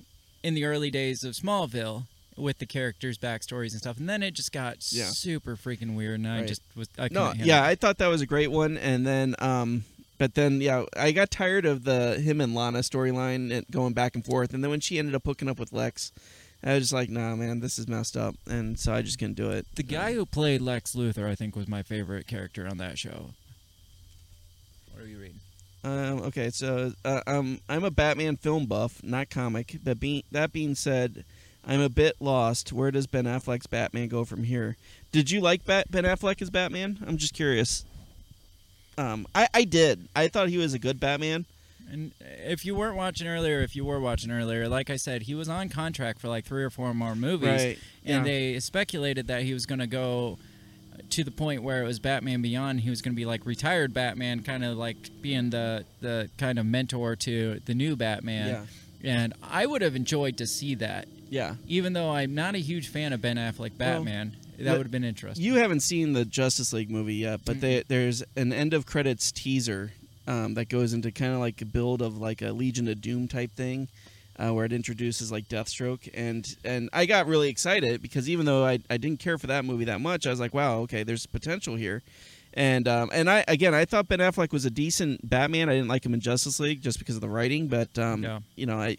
in 0.43 0.53
the 0.53 0.63
early 0.65 0.89
days 0.91 1.23
of 1.25 1.33
Smallville 1.33 2.05
with 2.37 2.59
the 2.59 2.65
characters' 2.65 3.17
backstories 3.17 3.71
and 3.71 3.79
stuff, 3.81 3.97
and 3.97 4.09
then 4.09 4.23
it 4.23 4.31
just 4.33 4.51
got 4.51 4.77
Yeah. 4.91 5.05
super 5.05 5.55
freaking 5.55 5.95
weird, 5.95 6.15
and 6.19 6.27
I 6.27 6.39
Right. 6.39 6.47
just 6.47 6.61
was. 6.75 6.87
I 6.97 7.09
No, 7.11 7.33
yeah, 7.37 7.63
it. 7.63 7.67
I 7.69 7.75
thought 7.75 7.97
that 7.97 8.07
was 8.07 8.21
a 8.21 8.25
great 8.25 8.51
one, 8.51 8.77
and 8.77 9.05
then, 9.05 9.35
um, 9.39 9.83
but 10.17 10.35
then, 10.35 10.61
yeah, 10.61 10.85
I 10.95 11.11
got 11.11 11.29
tired 11.31 11.65
of 11.65 11.83
the 11.83 12.19
him 12.19 12.39
and 12.41 12.55
Lana 12.55 12.79
storyline 12.79 13.63
going 13.69 13.93
back 13.93 14.15
and 14.15 14.23
forth, 14.25 14.53
and 14.53 14.63
then 14.63 14.71
when 14.71 14.79
she 14.79 14.97
ended 14.97 15.15
up 15.15 15.25
hooking 15.25 15.49
up 15.49 15.59
with 15.59 15.73
Lex, 15.73 16.11
I 16.63 16.75
was 16.75 16.83
just 16.83 16.93
like, 16.93 17.09
nah, 17.09 17.35
man, 17.35 17.59
this 17.59 17.79
is 17.79 17.87
messed 17.87 18.15
up, 18.15 18.35
and 18.47 18.79
so 18.79 18.93
I 18.93 19.01
just 19.01 19.17
couldn't 19.19 19.33
do 19.35 19.49
it. 19.51 19.65
The 19.75 19.83
guy 19.83 20.13
who 20.13 20.25
played 20.25 20.61
Lex 20.61 20.93
Luthor, 20.93 21.27
I 21.27 21.35
think, 21.35 21.55
was 21.55 21.67
my 21.67 21.81
favorite 21.83 22.27
character 22.27 22.67
on 22.67 22.77
that 22.77 22.97
show. 22.99 23.33
What 24.91 25.03
are 25.03 25.07
you 25.07 25.17
reading? 25.17 25.39
Um, 25.83 26.21
okay, 26.21 26.51
so 26.51 26.93
uh, 27.03 27.21
um, 27.25 27.59
I'm 27.67 27.83
a 27.83 27.89
Batman 27.89 28.37
film 28.37 28.67
buff, 28.67 29.01
not 29.03 29.31
comic. 29.31 29.79
But 29.83 29.99
being 29.99 30.21
that 30.31 30.53
being 30.53 30.75
said, 30.75 31.25
I'm 31.65 31.81
a 31.81 31.89
bit 31.89 32.15
lost. 32.19 32.73
Where 32.73 32.89
does 32.91 33.07
Ben 33.07 33.25
Affleck's 33.25 33.67
Batman 33.67 34.07
go 34.07 34.25
from 34.25 34.43
here? 34.43 34.77
Did 35.11 35.29
you 35.29 35.41
like 35.41 35.63
Bat- 35.65 35.91
Ben 35.91 36.03
Affleck 36.05 36.41
as 36.41 36.49
Batman? 36.49 37.03
I'm 37.05 37.17
just 37.17 37.33
curious. 37.33 37.85
Um, 38.97 39.27
I, 39.33 39.47
I 39.53 39.63
did. 39.63 40.07
I 40.15 40.27
thought 40.27 40.49
he 40.49 40.57
was 40.57 40.73
a 40.73 40.79
good 40.79 40.99
Batman. 40.99 41.45
And 41.91 42.13
if 42.21 42.65
you 42.65 42.73
weren't 42.75 42.95
watching 42.95 43.27
earlier, 43.27 43.59
if 43.61 43.75
you 43.75 43.83
were 43.85 43.99
watching 43.99 44.31
earlier, 44.31 44.67
like 44.69 44.89
I 44.89 44.95
said, 44.95 45.23
he 45.23 45.35
was 45.35 45.49
on 45.49 45.69
contract 45.69 46.19
for 46.21 46.29
like 46.29 46.45
three 46.45 46.63
or 46.63 46.69
four 46.69 46.93
more 46.93 47.15
movies, 47.15 47.49
Right. 47.49 47.79
and 48.05 48.25
yeah. 48.25 48.31
they 48.53 48.59
speculated 48.59 49.27
that 49.27 49.43
he 49.43 49.53
was 49.53 49.65
going 49.65 49.79
to 49.79 49.87
go 49.87 50.37
to 51.09 51.23
the 51.23 51.31
point 51.31 51.63
where 51.63 51.83
it 51.83 51.87
was 51.87 51.99
Batman 51.99 52.41
Beyond. 52.41 52.81
He 52.81 52.89
was 52.89 53.01
going 53.01 53.13
to 53.13 53.15
be 53.17 53.25
like 53.25 53.45
retired 53.45 53.93
Batman, 53.93 54.41
kind 54.43 54.63
of 54.63 54.77
like 54.77 54.97
being 55.21 55.49
the 55.49 55.83
the 55.99 56.29
kind 56.37 56.57
of 56.57 56.65
mentor 56.65 57.15
to 57.17 57.59
the 57.65 57.73
new 57.73 57.95
Batman. 57.97 58.67
Yeah. 59.01 59.11
And 59.23 59.33
I 59.43 59.65
would 59.65 59.81
have 59.81 59.95
enjoyed 59.95 60.37
to 60.37 60.47
see 60.47 60.75
that, 60.75 61.07
Yeah. 61.31 61.55
even 61.67 61.93
though 61.93 62.11
I'm 62.11 62.35
not 62.35 62.53
a 62.53 62.59
huge 62.59 62.89
fan 62.89 63.13
of 63.13 63.21
Ben 63.21 63.37
Affleck 63.37 63.77
Batman. 63.77 64.35
that 64.59 64.73
would 64.77 64.83
have 64.85 64.91
been 64.91 65.03
interesting. 65.03 65.43
You 65.43 65.55
haven't 65.55 65.79
seen 65.79 66.13
the 66.13 66.25
Justice 66.25 66.71
League 66.73 66.91
movie 66.91 67.15
yet, 67.15 67.39
but 67.45 67.59
they, 67.61 67.81
there's 67.87 68.21
an 68.35 68.53
end 68.53 68.75
of 68.75 68.85
credits 68.85 69.31
teaser 69.31 69.91
um, 70.27 70.53
that 70.53 70.69
goes 70.69 70.93
into 70.93 71.11
kind 71.11 71.33
of 71.33 71.39
like 71.39 71.59
a 71.61 71.65
build 71.65 72.01
of 72.03 72.17
like 72.17 72.43
a 72.43 72.51
Legion 72.51 72.87
of 72.87 73.01
Doom 73.01 73.27
type 73.27 73.51
thing, 73.53 73.87
uh, 74.37 74.53
where 74.53 74.65
it 74.65 74.71
introduces 74.73 75.31
like 75.31 75.47
Deathstroke, 75.49 76.09
and 76.13 76.55
and 76.63 76.89
I 76.93 77.05
got 77.07 77.25
really 77.27 77.49
excited 77.49 78.01
because 78.03 78.29
even 78.29 78.45
though 78.45 78.63
I, 78.63 78.79
I 78.89 78.97
didn't 78.97 79.19
care 79.19 79.37
for 79.39 79.47
that 79.47 79.65
movie 79.65 79.85
that 79.85 79.99
much, 79.99 80.27
I 80.27 80.29
was 80.29 80.39
like, 80.39 80.53
wow, 80.53 80.79
okay, 80.81 81.01
there's 81.03 81.25
potential 81.25 81.75
here. 81.75 82.03
And 82.53 82.87
um, 82.87 83.09
and 83.13 83.29
I 83.29 83.43
again 83.47 83.73
I 83.73 83.85
thought 83.85 84.07
Ben 84.09 84.19
Affleck 84.19 84.51
was 84.51 84.65
a 84.65 84.69
decent 84.69 85.27
Batman. 85.27 85.69
I 85.69 85.73
didn't 85.73 85.87
like 85.87 86.05
him 86.05 86.13
in 86.13 86.19
Justice 86.19 86.59
League 86.59 86.81
just 86.81 86.99
because 86.99 87.15
of 87.15 87.21
the 87.21 87.29
writing, 87.29 87.67
but 87.67 87.97
um, 87.97 88.21
Yeah. 88.23 88.39
you 88.55 88.65
know 88.67 88.77
I 88.77 88.97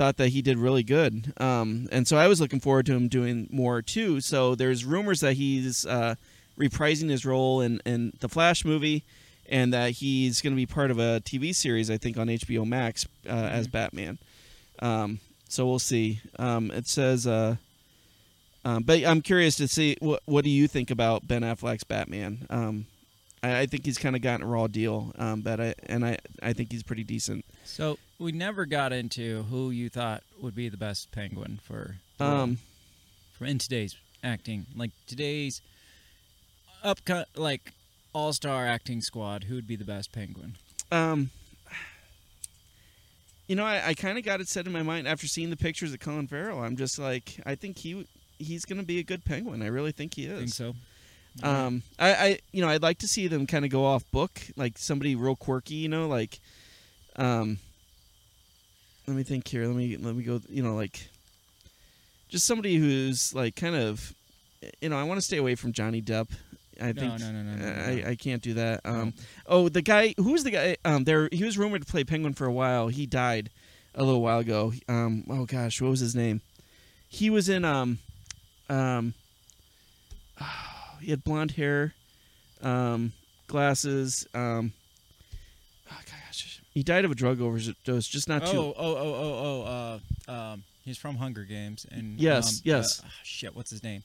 thought 0.00 0.16
that 0.16 0.30
he 0.30 0.40
did 0.40 0.56
really 0.56 0.82
good. 0.82 1.30
Um, 1.36 1.86
and 1.92 2.08
so 2.08 2.16
I 2.16 2.26
was 2.26 2.40
looking 2.40 2.58
forward 2.58 2.86
to 2.86 2.94
him 2.94 3.06
doing 3.06 3.46
more 3.50 3.82
too. 3.82 4.22
So 4.22 4.54
there's 4.54 4.82
rumors 4.82 5.20
that 5.20 5.34
he's 5.34 5.84
uh, 5.84 6.14
reprising 6.58 7.10
his 7.10 7.26
role 7.26 7.60
in, 7.60 7.82
in 7.84 8.14
the 8.20 8.28
Flash 8.30 8.64
movie, 8.64 9.04
and 9.50 9.74
that 9.74 9.90
he's 9.90 10.40
going 10.40 10.54
to 10.54 10.56
be 10.56 10.64
part 10.64 10.90
of 10.90 10.98
a 10.98 11.20
TV 11.20 11.54
series, 11.54 11.90
I 11.90 11.98
think, 11.98 12.16
on 12.16 12.28
HBO 12.28 12.66
Max 12.66 13.06
uh, 13.28 13.32
as 13.32 13.68
Batman. 13.68 14.16
Um, 14.78 15.20
so 15.50 15.66
we'll 15.66 15.78
see. 15.78 16.22
Um, 16.38 16.70
it 16.70 16.86
says, 16.86 17.26
uh, 17.26 17.56
um, 18.64 18.84
but 18.84 19.04
I'm 19.04 19.20
curious 19.20 19.56
to 19.56 19.68
see 19.68 19.98
what 20.00 20.22
what 20.24 20.44
do 20.44 20.50
you 20.50 20.66
think 20.66 20.90
about 20.90 21.28
Ben 21.28 21.42
Affleck's 21.42 21.84
Batman? 21.84 22.46
Um, 22.48 22.86
I, 23.42 23.60
I 23.60 23.66
think 23.66 23.84
he's 23.84 23.98
kind 23.98 24.16
of 24.16 24.22
gotten 24.22 24.46
a 24.46 24.48
raw 24.48 24.66
deal, 24.66 25.12
um, 25.18 25.42
but 25.42 25.60
I 25.60 25.74
and 25.84 26.06
I 26.06 26.16
I 26.42 26.54
think 26.54 26.72
he's 26.72 26.82
pretty 26.82 27.04
decent. 27.04 27.44
So 27.66 27.98
we 28.20 28.32
never 28.32 28.66
got 28.66 28.92
into 28.92 29.44
who 29.44 29.70
you 29.70 29.88
thought 29.88 30.22
would 30.40 30.54
be 30.54 30.68
the 30.68 30.76
best 30.76 31.10
Penguin 31.10 31.58
for 31.66 31.96
the. 32.18 32.24
Um, 32.24 32.58
for 33.36 33.46
in 33.46 33.58
today's 33.58 33.96
acting, 34.22 34.66
like 34.76 34.90
today's 35.06 35.62
upcut 36.84 37.28
like 37.34 37.72
all 38.12 38.32
star 38.32 38.66
acting 38.66 39.00
squad. 39.00 39.44
Who 39.44 39.54
would 39.54 39.66
be 39.66 39.76
the 39.76 39.84
best 39.84 40.12
Penguin? 40.12 40.54
Um, 40.92 41.30
you 43.46 43.56
know, 43.56 43.64
I, 43.64 43.88
I 43.88 43.94
kind 43.94 44.18
of 44.18 44.24
got 44.24 44.40
it 44.40 44.48
set 44.48 44.66
in 44.66 44.72
my 44.72 44.82
mind 44.82 45.08
after 45.08 45.26
seeing 45.26 45.50
the 45.50 45.56
pictures 45.56 45.92
of 45.92 46.00
Colin 46.00 46.28
Farrell. 46.28 46.60
I'm 46.62 46.76
just 46.76 46.98
like, 46.98 47.40
I 47.46 47.54
think 47.54 47.78
he 47.78 48.06
he's 48.38 48.64
going 48.64 48.80
to 48.80 48.86
be 48.86 48.98
a 48.98 49.02
good 49.02 49.24
penguin. 49.24 49.62
I 49.62 49.66
really 49.66 49.92
think 49.92 50.14
he 50.14 50.26
Think 50.26 50.44
is. 50.44 50.54
so? 50.54 50.74
Um, 51.42 51.82
I, 51.98 52.14
I 52.14 52.38
you 52.52 52.60
know, 52.60 52.68
I'd 52.68 52.82
like 52.82 52.98
to 52.98 53.08
see 53.08 53.28
them 53.28 53.46
kind 53.46 53.64
of 53.64 53.70
go 53.70 53.84
off 53.84 54.04
book, 54.10 54.42
like 54.56 54.76
somebody 54.76 55.14
real 55.14 55.36
quirky. 55.36 55.74
You 55.76 55.88
know, 55.88 56.06
like, 56.06 56.38
um, 57.16 57.58
let 59.10 59.16
me 59.16 59.24
think 59.24 59.48
here. 59.48 59.66
Let 59.66 59.74
me 59.74 59.96
let 59.96 60.14
me 60.14 60.22
go. 60.22 60.40
You 60.48 60.62
know, 60.62 60.76
like, 60.76 61.08
just 62.28 62.46
somebody 62.46 62.76
who's 62.76 63.34
like 63.34 63.56
kind 63.56 63.74
of, 63.74 64.14
you 64.80 64.88
know, 64.88 64.96
I 64.96 65.02
want 65.02 65.18
to 65.18 65.22
stay 65.26 65.36
away 65.38 65.56
from 65.56 65.72
Johnny 65.72 66.00
Depp. 66.00 66.28
I 66.80 66.92
No, 66.92 67.00
think 67.00 67.18
no, 67.20 67.32
no, 67.32 67.42
no, 67.42 67.56
no, 67.56 67.66
no. 67.74 67.82
I, 68.06 68.10
I 68.10 68.14
can't 68.14 68.40
do 68.40 68.54
that. 68.54 68.80
Um, 68.84 69.12
Oh, 69.46 69.68
the 69.68 69.82
guy 69.82 70.14
who's 70.16 70.44
the 70.44 70.52
guy? 70.52 70.76
Um, 70.84 71.02
there 71.04 71.28
he 71.32 71.42
was 71.42 71.58
rumored 71.58 71.84
to 71.84 71.90
play 71.90 72.04
Penguin 72.04 72.34
for 72.34 72.46
a 72.46 72.52
while. 72.52 72.86
He 72.86 73.04
died 73.04 73.50
a 73.96 74.04
little 74.04 74.22
while 74.22 74.38
ago. 74.38 74.72
Um, 74.88 75.24
oh 75.28 75.44
gosh, 75.44 75.80
what 75.82 75.90
was 75.90 76.00
his 76.00 76.14
name? 76.14 76.40
He 77.08 77.28
was 77.30 77.48
in 77.48 77.64
um, 77.64 77.98
um, 78.68 79.14
he 81.00 81.10
had 81.10 81.24
blonde 81.24 81.50
hair, 81.52 81.94
um, 82.62 83.12
glasses. 83.48 84.26
Um, 84.34 84.72
oh 84.74 84.79
he 86.72 86.82
died 86.82 87.04
of 87.04 87.10
a 87.10 87.14
drug 87.14 87.40
overdose. 87.40 88.06
Just 88.06 88.28
not 88.28 88.42
oh, 88.46 88.52
too. 88.52 88.58
oh, 88.58 88.74
oh, 88.76 88.96
oh, 88.96 89.14
oh, 89.14 89.64
oh. 90.28 90.32
uh, 90.32 90.32
um, 90.52 90.62
he's 90.84 90.98
from 90.98 91.16
Hunger 91.16 91.44
Games, 91.44 91.86
and 91.90 92.18
Yes, 92.20 92.58
um, 92.58 92.62
yes. 92.64 93.00
uh, 93.00 93.04
ah, 93.06 93.12
shit, 93.24 93.54
what's 93.56 93.70
his 93.70 93.82
name? 93.82 94.02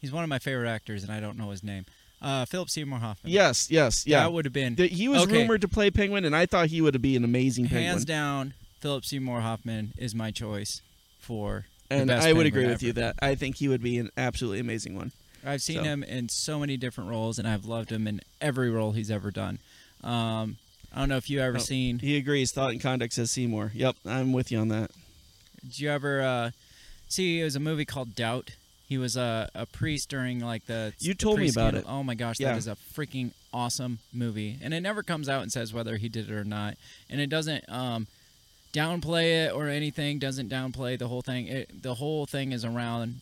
He's 0.00 0.12
one 0.12 0.22
of 0.24 0.28
my 0.28 0.38
favorite 0.38 0.68
actors, 0.68 1.02
and 1.02 1.12
I 1.12 1.20
don't 1.20 1.38
know 1.38 1.50
his 1.50 1.62
name. 1.62 1.84
Uh, 2.20 2.44
Philip 2.44 2.70
Seymour 2.70 2.98
Hoffman. 3.00 3.32
Yes, 3.32 3.70
yes, 3.70 4.06
yeah. 4.06 4.20
that 4.20 4.32
would 4.32 4.44
have 4.44 4.52
been 4.52 4.76
The- 4.76 4.86
he 4.88 5.08
was 5.08 5.22
okay. 5.22 5.38
rumored 5.38 5.60
to 5.62 5.68
play 5.68 5.90
Penguin, 5.90 6.24
and 6.24 6.36
I 6.36 6.46
thought 6.46 6.68
he 6.68 6.80
would 6.80 7.00
be 7.02 7.16
an 7.16 7.24
amazing 7.24 7.64
Penguin. 7.66 7.84
hands 7.84 8.04
down. 8.04 8.54
Philip 8.80 9.04
Seymour 9.04 9.40
Hoffman 9.40 9.92
is 9.96 10.14
my 10.14 10.30
choice 10.30 10.82
for. 11.20 11.66
the 11.88 11.96
and 11.96 12.10
I 12.10 12.32
would 12.32 12.46
agree 12.46 12.66
with 12.66 12.82
you 12.82 12.92
that 12.94 13.16
I 13.20 13.34
think 13.34 13.56
he 13.56 13.68
would 13.68 13.82
be 13.82 13.98
an 13.98 14.10
absolutely 14.16 14.60
amazing 14.60 14.96
one. 14.96 15.12
I've 15.44 15.62
seen 15.62 15.78
So. 15.78 15.82
him 15.82 16.02
in 16.04 16.28
so 16.28 16.58
many 16.58 16.76
different 16.76 17.10
roles, 17.10 17.38
and 17.38 17.46
I've 17.48 17.64
loved 17.64 17.90
him 17.90 18.06
in 18.06 18.20
every 18.40 18.70
role 18.70 18.92
he's 18.92 19.10
ever 19.10 19.30
done. 19.30 19.58
Um, 20.02 20.56
I 20.94 20.98
don't 21.00 21.08
know 21.08 21.16
if 21.16 21.30
you 21.30 21.40
ever 21.40 21.56
Oh, 21.56 21.60
seen. 21.60 21.98
He 22.00 22.16
agrees. 22.16 22.52
Thought 22.52 22.72
and 22.72 22.80
conduct 22.80 23.14
says 23.14 23.30
Seymour. 23.30 23.72
Yep, 23.74 23.96
I'm 24.06 24.32
with 24.32 24.52
you 24.52 24.58
on 24.58 24.68
that. 24.68 24.90
Did 25.62 25.80
you 25.80 25.90
ever 25.90 26.20
uh, 26.22 26.50
see? 27.08 27.40
It 27.40 27.44
was 27.44 27.56
a 27.56 27.60
movie 27.60 27.84
called 27.84 28.14
Doubt. 28.14 28.50
He 28.88 28.98
was 28.98 29.16
a, 29.16 29.48
a 29.54 29.64
priest 29.64 30.10
during 30.10 30.40
like 30.40 30.66
the. 30.66 30.92
You 30.98 31.14
the 31.14 31.18
told 31.18 31.38
me 31.38 31.48
about 31.48 31.72
pre-scandal. 31.72 31.90
Oh 32.00 32.02
my 32.02 32.14
gosh, 32.14 32.38
Yeah. 32.40 32.52
that 32.52 32.58
is 32.58 32.66
a 32.68 32.76
freaking 32.94 33.30
awesome 33.54 34.00
movie, 34.12 34.58
and 34.62 34.74
it 34.74 34.80
never 34.80 35.02
comes 35.02 35.28
out 35.30 35.42
and 35.42 35.50
says 35.50 35.72
whether 35.72 35.96
he 35.96 36.08
did 36.10 36.28
it 36.28 36.34
or 36.34 36.44
not, 36.44 36.76
and 37.08 37.20
it 37.20 37.30
doesn't 37.30 37.64
um, 37.70 38.06
downplay 38.74 39.46
it 39.46 39.52
or 39.54 39.68
anything. 39.68 40.18
Doesn't 40.18 40.50
downplay 40.50 40.98
the 40.98 41.08
whole 41.08 41.22
thing. 41.22 41.46
It, 41.46 41.82
the 41.82 41.94
whole 41.94 42.26
thing 42.26 42.52
is 42.52 42.64
around. 42.64 43.20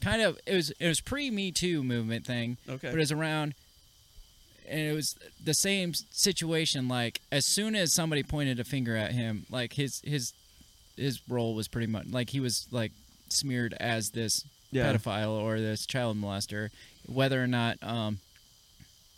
Kind 0.00 0.22
of, 0.22 0.38
it 0.46 0.54
was 0.54 0.70
it 0.78 0.86
was 0.88 1.00
pre 1.00 1.30
Me 1.30 1.50
Too 1.52 1.82
movement 1.82 2.24
thing, 2.26 2.56
Okay. 2.68 2.88
but 2.88 2.94
it 2.94 2.98
was 2.98 3.12
around 3.12 3.54
and 4.68 4.80
it 4.80 4.92
was 4.94 5.16
the 5.42 5.54
same 5.54 5.92
situation 6.10 6.88
like 6.88 7.20
as 7.30 7.44
soon 7.46 7.74
as 7.74 7.92
somebody 7.92 8.22
pointed 8.22 8.58
a 8.60 8.64
finger 8.64 8.96
at 8.96 9.12
him 9.12 9.44
like 9.50 9.74
his 9.74 10.00
his 10.04 10.32
his 10.96 11.20
role 11.28 11.54
was 11.54 11.68
pretty 11.68 11.86
much 11.86 12.06
like 12.10 12.30
he 12.30 12.40
was 12.40 12.66
like 12.70 12.92
smeared 13.28 13.74
as 13.80 14.10
this 14.10 14.44
Yeah. 14.70 14.92
pedophile 14.92 15.30
or 15.40 15.58
this 15.60 15.86
child 15.86 16.16
molester 16.16 16.68
whether 17.06 17.42
or 17.42 17.46
not 17.46 17.76
um 17.82 18.18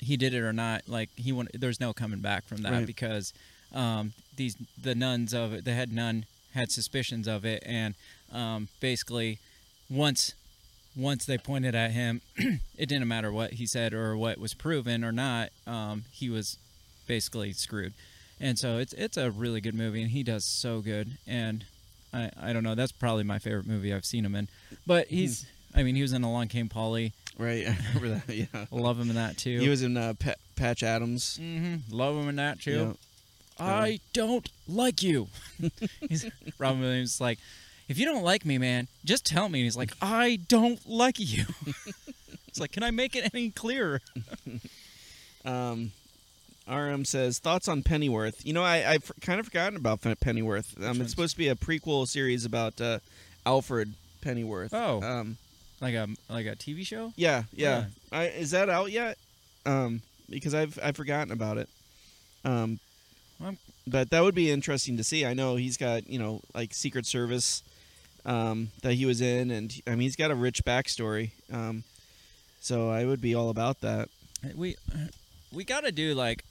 he 0.01 0.17
did 0.17 0.35
it 0.35 0.41
or 0.43 0.53
not 0.53 0.83
like 0.89 1.11
he 1.17 1.33
won- 1.33 1.49
there's 1.55 1.81
no 1.81 1.93
coming 1.93 2.21
back 2.21 2.45
from 2.47 2.59
that 2.63 2.73
Right. 2.73 2.87
because 2.87 3.33
um 3.73 4.13
these 4.37 4.57
the 4.81 4.95
nuns 4.95 5.33
of 5.35 5.53
it 5.53 5.65
the 5.65 5.73
head 5.75 5.93
nun 5.93 6.27
had 6.55 6.71
suspicions 6.71 7.27
of 7.27 7.45
it 7.45 7.63
and 7.67 7.95
um 8.33 8.69
basically 8.81 9.39
once 9.91 10.35
once 10.97 11.25
they 11.27 11.39
pointed 11.39 11.75
at 11.75 11.91
him, 11.93 12.21
it 12.37 12.89
didn't 12.89 13.09
matter 13.09 13.33
what 13.33 13.55
he 13.55 13.67
said 13.67 13.93
or 13.93 14.17
what 14.17 14.39
was 14.39 14.55
proven 14.55 15.05
or 15.05 15.13
not. 15.13 15.51
Um, 15.67 16.05
he 16.13 16.31
was 16.31 16.57
basically 17.07 17.53
screwed, 17.53 17.93
and 18.41 18.59
so 18.59 18.79
it's 18.79 18.93
it's 18.95 19.17
a 19.17 19.31
really 19.31 19.61
good 19.61 19.75
movie, 19.75 20.03
and 20.03 20.11
he 20.11 20.23
does 20.23 20.45
so 20.45 20.81
good. 20.81 21.17
And 21.27 21.65
I 22.13 22.31
I 22.41 22.53
don't 22.53 22.63
know, 22.63 22.75
that's 22.75 22.93
probably 22.93 23.25
my 23.25 23.39
favorite 23.39 23.67
movie 23.67 23.93
I've 23.93 24.05
seen 24.05 24.25
him 24.25 24.35
in. 24.35 24.49
But 24.87 25.09
he's, 25.09 25.47
I 25.75 25.83
mean, 25.83 25.97
he 25.97 26.03
was 26.03 26.13
in 26.13 26.23
Along 26.23 26.49
Came 26.49 26.69
Polly. 26.69 27.13
Right. 27.39 27.67
I 27.69 27.77
remember 27.95 28.23
that. 28.27 28.35
Yeah. 28.35 28.67
Love 28.71 28.99
him 29.01 29.09
in 29.11 29.17
that 29.17 29.37
too. 29.37 29.59
He 29.61 29.69
was 29.69 29.83
in 29.83 29.97
uh, 29.97 30.15
Pa- 30.19 30.35
Patch 30.57 30.83
Adams. 30.83 31.37
hmm 31.37 31.77
Love 31.91 32.17
him 32.17 32.29
in 32.29 32.37
that 32.37 32.61
too. 32.61 32.97
Yeah. 33.59 33.65
I 33.67 34.01
don't 34.13 34.49
like 34.69 35.03
you. 35.03 35.29
he's, 36.09 36.29
Robin 36.59 36.81
Williams 36.81 37.15
is 37.15 37.21
like, 37.21 37.39
if 37.89 37.99
you 37.99 38.05
don't 38.05 38.23
like 38.23 38.45
me, 38.45 38.59
man, 38.59 38.89
just 39.05 39.25
tell 39.27 39.49
me. 39.49 39.61
And 39.61 39.65
he's 39.65 39.77
like, 39.77 39.93
I 40.01 40.39
don't 40.49 40.81
like 40.89 41.19
you. 41.19 41.45
it's 42.49 42.61
like, 42.61 42.73
can 42.73 42.83
I 42.83 42.91
make 42.91 43.15
it 43.17 43.31
any 43.35 43.51
clearer? 43.51 44.01
Um, 45.45 45.93
RM 46.67 47.05
says 47.05 47.39
thoughts 47.39 47.69
on 47.69 47.83
Pennyworth. 47.83 48.47
You 48.47 48.55
know, 48.55 48.63
I 48.63 48.93
I've 48.93 49.13
kind 49.21 49.39
of 49.39 49.45
forgotten 49.47 49.77
about 49.77 50.01
Pennyworth. 50.01 50.83
Um, 50.83 51.03
it's 51.03 51.11
supposed 51.11 51.33
to 51.33 51.39
be 51.39 51.49
a 51.49 51.55
prequel 51.55 52.09
series 52.09 52.47
about 52.47 52.81
uh, 52.81 53.01
Alfred 53.45 53.93
Pennyworth. 54.23 54.73
Oh. 54.73 55.03
Um, 55.03 55.37
Like 55.83 55.95
a 55.95 56.09
like 56.31 56.47
a 56.47 56.57
TV 56.57 56.87
show? 56.87 57.13
yeah, 57.17 57.43
yeah. 57.53 57.87
I, 58.11 58.29
is 58.29 58.53
that 58.53 58.71
out 58.71 58.91
yet? 58.91 59.19
Um, 59.67 60.01
because 60.31 60.55
I've 60.55 60.79
I've 60.83 60.97
forgotten 60.97 61.31
about 61.33 61.59
it. 61.59 61.69
Um, 62.45 62.79
Well, 63.39 63.57
but 63.87 64.09
that 64.11 64.23
would 64.23 64.35
be 64.35 64.51
interesting 64.51 64.97
to 64.97 65.05
see. 65.05 65.27
I 65.27 65.35
know 65.35 65.57
he's 65.57 65.77
got 65.77 66.09
you 66.09 66.19
know 66.19 66.41
like 66.55 66.73
Secret 66.73 67.05
Service 67.05 67.63
um, 68.25 68.71
that 68.83 68.95
he 68.95 69.07
was 69.07 69.21
in, 69.21 69.51
and 69.51 69.75
I 69.87 69.91
mean 69.91 70.01
he's 70.01 70.17
got 70.17 70.31
a 70.31 70.35
rich 70.35 70.65
backstory. 70.65 71.31
Um, 71.53 71.85
so 72.61 72.89
I 72.91 73.05
would 73.05 73.21
be 73.21 73.35
all 73.35 73.51
about 73.51 73.81
that. 73.81 74.09
We 74.55 74.77
we 75.53 75.65
got 75.65 75.85
to 75.85 75.93
do 75.93 76.15
like 76.15 76.45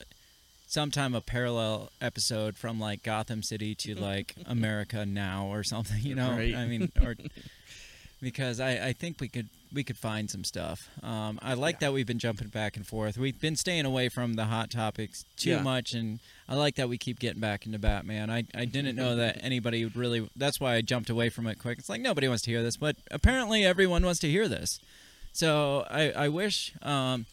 sometime 0.68 1.14
a 1.14 1.22
parallel 1.22 1.92
episode 2.02 2.58
from 2.58 2.80
like 2.80 3.04
Gotham 3.04 3.44
City 3.44 3.76
to 3.76 3.96
like 4.00 4.36
America 4.46 5.06
now 5.06 5.48
or 5.48 5.64
something. 5.64 6.02
You 6.02 6.16
know, 6.16 6.32
Right. 6.32 6.56
I 6.56 6.66
mean, 6.66 6.92
or 7.02 7.16
because 8.24 8.60
I 8.60 8.88
I 8.88 8.94
think 8.94 9.20
we 9.20 9.28
could 9.28 9.50
we 9.74 9.84
could 9.84 9.98
find 9.98 10.30
some 10.30 10.44
stuff. 10.44 10.80
Um, 11.04 11.40
I 11.42 11.54
like 11.56 11.80
that 11.80 11.94
we've 11.94 12.06
been 12.08 12.20
jumping 12.20 12.48
back 12.50 12.78
and 12.78 12.86
forth. 12.86 13.18
We've 13.18 13.40
been 13.40 13.56
staying 13.56 13.86
away 13.86 14.08
from 14.10 14.34
the 14.36 14.46
hot 14.46 14.70
topics 14.72 15.26
too 15.36 15.50
Yeah. 15.52 15.62
much, 15.64 15.94
and 15.94 16.20
I 16.48 16.56
like 16.56 16.76
that 16.76 16.88
we 16.90 16.98
keep 16.98 17.20
getting 17.20 17.42
back 17.42 17.66
into 17.66 17.80
Batman. 17.80 18.30
I 18.30 18.44
I 18.56 18.66
didn't 18.66 18.96
know 18.96 19.16
that 19.16 19.40
anybody 19.44 19.84
would 19.84 19.96
really. 19.96 20.30
That's 20.36 20.60
why 20.60 20.76
I 20.76 20.82
jumped 20.82 21.10
away 21.10 21.30
from 21.30 21.46
it 21.48 21.60
quick. 21.60 21.78
It's 21.80 21.90
like 21.90 22.02
nobody 22.02 22.28
wants 22.28 22.44
to 22.44 22.52
hear 22.52 22.64
this, 22.64 22.78
but 22.78 22.96
apparently 23.12 23.66
everyone 23.66 24.04
wants 24.06 24.20
to 24.22 24.30
hear 24.30 24.48
this. 24.48 24.80
So 25.34 25.86
I 25.90 26.12
I 26.12 26.30
wish. 26.30 26.74
Um, 26.82 27.26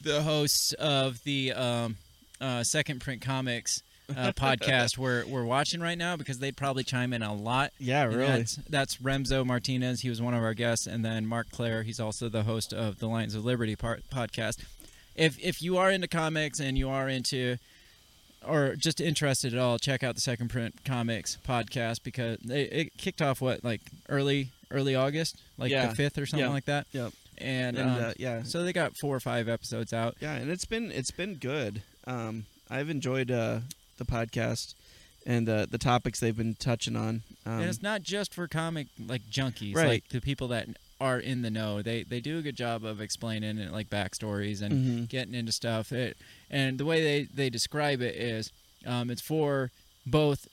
the 0.00 0.22
hosts 0.22 0.72
of 0.74 1.24
the 1.24 1.52
um, 1.52 1.96
uh, 2.40 2.62
Second 2.62 3.00
Print 3.00 3.20
Comics 3.20 3.82
uh, 4.16 4.32
podcast 4.32 4.96
we're 4.98 5.44
watching 5.44 5.80
right 5.80 5.98
now 5.98 6.16
because 6.16 6.38
they'd 6.38 6.56
probably 6.56 6.82
chime 6.84 7.12
in 7.12 7.22
a 7.22 7.34
lot. 7.34 7.72
Yeah, 7.78 8.04
really. 8.04 8.26
That's, 8.26 8.56
that's 8.68 8.96
Remzo 8.96 9.44
Martinez. 9.44 10.00
He 10.00 10.08
was 10.08 10.20
one 10.22 10.34
of 10.34 10.42
our 10.42 10.54
guests, 10.54 10.86
and 10.86 11.04
then 11.04 11.26
Marc 11.26 11.50
Clair. 11.50 11.82
He's 11.82 12.00
also 12.00 12.28
the 12.28 12.42
host 12.44 12.72
of 12.72 12.98
the 12.98 13.06
Lions 13.06 13.34
of 13.34 13.44
Liberty 13.44 13.76
part, 13.76 14.02
podcast. 14.12 14.58
If 15.14 15.38
if 15.44 15.60
you 15.60 15.76
are 15.78 15.90
into 15.90 16.08
comics 16.08 16.60
and 16.60 16.78
you 16.78 16.88
are 16.88 17.08
into 17.08 17.56
or 18.46 18.76
just 18.76 19.00
interested 19.00 19.52
at 19.52 19.58
all, 19.58 19.78
check 19.78 20.02
out 20.02 20.14
the 20.14 20.20
Second 20.20 20.48
Print 20.48 20.84
Comics 20.84 21.36
podcast 21.46 22.02
because 22.04 22.38
they, 22.38 22.62
it 22.62 22.96
kicked 22.96 23.20
off 23.20 23.40
what 23.40 23.64
like 23.64 23.80
early 24.08 24.50
early 24.70 24.94
August, 24.94 25.36
like 25.58 25.70
Yeah. 25.70 25.88
the 25.88 25.94
fifth 25.96 26.18
or 26.18 26.26
something 26.26 26.46
Yeah. 26.46 26.52
like 26.52 26.66
that. 26.66 26.86
Yep. 26.92 27.12
And, 27.38 27.76
And 27.78 27.90
um, 27.90 28.04
uh, 28.04 28.12
yeah, 28.16 28.42
so 28.42 28.62
they 28.64 28.72
got 28.72 28.96
four 28.96 29.14
or 29.14 29.20
five 29.20 29.48
episodes 29.48 29.92
out. 29.92 30.16
yeah, 30.20 30.34
and 30.34 30.50
it's 30.50 30.64
been 30.64 30.90
it's 30.92 31.10
been 31.10 31.34
good. 31.34 31.82
Um, 32.06 32.46
I've 32.70 32.90
enjoyed 32.90 33.30
uh, 33.30 33.60
the 33.98 34.04
podcast, 34.04 34.74
and 35.26 35.46
the 35.46 35.66
the 35.70 35.78
topics 35.78 36.20
they've 36.20 36.36
been 36.36 36.54
touching 36.54 36.96
on. 36.96 37.22
Um, 37.44 37.60
and 37.60 37.64
it's 37.64 37.82
not 37.82 38.02
just 38.02 38.32
for 38.34 38.48
comic 38.48 38.86
like 38.98 39.22
junkies, 39.30 39.74
Right. 39.74 39.88
like 39.88 40.08
the 40.08 40.20
people 40.20 40.48
that 40.48 40.68
are 41.00 41.18
in 41.20 41.42
the 41.42 41.50
know. 41.50 41.82
They 41.82 42.02
they 42.02 42.20
do 42.20 42.38
a 42.38 42.42
good 42.42 42.56
job 42.56 42.84
of 42.84 43.00
explaining 43.00 43.58
it, 43.58 43.70
like 43.72 43.88
backstories 43.90 44.62
and 44.62 44.72
Mhm. 45.06 45.08
getting 45.08 45.34
into 45.34 45.52
stuff. 45.52 45.92
It, 45.92 46.16
and 46.50 46.78
the 46.78 46.84
way 46.84 47.02
they 47.02 47.24
they 47.32 47.50
describe 47.50 48.00
it 48.00 48.16
is, 48.16 48.50
um, 48.86 49.10
it's 49.10 49.22
for 49.22 49.70
both 50.06 50.48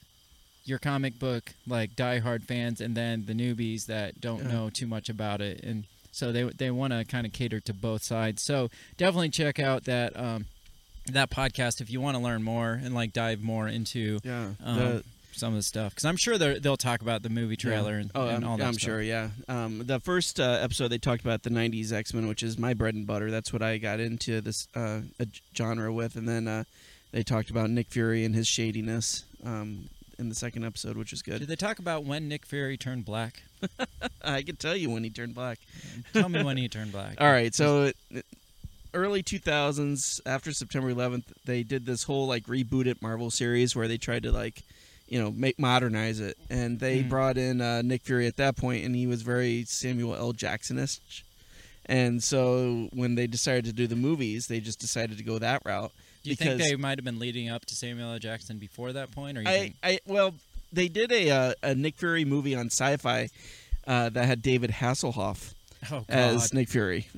your 0.66 0.80
comic 0.80 1.20
book 1.20 1.54
like 1.68 1.96
diehard 1.96 2.44
fans 2.44 2.82
and 2.82 2.96
then 2.98 3.26
the 3.28 3.34
newbies 3.34 3.86
that 3.86 4.20
don't 4.20 4.44
Yeah. 4.44 4.52
know 4.52 4.70
too 4.70 4.88
much 4.88 5.10
about 5.10 5.40
it, 5.42 5.64
and 5.64 5.86
so 6.12 6.32
they 6.32 6.44
they 6.44 6.72
want 6.72 6.92
to 6.94 7.06
kind 7.06 7.26
of 7.26 7.34
cater 7.34 7.60
to 7.62 7.74
both 7.74 8.04
sides. 8.04 8.44
So 8.44 8.70
definitely 8.98 9.30
check 9.30 9.60
out 9.60 9.84
that. 9.86 10.16
Um, 10.18 10.46
that 11.12 11.30
podcast 11.30 11.82
if 11.82 11.90
you 11.90 12.02
want 12.02 12.18
to 12.18 12.24
learn 12.24 12.42
more 12.44 12.74
and 12.74 12.94
like 12.96 13.14
dive 13.14 13.42
more 13.42 13.68
into 13.68 14.20
yeah. 14.24 14.50
um, 14.64 14.78
the- 14.78 15.04
some 15.34 15.50
of 15.52 15.60
the 15.60 15.64
stuff 15.64 15.92
because 15.94 16.06
I'm 16.06 16.16
sure 16.16 16.38
they'll 16.38 16.78
talk 16.78 17.02
about 17.02 17.22
the 17.22 17.30
movie 17.30 17.58
trailer 17.58 17.96
Yeah. 17.96 18.00
and, 18.02 18.12
oh, 18.16 18.28
and 18.30 18.46
I'm, 18.46 18.52
all 18.52 18.58
that. 18.58 18.68
I'm 18.68 18.74
stuff. 18.74 18.84
sure. 18.84 19.02
Yeah. 19.02 19.30
Um, 19.50 19.82
the 19.86 20.00
first 20.00 20.40
uh, 20.40 20.60
episode 20.62 20.88
they 20.88 20.98
talked 20.98 21.22
about 21.22 21.44
the 21.44 21.50
'90s 21.50 21.92
X-Men, 21.92 22.28
which 22.28 22.42
is 22.42 22.58
my 22.58 22.74
bread 22.74 22.96
and 22.96 23.06
butter. 23.06 23.30
That's 23.30 23.52
what 23.52 23.62
I 23.62 23.78
got 23.78 24.00
into 24.00 24.40
this 24.40 24.68
uh, 24.76 25.02
genre 25.56 25.92
with, 25.92 26.16
and 26.16 26.28
then 26.28 26.48
uh, 26.48 26.64
they 27.12 27.22
talked 27.24 27.50
about 27.50 27.70
Nick 27.70 27.88
Fury 27.90 28.24
and 28.24 28.34
his 28.34 28.48
shadiness 28.48 29.26
um, 29.46 29.90
in 30.18 30.30
the 30.30 30.36
second 30.36 30.64
episode, 30.64 30.96
which 30.96 31.12
was 31.12 31.22
good. 31.22 31.40
Did 31.40 31.50
they 31.50 31.58
talk 31.58 31.80
about 31.80 32.06
when 32.06 32.30
Nick 32.30 32.46
Fury 32.46 32.78
turned 32.78 33.04
black? 33.04 33.44
I 34.24 34.42
could 34.42 34.58
tell 34.60 34.76
you 34.78 34.90
when 34.90 35.04
he 35.04 35.10
turned 35.10 35.36
black. 35.36 35.60
Tell 36.14 36.30
me 36.30 36.44
when 36.44 36.56
he 36.56 36.70
turned 36.70 36.94
black. 36.94 37.16
All 37.20 37.30
right, 37.32 37.54
so 37.54 37.92
it, 38.12 38.26
early 38.96 39.22
2000s, 39.22 40.20
after 40.26 40.52
September 40.52 40.92
11th, 40.92 41.26
they 41.46 41.62
did 41.64 41.86
this 41.86 42.04
whole 42.04 42.26
like 42.28 42.46
rebooted 42.48 43.02
Marvel 43.02 43.30
series 43.30 43.76
where 43.76 43.88
they 43.88 43.98
tried 43.98 44.24
to 44.24 44.32
like, 44.32 44.64
you 45.08 45.22
know, 45.22 45.30
make 45.32 45.60
modernize 45.60 46.20
it, 46.20 46.36
and 46.50 46.80
they 46.80 47.04
Mhm. 47.04 47.10
brought 47.10 47.38
in 47.38 47.62
uh, 47.62 47.82
Nick 47.84 48.02
Fury 48.04 48.26
at 48.26 48.38
that 48.38 48.56
point, 48.56 48.84
and 48.86 48.96
he 48.96 49.06
was 49.06 49.22
very 49.22 49.66
Samuel 49.68 50.16
L. 50.16 50.34
Jacksonish. 50.34 51.00
And 51.86 52.24
so 52.24 52.90
when 52.94 53.14
they 53.14 53.28
decided 53.28 53.66
to 53.66 53.74
do 53.74 53.86
the 53.86 53.96
movies, 53.96 54.48
they 54.48 54.60
just 54.60 54.80
decided 54.80 55.18
to 55.20 55.24
go 55.24 55.38
that 55.38 55.62
route. 55.64 55.92
Do 56.24 56.32
you 56.32 56.36
think 56.36 56.60
they 56.60 56.76
might 56.76 56.98
have 56.98 57.06
been 57.06 57.20
leading 57.20 57.50
up 57.50 57.66
to 57.66 57.76
Samuel 57.76 58.14
L. 58.14 58.20
Jackson 58.20 58.58
before 58.58 58.92
that 58.94 59.12
point, 59.12 59.38
or 59.38 59.42
you 59.42 59.48
I, 59.48 59.60
think? 59.60 59.76
I 59.84 60.00
well, 60.08 60.34
they 60.74 60.88
did 60.88 61.12
a 61.12 61.30
uh, 61.30 61.54
a 61.62 61.76
Nick 61.76 61.96
Fury 61.98 62.26
movie 62.26 62.56
on 62.56 62.68
Sci-Fi 62.68 63.30
uh, 63.86 64.10
that 64.10 64.26
had 64.26 64.42
David 64.42 64.72
Hasselhoff 64.72 65.54
Oh 65.92 66.06
as 66.10 66.54
Nick 66.54 66.70
Fury. 66.70 67.08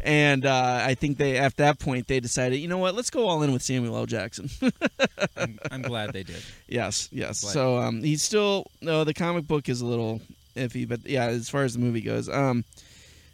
and 0.00 0.44
uh, 0.46 0.82
I 0.86 0.94
think 0.94 1.18
they, 1.18 1.38
at 1.38 1.56
that 1.56 1.78
point, 1.78 2.06
they 2.06 2.20
decided, 2.20 2.56
you 2.58 2.68
know 2.68 2.78
what, 2.78 2.94
let's 2.94 3.10
go 3.10 3.26
all 3.26 3.42
in 3.42 3.52
with 3.52 3.62
Samuel 3.62 3.96
L. 3.96 4.06
Jackson. 4.06 4.50
I'm, 5.36 5.58
I'm 5.70 5.82
glad 5.82 6.12
they 6.12 6.22
did. 6.22 6.42
yes, 6.68 7.08
yes. 7.10 7.40
So 7.40 7.78
um, 7.78 8.02
he's 8.02 8.22
still 8.22 8.66
no. 8.80 9.04
The 9.04 9.14
comic 9.14 9.46
book 9.46 9.68
is 9.68 9.80
a 9.80 9.86
little 9.86 10.20
iffy, 10.56 10.86
but 10.86 11.06
yeah, 11.06 11.26
as 11.26 11.48
far 11.48 11.64
as 11.64 11.74
the 11.74 11.80
movie 11.80 12.00
goes, 12.00 12.28
um, 12.28 12.64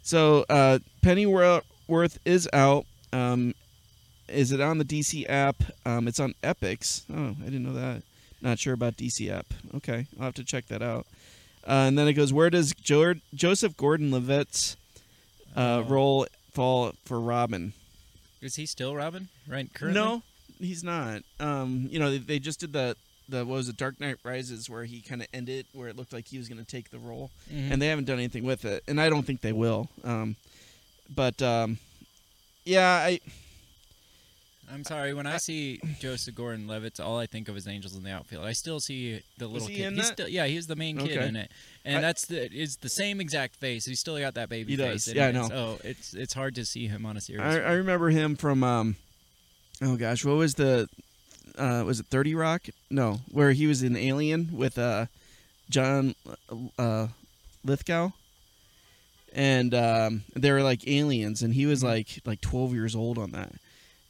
so 0.03 0.45
uh, 0.49 0.79
Pennyworth 1.03 2.19
is 2.25 2.49
out. 2.53 2.87
Um, 3.13 3.55
is 4.29 4.53
it 4.53 4.61
on 4.61 4.79
the 4.79 4.85
DC 4.85 5.29
app? 5.29 5.57
Um, 5.85 6.07
it's 6.07 6.21
on 6.21 6.35
Epix. 6.43 7.03
Oh, 7.13 7.35
I 7.41 7.45
didn't 7.45 7.65
know 7.65 7.73
that. 7.73 8.03
Not 8.43 8.59
sure 8.59 8.75
about 8.75 8.97
DC 8.97 9.31
app. 9.31 9.47
Okay, 9.75 10.07
I'll 10.19 10.27
have 10.27 10.35
to 10.35 10.45
check 10.45 10.67
that 10.69 10.83
out. 10.83 11.07
Uh, 11.67 11.87
and 11.89 11.99
then 11.99 12.09
it 12.09 12.15
goes, 12.15 12.33
where 12.33 12.51
does 12.51 12.73
jo- 12.75 13.15
Joseph 13.35 13.77
Gordon-Levitt's 13.77 14.77
uh, 15.57 15.61
Oh. 15.61 15.83
role 15.83 16.27
fall 16.53 16.93
for 17.05 17.21
Robin? 17.21 17.73
Is 18.41 18.57
he 18.57 18.65
still 18.67 18.95
Robin? 18.97 19.29
Right? 19.47 19.73
Currently? 19.75 20.01
No, 20.01 20.23
he's 20.59 20.83
not. 20.83 21.23
Um, 21.39 21.89
you 21.91 21.99
know, 21.99 22.11
they, 22.11 22.19
they 22.19 22.39
just 22.39 22.61
did 22.61 22.73
the 22.73 22.97
the 23.29 23.45
what 23.45 23.55
was 23.57 23.69
it, 23.69 23.77
Dark 23.77 24.01
Knight 24.01 24.17
Rises, 24.25 24.69
where 24.69 24.85
he 24.85 25.01
kind 25.01 25.21
of 25.23 25.29
ended, 25.33 25.65
where 25.73 25.87
it 25.89 25.97
looked 25.97 26.13
like 26.13 26.27
he 26.27 26.37
was 26.39 26.49
going 26.49 26.59
to 26.59 26.65
take 26.69 26.91
the 26.91 26.99
role, 26.99 27.31
Mhm. 27.53 27.71
and 27.71 27.81
they 27.83 27.87
haven't 27.87 28.07
done 28.07 28.19
anything 28.19 28.43
with 28.45 28.65
it, 28.65 28.83
and 28.89 29.01
I 29.01 29.09
don't 29.09 29.23
think 29.25 29.41
they 29.41 29.53
will. 29.53 29.89
Um, 30.03 30.35
but 31.15 31.41
um, 31.41 31.79
yeah, 32.65 32.89
I 32.91 33.21
I'm 34.73 34.85
sorry. 34.85 35.13
When 35.15 35.27
I, 35.27 35.37
see 35.39 35.81
Joseph 35.99 36.35
Gordon-Levitt, 36.35 37.01
all 37.01 37.19
I 37.19 37.27
think 37.27 37.49
of 37.49 37.57
is 37.57 37.67
Angels 37.67 37.97
in 37.97 38.03
the 38.05 38.11
Outfield. 38.13 38.45
I 38.45 38.53
still 38.53 38.79
see 38.81 39.21
the 39.39 39.47
little 39.49 39.67
he 39.69 39.77
kid. 39.77 39.87
in 39.87 39.95
he's 39.97 40.07
that? 40.09 40.13
still, 40.13 40.29
yeah, 40.29 40.47
he's 40.47 40.67
the 40.67 40.77
main 40.77 40.97
kid 40.99 41.17
Okay. 41.17 41.29
in 41.29 41.37
it, 41.37 41.51
and 41.85 41.99
I- 41.99 42.01
that's 42.03 42.27
the 42.27 42.53
is 42.53 42.77
the 42.77 42.89
same 42.89 43.21
exact 43.21 43.57
face. 43.57 43.85
He's 43.85 44.01
still 44.01 44.19
got 44.19 44.35
that 44.35 44.49
baby 44.49 44.73
He 44.73 44.77
face. 44.79 45.07
does. 45.07 45.09
in 45.09 45.17
Yeah, 45.17 45.27
I 45.27 45.29
it, 45.31 45.33
know. 45.33 45.49
So 45.49 45.81
it's 45.83 46.15
it's 46.15 46.35
hard 46.35 46.55
to 46.55 46.65
see 46.65 46.87
him 46.87 47.05
on 47.07 47.17
a 47.17 47.21
serious. 47.21 47.45
I, 47.45 47.61
I 47.61 47.73
remember 47.73 48.11
him 48.11 48.37
from 48.37 48.63
um, 48.63 48.97
oh 49.83 49.97
gosh, 49.97 50.25
what 50.25 50.37
was 50.37 50.55
the 50.55 50.89
uh, 51.59 51.83
was 51.87 51.99
it 52.01 52.07
Thirty 52.07 52.35
Rock? 52.35 52.67
No, 52.91 53.21
where 53.33 53.53
he 53.53 53.67
was 53.67 53.83
in 53.83 53.97
Alien 53.97 54.51
with 54.53 54.79
uh, 54.79 55.07
John 55.69 56.15
uh, 56.79 57.09
Lithgow, 57.65 58.11
and 59.33 59.75
um, 59.75 60.23
they 60.35 60.53
were 60.53 60.63
like 60.63 60.87
aliens, 60.87 61.43
and 61.43 61.55
he 61.55 61.67
was 61.67 61.81
Mhm. 61.83 61.87
like 61.87 62.09
like 62.25 62.41
twelve 62.41 62.73
years 62.75 62.95
old 62.95 63.19
on 63.19 63.31
that, 63.33 63.53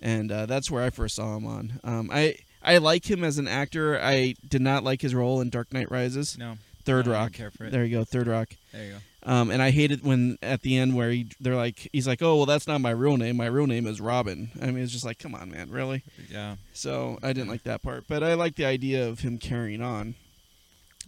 and 0.00 0.30
uh, 0.32 0.46
that's 0.46 0.70
where 0.70 0.82
I 0.82 0.90
first 0.90 1.16
saw 1.16 1.36
him 1.36 1.46
on. 1.46 1.80
Um, 1.84 2.10
I 2.12 2.36
I 2.62 2.78
like 2.78 3.10
him 3.10 3.24
as 3.24 3.38
an 3.38 3.48
actor. 3.48 3.98
I 4.00 4.34
did 4.46 4.60
not 4.62 4.84
like 4.84 5.00
his 5.02 5.14
role 5.14 5.40
in 5.40 5.50
Dark 5.50 5.72
Knight 5.72 5.90
Rises. 5.90 6.36
no, 6.38 6.56
Third 6.84 7.06
no, 7.06 7.12
I 7.12 7.14
Rock. 7.24 7.32
care 7.32 7.50
for 7.50 7.64
it. 7.64 7.72
There 7.72 7.84
you 7.84 7.98
go, 7.98 8.04
Third 8.04 8.26
Rock. 8.26 8.48
There 8.72 8.84
you 8.84 8.90
go. 8.92 8.98
Um, 9.22 9.50
and 9.50 9.60
I 9.60 9.70
hated 9.70 10.02
when 10.02 10.38
at 10.40 10.62
the 10.62 10.78
end 10.78 10.96
where 10.96 11.10
he 11.10 11.28
they're 11.40 11.54
like 11.56 11.88
he's 11.92 12.06
like, 12.08 12.22
oh 12.22 12.36
well, 12.36 12.46
that's 12.46 12.66
not 12.66 12.80
my 12.80 12.90
real 12.90 13.18
name. 13.18 13.36
My 13.36 13.46
real 13.46 13.66
name 13.66 13.86
is 13.86 14.00
Robin. 14.00 14.50
I 14.62 14.66
mean, 14.66 14.82
it's 14.82 14.92
just 14.92 15.04
like, 15.04 15.18
come 15.18 15.34
on, 15.34 15.50
man, 15.50 15.70
really. 15.70 16.02
Yeah. 16.30 16.56
So 16.72 17.18
I 17.22 17.32
didn't 17.34 17.48
like 17.50 17.64
that 17.64 17.82
part, 17.82 18.04
but 18.08 18.22
I 18.22 18.32
like 18.34 18.56
the 18.56 18.64
idea 18.64 19.06
of 19.06 19.20
him 19.20 19.36
carrying 19.38 19.82
on. 19.82 20.14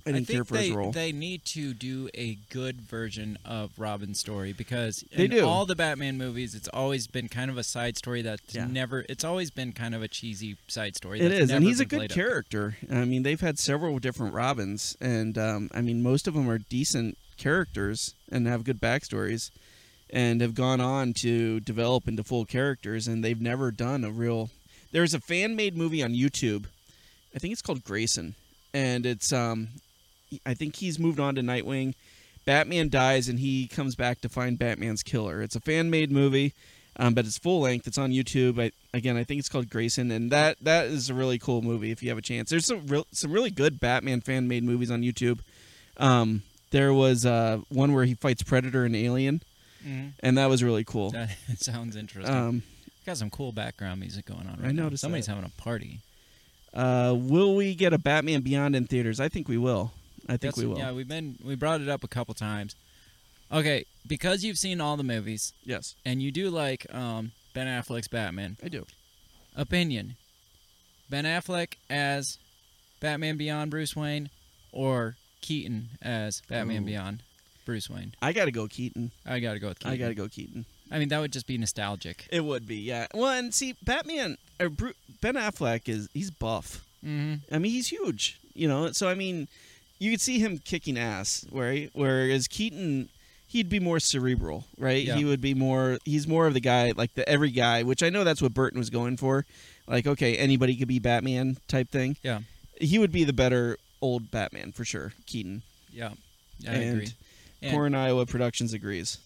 I 0.04 0.12
didn't 0.12 0.26
think 0.26 0.48
they, 0.48 0.72
role. 0.72 0.90
They 0.92 1.12
need 1.12 1.44
to 1.46 1.74
do 1.74 2.08
a 2.14 2.36
good 2.50 2.80
version 2.80 3.38
of 3.44 3.70
Robin's 3.78 4.18
story 4.18 4.52
because 4.52 5.04
They 5.16 5.26
in 5.26 5.30
do. 5.30 5.46
all 5.46 5.64
the 5.64 5.76
Batman 5.76 6.18
movies, 6.18 6.54
it's 6.54 6.68
always 6.68 7.06
been 7.06 7.28
kind 7.28 7.50
of 7.50 7.56
a 7.58 7.62
side 7.62 7.96
story 7.96 8.22
that's 8.22 8.54
Yeah. 8.54 8.66
never. 8.66 9.04
It's 9.08 9.22
always 9.24 9.50
been 9.50 9.72
kind 9.72 9.94
of 9.94 10.02
a 10.02 10.08
cheesy 10.08 10.56
side 10.66 10.96
story. 10.96 11.20
It 11.20 11.30
is, 11.30 11.50
and 11.50 11.64
he's 11.64 11.78
a 11.80 11.84
good 11.84 11.98
played 11.98 12.10
up. 12.12 12.14
character. 12.16 12.76
I 12.90 13.04
mean, 13.04 13.22
they've 13.22 13.40
had 13.40 13.58
several 13.58 13.98
different 13.98 14.34
Robins, 14.34 14.96
and 15.00 15.38
um, 15.38 15.70
I 15.72 15.80
mean, 15.82 16.02
most 16.02 16.26
of 16.26 16.34
them 16.34 16.48
are 16.50 16.58
decent 16.58 17.16
characters 17.36 18.14
and 18.30 18.46
have 18.46 18.64
good 18.64 18.80
backstories, 18.80 19.50
and 20.10 20.40
have 20.40 20.54
gone 20.54 20.80
on 20.80 21.12
to 21.14 21.60
develop 21.60 22.08
into 22.08 22.24
full 22.24 22.44
characters. 22.44 23.06
And 23.08 23.24
they've 23.24 23.40
never 23.40 23.70
done 23.70 24.04
a 24.04 24.10
real. 24.10 24.50
There's 24.90 25.14
a 25.14 25.20
fan 25.20 25.54
made 25.56 25.76
movie 25.76 26.02
on 26.02 26.12
YouTube. 26.12 26.64
I 27.34 27.38
think 27.38 27.52
it's 27.52 27.62
called 27.62 27.82
Grayson, 27.84 28.34
and 28.74 29.06
it's 29.06 29.32
um, 29.32 29.68
I 30.46 30.54
think 30.54 30.76
he's 30.76 30.98
moved 30.98 31.20
on 31.20 31.34
to 31.36 31.42
Nightwing. 31.42 31.94
Batman 32.44 32.88
dies, 32.88 33.28
and 33.28 33.38
he 33.38 33.66
comes 33.68 33.94
back 33.94 34.20
to 34.22 34.28
find 34.28 34.58
Batman's 34.58 35.02
killer. 35.02 35.42
It's 35.42 35.54
a 35.56 35.60
fan 35.60 35.90
made 35.90 36.10
movie. 36.10 36.54
Um, 36.96 37.14
but 37.14 37.24
it's 37.24 37.38
full 37.38 37.60
length. 37.60 37.86
It's 37.86 37.96
on 37.96 38.10
YouTube. 38.10 38.60
I, 38.62 38.70
again, 38.92 39.16
I 39.16 39.24
think 39.24 39.38
it's 39.38 39.48
called 39.48 39.70
Grayson, 39.70 40.10
and 40.10 40.30
that 40.30 40.58
that 40.60 40.86
is 40.88 41.08
a 41.08 41.14
really 41.14 41.38
cool 41.38 41.62
movie 41.62 41.90
if 41.90 42.02
you 42.02 42.10
have 42.10 42.18
a 42.18 42.22
chance. 42.22 42.50
There's 42.50 42.66
some 42.66 42.86
real, 42.86 43.06
some 43.12 43.32
really 43.32 43.50
good 43.50 43.80
Batman 43.80 44.20
fan 44.20 44.46
made 44.46 44.62
movies 44.62 44.90
on 44.90 45.00
YouTube. 45.00 45.38
Um, 45.96 46.42
there 46.70 46.92
was 46.92 47.24
uh, 47.24 47.60
one 47.70 47.94
where 47.94 48.04
he 48.04 48.12
fights 48.12 48.42
Predator 48.42 48.84
and 48.84 48.94
Alien, 48.94 49.40
Mhm. 49.86 50.12
and 50.20 50.36
that 50.36 50.50
was 50.50 50.62
really 50.62 50.84
cool. 50.84 51.10
That 51.12 51.30
sounds 51.58 51.96
interesting. 51.96 52.34
Um, 52.34 52.62
Got 53.06 53.16
some 53.16 53.30
cool 53.30 53.52
background 53.52 53.98
music 54.00 54.26
going 54.26 54.46
on. 54.46 54.58
I 54.60 54.66
Right 54.66 54.74
now. 54.74 54.82
noticed 54.84 55.00
Somebody's 55.00 55.26
that. 55.26 55.34
having 55.36 55.50
a 55.56 55.60
party. 55.62 56.00
uh, 56.74 57.14
will 57.16 57.54
we 57.56 57.74
get 57.74 57.92
a 57.94 57.98
Batman 57.98 58.42
Beyond 58.42 58.76
in 58.76 58.86
theaters? 58.86 59.18
I 59.18 59.28
think 59.30 59.48
we 59.48 59.56
will. 59.58 59.92
I 60.28 60.32
think 60.32 60.40
That's- 60.40 60.56
we 60.58 60.66
will. 60.66 60.78
Yeah, 60.78 60.92
we've 60.92 61.08
been 61.08 61.38
we 61.44 61.54
brought 61.54 61.80
it 61.80 61.88
up 61.88 62.04
a 62.04 62.08
couple 62.08 62.34
times. 62.34 62.74
Okay, 63.50 63.84
because 64.06 64.42
you've 64.44 64.56
seen 64.58 64.80
all 64.80 64.96
the 64.96 65.02
movies 65.04 65.52
Yes, 65.64 65.94
and 66.06 66.22
you 66.22 66.32
do 66.32 66.48
like 66.48 66.86
um, 66.94 67.32
Ben 67.52 67.66
Affleck's 67.66 68.08
Batman. 68.08 68.56
I 68.64 68.68
do. 68.68 68.86
Opinion: 69.54 70.16
Ben 71.10 71.24
Affleck 71.24 71.74
as 71.90 72.38
Batman 73.00 73.36
Beyond 73.36 73.70
Bruce 73.70 73.94
Wayne, 73.94 74.30
or 74.72 75.16
Keaton 75.42 75.90
as 76.00 76.40
Batman 76.48 76.82
Ooh. 76.84 76.86
Beyond 76.86 77.22
Bruce 77.66 77.90
Wayne. 77.90 78.14
I 78.22 78.32
got 78.32 78.46
to 78.46 78.52
go 78.52 78.66
Keaton. 78.68 79.10
I 79.26 79.40
got 79.40 79.52
to 79.54 79.58
go 79.58 79.68
with 79.68 79.80
Keaton. 79.80 79.92
I 79.92 79.96
got 79.98 80.08
to 80.08 80.14
go 80.14 80.28
Keaton. 80.28 80.64
I 80.90 80.98
mean, 80.98 81.08
that 81.08 81.20
would 81.20 81.32
just 81.32 81.46
be 81.46 81.56
nostalgic. 81.58 82.26
It 82.30 82.44
would 82.44 82.66
be, 82.66 82.76
yeah. 82.76 83.06
Well, 83.14 83.30
and 83.32 83.52
see, 83.54 83.74
Batman 83.82 84.36
or 84.60 84.68
Bru- 84.68 84.92
Ben 85.20 85.34
Affleck 85.34 85.88
is 85.88 86.08
he's 86.14 86.30
buff. 86.30 86.84
Mm-hmm. 87.04 87.54
I 87.54 87.58
mean, 87.58 87.72
he's 87.72 87.88
huge, 87.88 88.38
you 88.54 88.68
know. 88.68 88.92
So 88.92 89.08
I 89.08 89.14
mean, 89.14 89.48
you 90.02 90.10
could 90.10 90.20
see 90.20 90.40
him 90.40 90.58
kicking 90.58 90.98
ass. 90.98 91.46
Where 91.50 91.86
whereas 91.92 92.48
Keaton, 92.48 93.08
he'd 93.46 93.68
be 93.68 93.78
more 93.78 94.00
cerebral, 94.00 94.64
right? 94.76 95.04
Yeah. 95.04 95.14
He 95.14 95.24
would 95.24 95.40
be 95.40 95.54
more. 95.54 95.98
He's 96.04 96.26
more 96.26 96.48
of 96.48 96.54
the 96.54 96.60
guy, 96.60 96.92
like 96.96 97.14
the 97.14 97.26
every 97.28 97.52
guy, 97.52 97.84
which 97.84 98.02
I 98.02 98.10
know 98.10 98.24
that's 98.24 98.42
what 98.42 98.52
Burton 98.52 98.80
was 98.80 98.90
going 98.90 99.16
for. 99.16 99.46
Like, 99.86 100.08
okay, 100.08 100.36
anybody 100.36 100.74
could 100.74 100.88
be 100.88 100.98
Batman 100.98 101.58
type 101.68 101.88
thing. 101.88 102.16
Yeah. 102.24 102.40
He 102.80 102.98
would 102.98 103.12
be 103.12 103.22
the 103.22 103.32
better 103.32 103.78
old 104.00 104.32
Batman 104.32 104.72
for 104.72 104.84
sure, 104.84 105.12
Keaton. 105.26 105.62
Yeah, 105.92 106.10
yeah 106.58 106.72
I 106.72 106.74
and 106.74 106.92
agree. 106.94 107.08
And- 107.62 107.72
Corn 107.72 107.94
Iowa 107.94 108.26
Productions 108.26 108.72
agrees. 108.72 109.18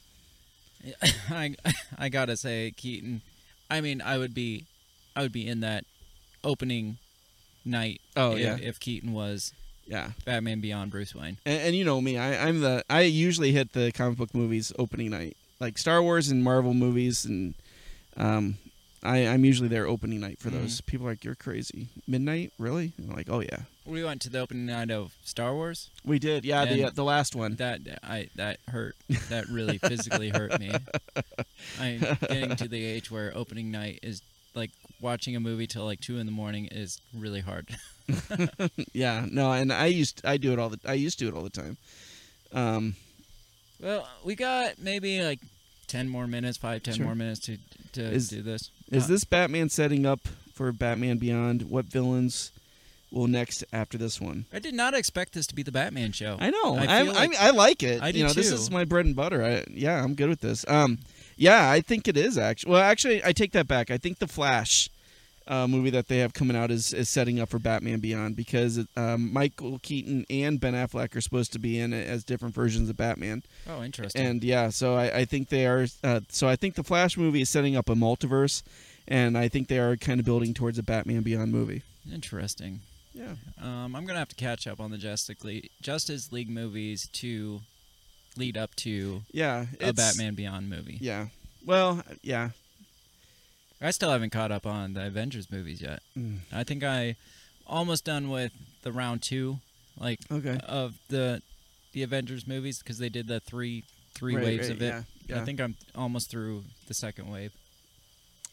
I 1.31 1.57
I 1.99 2.11
gotta 2.11 2.37
say 2.37 2.71
Keaton. 2.77 3.23
I 3.71 3.81
mean, 3.81 4.03
I 4.03 4.19
would 4.19 4.35
be, 4.35 4.67
I 5.17 5.23
would 5.23 5.33
be 5.33 5.49
in 5.49 5.61
that 5.61 5.87
opening 6.45 6.99
night. 7.65 8.03
Oh, 8.15 8.33
if, 8.33 8.39
yeah. 8.41 8.59
if 8.61 8.79
Keaton 8.79 9.15
was 9.15 9.55
Yeah. 9.87 10.11
Batman 10.25 10.61
Beyond 10.61 10.91
Bruce 10.91 11.15
Wayne. 11.15 11.39
And, 11.47 11.61
and 11.63 11.77
you 11.77 11.85
know 11.85 12.01
me, 12.01 12.19
I, 12.19 12.49
I'm 12.49 12.61
the 12.61 12.85
I 12.91 13.03
usually 13.03 13.53
hit 13.53 13.73
the 13.73 13.93
comic 13.93 14.19
book 14.19 14.35
movies 14.35 14.73
opening 14.79 15.11
night, 15.11 15.37
like 15.61 15.79
Star 15.79 16.03
Wars 16.03 16.29
and 16.29 16.43
Marvel 16.43 16.75
movies, 16.75 17.25
and 17.25 17.55
um, 18.17 18.59
I, 19.03 19.27
I'm 19.29 19.45
usually 19.45 19.69
there 19.69 19.87
opening 19.87 20.21
night 20.21 20.39
for 20.41 20.51
those. 20.51 20.81
People 20.81 21.07
are 21.07 21.11
like, 21.11 21.25
"You're 21.25 21.37
crazy, 21.37 21.87
midnight, 22.09 22.53
really?" 22.59 22.93
And 22.99 23.11
I'm 23.11 23.17
like, 23.17 23.29
"Oh 23.31 23.41
yeah, 23.41 23.61
We 23.85 24.03
went 24.03 24.21
to 24.23 24.31
the 24.31 24.41
opening 24.41 24.67
night 24.67 24.91
of 24.91 25.15
Star 25.25 25.55
Wars. 25.55 25.91
we 26.05 26.19
did. 26.19 26.45
Yeah, 26.45 26.65
the 26.65 26.85
uh, 26.87 26.91
the 26.91 27.05
last 27.05 27.37
one. 27.37 27.55
That 27.57 27.81
I 28.03 28.29
that 28.35 28.59
hurt. 28.69 28.97
That 29.29 29.47
really 29.49 29.79
physically 29.79 30.31
hurt 30.31 30.59
me. 30.59 30.73
I'm 31.81 32.01
getting 32.21 32.57
to 32.57 32.69
the 32.69 32.85
age 32.85 33.11
where 33.11 33.33
opening 33.37 33.71
night 33.71 34.01
is 34.03 34.23
like 34.55 34.71
watching 35.01 35.37
a 35.37 35.41
movie 35.41 35.67
till 35.67 35.85
like 35.85 36.01
two 36.01 36.19
in 36.19 36.27
the 36.27 36.33
morning 36.33 36.67
is 36.67 37.01
really 37.15 37.41
hard. 37.41 37.69
yeah, 38.93 39.27
no, 39.31 39.53
and 39.53 39.73
I 39.73 39.87
used 39.87 40.23
I 40.25 40.37
do 40.37 40.53
it 40.53 40.59
all 40.59 40.69
the 40.71 40.79
I 40.87 40.95
used 40.95 41.19
to 41.19 41.25
do 41.25 41.29
it 41.29 41.37
all 41.37 41.43
the 41.45 41.51
time. 41.51 41.77
Um, 42.53 42.95
Well, 43.81 44.09
we 44.25 44.35
got 44.35 44.79
maybe 44.79 45.21
like 45.23 45.41
ten 45.87 46.09
more 46.09 46.27
minutes, 46.27 46.57
five, 46.59 46.83
ten 46.83 46.95
Sure. 46.95 47.05
more 47.07 47.15
minutes 47.15 47.41
to 47.47 47.59
to 47.93 48.03
Is- 48.03 48.29
do 48.29 48.43
this. 48.43 48.71
is 48.91 49.05
Uh, 49.05 49.09
this 49.09 49.25
Batman 49.25 49.69
setting 49.69 50.07
up 50.07 50.21
for 50.55 50.73
Batman 50.73 51.19
Beyond? 51.19 51.63
What 51.63 51.87
villains 51.87 52.51
will 53.11 53.27
next 53.29 53.65
after 53.73 53.97
this 53.99 54.21
one? 54.21 54.47
I 54.53 54.59
did 54.59 54.75
not 54.75 54.93
expect 54.95 55.33
this 55.33 55.47
to 55.49 55.55
be 55.55 55.63
the 55.63 55.73
Batman 55.73 56.13
show. 56.13 56.37
I 56.41 56.51
know. 56.51 56.77
I 56.77 56.83
I 56.83 57.05
feel 57.05 57.13
I, 57.13 57.27
like- 57.27 57.41
I 57.41 57.51
like 57.51 57.83
it. 57.83 58.03
I 58.03 58.13
do 58.13 58.19
you 58.19 58.25
know, 58.25 58.33
this 58.33 58.51
is 58.51 58.71
my 58.71 58.85
bread 58.85 59.07
and 59.07 59.15
butter. 59.17 59.45
I, 59.45 59.65
yeah, 59.71 60.03
I'm 60.03 60.15
good 60.15 60.29
with 60.29 60.41
this. 60.41 60.65
Um, 60.69 60.99
yeah, 61.37 61.71
I 61.71 61.81
think 61.81 62.09
it 62.09 62.17
is 62.17 62.37
actually. 62.39 62.73
Well, 62.73 62.83
actually, 62.83 63.23
I 63.25 63.33
take 63.33 63.53
that 63.53 63.67
back. 63.69 63.91
I 63.91 63.99
think 63.99 64.19
the 64.19 64.27
Flash 64.27 64.89
uh, 65.49 65.67
movie 65.69 65.91
that 65.91 66.09
they 66.09 66.19
have 66.19 66.35
coming 66.35 66.57
out 66.57 66.71
is, 66.71 66.93
is 66.93 67.09
setting 67.09 67.39
up 67.41 67.49
for 67.49 67.59
Batman 67.59 68.01
Beyond 68.01 68.35
because 68.37 68.85
um, 68.97 69.33
Michael 69.33 69.79
Keaton 69.81 70.27
and 70.29 70.59
Ben 70.61 70.75
Affleck 70.75 71.15
are 71.15 71.21
supposed 71.21 71.53
to 71.53 71.59
be 71.59 71.79
in 71.79 71.93
it 71.93 72.07
as 72.09 72.25
different 72.25 72.55
versions 72.55 72.89
of 72.91 72.97
Batman. 72.97 73.43
oh, 73.69 73.83
interesting. 73.83 74.25
And 74.27 74.43
yeah, 74.45 74.71
so 74.71 74.95
I, 74.97 75.19
I 75.19 75.25
think 75.25 75.49
they 75.49 75.67
are. 75.67 75.87
Uh, 76.03 76.21
so 76.29 76.49
I 76.49 76.57
think 76.57 76.75
the 76.75 76.83
Flash 76.85 77.17
movie 77.17 77.41
is 77.43 77.49
setting 77.49 77.77
up 77.77 77.89
a 77.89 77.95
multiverse, 77.95 78.63
and 79.07 79.39
I 79.39 79.49
think 79.49 79.69
they 79.69 79.79
are 79.79 79.97
kind 79.97 80.19
of 80.21 80.27
building 80.27 80.53
towards 80.55 80.79
a 80.79 80.83
Batman 80.83 81.23
Beyond 81.23 81.53
movie. 81.53 81.83
interesting. 82.13 82.81
Yeah. 83.15 83.35
Um, 83.63 83.97
I'm 83.97 84.05
gonna 84.05 84.19
have 84.19 84.29
to 84.29 84.35
catch 84.37 84.67
up 84.67 84.79
on 84.79 84.91
the 84.91 84.99
Justice 84.99 85.43
League, 85.43 85.71
Justice 85.81 86.33
League 86.33 86.51
movies 86.51 87.09
to 87.15 87.61
lead 88.37 88.59
up 88.59 88.75
to 88.77 89.23
Yeah. 89.33 89.67
a 89.81 89.93
Batman 89.95 90.35
Beyond 90.35 90.69
movie. 90.69 90.99
Yeah. 91.01 91.29
Well, 91.65 92.03
yeah. 92.23 92.51
I 93.81 93.91
still 93.91 94.11
haven't 94.11 94.31
caught 94.31 94.51
up 94.53 94.67
on 94.67 94.95
the 94.95 95.07
Avengers 95.07 95.51
movies 95.51 95.83
yet. 95.83 96.01
Mm. 96.17 96.39
I 96.53 96.65
think 96.65 96.83
I 96.83 97.17
almost 97.67 98.05
done 98.05 98.31
with 98.31 98.53
the 98.83 98.93
round 98.93 99.23
two, 99.23 99.59
like 99.99 100.21
Okay. 100.31 100.59
of 100.67 100.95
the 101.09 101.43
the 101.93 102.03
Avengers 102.03 102.47
movies 102.47 102.79
because 102.79 102.99
they 102.99 103.09
did 103.09 103.27
the 103.27 103.41
three 103.41 103.85
three 104.15 104.35
Right, 104.37 104.45
waves 104.45 104.69
right, 104.69 104.77
of 104.77 104.83
it. 104.83 104.87
yeah, 104.87 105.03
yeah. 105.29 105.43
I 105.43 105.45
think 105.45 105.61
I'm 105.61 105.77
almost 105.95 106.31
through 106.31 106.65
the 106.89 106.95
second 106.95 107.31
wave. 107.31 107.53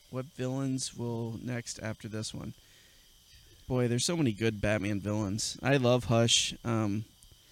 What 0.10 0.26
villains 0.38 0.96
will 0.96 1.40
next 1.42 1.80
after 1.82 2.08
this 2.08 2.34
one? 2.34 2.54
Boy, 3.68 3.88
there's 3.88 4.06
so 4.06 4.18
many 4.18 4.34
good 4.34 4.60
Batman 4.62 5.00
villains. 5.00 5.58
I 5.64 5.78
love 5.78 6.06
Hush. 6.06 6.54
Um, 6.66 7.06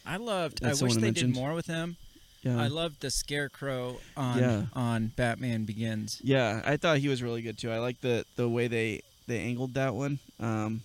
I 0.06 0.18
loved. 0.18 0.64
I 0.64 0.70
wish 0.70 0.80
they 0.96 1.00
mentioned. 1.02 1.34
did 1.34 1.40
more 1.42 1.54
with 1.54 1.68
him. 1.68 1.96
Yeah, 2.42 2.60
I 2.62 2.68
loved 2.68 3.02
the 3.02 3.12
Scarecrow 3.12 4.00
on 4.18 4.40
Yeah. 4.40 4.66
on 4.74 5.08
Batman 5.16 5.66
Begins. 5.66 6.20
yeah, 6.24 6.62
I 6.66 6.78
thought 6.78 6.98
he 7.00 7.08
was 7.08 7.22
really 7.24 7.42
good 7.42 7.58
too. 7.58 7.72
I 7.72 7.80
like 7.80 8.02
the 8.02 8.26
the 8.36 8.48
way 8.50 8.68
they 8.68 9.02
they 9.28 9.40
angled 9.40 9.74
that 9.76 9.94
one. 9.96 10.20
Um, 10.40 10.82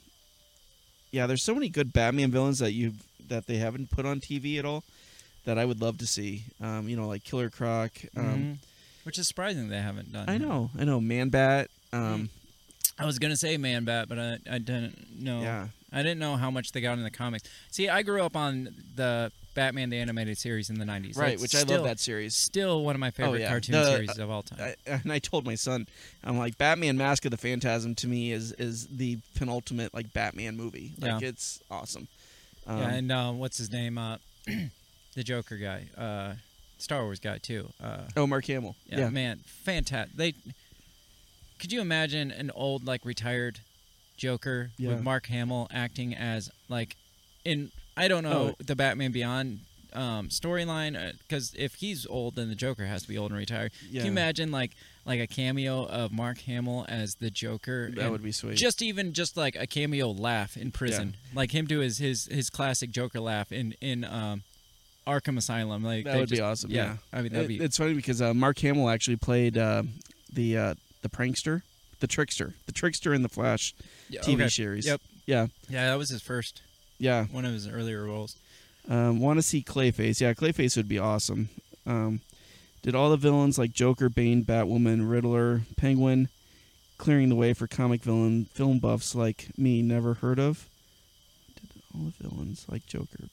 yeah, 1.11 1.27
there's 1.27 1.43
so 1.43 1.55
many 1.55 1.69
good 1.69 1.93
Batman 1.93 2.31
villains 2.31 2.59
that 2.59 2.73
you 2.73 2.93
that 3.29 3.47
they 3.47 3.57
haven't 3.57 3.91
put 3.91 4.07
on 4.07 4.21
TV 4.21 4.59
at 4.59 4.65
all 4.65 4.85
that 5.45 5.59
I 5.59 5.65
would 5.65 5.81
love 5.81 5.99
to 5.99 6.07
see. 6.07 6.45
Um, 6.61 6.89
you 6.89 6.97
know, 6.97 7.07
like 7.09 7.25
Killer 7.25 7.51
Croc. 7.51 7.93
Um, 8.17 8.25
Mhm. 8.25 8.59
Which 9.05 9.19
is 9.19 9.29
surprising 9.29 9.69
they 9.69 9.81
haven't 9.81 10.13
done. 10.13 10.29
I 10.29 10.37
know, 10.37 10.71
I 10.77 10.85
know, 10.85 11.01
Man 11.01 11.29
Bat. 11.29 11.71
Um, 11.93 12.29
I 12.99 13.05
was 13.07 13.19
gonna 13.21 13.37
say 13.37 13.57
Man 13.57 13.85
Bat, 13.85 14.09
but 14.09 14.19
I 14.19 14.39
I 14.51 14.59
didn't 14.59 15.21
know. 15.23 15.43
Yeah, 15.43 15.69
I 15.93 16.03
didn't 16.03 16.19
know 16.19 16.37
how 16.37 16.51
much 16.51 16.73
they 16.73 16.81
got 16.81 16.99
in 16.99 17.05
the 17.05 17.11
comics. 17.11 17.49
See, 17.71 17.89
I 17.89 18.03
grew 18.03 18.23
up 18.23 18.35
on 18.35 18.75
the 18.97 19.31
Batman 19.57 19.91
the 19.91 19.97
animated 19.99 20.39
series 20.39 20.71
in 20.71 20.79
the 20.79 20.85
'90s. 20.85 21.17
right. 21.19 21.31
That's 21.31 21.43
Which 21.43 21.55
I 21.57 21.63
love 21.63 21.83
that 21.83 21.99
series. 21.99 22.37
Still 22.37 22.85
one 22.85 22.95
of 22.95 23.01
my 23.01 23.11
favorite 23.11 23.41
yeah. 23.41 23.49
cartoon 23.49 23.73
The- 23.73 23.85
series 23.91 24.19
of 24.19 24.31
all 24.31 24.45
time. 24.45 24.61
I, 24.87 24.91
and 25.03 25.13
I 25.13 25.19
told 25.19 25.45
my 25.45 25.57
son, 25.57 25.89
I'm 26.23 26.39
like, 26.39 26.57
Batman: 26.59 26.97
Mask 26.97 27.25
of 27.25 27.33
the 27.33 27.37
Phantasm 27.37 27.97
to 27.97 28.07
me 28.07 28.31
is 28.31 28.53
is 28.53 28.87
the 28.87 29.19
penultimate 29.35 29.93
like 29.93 30.13
Batman 30.13 30.57
movie. 30.57 30.93
Like 31.01 31.21
Yeah. 31.23 31.29
it's 31.31 31.61
awesome. 31.69 32.07
Um, 32.69 32.79
yeah, 32.79 32.89
and 32.91 33.11
uh, 33.13 33.33
what's 33.33 33.59
his 33.59 33.73
name? 33.73 33.99
Uh, 33.99 34.19
the 35.15 35.25
Joker 35.25 35.57
guy, 35.57 35.87
uh, 35.97 36.35
Star 36.79 37.03
Wars 37.05 37.19
guy 37.19 37.39
too. 37.39 37.69
Uh, 37.83 38.03
oh, 38.17 38.27
Mark 38.27 38.45
Hamill. 38.47 38.77
yeah, 38.87 38.99
Yeah, 39.01 39.09
man, 39.11 39.41
fantastic. 39.45 40.17
They 40.17 40.35
could 41.59 41.73
you 41.73 41.81
imagine 41.81 42.31
an 42.31 42.51
old 42.55 42.85
like 42.87 43.05
retired 43.05 43.61
Joker 44.17 44.71
Yeah. 44.77 44.91
with 44.91 45.03
Mark 45.03 45.27
Hamill 45.27 45.69
acting 45.73 46.15
as 46.15 46.51
like 46.69 46.97
in 47.45 47.71
I 47.97 48.09
don't 48.09 48.23
know 48.25 48.55
Oh. 48.59 48.63
the 48.65 48.77
Batman 48.77 49.13
Beyond 49.13 49.61
um, 49.93 50.29
storyline 50.29 51.15
because 51.27 51.55
if 51.57 51.75
he's 51.77 52.07
old 52.07 52.35
then 52.35 52.49
the 52.51 52.55
Joker 52.55 52.85
has 52.85 53.03
to 53.03 53.09
be 53.09 53.17
old 53.17 53.31
and 53.31 53.39
retired. 53.39 53.73
yeah. 53.91 54.01
Can 54.03 54.07
you 54.07 54.13
imagine 54.13 54.51
like 54.51 54.73
like 55.07 55.21
a 55.21 55.27
cameo 55.27 55.87
of 55.87 56.13
Mark 56.13 56.39
Hamill 56.41 56.85
as 56.89 57.15
the 57.15 57.31
Joker? 57.31 57.91
That 57.93 58.11
would 58.11 58.23
be 58.23 58.33
sweet. 58.33 58.57
just 58.57 58.83
even 58.83 59.13
just 59.15 59.37
like 59.37 59.57
a 59.57 59.67
cameo 59.67 60.11
laugh 60.11 60.57
in 60.57 60.71
prison, 60.73 61.17
like 61.35 61.53
him 61.53 61.65
do 61.67 61.79
his 61.81 61.99
his 61.99 62.27
his 62.27 62.51
classic 62.51 62.91
Joker 62.91 63.21
laugh 63.21 63.53
in 63.53 63.75
in 63.81 64.05
um, 64.05 64.43
Arkham 65.07 65.39
Asylum. 65.39 65.83
Like 65.83 66.05
that 66.05 66.19
would 66.19 66.29
be 66.29 66.41
awesome. 66.43 66.71
Yeah, 66.71 66.85
Yeah, 66.85 66.97
I 67.19 67.23
mean 67.23 67.33
that'd 67.33 67.47
It- 67.51 67.59
be 67.59 67.65
it's 67.65 67.79
funny 67.79 67.95
because 67.95 68.21
uh, 68.21 68.35
Mark 68.35 68.59
Hamill 68.59 68.91
actually 68.91 69.17
played 69.17 69.57
uh, 69.57 69.85
the 70.31 70.59
uh, 70.59 70.75
the 71.01 71.09
prankster, 71.09 71.63
the 72.01 72.07
trickster, 72.07 72.53
the 72.67 72.73
trickster 72.73 73.15
in 73.15 73.23
the 73.23 73.29
Flash 73.31 73.73
yeah, 74.11 74.21
TV 74.21 74.35
okay. 74.35 74.49
series. 74.49 74.87
Yep. 74.87 75.01
Yeah, 75.25 75.47
Yeah, 75.71 75.89
that 75.91 75.97
was 75.99 76.11
his 76.11 76.21
first 76.23 76.61
yeah. 76.99 77.25
one 77.27 77.45
of 77.45 77.53
his 77.53 77.69
earlier 77.69 78.05
roles. 78.05 78.37
Um, 78.89 79.21
Want 79.21 79.39
to 79.39 79.43
see 79.43 79.63
Clayface? 79.63 80.21
Yeah, 80.21 80.33
Clayface 80.33 80.77
would 80.77 80.89
be 80.89 80.99
awesome. 80.99 81.49
Um, 81.87 82.21
did 82.83 82.95
all 82.95 83.11
the 83.11 83.17
villains 83.17 83.59
like 83.59 83.73
Joker, 83.73 84.09
Bane, 84.09 84.45
Batwoman, 84.45 85.11
Riddler, 85.11 85.63
Penguin, 85.77 86.29
clearing 86.99 87.29
the 87.29 87.35
way 87.35 87.53
for 87.53 87.67
comic 87.67 88.03
villain 88.03 88.47
film 88.53 88.79
buffs 88.79 89.15
like 89.15 89.49
me 89.59 89.83
never 89.83 90.15
heard 90.15 90.39
of? 90.39 90.69
Did 91.57 91.83
all 91.95 92.05
the 92.05 92.29
villains 92.29 92.65
like 92.69 92.87
Joker, 92.87 93.19
Bane, 93.19 93.31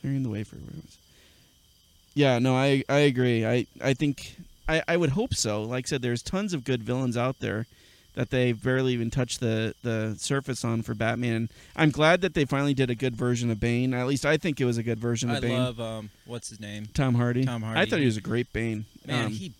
clearing 0.00 0.22
the 0.22 0.28
way 0.28 0.42
for 0.42 0.56
villains? 0.56 0.98
Yeah, 2.14 2.38
no, 2.40 2.54
I 2.54 2.84
I 2.88 2.98
agree. 2.98 3.46
I 3.46 3.66
I 3.80 3.94
think 3.94 4.36
I 4.68 4.82
I 4.86 4.96
would 4.96 5.10
hope 5.10 5.34
so. 5.34 5.62
Like 5.62 5.86
I 5.86 5.88
said, 5.88 6.02
there's 6.02 6.22
tons 6.22 6.52
of 6.52 6.64
good 6.64 6.82
villains 6.82 7.16
out 7.16 7.38
there 7.38 7.66
that 8.14 8.30
they 8.30 8.52
barely 8.52 8.92
even 8.92 9.10
touched 9.10 9.40
the 9.40 9.74
the 9.82 10.14
surface 10.18 10.64
on 10.64 10.82
for 10.82 10.94
Batman. 10.94 11.48
I'm 11.76 11.90
glad 11.90 12.20
that 12.20 12.34
they 12.34 12.44
finally 12.44 12.74
did 12.74 12.90
a 12.90 12.94
good 12.94 13.16
version 13.16 13.50
of 13.50 13.58
Bane. 13.60 13.94
At 13.94 14.06
least 14.06 14.26
I 14.26 14.36
think 14.36 14.60
it 14.60 14.64
was 14.64 14.76
a 14.78 14.82
good 14.82 14.98
version 14.98 15.30
of 15.30 15.36
I 15.36 15.40
Bane. 15.40 15.58
love 15.58 15.80
um, 15.80 16.10
what's 16.26 16.48
his 16.50 16.60
name? 16.60 16.86
Tom 16.94 17.14
Hardy. 17.14 17.44
Tom 17.44 17.62
Hardy. 17.62 17.80
I 17.80 17.86
thought 17.86 18.00
he 18.00 18.04
was 18.06 18.16
a 18.16 18.20
great 18.22 18.52
Bane. 18.52 18.84
Man, 19.06 19.26
Um, 19.26 19.32
he 19.32 19.52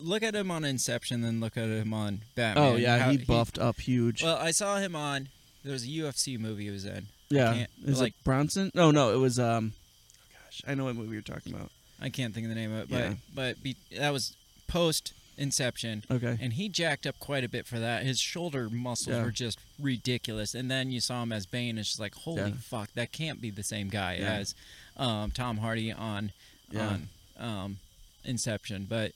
look 0.00 0.22
at 0.22 0.34
him 0.34 0.50
on 0.50 0.64
Inception, 0.64 1.20
then 1.22 1.38
look 1.40 1.56
at 1.56 1.68
him 1.68 1.92
on 1.94 2.20
Batman. 2.34 2.64
oh 2.64 2.76
yeah, 2.76 2.98
How- 2.98 3.10
he 3.10 3.18
buffed 3.18 3.58
up 3.58 3.78
huge. 3.80 4.22
Well, 4.22 4.36
I 4.36 4.50
saw 4.50 4.78
him 4.78 4.96
on. 4.96 5.28
There 5.62 5.72
was 5.72 5.84
a 5.84 5.88
UFC 5.88 6.38
movie 6.40 6.64
he 6.64 6.70
was 6.70 6.84
in. 6.86 7.06
yeah, 7.30 7.54
it 7.54 7.68
was 7.84 7.98
like- 8.00 8.14
like 8.14 8.24
Bronson. 8.24 8.70
No, 8.74 8.90
no, 8.90 9.12
it 9.12 9.18
was 9.18 9.38
um. 9.38 9.74
Oh 9.76 10.34
gosh, 10.46 10.62
I 10.66 10.74
know 10.74 10.84
what 10.84 10.96
movie 10.96 11.12
you're 11.12 11.22
talking 11.22 11.54
about. 11.54 11.70
I 12.00 12.08
can't 12.08 12.34
think 12.34 12.44
of 12.46 12.48
the 12.48 12.56
name 12.56 12.72
of 12.72 12.78
it, 12.80 12.90
but 12.90 12.98
Yeah. 12.98 13.14
but 13.34 13.62
be, 13.62 13.76
that 13.96 14.12
was 14.12 14.34
post 14.66 15.12
Inception. 15.38 16.04
Okay. 16.10 16.36
and 16.40 16.52
he 16.52 16.68
jacked 16.68 17.06
up 17.06 17.18
quite 17.18 17.42
a 17.44 17.48
bit 17.48 17.66
for 17.66 17.78
that. 17.78 18.04
His 18.04 18.20
shoulder 18.20 18.68
muscles 18.70 19.16
Yeah. 19.16 19.22
were 19.24 19.30
just 19.30 19.58
ridiculous. 19.80 20.54
And 20.54 20.70
then 20.70 20.90
you 20.92 21.00
saw 21.00 21.22
him 21.22 21.32
as 21.32 21.46
Bane, 21.46 21.78
it's 21.78 21.88
just 21.88 22.00
like, 22.00 22.14
holy 22.14 22.42
Yeah. 22.42 22.50
fuck, 22.60 22.92
that 22.94 23.12
can't 23.12 23.40
be 23.40 23.50
the 23.50 23.62
same 23.62 23.88
guy 23.88 24.16
Yeah. 24.16 24.34
as 24.34 24.54
um, 24.96 25.30
Tom 25.30 25.58
Hardy 25.58 25.90
on 25.92 26.32
on 26.78 27.08
um, 27.38 27.78
Inception. 28.24 28.86
But 28.88 29.12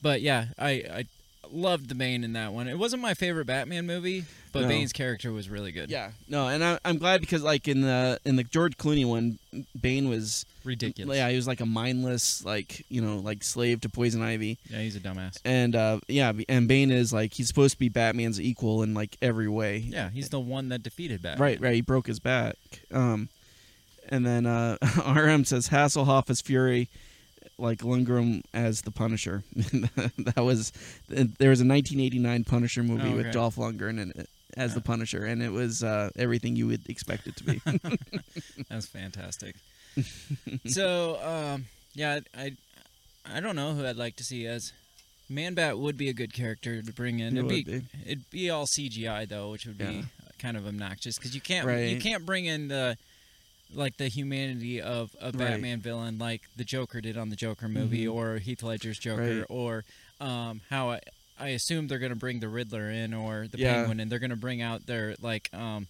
but 0.00 0.20
yeah, 0.22 0.46
I 0.58 0.70
I 0.70 1.06
loved 1.52 1.88
the 1.88 1.94
Bane 1.94 2.24
in 2.24 2.32
that 2.32 2.52
one. 2.52 2.66
It 2.68 2.78
wasn't 2.78 3.02
my 3.02 3.14
favorite 3.14 3.46
Batman 3.46 3.86
movie, 3.86 4.24
but 4.52 4.62
No. 4.62 4.68
Bane's 4.68 4.92
character 4.92 5.30
was 5.32 5.48
really 5.48 5.70
good. 5.72 5.90
Yeah, 5.90 6.10
no, 6.28 6.48
and 6.48 6.64
I, 6.64 6.78
I'm 6.84 6.98
glad 6.98 7.20
because 7.20 7.42
like 7.42 7.68
in 7.68 7.82
the 7.82 8.18
in 8.24 8.36
the 8.36 8.44
George 8.44 8.76
Clooney 8.76 9.06
one, 9.06 9.38
Bane 9.80 10.08
was 10.08 10.44
ridiculous. 10.64 11.16
yeah 11.16 11.28
he 11.28 11.34
was 11.34 11.48
like 11.48 11.60
a 11.60 11.66
mindless 11.66 12.44
like 12.44 12.84
you 12.88 13.02
know 13.02 13.16
like 13.16 13.42
slave 13.42 13.80
to 13.80 13.88
poison 13.88 14.22
ivy, 14.22 14.58
Yeah, 14.70 14.78
he's 14.80 14.94
a 14.96 15.00
dumbass. 15.00 15.38
and 15.44 15.74
uh 15.76 15.98
yeah, 16.08 16.32
and 16.48 16.68
Bane 16.68 16.90
is 16.90 17.12
like 17.12 17.34
he's 17.34 17.48
supposed 17.48 17.74
to 17.74 17.78
be 17.78 17.88
Batman's 17.88 18.40
equal 18.40 18.82
in 18.82 18.94
like 18.94 19.16
every 19.20 19.48
way. 19.48 19.78
Yeah, 19.78 20.10
he's 20.10 20.28
the 20.30 20.40
one 20.40 20.68
that 20.70 20.82
defeated 20.82 21.22
Batman. 21.22 21.42
Right, 21.42 21.60
right. 21.60 21.74
He 21.74 21.80
broke 21.80 22.06
his 22.06 22.20
back. 22.20 22.56
Um, 22.92 23.28
and 24.08 24.26
then 24.26 24.46
uh, 24.46 24.76
RM 25.06 25.44
says 25.44 25.68
Hasselhoff 25.68 26.28
is 26.28 26.40
Fury, 26.40 26.88
like 27.62 27.78
Lundgren 27.80 28.42
as 28.52 28.82
the 28.82 28.90
Punisher. 28.90 29.42
that 29.56 30.42
was 30.44 30.72
there 31.08 31.50
was 31.50 31.60
a 31.60 31.66
1989 31.66 32.44
Punisher 32.44 32.82
movie 32.82 33.12
Oh, 33.12 33.16
with. 33.16 33.32
Dolph 33.32 33.56
Lundgren 33.56 34.00
in 34.00 34.10
it, 34.16 34.28
as 34.56 34.74
the 34.74 34.80
Punisher, 34.80 35.24
and 35.24 35.42
it 35.42 35.50
was 35.50 35.82
uh, 35.82 36.10
everything 36.16 36.56
you 36.56 36.66
would 36.66 36.88
expect 36.88 37.26
it 37.26 37.36
to 37.36 37.44
be. 37.44 37.60
That's 38.68 38.86
fantastic. 38.86 39.56
so, 40.66 41.18
um, 41.22 41.66
yeah, 41.94 42.20
I, 42.36 42.52
I 43.30 43.40
don't 43.40 43.56
know 43.56 43.74
who 43.74 43.86
I'd 43.86 43.96
like 43.96 44.16
to 44.16 44.24
see 44.24 44.46
as 44.46 44.72
Man 45.28 45.54
Bat 45.54 45.78
would 45.78 45.96
be 45.96 46.08
a 46.08 46.12
good 46.14 46.32
character 46.32 46.82
to 46.82 46.92
bring 46.92 47.20
in. 47.20 47.36
It 47.36 47.40
it'd 47.40 47.48
be, 47.48 47.64
be. 47.64 47.82
it'd 48.06 48.30
be 48.30 48.50
all 48.50 48.66
CGI 48.66 49.28
though, 49.28 49.50
which 49.50 49.66
would 49.66 49.76
Yeah. 49.78 49.90
be 49.90 50.04
kind 50.38 50.56
of 50.56 50.66
obnoxious 50.66 51.18
because 51.18 51.34
you 51.34 51.40
can't 51.40 51.68
you 51.88 52.00
can't 52.00 52.26
bring 52.26 52.46
in 52.46 52.68
the 52.68 52.96
like 53.74 53.96
the 53.96 54.08
humanity 54.08 54.80
of 54.80 55.14
a 55.20 55.26
Right. 55.26 55.38
Batman 55.38 55.80
villain 55.80 56.18
like 56.18 56.42
the 56.56 56.64
Joker 56.64 57.00
did 57.00 57.16
on 57.16 57.30
the 57.30 57.36
Joker 57.36 57.68
movie 57.68 58.04
Mhm. 58.06 58.12
or 58.14 58.38
Heath 58.38 58.62
Ledger's 58.62 58.98
Joker 58.98 59.38
Right. 59.38 59.46
or 59.48 59.84
um, 60.20 60.60
how 60.70 60.90
I, 60.90 61.00
I 61.38 61.48
assume 61.48 61.88
they're 61.88 61.98
gonna 61.98 62.14
bring 62.14 62.40
the 62.40 62.48
Riddler 62.48 62.90
in 62.90 63.12
or 63.14 63.48
the 63.48 63.58
Yeah. 63.58 63.74
Penguin 63.74 64.00
and 64.00 64.10
they're 64.10 64.18
gonna 64.20 64.36
bring 64.36 64.62
out 64.62 64.86
their 64.86 65.16
like 65.20 65.52
um, 65.54 65.88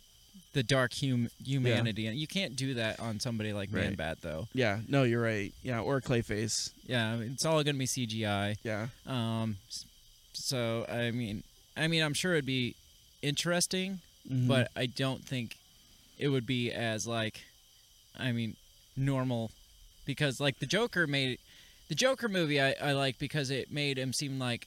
the 0.55 0.63
dark 0.63 0.93
hum- 1.01 1.31
humanity 1.45 2.07
and 2.07 2.19
you 2.19 2.27
can't 2.27 2.57
do 2.57 2.75
that 2.75 3.01
on 3.01 3.21
somebody 3.21 3.53
like 3.53 3.71
Man 3.71 3.89
Right. 3.89 3.97
Bat 3.97 4.19
though. 4.23 4.49
yeah, 4.55 4.81
no, 4.89 5.03
you're 5.05 5.23
right. 5.23 5.53
Yeah, 5.63 5.81
or 5.81 6.01
Clayface. 6.01 6.71
Yeah, 6.87 7.19
it's 7.21 7.45
all 7.45 7.63
gonna 7.65 7.79
be 7.79 7.87
CGI. 7.87 8.57
Yeah, 8.63 8.89
Um, 9.07 9.57
so 10.33 10.87
I 10.89 11.11
mean, 11.11 11.43
I 11.77 11.89
mean, 11.89 12.03
I'm 12.03 12.15
sure 12.15 12.33
it'd 12.33 12.45
be 12.47 12.75
interesting, 13.23 14.01
Mhm. 14.31 14.47
but 14.49 14.71
I 14.77 14.87
don't 14.87 15.25
think 15.25 15.57
it 16.19 16.29
would 16.29 16.47
be 16.47 16.71
as 16.71 17.07
like, 17.07 17.41
I 18.19 18.33
mean, 18.33 18.57
normal, 18.97 19.51
because 20.05 20.41
like 20.41 20.59
the 20.59 20.67
Joker 20.67 21.07
made 21.07 21.39
the 21.89 21.95
Joker 21.95 22.29
movie 22.29 22.61
I, 22.61 22.75
I 22.81 22.93
like 22.93 23.19
because 23.19 23.51
it 23.51 23.71
made 23.73 23.99
him 23.99 24.13
seem 24.13 24.39
like 24.39 24.67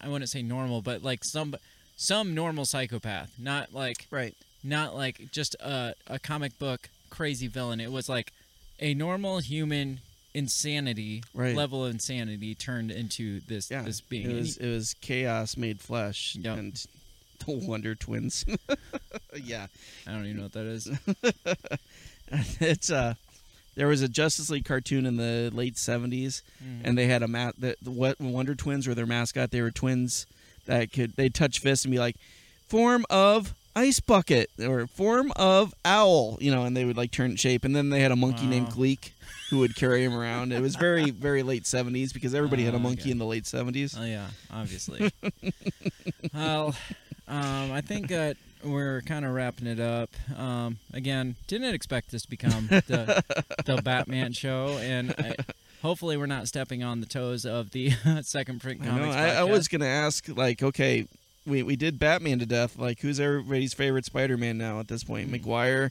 I 0.00 0.08
wouldn't 0.08 0.30
say 0.30 0.42
normal, 0.42 0.80
but 0.82 1.02
like 1.02 1.24
some 1.24 1.54
some 1.96 2.34
normal 2.34 2.64
psychopath, 2.64 3.32
not 3.38 3.72
like 3.74 4.06
right. 4.10 4.34
not 4.64 4.94
like 4.94 5.30
just 5.32 5.54
a 5.60 5.94
a 6.06 6.18
comic 6.18 6.58
book 6.58 6.88
crazy 7.10 7.46
villain. 7.46 7.80
It 7.80 7.92
was 7.92 8.08
like 8.08 8.32
a 8.80 8.94
normal 8.94 9.38
human 9.38 10.00
insanity 10.34 11.22
Right. 11.34 11.54
level 11.54 11.84
of 11.84 11.90
insanity 11.92 12.54
turned 12.54 12.90
into 12.90 13.40
this 13.40 13.70
Yeah, 13.70 13.82
this 13.82 14.00
being. 14.00 14.30
it 14.30 14.34
was 14.34 14.56
it 14.56 14.68
was 14.68 14.94
chaos 15.00 15.56
made 15.56 15.80
flesh, 15.80 16.36
Yep. 16.40 16.58
and 16.58 16.86
the 17.46 17.52
Wonder 17.52 17.94
Twins. 17.94 18.44
yeah, 19.36 19.66
I 20.06 20.10
don't 20.12 20.24
even 20.24 20.36
know 20.38 20.42
what 20.44 20.52
that 20.52 20.66
is. 20.66 20.88
it's 22.60 22.90
uh 22.90 23.14
there 23.74 23.86
was 23.88 24.02
a 24.02 24.08
Justice 24.08 24.50
League 24.50 24.64
cartoon 24.66 25.06
in 25.06 25.16
the 25.16 25.50
late 25.52 25.74
70s 25.76 26.42
Mm. 26.62 26.80
and 26.84 26.98
they 26.98 27.06
had 27.06 27.22
a 27.22 27.28
mat 27.28 27.54
the, 27.58 27.76
the 27.82 27.90
what 27.90 28.20
Wonder 28.20 28.54
Twins 28.54 28.86
were 28.86 28.94
their 28.94 29.06
mascot 29.06 29.50
they 29.50 29.62
were 29.62 29.70
twins 29.70 30.26
that 30.66 30.92
could 30.92 31.14
they 31.16 31.28
touch 31.28 31.58
fists 31.58 31.84
and 31.84 31.92
be 31.92 31.98
like 31.98 32.16
form 32.68 33.04
of 33.10 33.52
ice 33.74 34.00
bucket 34.00 34.50
or 34.60 34.86
form 34.86 35.32
of 35.36 35.74
owl 35.84 36.36
you 36.40 36.50
know 36.50 36.64
and 36.64 36.76
they 36.76 36.84
would 36.84 36.96
like 36.96 37.10
turn 37.10 37.34
shape 37.36 37.64
and 37.64 37.74
then 37.74 37.88
they 37.90 38.00
had 38.00 38.12
a 38.12 38.16
monkey 38.16 38.46
named 38.46 38.68
Wow. 38.68 38.74
Gleek 38.74 39.12
who 39.50 39.58
would 39.58 39.74
carry 39.74 40.04
him 40.04 40.14
around 40.20 40.52
it 40.52 40.60
was 40.60 40.76
very 40.76 41.10
very 41.10 41.42
late 41.42 41.64
70s 41.64 42.12
because 42.14 42.34
everybody 42.34 42.64
had 42.64 42.74
a 42.74 42.76
Oh, 42.76 42.80
monkey 42.80 43.02
okay. 43.02 43.10
in 43.12 43.18
the 43.18 43.26
late 43.26 43.44
70s 43.44 43.96
Oh 43.98 44.04
yeah, 44.04 44.28
obviously. 44.52 45.10
well, 46.34 46.74
um, 47.28 47.72
I 47.72 47.80
think 47.80 48.08
that 48.08 48.36
we're 48.64 49.00
kind 49.02 49.24
of 49.24 49.32
wrapping 49.32 49.66
it 49.66 49.80
up. 49.80 50.10
Um, 50.36 50.78
again, 50.92 51.36
didn't 51.46 51.74
expect 51.74 52.10
this 52.10 52.22
to 52.22 52.30
become 52.30 52.66
the 52.68 53.22
the 53.64 53.82
Batman 53.82 54.32
show, 54.32 54.78
and 54.80 55.14
I, 55.18 55.34
hopefully 55.82 56.16
we're 56.16 56.26
not 56.26 56.48
stepping 56.48 56.82
on 56.82 57.00
the 57.00 57.06
toes 57.06 57.44
of 57.44 57.70
the 57.72 57.90
second 58.22 58.60
print 58.60 58.80
I, 58.82 58.98
know. 58.98 59.10
I, 59.10 59.28
I 59.30 59.42
was 59.44 59.68
gonna 59.68 59.86
ask 59.86 60.28
like 60.28 60.62
okay 60.62 61.06
we, 61.44 61.62
we 61.64 61.74
did 61.76 61.98
Batman 61.98 62.38
to 62.38 62.46
death 62.46 62.78
like 62.78 63.00
who's 63.00 63.18
everybody's 63.18 63.74
favorite 63.74 64.04
Spider-Man 64.04 64.58
now 64.58 64.78
at 64.78 64.86
this 64.88 65.02
point 65.02 65.28
Mm. 65.28 65.32
Maguire 65.32 65.90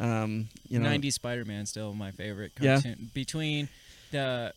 um 0.00 0.48
you 0.68 0.78
know 0.78 0.88
90s 0.88 1.12
Spider-Man 1.14 1.66
still 1.66 1.92
my 1.94 2.10
favorite 2.12 2.52
Yeah. 2.60 2.74
cartoon. 2.76 3.10
Between 3.14 3.68
the 4.10 4.52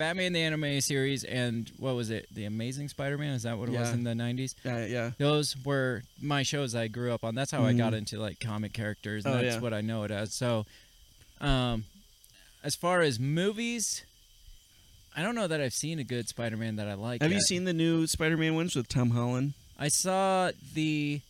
Batman 0.00 0.32
the 0.32 0.40
anime 0.40 0.80
series 0.80 1.24
and 1.24 1.70
what 1.76 1.94
was 1.94 2.08
it? 2.10 2.26
The 2.34 2.46
Amazing 2.46 2.88
Spider-Man? 2.88 3.34
Is 3.34 3.42
that 3.42 3.58
what 3.58 3.68
it 3.68 3.72
was 3.78 3.88
Yeah. 3.88 3.94
in 3.94 4.04
the 4.04 4.14
90s? 4.14 4.54
yeah 4.64 4.86
yeah 4.86 5.10
Those 5.18 5.54
were 5.62 6.02
my 6.20 6.42
shows 6.42 6.74
I 6.74 6.88
grew 6.88 7.12
up 7.12 7.22
on. 7.22 7.34
That's 7.34 7.50
how 7.52 7.64
I 7.66 7.74
got 7.74 7.92
Mhm. 7.92 7.98
into 7.98 8.18
like 8.18 8.40
comic 8.40 8.72
characters. 8.72 9.26
And 9.26 9.34
Oh, 9.34 9.42
that's 9.42 9.56
yeah. 9.56 9.60
what 9.60 9.74
I 9.74 9.82
know 9.82 10.04
it 10.04 10.10
as. 10.10 10.34
So, 10.38 10.64
um, 11.42 11.84
as 12.64 12.74
far 12.76 13.02
as 13.02 13.20
movies, 13.20 13.84
I 15.14 15.22
don't 15.22 15.34
know 15.34 15.46
that 15.46 15.60
I've 15.60 15.74
seen 15.74 15.98
a 15.98 16.04
good 16.04 16.28
Spider-Man 16.28 16.76
that 16.76 16.88
I 16.88 16.94
like. 16.94 17.20
have 17.20 17.30
you 17.30 17.36
yet. 17.36 17.44
seen 17.46 17.64
the 17.64 17.74
new 17.74 18.06
Spider-Man 18.06 18.54
ones 18.54 18.74
with 18.74 18.88
Tom 18.88 19.10
Holland 19.10 19.52
I 19.78 19.88
saw 19.88 20.50
the 20.74 21.20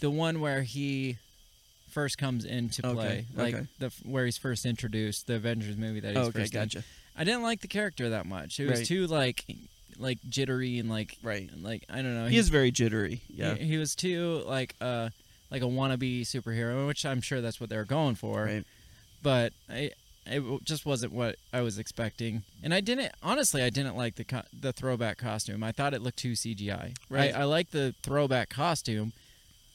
the 0.00 0.10
one 0.10 0.40
where 0.40 0.62
he 0.62 1.16
first 1.90 2.18
comes 2.18 2.44
into 2.44 2.86
Okay, 2.86 2.94
play, 2.94 3.26
like 3.34 3.54
okay. 3.54 3.66
the 3.78 3.90
where 4.04 4.24
he's 4.26 4.36
first 4.38 4.64
introduced 4.66 5.26
the 5.26 5.34
Avengers 5.36 5.76
movie 5.78 6.00
that 6.00 6.10
he's 6.10 6.18
okay 6.28 6.40
first 6.40 6.54
in. 6.54 6.60
gotcha 6.60 6.84
I 7.16 7.24
didn't 7.24 7.42
like 7.42 7.60
the 7.60 7.68
character 7.68 8.10
that 8.10 8.26
much. 8.26 8.58
It 8.60 8.68
was 8.70 8.80
Right. 8.80 8.86
too 8.88 9.06
like 9.06 9.44
like 9.98 10.18
jittery 10.28 10.78
and 10.78 10.88
like 10.88 11.18
right 11.22 11.50
like 11.60 11.84
I 11.90 11.96
don't 11.96 12.14
know. 12.14 12.26
he 12.26 12.38
is 12.38 12.48
very 12.48 12.70
jittery 12.70 13.20
yeah 13.28 13.54
he, 13.54 13.66
he 13.66 13.76
was 13.76 13.94
too 13.94 14.42
like 14.46 14.74
uh 14.80 15.10
like 15.50 15.60
a 15.62 15.66
wannabe 15.66 16.22
superhero, 16.22 16.86
which 16.86 17.04
I'm 17.04 17.20
sure 17.20 17.40
that's 17.42 17.60
what 17.60 17.68
they 17.70 17.76
were 17.76 17.84
going 17.84 18.14
for. 18.14 18.44
right 18.44 18.64
But 19.22 19.52
I 19.68 19.90
it 20.26 20.42
just 20.64 20.86
wasn't 20.86 21.12
what 21.12 21.36
I 21.52 21.60
was 21.62 21.78
expecting, 21.78 22.42
and 22.62 22.72
I 22.72 22.80
didn't 22.80 23.10
honestly. 23.22 23.62
I 23.62 23.70
didn't 23.70 23.96
like 23.96 24.14
the 24.14 24.24
co- 24.24 24.42
the 24.58 24.72
throwback 24.72 25.18
costume. 25.18 25.62
I 25.64 25.72
thought 25.72 25.92
it 25.92 26.02
looked 26.02 26.18
too 26.18 26.32
CGI. 26.32 26.94
Right. 27.08 27.34
I, 27.34 27.40
I 27.40 27.44
like 27.44 27.70
the 27.72 27.94
throwback 28.02 28.48
costume, 28.48 29.12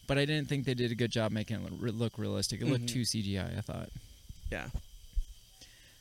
but 0.08 0.18
I 0.18 0.24
didn't 0.26 0.48
think 0.48 0.66
they 0.66 0.74
did 0.76 0.92
a 0.92 0.96
good 0.96 1.12
job 1.12 1.32
making 1.32 1.58
it 1.66 1.72
look 1.96 2.18
realistic. 2.18 2.62
It 2.62 2.68
looked 2.68 2.86
Mhm. 2.86 2.94
too 2.94 3.02
CGI. 3.02 3.58
I 3.58 3.62
thought. 3.62 3.90
yeah 4.52 4.68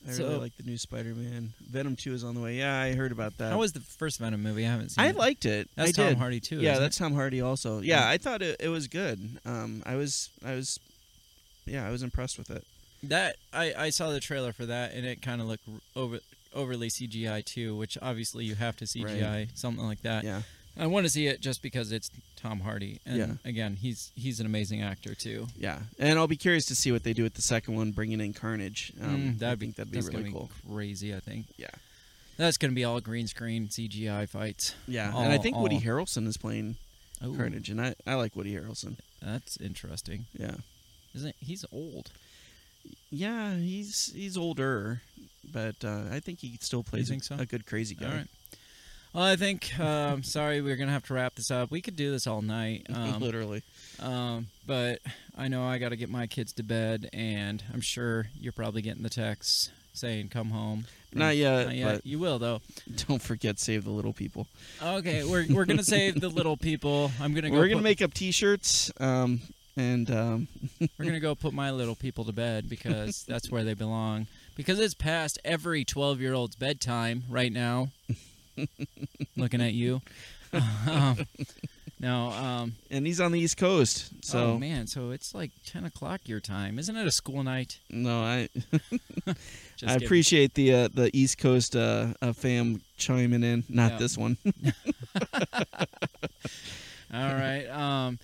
I 0.07 0.13
So- 0.13 0.25
really 0.25 0.37
like 0.41 0.57
the 0.57 0.63
new 0.65 0.77
Spider-Man 0.79 1.53
Venom 1.71 1.97
2 1.97 2.13
is 2.15 2.25
on 2.25 2.35
the 2.35 2.41
way 2.41 2.57
yeah 2.59 2.79
I 2.81 2.95
heard 2.95 3.11
about 3.13 3.39
that 3.39 3.53
How 3.53 3.59
was 3.59 3.73
the 3.73 3.81
first 3.81 4.19
Venom 4.19 4.43
movie? 4.43 4.67
I 4.67 4.71
haven't 4.71 4.91
seen. 4.91 5.05
I 5.05 5.09
it. 5.09 5.17
liked 5.17 5.45
it 5.47 5.69
That's 5.77 5.91
I 5.91 5.93
Tom 5.93 6.09
did 6.09 6.19
Hardy 6.19 6.41
too. 6.41 6.61
yeah 6.61 6.79
that's 6.79 6.97
it? 6.97 6.99
Tom 7.03 7.15
Hardy 7.15 7.41
also 7.41 7.81
Yeah. 7.81 8.01
yeah 8.05 8.09
I 8.11 8.19
thought 8.19 8.43
it, 8.43 8.57
it 8.61 8.69
was 8.69 8.87
good 8.89 9.39
um 9.47 9.83
I 9.87 9.97
was 9.97 10.31
I 10.45 10.55
was 10.55 10.79
yeah 11.67 11.87
I 11.87 11.91
was 11.91 12.03
impressed 12.03 12.37
with 12.39 12.51
it 12.51 12.65
that. 13.05 13.37
I 13.53 13.75
I 13.77 13.91
saw 13.91 14.11
the 14.11 14.21
trailer 14.21 14.53
for 14.55 14.65
that, 14.67 14.95
and 14.95 15.05
it 15.05 15.21
kind 15.21 15.41
of 15.43 15.47
looked 15.47 15.69
over 15.95 16.21
overly 16.55 16.89
CGI 16.89 17.45
too, 17.45 17.77
which 17.77 17.99
obviously 18.01 18.45
you 18.47 18.55
have 18.55 18.77
to 18.77 18.85
CGI 18.87 19.49
something 19.55 19.85
like 19.85 20.01
that. 20.03 20.25
yeah 20.25 20.43
I 20.77 20.87
want 20.87 21.07
to 21.07 21.11
see 21.11 21.27
it 21.27 21.41
just 21.41 21.63
because 21.63 21.93
it's 21.93 22.11
Tom 22.37 22.61
Hardy, 22.61 23.01
and 23.07 23.17
Yeah. 23.17 23.33
again, 23.45 23.77
he's 23.77 24.11
he's 24.17 24.41
an 24.41 24.47
amazing 24.47 24.83
actor 24.83 25.15
too. 25.15 25.47
Yeah, 25.57 25.81
and 25.99 26.19
I'll 26.19 26.27
be 26.27 26.37
curious 26.37 26.67
to 26.67 26.75
see 26.75 26.91
what 26.93 27.05
they 27.05 27.13
do 27.13 27.23
with 27.23 27.35
the 27.35 27.43
second 27.43 27.75
one, 27.77 27.93
bringing 27.93 28.21
in 28.21 28.33
Carnage. 28.35 28.93
Um, 29.01 29.17
Mm, 29.35 29.39
that'd 29.39 29.59
be 29.59 29.67
think 29.67 29.77
that'd 29.77 29.93
be 29.93 30.01
really 30.01 30.31
cool. 30.33 30.51
be 30.67 30.73
crazy. 30.75 31.15
I 31.15 31.21
think. 31.21 31.47
Yeah. 31.57 31.71
That's 32.37 32.57
gonna 32.57 32.73
be 32.73 32.83
all 32.83 33.01
green 33.01 33.29
screen 33.29 33.69
CGI 33.69 34.27
fights. 34.27 34.75
Yeah, 34.89 35.13
All- 35.13 35.23
and 35.23 35.33
I 35.33 35.39
think 35.39 35.57
Woody 35.57 35.79
Harrelson 35.81 36.27
is 36.27 36.37
playing 36.37 36.77
Oh, 37.23 37.33
Carnage, 37.35 37.71
and 37.71 37.81
I, 37.81 37.95
I 38.07 38.15
like 38.15 38.35
Woody 38.35 38.53
Harrelson. 38.55 38.97
that's 39.23 39.57
interesting. 39.59 40.27
Yeah, 40.37 40.57
Isn't 41.15 41.37
he's 41.39 41.65
old? 41.71 42.11
yeah, 43.11 43.57
he's 43.57 44.13
he's 44.15 44.37
older, 44.37 45.01
but 45.53 45.77
uh, 45.85 46.05
I 46.11 46.21
think 46.21 46.41
he 46.41 46.59
still 46.61 46.83
plays 46.83 47.11
a, 47.11 47.21
so? 47.21 47.37
a 47.39 47.47
good 47.47 47.67
crazy 47.67 47.95
guy. 47.95 48.25
Well, 49.15 49.23
I 49.25 49.37
think. 49.37 49.79
Um, 49.79 50.23
sorry, 50.25 50.61
we're 50.61 50.77
gonna 50.77 50.91
have 50.93 51.07
to 51.07 51.15
wrap 51.15 51.37
this 51.37 51.51
up. 51.51 51.71
We 51.71 51.81
could 51.81 51.95
do 51.97 52.11
this 52.11 52.27
all 52.27 52.43
night. 52.43 52.87
Um, 52.95 53.21
Literally. 53.21 53.63
um, 54.01 54.49
but 54.67 55.01
I 55.39 55.49
know 55.49 55.65
I 55.65 55.79
got 55.79 55.91
to 55.91 55.97
get 55.97 56.11
my 56.11 56.27
kids 56.27 56.53
to 56.55 56.63
bed, 56.65 57.09
and 57.13 57.63
I'm 57.73 57.81
sure 57.81 58.27
you're 58.41 58.53
probably 58.53 58.83
getting 58.83 59.03
the 59.05 59.11
texts 59.11 59.71
saying 59.93 60.29
"come 60.31 60.51
home." 60.51 60.87
Not 61.13 61.37
yet, 61.37 61.67
Not 61.67 61.77
yet. 61.77 61.95
but 61.95 62.07
You 62.07 62.19
will 62.19 62.41
though. 62.41 62.61
don't 63.09 63.23
forget 63.23 63.61
save 63.61 63.85
the 63.85 63.91
little 63.91 64.13
people. 64.13 64.49
Okay, 64.83 65.23
we're 65.25 65.47
we're 65.49 65.65
gonna 65.65 65.85
save 65.85 66.21
the 66.21 66.29
little 66.29 66.57
people. 66.57 67.13
I'm 67.21 67.35
gonna 67.35 67.51
go. 67.51 67.57
We're 67.57 67.69
gonna 67.69 67.77
put- 67.77 67.85
make 67.85 68.03
up 68.03 68.15
T-shirts, 68.15 68.91
um, 68.99 69.41
and 69.77 70.11
um, 70.11 70.49
We're 70.99 71.05
gonna 71.05 71.21
go 71.21 71.35
put 71.37 71.53
my 71.55 71.71
little 71.71 71.95
people 71.95 72.25
to 72.25 72.33
bed 72.33 72.69
because 72.69 73.25
that's 73.29 73.49
where 73.51 73.63
they 73.63 73.75
belong. 73.75 74.27
Because 74.57 74.79
it's 74.81 74.95
past 74.95 75.39
every 75.45 75.85
12 75.85 76.21
year 76.21 76.33
old's 76.35 76.57
bedtime 76.57 77.23
right 77.31 77.53
now. 77.53 77.91
Looking 79.37 79.61
at 79.61 79.73
you. 79.73 80.01
um, 80.89 81.19
no, 81.99 82.31
um, 82.31 82.75
and 82.91 83.07
he's 83.07 83.21
on 83.21 83.33
the 83.33 83.41
East 83.41 83.57
Coast, 83.57 84.11
so 84.25 84.53
oh 84.53 84.59
man, 84.59 84.87
so 84.87 85.11
it's 85.11 85.35
like 85.35 85.51
10 85.67 85.85
o'clock 85.85 86.21
your 86.27 86.39
time, 86.41 86.79
isn't 86.79 86.97
it? 86.97 87.07
A 87.07 87.11
school 87.11 87.43
night. 87.43 87.79
no, 87.91 88.23
I 88.23 88.49
Just 89.77 89.91
I 89.91 89.95
kidding. 89.95 90.07
appreciate 90.07 90.55
the 90.55 90.75
uh, 90.75 90.89
the 90.93 91.11
East 91.17 91.39
Coast 91.39 91.75
uh, 91.75 92.09
uh, 92.23 92.33
fam 92.33 92.83
chiming 92.99 93.43
in. 93.43 93.65
Not 93.69 93.99
this 93.99 94.17
one. 94.17 94.37
All 97.13 97.35
right. 97.35 97.67
Um, 97.69 98.19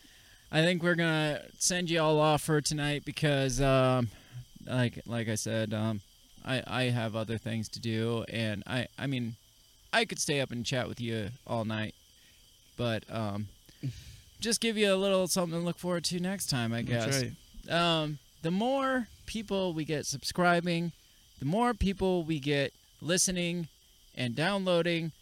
I 0.52 0.62
think 0.62 0.82
we're 0.82 0.94
gonna 0.94 1.42
send 1.58 1.90
you 1.90 2.00
all 2.00 2.18
off 2.18 2.42
for 2.42 2.60
tonight 2.60 3.04
because, 3.04 3.60
um, 3.60 4.08
like 4.66 5.00
like 5.06 5.28
I 5.28 5.36
said, 5.36 5.72
um, 5.72 6.00
I 6.44 6.62
I 6.66 6.82
have 6.84 7.14
other 7.16 7.38
things 7.38 7.68
to 7.70 7.80
do, 7.80 8.24
and 8.28 8.62
I 8.66 8.88
I 8.98 9.06
mean, 9.06 9.36
I 9.92 10.04
could 10.04 10.18
stay 10.18 10.40
up 10.40 10.50
and 10.50 10.64
chat 10.64 10.88
with 10.88 11.00
you 11.00 11.30
all 11.46 11.64
night, 11.64 11.94
but 12.76 13.04
um, 13.10 13.48
just 14.40 14.60
give 14.60 14.76
you 14.76 14.92
a 14.92 14.96
little 14.96 15.26
something 15.28 15.58
to 15.58 15.64
look 15.64 15.78
forward 15.78 16.04
to 16.04 16.20
next 16.20 16.46
time, 16.46 16.72
I 16.72 16.82
guess. 16.82 17.06
That's 17.06 17.32
right. 17.68 18.02
um, 18.02 18.18
the 18.42 18.50
more 18.50 19.08
people 19.26 19.72
we 19.72 19.84
get 19.84 20.06
subscribing, 20.06 20.92
the 21.38 21.44
more 21.44 21.74
people 21.74 22.22
we 22.22 22.38
get 22.38 22.72
listening 23.00 23.68
and 24.16 24.34
downloading, 24.36 25.12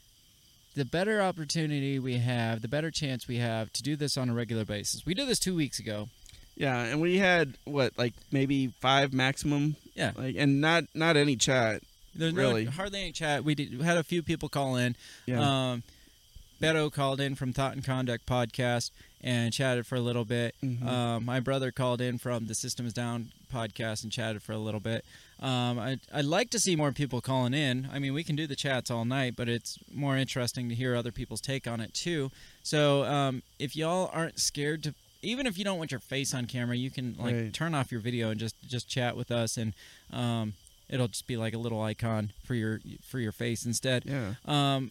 the 0.74 0.84
better 0.84 1.20
opportunity 1.20 1.98
we 1.98 2.18
have, 2.18 2.62
the 2.62 2.68
better 2.68 2.90
chance 2.90 3.26
we 3.26 3.36
have 3.36 3.72
to 3.72 3.82
do 3.82 3.96
this 3.96 4.16
on 4.16 4.28
a 4.28 4.34
regular 4.34 4.64
basis. 4.64 5.04
We 5.04 5.14
did 5.14 5.28
this 5.28 5.38
two 5.38 5.54
weeks 5.54 5.78
ago. 5.78 6.08
Yeah, 6.56 6.82
and 6.82 7.00
we 7.00 7.18
had 7.18 7.54
what 7.64 7.96
like 7.96 8.14
maybe 8.32 8.68
five 8.80 9.12
maximum. 9.12 9.76
Yeah. 9.94 10.12
Like 10.16 10.34
and 10.36 10.60
not 10.60 10.84
not 10.94 11.16
any 11.16 11.36
chat. 11.36 11.82
There's 12.18 12.34
Really? 12.34 12.64
no, 12.66 12.70
hardly 12.72 13.00
any 13.00 13.12
chat. 13.12 13.44
We, 13.44 13.54
did, 13.54 13.78
we 13.78 13.84
had 13.84 13.96
a 13.96 14.02
few 14.04 14.22
people 14.22 14.48
call 14.48 14.76
in. 14.76 14.96
Yeah. 15.26 15.70
Um, 15.72 15.82
Beto 16.60 16.92
called 16.92 17.20
in 17.20 17.36
from 17.36 17.52
Thought 17.52 17.74
and 17.74 17.84
Conduct 17.84 18.26
podcast 18.26 18.90
and 19.22 19.52
chatted 19.52 19.86
for 19.86 19.94
a 19.94 20.00
little 20.00 20.24
bit. 20.24 20.56
Mhm. 20.62 20.84
Um, 20.84 21.24
my 21.24 21.38
brother 21.38 21.70
called 21.70 22.00
in 22.00 22.18
from 22.18 22.46
the 22.46 22.54
Systems 22.54 22.92
Down 22.92 23.30
podcast 23.52 24.02
and 24.02 24.10
chatted 24.10 24.42
for 24.42 24.52
a 24.52 24.58
little 24.58 24.80
bit. 24.80 25.04
Um, 25.40 25.78
I, 25.78 25.98
I'd 26.12 26.24
like 26.24 26.50
to 26.50 26.58
see 26.58 26.74
more 26.74 26.90
people 26.90 27.20
calling 27.20 27.54
in. 27.54 27.88
I 27.92 28.00
mean, 28.00 28.12
we 28.12 28.24
can 28.24 28.34
do 28.34 28.48
the 28.48 28.56
chats 28.56 28.90
all 28.90 29.04
night, 29.04 29.34
but 29.36 29.48
it's 29.48 29.78
more 29.94 30.16
interesting 30.16 30.68
to 30.68 30.74
hear 30.74 30.96
other 30.96 31.12
people's 31.12 31.40
take 31.40 31.68
on 31.68 31.80
it 31.80 31.94
too. 31.94 32.32
So 32.64 33.04
um, 33.04 33.42
if 33.60 33.76
y'all 33.76 34.10
aren't 34.12 34.40
scared 34.40 34.82
to, 34.82 34.94
even 35.22 35.46
if 35.46 35.58
you 35.58 35.64
don't 35.64 35.78
want 35.78 35.92
your 35.92 36.00
face 36.00 36.34
on 36.34 36.46
camera, 36.46 36.76
you 36.76 36.90
can 36.90 37.14
like 37.20 37.34
Right. 37.36 37.54
turn 37.54 37.72
off 37.76 37.92
your 37.92 38.00
video 38.00 38.30
and 38.30 38.38
just 38.40 38.56
just 38.68 38.88
chat 38.88 39.16
with 39.16 39.30
us, 39.30 39.56
and 39.56 39.74
um, 40.12 40.54
it'll 40.88 41.08
just 41.08 41.26
be 41.26 41.36
like 41.36 41.54
a 41.54 41.58
little 41.58 41.80
icon 41.82 42.32
for 42.44 42.54
your 42.54 42.80
for 43.02 43.18
your 43.18 43.32
face 43.32 43.64
instead. 43.66 44.04
yeah. 44.06 44.34
Um, 44.46 44.90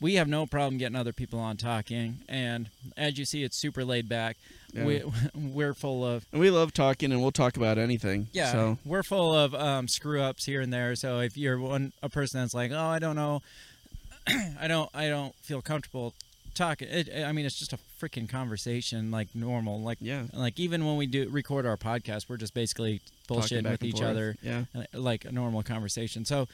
we 0.00 0.14
have 0.14 0.28
no 0.28 0.46
problem 0.46 0.78
getting 0.78 0.96
other 0.96 1.12
people 1.12 1.38
on 1.38 1.58
talking, 1.58 2.20
and 2.26 2.70
as 2.96 3.18
you 3.18 3.26
see, 3.26 3.42
it's 3.44 3.56
super 3.56 3.84
laid 3.84 4.08
back. 4.08 4.38
Yeah. 4.72 4.86
We 4.86 5.02
we're 5.34 5.74
full 5.74 6.04
of 6.06 6.24
And 6.32 6.40
we 6.40 6.50
love 6.50 6.72
talking, 6.72 7.12
and 7.12 7.20
we'll 7.20 7.32
talk 7.32 7.56
about 7.56 7.76
anything. 7.76 8.28
yeah, 8.32 8.50
So 8.52 8.78
we're 8.84 9.02
full 9.02 9.34
of 9.34 9.54
um, 9.54 9.88
screw 9.88 10.22
ups 10.22 10.46
here 10.46 10.62
and 10.62 10.72
there. 10.72 10.94
So 10.96 11.20
if 11.20 11.36
you're 11.36 11.58
one 11.58 11.92
a 12.02 12.08
person 12.08 12.40
that's 12.40 12.54
like, 12.54 12.70
oh, 12.72 12.78
I 12.86 12.98
don't 12.98 13.16
know, 13.16 13.42
I 14.58 14.68
don't, 14.68 14.88
I 14.94 15.08
don't 15.08 15.34
feel 15.36 15.60
comfortable 15.60 16.14
talking. 16.54 16.88
It, 16.88 17.08
I 17.24 17.32
mean, 17.32 17.46
it's 17.46 17.58
just 17.58 17.72
a 17.72 17.78
freaking 18.00 18.28
conversation, 18.28 19.10
like 19.10 19.28
normal. 19.34 19.80
Like 19.80 19.98
yeah. 20.00 20.24
like 20.32 20.58
even 20.58 20.86
when 20.86 20.96
we 20.96 21.06
do 21.06 21.28
record 21.28 21.66
our 21.66 21.76
podcast, 21.76 22.28
we're 22.28 22.36
just 22.36 22.54
basically 22.54 23.00
bullshitting 23.28 23.70
with 23.70 23.82
each 23.82 23.98
forth. 23.98 24.10
other 24.10 24.36
Yeah. 24.42 24.64
uh, 24.74 24.82
like 24.94 25.24
a 25.24 25.32
normal 25.32 25.62
conversation. 25.62 26.24
So 26.24 26.48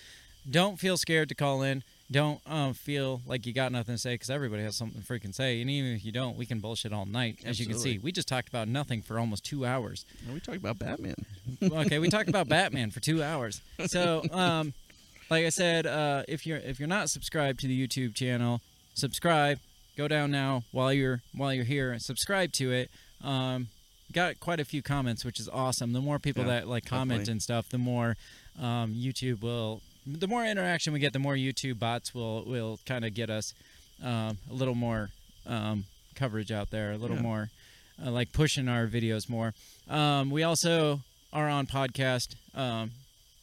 don't 0.48 0.78
feel 0.78 0.96
scared 0.96 1.28
to 1.30 1.34
call 1.34 1.62
in. 1.62 1.82
Don't 2.08 2.40
um, 2.46 2.72
feel 2.72 3.20
like 3.26 3.46
you 3.46 3.52
got 3.52 3.72
nothing 3.72 3.96
to 3.96 3.98
say 4.00 4.14
because 4.14 4.30
everybody 4.30 4.62
has 4.62 4.76
something 4.76 5.02
to 5.02 5.06
freaking 5.06 5.34
say. 5.34 5.60
And 5.60 5.68
even 5.68 5.92
if 5.92 6.04
you 6.04 6.12
don't, 6.12 6.36
we 6.36 6.46
can 6.46 6.60
bullshit 6.60 6.92
all 6.92 7.04
night. 7.04 7.38
As 7.44 7.58
you 7.58 7.66
can 7.66 7.76
see, 7.76 7.98
we 7.98 8.12
just 8.12 8.28
talked 8.28 8.48
about 8.48 8.68
nothing 8.68 9.02
for 9.02 9.18
almost 9.18 9.44
two 9.44 9.66
hours. 9.66 10.04
And 10.24 10.32
we 10.32 10.38
talked 10.38 10.58
about 10.58 10.78
Batman. 10.78 11.16
okay, 11.62 11.98
we 11.98 12.08
talked 12.08 12.28
about 12.28 12.48
Batman 12.48 12.92
for 12.92 13.00
two 13.00 13.24
hours. 13.24 13.60
So, 13.86 14.22
um, 14.30 14.72
like 15.30 15.44
I 15.44 15.48
said, 15.48 15.86
uh, 15.86 16.22
if 16.28 16.46
you're 16.46 16.58
if 16.58 16.78
you're 16.78 16.88
not 16.88 17.10
subscribed 17.10 17.58
to 17.60 17.66
the 17.66 17.86
YouTube 17.86 18.14
channel, 18.14 18.60
subscribe. 18.94 19.58
Go 19.96 20.08
down 20.08 20.30
now 20.30 20.62
while 20.72 20.92
you're 20.92 21.22
while 21.34 21.52
you're 21.54 21.64
here 21.64 21.90
and 21.92 22.02
subscribe 22.02 22.52
to 22.52 22.70
it. 22.72 22.90
Um, 23.24 23.68
got 24.12 24.38
quite 24.40 24.60
a 24.60 24.64
few 24.64 24.82
comments, 24.82 25.24
which 25.24 25.40
is 25.40 25.48
awesome. 25.48 25.92
The 25.94 26.00
more 26.02 26.18
people 26.18 26.44
Yeah, 26.44 26.50
that 26.60 26.68
like 26.68 26.84
comment 26.84 27.20
definitely. 27.20 27.32
and 27.32 27.42
stuff, 27.42 27.68
the 27.70 27.78
more 27.78 28.16
um, 28.60 28.94
YouTube 28.94 29.40
will. 29.42 29.80
The 30.06 30.28
more 30.28 30.44
interaction 30.44 30.92
we 30.92 30.98
get, 31.00 31.12
the 31.12 31.18
more 31.18 31.34
YouTube 31.34 31.78
bots 31.78 32.14
will 32.14 32.44
will 32.44 32.78
kind 32.86 33.04
of 33.04 33.14
get 33.14 33.30
us 33.30 33.54
um, 34.02 34.38
a 34.50 34.52
little 34.54 34.74
more 34.74 35.10
um, 35.46 35.84
coverage 36.14 36.52
out 36.52 36.70
there, 36.70 36.92
a 36.92 36.96
little 36.98 37.16
Yeah. 37.16 37.22
more 37.22 37.50
uh, 38.04 38.10
like 38.10 38.32
pushing 38.32 38.68
our 38.68 38.86
videos 38.86 39.28
more. 39.30 39.54
Um, 39.88 40.30
we 40.30 40.42
also 40.42 41.00
are 41.32 41.48
on 41.48 41.66
podcast 41.66 42.34
um, 42.54 42.90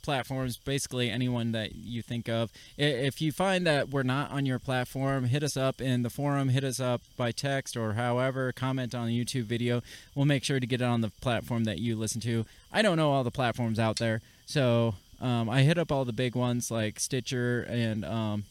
platforms, 0.04 0.58
basically 0.58 1.10
anyone 1.10 1.52
that 1.54 1.76
you 1.76 2.02
think 2.02 2.30
of. 2.30 2.52
If 2.78 3.22
you 3.22 3.32
find 3.32 3.66
that 3.66 3.90
we're 3.90 4.04
not 4.04 4.32
on 4.32 4.46
your 4.46 4.60
platform, 4.60 5.26
hit 5.26 5.42
us 5.42 5.58
up 5.58 5.82
in 5.82 6.04
the 6.04 6.10
forum, 6.10 6.50
hit 6.50 6.64
us 6.64 6.80
up 6.80 7.02
by 7.18 7.32
text 7.32 7.76
or 7.76 7.94
however, 7.94 8.52
comment 8.52 8.94
on 8.94 9.08
the 9.08 9.26
YouTube 9.26 9.46
video. 9.46 9.82
We'll 10.14 10.26
make 10.26 10.44
sure 10.44 10.60
to 10.60 10.68
get 10.68 10.82
it 10.82 10.86
on 10.86 11.02
the 11.02 11.10
platform 11.10 11.64
that 11.64 11.80
you 11.80 11.96
listen 11.96 12.22
to. 12.22 12.46
I 12.72 12.82
don't 12.82 12.98
know 12.98 13.12
all 13.12 13.24
the 13.24 13.32
platforms 13.32 13.80
out 13.80 13.98
there, 13.98 14.22
so 14.46 14.96
um, 15.22 15.50
I 15.50 15.62
hit 15.62 15.78
up 15.78 15.92
all 15.92 16.06
the 16.06 16.14
big 16.14 16.36
ones 16.36 16.70
like 16.70 17.00
Stitcher 17.00 17.64
and 17.70 18.04
um, 18.04 18.44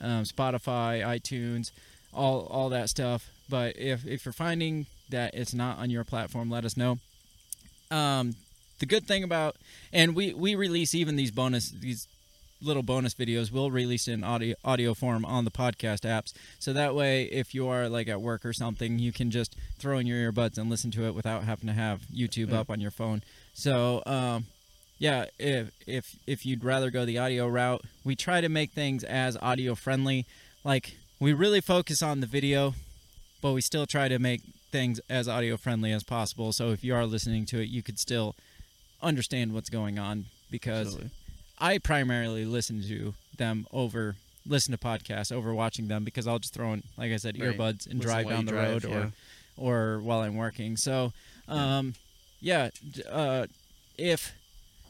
um, 0.00 0.24
Spotify, 0.24 1.02
iTunes, 1.02 1.72
all 2.12 2.46
all 2.50 2.68
that 2.68 2.88
stuff. 2.90 3.30
But 3.48 3.76
if 3.78 4.06
if 4.06 4.24
you're 4.24 4.32
finding 4.32 4.86
that 5.08 5.34
it's 5.34 5.54
not 5.54 5.78
on 5.78 5.90
your 5.90 6.04
platform, 6.04 6.50
let 6.50 6.64
us 6.64 6.76
know. 6.76 6.98
Um, 7.90 8.36
the 8.80 8.86
good 8.86 9.06
thing 9.06 9.22
about 9.22 9.56
and 9.92 10.14
we 10.16 10.34
we 10.34 10.54
release 10.54 10.94
even 10.94 11.16
these 11.16 11.30
bonus 11.30 11.70
these 11.70 12.08
little 12.62 12.82
bonus 12.82 13.14
videos 13.14 13.50
we'll 13.50 13.70
release 13.70 14.06
in 14.06 14.22
audio 14.22 14.54
audio 14.64 14.92
form 14.92 15.24
on 15.24 15.44
the 15.46 15.50
podcast 15.50 16.00
apps. 16.02 16.34
So 16.58 16.72
that 16.74 16.94
way 16.94 17.24
if 17.24 17.54
you 17.54 17.68
are 17.68 17.88
like 17.88 18.08
at 18.08 18.20
work 18.20 18.44
or 18.44 18.52
something 18.52 18.98
you 18.98 19.12
can 19.12 19.30
just 19.30 19.56
throw 19.78 19.96
in 19.98 20.06
your 20.06 20.30
earbuds 20.30 20.58
and 20.58 20.68
listen 20.68 20.90
to 20.92 21.04
it 21.06 21.14
without 21.14 21.44
having 21.44 21.68
to 21.68 21.72
have 21.72 22.02
youtube 22.12 22.50
Yeah. 22.50 22.60
up 22.60 22.68
on 22.70 22.80
your 22.80 22.90
phone. 22.90 23.22
So 23.54 24.02
um 24.04 24.44
yeah 24.98 25.24
if 25.38 25.70
if 25.86 26.16
if 26.26 26.44
you'd 26.44 26.62
rather 26.64 26.90
go 26.90 27.06
the 27.06 27.16
audio 27.16 27.46
route 27.48 27.82
we 28.04 28.14
try 28.14 28.40
to 28.42 28.48
make 28.50 28.72
things 28.72 29.04
as 29.04 29.36
audio 29.40 29.74
friendly. 29.74 30.26
Like 30.64 30.96
we 31.18 31.32
really 31.32 31.62
focus 31.62 32.02
on 32.02 32.20
the 32.20 32.26
video 32.26 32.74
but 33.40 33.52
we 33.52 33.62
still 33.62 33.86
try 33.86 34.08
to 34.08 34.18
make 34.18 34.42
things 34.70 35.00
as 35.08 35.26
audio 35.28 35.56
friendly 35.56 35.92
as 35.92 36.04
possible. 36.04 36.52
So 36.52 36.70
if 36.72 36.84
you 36.84 36.94
are 36.94 37.06
listening 37.06 37.46
to 37.46 37.60
it 37.62 37.70
you 37.70 37.82
could 37.82 37.98
still 37.98 38.34
understand 39.02 39.52
what's 39.52 39.70
going 39.70 39.98
on 39.98 40.26
because 40.50 40.88
Absolutely. 40.88 41.10
I 41.58 41.78
primarily 41.78 42.44
listen 42.44 42.82
to 42.88 43.14
them 43.36 43.66
over 43.72 44.16
listen 44.46 44.72
to 44.72 44.78
podcasts 44.78 45.30
over 45.30 45.52
watching 45.54 45.88
them 45.88 46.02
because 46.04 46.26
I'll 46.26 46.38
just 46.38 46.54
throw 46.54 46.72
in 46.72 46.82
like 46.96 47.12
I 47.12 47.16
said 47.16 47.38
Right. 47.38 47.56
earbuds 47.56 47.86
and 47.86 47.96
Listen 47.96 48.00
drive 48.00 48.28
down 48.28 48.46
the 48.46 48.52
drive, 48.52 48.84
road 48.84 48.84
yeah. 48.84 48.96
or 48.96 49.12
or 49.96 50.00
while 50.00 50.20
I'm 50.20 50.36
working. 50.36 50.76
So 50.76 51.12
um 51.48 51.94
yeah, 52.40 52.70
uh 53.10 53.46
if 53.98 54.32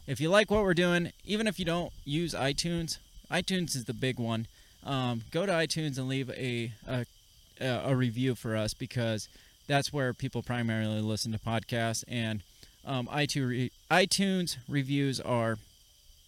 if 0.06 0.20
you 0.20 0.28
like 0.28 0.50
what 0.50 0.62
we're 0.62 0.74
doing, 0.74 1.12
even 1.24 1.46
if 1.46 1.58
you 1.58 1.64
don't 1.64 1.92
use 2.04 2.34
iTunes, 2.34 2.98
iTunes 3.30 3.76
is 3.76 3.84
the 3.84 3.94
big 3.94 4.18
one. 4.18 4.46
Um, 4.84 5.22
go 5.30 5.46
to 5.46 5.52
iTunes 5.52 5.98
and 5.98 6.08
leave 6.08 6.30
a, 6.30 6.72
a 6.88 7.04
a 7.60 7.94
review 7.94 8.34
for 8.34 8.56
us 8.56 8.72
because 8.72 9.28
that's 9.66 9.92
where 9.92 10.14
people 10.14 10.42
primarily 10.42 11.00
listen 11.00 11.30
to 11.32 11.38
podcasts 11.38 12.02
and 12.08 12.42
um, 12.84 13.06
iTunes 13.08 13.48
re- 13.48 13.72
iTunes 13.90 14.56
reviews 14.68 15.20
are 15.20 15.58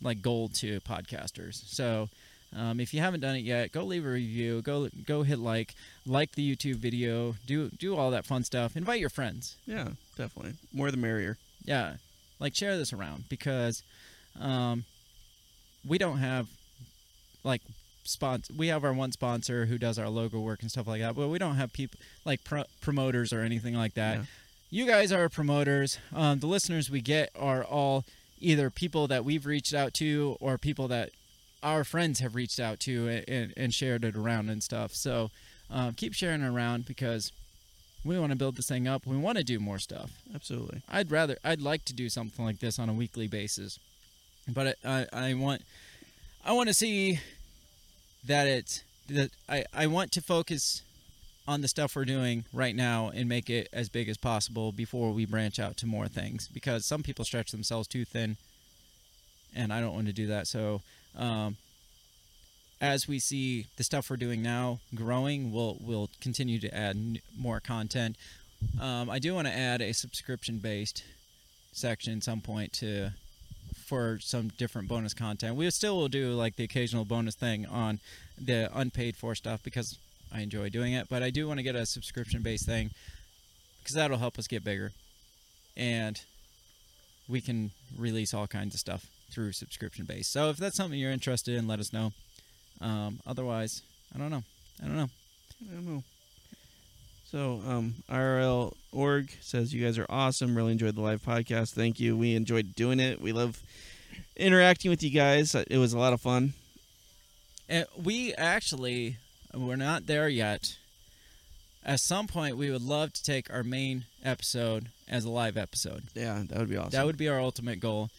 like 0.01 0.23
gold 0.23 0.55
to 0.55 0.81
podcasters. 0.81 1.63
So 1.67 2.09
um, 2.57 2.81
if 2.81 2.93
you 2.93 3.01
haven't 3.01 3.21
done 3.21 3.37
it 3.37 3.45
yet, 3.45 3.73
go 3.73 3.85
leave 3.85 4.05
a 4.05 4.11
review. 4.11 4.61
Go 4.63 4.89
go 5.07 5.23
hit 5.23 5.39
like, 5.39 5.75
like 6.07 6.33
the 6.33 6.55
YouTube 6.55 6.77
video. 6.77 7.35
Do 7.47 7.71
do 7.71 7.97
all 7.97 8.11
that 8.11 8.27
fun 8.27 8.45
stuff. 8.45 8.77
Invite 8.77 9.01
your 9.01 9.09
friends. 9.09 9.57
Yeah, 9.67 9.89
definitely. 10.17 10.55
More 10.73 10.91
the 10.91 10.97
merrier. 10.97 11.39
Yeah, 11.65 11.95
like 12.39 12.55
share 12.55 12.77
this 12.77 12.93
around 12.93 13.25
because 13.29 13.83
um, 14.39 14.85
we 15.87 15.97
don't 15.97 16.19
have 16.19 16.49
like 17.43 17.63
sponsor. 18.05 18.53
We 18.57 18.69
have 18.69 18.85
our 18.85 18.93
one 18.93 19.13
sponsor 19.13 19.67
who 19.67 19.79
does 19.79 19.99
our 19.99 20.09
logo 20.09 20.41
work 20.41 20.61
and 20.61 20.71
stuff 20.71 20.87
like 20.87 21.01
that, 21.01 21.15
but 21.15 21.29
we 21.29 21.39
don't 21.39 21.57
have 21.57 21.73
people 21.73 21.99
like 22.25 22.45
pro- 22.45 22.65
promoters 22.83 23.33
or 23.33 23.41
anything 23.41 23.75
like 23.75 23.95
that. 23.95 24.19
Yeah. 24.19 24.25
You 24.75 24.87
guys 24.87 25.13
are 25.13 25.29
promoters. 25.29 25.99
Um, 26.15 26.39
the 26.39 26.47
listeners 26.47 26.91
we 26.91 27.03
get 27.03 27.29
are 27.39 27.63
all 27.63 28.07
either 28.41 28.71
people 28.71 29.07
that 29.09 29.23
we've 29.23 29.45
reached 29.45 29.75
out 29.75 29.93
to 29.95 30.39
or 30.41 30.57
people 30.57 30.89
that 30.89 31.11
our 31.63 31.85
friends 31.85 32.21
have 32.21 32.35
reached 32.35 32.59
out 32.59 32.81
to 32.81 33.07
and, 33.07 33.29
and, 33.29 33.55
and 33.55 33.75
shared 33.75 34.03
it 34.03 34.17
around 34.17 34.49
and 34.49 34.63
stuff. 34.63 34.95
So 34.95 35.31
um, 35.71 35.93
keep 35.93 36.15
sharing 36.15 36.41
it 36.41 36.49
around 36.49 36.87
because 36.87 37.33
we 38.03 38.19
want 38.19 38.33
to 38.33 38.37
build 38.37 38.57
this 38.57 38.67
thing 38.67 38.89
up. 38.89 39.07
We 39.07 39.19
want 39.19 39.37
to 39.37 39.45
do 39.45 39.61
more 39.61 39.79
stuff. 39.79 40.11
Absolutely. 40.35 40.81
I'd 40.89 41.11
rather 41.11 41.37
I'd 41.45 41.61
like 41.61 41.85
to 41.85 41.93
do 41.93 42.09
something 42.09 42.43
like 42.43 42.61
this 42.61 42.79
on 42.79 42.89
a 42.89 42.95
weekly 42.95 43.27
basis, 43.27 43.79
but 44.49 44.79
I 44.83 45.07
I, 45.13 45.29
I 45.29 45.35
want 45.35 45.61
I 46.47 46.53
want 46.53 46.69
to 46.69 46.75
see 46.75 47.21
that 48.27 48.47
it's 48.47 48.83
that 49.11 49.33
I 49.51 49.67
I 49.75 49.87
want 49.87 50.13
to 50.13 50.23
focus 50.23 50.81
on 51.47 51.61
the 51.61 51.69
stuff 51.69 51.97
we're 51.97 52.05
doing 52.05 52.45
right 52.53 52.75
now 52.77 53.11
and 53.15 53.29
make 53.29 53.51
it 53.51 53.69
as 53.73 53.89
big 53.89 54.09
as 54.09 54.17
possible 54.17 54.73
before 54.73 55.13
we 55.13 55.25
branch 55.25 55.59
out 55.59 55.77
to 55.77 55.87
more 55.87 56.09
things 56.09 56.49
because 56.53 56.87
some 56.87 57.03
people 57.03 57.25
stretch 57.25 57.51
themselves 57.51 57.89
too 57.89 58.05
thin 58.05 58.37
and 59.55 59.73
I 59.73 59.81
don't 59.81 59.95
want 59.95 60.07
to 60.07 60.13
do 60.13 60.27
that 60.29 60.47
so 60.47 60.83
um 61.17 61.57
as 62.81 63.07
we 63.07 63.19
see 63.19 63.67
the 63.77 63.85
stuff 63.85 64.09
we're 64.09 64.17
doing 64.17 64.43
now 64.43 64.79
growing 64.95 65.53
we'll 65.53 65.79
we'll 65.81 66.11
continue 66.21 66.59
to 66.61 66.75
add 66.75 66.97
n- 66.97 67.19
more 67.37 67.61
content 67.61 68.17
um, 68.81 69.11
I 69.11 69.19
do 69.19 69.35
want 69.35 69.47
to 69.49 69.53
add 69.53 69.81
a 69.81 69.93
subscription 69.93 70.59
based 70.59 71.05
section 71.73 72.19
at 72.19 72.25
some 72.25 72.41
point 72.41 72.73
to 72.75 73.11
for 73.75 74.19
some 74.21 74.49
different 74.49 74.89
bonus 74.89 75.15
content. 75.15 75.57
We 75.57 75.69
still 75.71 75.97
will 75.97 76.09
do 76.09 76.33
like 76.33 76.57
the 76.57 76.65
occasional 76.65 77.05
bonus 77.05 77.35
thing 77.35 77.67
on 77.67 78.01
the 78.41 78.71
unpaid 78.73 79.17
for 79.17 79.35
stuff 79.35 79.63
because 79.63 79.99
I 80.33 80.41
enjoy 80.41 80.69
doing 80.71 80.93
it. 80.93 81.09
But 81.09 81.23
I 81.23 81.31
do 81.31 81.47
want 81.47 81.59
to 81.59 81.63
get 81.63 81.75
a 81.75 81.87
subscription 81.87 82.43
based 82.43 82.67
thing 82.67 82.91
because 83.83 83.97
that'll 83.97 84.19
help 84.19 84.39
us 84.39 84.47
get 84.47 84.65
bigger, 84.65 84.93
and 85.77 86.21
we 87.29 87.41
can 87.41 87.71
release 87.97 88.33
all 88.33 88.47
kinds 88.47 88.75
of 88.75 88.81
stuff 88.81 89.07
through 89.33 89.53
subscription 89.53 90.05
base. 90.05 90.29
So 90.29 90.51
if 90.51 90.57
that's 90.57 90.77
something 90.77 90.99
you're 90.99 91.11
interested 91.11 91.57
in, 91.57 91.67
let 91.67 91.81
us 91.81 91.93
know. 91.93 92.13
Um, 92.81 93.21
otherwise, 93.27 93.83
I 94.15 94.19
don't 94.19 94.31
know. 94.31 94.43
I 94.83 94.87
don't 94.87 94.97
know. 94.97 95.09
I 95.71 95.75
don't 95.75 95.87
know. 95.87 96.03
So, 97.31 97.63
um, 97.67 97.95
IRL 98.11 98.75
org 98.93 99.31
says 99.41 99.73
you 99.73 99.83
guys 99.83 99.97
are 99.97 100.07
awesome. 100.11 100.55
Really 100.55 100.73
enjoyed 100.73 100.95
the 100.97 101.01
live 101.01 101.23
podcast. 101.23 101.73
Thank 101.73 101.99
you. 101.99 102.15
We 102.15 102.35
enjoyed 102.35 102.75
doing 102.75 103.01
it. 103.01 103.23
We 103.23 103.33
love 103.33 103.63
interacting 104.37 104.91
with 104.91 105.03
you 105.03 105.11
guys. 105.11 105.55
It 105.55 105.79
was 105.79 105.95
a 105.95 105.99
lot 105.99 106.13
of 106.13 106.21
fun. 106.21 106.53
And 107.71 107.87
we 107.97 108.35
actually, 108.35 109.17
we're 109.55 109.77
not 109.77 110.07
there 110.07 110.29
yet. 110.29 110.77
At 111.85 112.01
some 112.01 112.27
point, 112.29 112.57
we 112.57 112.71
would 112.71 112.83
love 112.83 113.13
to 113.13 113.23
take 113.23 113.53
our 113.53 113.65
main 113.65 114.05
episode 114.25 114.89
as 115.09 115.25
a 115.25 115.31
live 115.31 115.57
episode. 115.57 116.05
Yeah, 116.15 116.43
that 116.49 116.59
would 116.59 116.71
be 116.71 116.77
awesome. 116.77 116.91
That 116.91 117.07
would 117.07 117.17
be 117.17 117.29
our 117.29 117.41
ultimate 117.41 117.81
goal. 117.81 118.11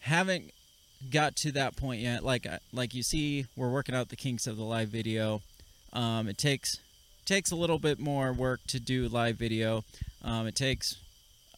Haven't 0.00 0.52
got 1.10 1.36
to 1.36 1.52
that 1.52 1.76
point 1.76 2.00
yet. 2.00 2.24
Like 2.24 2.46
uh, 2.46 2.58
like 2.72 2.94
you 2.94 3.02
see, 3.02 3.46
we're 3.56 3.70
working 3.70 3.94
out 3.94 4.08
the 4.08 4.16
kinks 4.16 4.46
of 4.46 4.56
the 4.56 4.64
live 4.64 4.88
video. 4.88 5.42
Um, 5.92 6.28
it 6.28 6.38
takes 6.38 6.78
takes 7.24 7.50
a 7.50 7.56
little 7.56 7.78
bit 7.78 7.98
more 7.98 8.32
work 8.32 8.60
to 8.68 8.80
do 8.80 9.08
live 9.08 9.36
video. 9.36 9.84
Um, 10.22 10.46
it 10.46 10.56
takes 10.56 10.96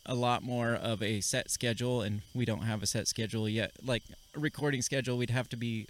a 0.06 0.14
lot 0.14 0.42
more 0.42 0.74
of 0.74 1.02
a 1.02 1.20
set 1.20 1.50
schedule, 1.50 2.02
and 2.02 2.22
we 2.34 2.44
don't 2.44 2.62
have 2.62 2.82
a 2.82 2.86
set 2.86 3.08
schedule 3.08 3.48
yet. 3.48 3.72
Like 3.84 4.02
a 4.36 4.40
recording 4.40 4.82
schedule, 4.82 5.16
we'd 5.16 5.30
have 5.30 5.48
to 5.50 5.56
be 5.56 5.86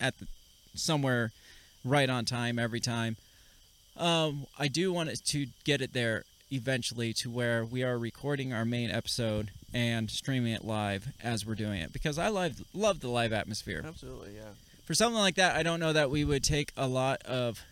at 0.00 0.18
the, 0.18 0.26
somewhere 0.74 1.32
right 1.84 2.08
on 2.08 2.24
time 2.24 2.58
every 2.58 2.80
time. 2.80 3.16
Um, 3.96 4.46
I 4.58 4.68
do 4.68 4.92
want 4.92 5.10
it 5.10 5.20
to 5.26 5.46
get 5.64 5.80
it 5.80 5.92
there 5.92 6.24
eventually 6.50 7.12
to 7.12 7.30
where 7.30 7.64
we 7.64 7.82
are 7.82 7.98
recording 7.98 8.52
our 8.52 8.64
main 8.64 8.90
episode 8.90 9.50
and 9.72 10.10
streaming 10.10 10.52
it 10.52 10.64
live 10.64 11.08
as 11.22 11.44
we're 11.44 11.54
doing 11.54 11.80
it 11.80 11.92
because 11.92 12.18
I 12.18 12.28
love 12.28 12.62
love 12.72 13.00
the 13.00 13.08
live 13.08 13.32
atmosphere. 13.32 13.82
Absolutely, 13.86 14.34
yeah. 14.36 14.52
For 14.84 14.94
something 14.94 15.18
like 15.18 15.36
that, 15.36 15.56
I 15.56 15.62
don't 15.62 15.80
know 15.80 15.92
that 15.92 16.10
we 16.10 16.24
would 16.24 16.44
take 16.44 16.72
a 16.76 16.86
lot 16.86 17.22
of 17.22 17.62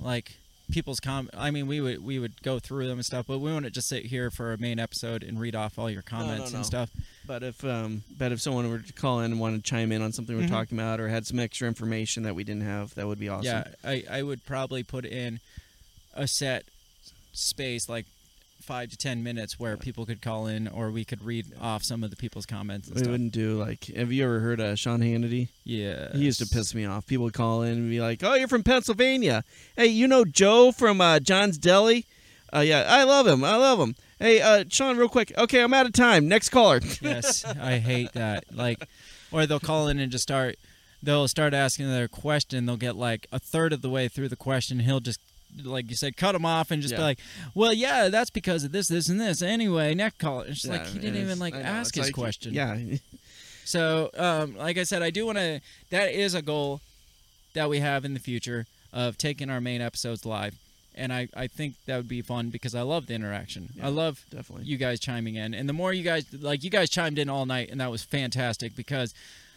like 0.00 0.36
people's 0.70 0.98
com 1.00 1.30
I 1.36 1.50
mean 1.50 1.66
we 1.66 1.80
would 1.80 2.04
we 2.04 2.18
would 2.18 2.42
go 2.42 2.58
through 2.58 2.86
them 2.88 2.98
and 2.98 3.04
stuff, 3.04 3.26
but 3.28 3.38
we 3.38 3.52
wouldn't 3.52 3.72
just 3.74 3.88
sit 3.88 4.06
here 4.06 4.30
for 4.30 4.52
a 4.52 4.58
main 4.58 4.78
episode 4.78 5.22
and 5.22 5.38
read 5.40 5.54
off 5.54 5.78
all 5.78 5.90
your 5.90 6.02
comments 6.02 6.52
no. 6.52 6.56
and 6.58 6.66
stuff. 6.66 6.90
But 7.26 7.42
if 7.42 7.64
um, 7.64 8.02
but 8.18 8.32
if 8.32 8.40
someone 8.40 8.68
were 8.70 8.78
to 8.80 8.92
call 8.92 9.20
in 9.20 9.32
and 9.32 9.40
want 9.40 9.56
to 9.56 9.62
chime 9.62 9.92
in 9.92 10.02
on 10.02 10.12
something 10.12 10.36
we're 10.36 10.44
Mhm. 10.44 10.50
talking 10.50 10.78
about 10.78 11.00
or 11.00 11.08
had 11.08 11.26
some 11.26 11.38
extra 11.38 11.66
information 11.68 12.22
that 12.24 12.34
we 12.34 12.44
didn't 12.44 12.62
have, 12.64 12.94
that 12.94 13.06
would 13.06 13.18
be 13.18 13.28
awesome. 13.28 13.44
Yeah, 13.46 13.64
I, 13.84 14.04
I 14.10 14.22
would 14.22 14.44
probably 14.44 14.82
put 14.82 15.04
in 15.04 15.40
a 16.14 16.26
set 16.26 16.64
space 17.32 17.88
like 17.88 18.06
five 18.66 18.90
to 18.90 18.96
ten 18.96 19.22
minutes 19.22 19.58
where 19.58 19.76
people 19.76 20.04
could 20.04 20.20
call 20.20 20.46
in 20.46 20.66
or 20.68 20.90
we 20.90 21.04
could 21.04 21.22
read 21.24 21.46
off 21.60 21.84
some 21.84 22.02
of 22.04 22.10
the 22.10 22.16
people's 22.16 22.44
comments 22.46 22.88
and 22.88 22.96
We 22.96 23.00
stuff. 23.02 23.12
wouldn't 23.12 23.32
do 23.32 23.58
like. 23.58 23.84
Have 23.96 24.10
you 24.12 24.24
ever 24.24 24.40
heard 24.40 24.60
of 24.60 24.78
Sean 24.78 25.00
Hannity? 25.00 25.48
Yeah. 25.64 26.12
He 26.12 26.24
used 26.24 26.40
to 26.40 26.46
piss 26.46 26.74
me 26.74 26.84
off. 26.84 27.06
People 27.06 27.24
would 27.24 27.32
call 27.32 27.62
in 27.62 27.72
and 27.72 27.90
be 27.90 28.00
like, 28.00 28.22
"Oh, 28.24 28.34
you're 28.34 28.48
from 28.48 28.62
Pennsylvania. 28.64 29.44
Hey, 29.76 29.86
you 29.86 30.06
know 30.08 30.24
Joe 30.24 30.72
from 30.72 31.00
uh, 31.00 31.20
John's 31.20 31.56
Deli? 31.58 32.04
Uh, 32.54 32.60
yeah, 32.60 32.84
I 32.88 33.04
love 33.04 33.26
him. 33.26 33.42
I 33.44 33.56
love 33.56 33.78
him. 33.80 33.94
Hey, 34.18 34.40
uh, 34.40 34.64
Sean, 34.68 34.96
real 34.96 35.08
quick. 35.08 35.32
Okay, 35.36 35.60
I'm 35.62 35.74
out 35.74 35.86
of 35.86 35.92
time. 35.92 36.26
Next 36.28 36.48
caller. 36.50 36.80
yes, 37.00 37.44
I 37.44 37.78
hate 37.78 38.12
that. 38.14 38.44
Like, 38.52 38.82
or 39.32 39.46
they'll 39.46 39.60
call 39.60 39.88
in 39.88 39.98
and 39.98 40.10
just 40.12 40.22
start. 40.22 40.56
They'll 41.02 41.28
start 41.28 41.52
asking 41.54 41.88
their 41.90 42.08
question. 42.08 42.66
They'll 42.66 42.76
get 42.76 42.96
like 42.96 43.26
a 43.30 43.38
third 43.38 43.72
of 43.72 43.82
the 43.82 43.90
way 43.90 44.08
through 44.08 44.28
the 44.28 44.36
question. 44.36 44.80
He'll 44.80 45.00
just, 45.00 45.20
like 45.64 45.88
you 45.90 45.96
said, 45.96 46.16
cut 46.16 46.32
them 46.32 46.44
off 46.44 46.70
and 46.70 46.82
just 46.82 46.94
be 46.94 47.00
like, 47.02 47.18
"Well, 47.54 47.72
yeah, 47.72 48.08
that's 48.08 48.30
because 48.30 48.64
of 48.64 48.72
this, 48.72 48.88
this, 48.88 49.08
and 49.08 49.20
this." 49.20 49.42
Anyway, 49.42 49.94
next 49.94 50.18
call. 50.18 50.40
It's 50.40 50.62
just 50.62 50.68
like 50.72 50.86
he 50.86 50.98
didn't 50.98 51.20
even 51.20 51.38
like 51.38 51.54
ask 51.54 51.96
it's 51.96 52.06
his 52.06 52.06
like- 52.08 52.14
question. 52.14 52.54
Yeah, 52.54 52.78
So, 53.64 54.10
um, 54.16 54.56
like 54.56 54.78
I 54.78 54.84
said, 54.84 55.02
I 55.02 55.10
do 55.10 55.26
want 55.26 55.38
to. 55.38 55.60
That 55.90 56.12
is 56.12 56.34
a 56.34 56.42
goal 56.42 56.80
that 57.54 57.68
we 57.68 57.80
have 57.80 58.04
in 58.04 58.14
the 58.14 58.20
future 58.20 58.66
of 58.92 59.18
taking 59.18 59.50
our 59.50 59.60
main 59.60 59.80
episodes 59.80 60.24
live, 60.24 60.54
and 60.94 61.12
I 61.12 61.28
I 61.36 61.48
think 61.48 61.74
that 61.86 61.96
would 61.96 62.08
be 62.08 62.22
fun 62.22 62.50
because 62.50 62.74
I 62.76 62.82
love 62.82 63.06
the 63.06 63.14
interaction. 63.14 63.70
Yeah. 63.74 63.86
I 63.86 63.88
love 63.88 64.24
definitely. 64.30 64.66
you 64.66 64.76
guys 64.76 65.00
chiming 65.00 65.34
in. 65.34 65.52
And 65.52 65.68
the 65.68 65.72
more 65.72 65.92
you 65.92 66.04
guys 66.04 66.26
like 66.32 66.62
you 66.62 66.70
guys 66.70 66.88
chimed 66.90 67.18
in 67.18 67.28
all 67.28 67.44
night 67.44 67.68
and 67.70 67.80
that 67.80 67.90
was 67.90 68.02
fantastic 68.04 68.76
because 68.76 69.14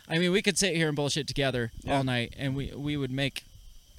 I 0.07 0.17
mean 0.17 0.31
we 0.31 0.41
could 0.41 0.57
sit 0.57 0.75
here 0.75 0.87
and 0.87 0.95
bullshit 0.95 1.27
together 1.27 1.71
Yeah. 1.83 1.97
all 1.97 2.03
night 2.03 2.33
and 2.37 2.55
we 2.55 2.71
we 2.75 2.97
would 2.97 3.11
make 3.11 3.43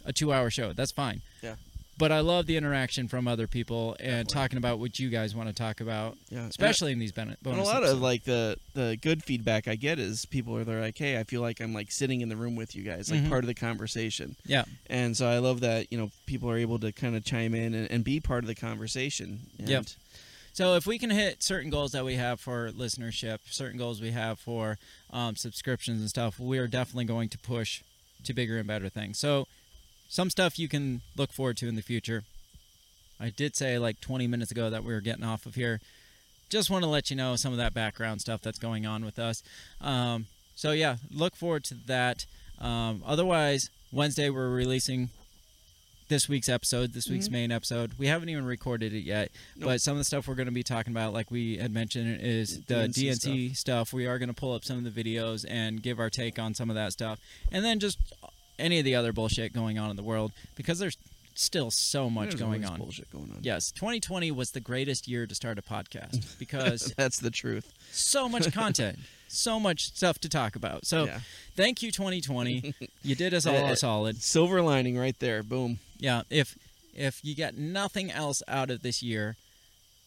a 0.05 0.13
2-hour 0.13 0.51
show. 0.51 0.73
That's 0.73 0.91
fine. 0.93 1.21
Yeah. 1.43 1.55
But 2.01 2.11
I 2.11 2.21
love 2.21 2.47
the 2.47 2.57
interaction 2.57 3.07
from 3.09 3.29
other 3.29 3.47
people 3.47 3.91
and 4.01 4.27
Definitely. 4.27 4.35
talking 4.35 4.57
about 4.59 4.79
what 4.81 4.99
you 4.99 5.09
guys 5.11 5.35
want 5.37 5.49
to 5.51 5.55
talk 5.55 5.81
about, 5.81 6.17
yeah, 6.31 6.47
especially 6.47 6.91
in 6.93 6.99
these 6.99 7.13
bonus 7.13 7.37
And 7.45 7.55
a 7.59 7.63
lot 7.63 7.77
episodes. 7.77 7.93
of 7.93 8.01
like 8.01 8.25
the 8.25 8.57
the 8.75 8.99
good 9.01 9.23
feedback 9.23 9.69
I 9.69 9.77
get 9.77 9.99
is 9.99 10.25
people 10.27 10.57
are 10.57 10.65
they're 10.65 10.81
like, 10.81 10.99
"Hey, 10.99 11.19
I 11.21 11.25
feel 11.25 11.43
like 11.43 11.61
I'm 11.61 11.73
like 11.75 11.93
sitting 11.93 12.23
in 12.23 12.29
the 12.29 12.37
room 12.37 12.57
with 12.57 12.75
you 12.75 12.83
guys, 12.83 13.11
like 13.11 13.21
Mhm. 13.21 13.29
part 13.29 13.45
of 13.45 13.49
the 13.49 13.55
conversation." 13.55 14.35
Yeah. 14.47 14.65
And 14.89 15.17
so 15.17 15.29
I 15.29 15.39
love 15.39 15.61
that 15.61 15.93
you 15.93 15.99
know 15.99 16.11
people 16.27 16.51
are 16.51 16.57
able 16.57 16.79
to 16.81 16.91
kind 16.91 17.15
of 17.15 17.23
chime 17.25 17.55
in 17.55 17.75
and, 17.75 17.91
and 17.91 18.03
be 18.03 18.19
part 18.19 18.43
of 18.45 18.49
the 18.49 18.55
conversation. 18.57 19.41
And 19.59 19.69
Yep. 19.69 19.87
So 20.53 20.75
if 20.75 20.85
we 20.87 20.99
can 20.99 21.11
hit 21.11 21.43
certain 21.45 21.71
goals 21.71 21.93
that 21.93 22.05
we 22.05 22.15
have 22.17 22.41
for 22.41 22.71
listenership, 22.73 23.39
certain 23.51 23.79
goals 23.79 24.01
we 24.01 24.11
have 24.11 24.41
for 24.41 24.79
um, 25.11 25.37
subscriptions 25.37 26.01
and 26.01 26.09
stuff, 26.11 26.41
we 26.41 26.59
are 26.59 26.67
definitely 26.67 27.05
going 27.05 27.29
to 27.29 27.39
push 27.39 27.83
to 28.25 28.35
bigger 28.35 28.59
and 28.59 28.67
better 28.67 28.89
things. 28.89 29.19
So 29.19 29.47
some 30.11 30.29
stuff 30.29 30.59
you 30.59 30.69
can 30.69 31.01
look 31.17 31.33
forward 31.33 31.57
to 31.59 31.69
in 31.69 31.77
the 31.77 31.83
future. 31.83 32.25
I 33.19 33.31
did 33.31 33.55
say 33.57 33.79
like 33.79 34.01
20 34.01 34.27
minutes 34.27 34.51
ago 34.51 34.69
that 34.69 34.83
we 34.85 34.93
were 34.93 35.01
getting 35.01 35.25
off 35.25 35.47
of 35.47 35.55
here. 35.55 35.81
Just 36.51 36.69
want 36.69 36.83
to 36.83 36.91
let 36.91 37.11
you 37.11 37.17
know 37.17 37.37
some 37.37 37.53
of 37.53 37.59
that 37.59 37.73
background 37.73 38.21
stuff 38.21 38.43
that's 38.43 38.59
going 38.59 38.85
on 38.85 39.05
with 39.05 39.19
us. 39.19 39.43
Um, 39.81 40.27
so 40.57 40.73
yeah, 40.73 40.97
look 41.15 41.37
forward 41.37 41.65
to 41.65 41.75
that. 41.87 42.27
Um, 42.59 43.03
otherwise, 43.07 43.71
Wednesday 43.93 44.31
we're 44.31 44.51
releasing 44.51 45.11
this 46.09 46.29
week's 46.29 46.49
episode, 46.49 46.93
this 46.93 47.09
week's 47.09 47.29
Mhm. 47.29 47.33
main 47.33 47.53
episode. 47.53 47.93
We 47.97 48.09
haven't 48.09 48.31
even 48.31 48.45
recorded 48.45 48.93
it 48.93 49.05
yet, 49.05 49.31
Nope. 49.55 49.69
but 49.69 49.81
some 49.81 49.93
of 49.93 49.99
the 49.99 50.05
stuff 50.05 50.27
we're 50.27 50.35
going 50.35 50.47
to 50.47 50.53
be 50.53 50.65
talking 50.65 50.93
about, 50.93 51.13
like 51.13 51.31
we 51.31 51.59
had 51.59 51.71
mentioned, 51.73 52.21
is 52.21 52.63
the 52.63 52.89
DNC 52.89 53.01
DNC 53.11 53.55
stuff. 53.57 53.93
We 53.93 54.07
are 54.07 54.19
going 54.19 54.29
to 54.29 54.35
pull 54.35 54.53
up 54.53 54.65
some 54.65 54.85
of 54.85 54.93
the 54.93 55.05
videos 55.05 55.45
and 55.49 55.81
give 55.81 56.01
our 56.01 56.11
take 56.11 56.37
on 56.37 56.53
some 56.53 56.69
of 56.69 56.75
that 56.75 56.93
stuff, 56.93 57.21
and 57.53 57.65
then 57.65 57.79
just 57.79 57.97
any 58.61 58.79
of 58.79 58.85
the 58.85 58.95
other 58.95 59.13
bullshit 59.13 59.53
going 59.53 59.79
on 59.79 59.91
in 59.91 59.97
the 59.97 60.03
world 60.03 60.33
because 60.57 60.79
there's 60.79 60.97
still 61.35 61.71
so 61.71 62.11
much 62.11 62.31
There's 62.31 62.41
going 62.41 62.65
on. 62.65 62.79
Bullshit 62.79 63.11
going 63.11 63.31
on. 63.31 63.39
Yes, 63.43 63.71
2020 63.71 64.31
was 64.33 64.51
the 64.51 64.61
greatest 64.61 65.09
year 65.09 65.27
to 65.27 65.35
start 65.35 65.59
a 65.59 65.63
podcast 65.63 66.25
because 66.39 66.93
That's 66.97 67.19
the 67.19 67.31
truth. 67.31 67.73
so 67.93 68.29
much 68.29 68.53
content, 68.63 68.99
so 69.29 69.59
much 69.59 69.87
stuff 69.95 70.19
to 70.21 70.29
talk 70.29 70.55
about. 70.57 70.85
So 70.87 71.05
yeah. 71.07 71.21
thank 71.57 71.83
you 71.83 71.91
2020. 71.91 72.75
You 73.03 73.15
did 73.15 73.33
us 73.33 73.47
all 73.47 73.57
Uh, 73.67 73.73
a 73.73 73.77
solid. 73.77 74.23
Silver 74.23 74.61
lining 74.61 74.99
right 74.99 75.19
there. 75.19 75.43
Boom. 75.43 75.79
Yeah, 75.99 76.23
if 76.31 76.59
if 76.95 77.25
you 77.25 77.35
get 77.35 77.57
nothing 77.57 78.11
else 78.11 78.43
out 78.47 78.69
of 78.71 78.83
this 78.83 79.03
year, 79.03 79.37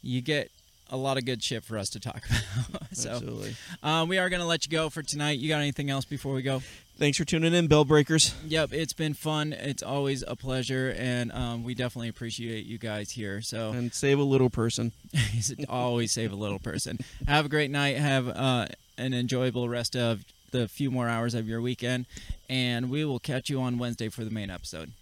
you 0.03 0.21
get 0.21 0.51
a 0.91 0.97
lot 0.97 1.17
of 1.17 1.25
good 1.25 1.41
shit 1.41 1.63
for 1.63 1.77
us 1.79 1.89
to 1.89 1.99
talk 1.99 2.21
about. 2.69 2.83
so 2.95 3.09
Absolutely. 3.11 3.55
um, 3.81 4.07
we 4.09 4.19
are 4.19 4.29
going 4.29 4.41
to 4.41 4.45
let 4.45 4.65
you 4.65 4.71
go 4.71 4.89
for 4.91 5.01
tonight. 5.01 5.39
You 5.39 5.47
got 5.49 5.61
anything 5.61 5.89
else 5.89 6.05
before 6.05 6.33
we 6.35 6.43
go? 6.43 6.61
Thanks 7.03 7.17
for 7.17 7.25
tuning 7.25 7.53
in, 7.53 7.67
Bell 7.67 7.83
Breakers. 7.83 8.33
Yep, 8.45 8.71
it's 8.71 8.93
been 8.93 9.13
fun. 9.13 9.51
It's 9.51 9.83
always 9.83 10.23
a 10.25 10.37
pleasure, 10.37 10.95
and 10.97 11.33
um, 11.33 11.65
we 11.65 11.75
definitely 11.75 12.07
appreciate 12.07 12.65
you 12.65 12.77
guys 12.77 13.11
here. 13.11 13.41
So 13.41 13.71
and 13.71 13.93
save 13.93 14.19
a 14.19 14.23
little 14.23 14.49
person. 14.49 14.93
always 15.69 16.13
save 16.13 16.31
a 16.31 16.37
little 16.37 16.59
person. 16.59 16.99
Have 17.27 17.47
a 17.47 17.49
great 17.49 17.71
night. 17.71 17.97
Have 17.97 18.29
uh, 18.29 18.67
an 18.97 19.13
enjoyable 19.13 19.67
rest 19.67 19.97
of 19.97 20.23
the 20.51 20.69
few 20.69 20.89
more 20.91 21.09
hours 21.09 21.33
of 21.33 21.45
your 21.45 21.59
weekend, 21.59 22.05
and 22.47 22.89
we 22.89 23.03
will 23.03 23.19
catch 23.19 23.49
you 23.49 23.59
on 23.59 23.77
Wednesday 23.77 24.07
for 24.07 24.23
the 24.23 24.31
main 24.31 24.49
episode. 24.49 24.93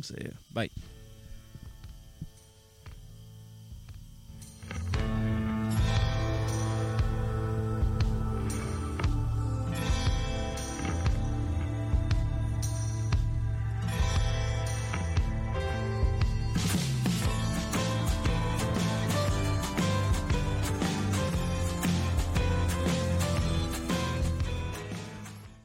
See 0.00 0.14
ya. 0.18 0.30
Bye. 0.54 0.70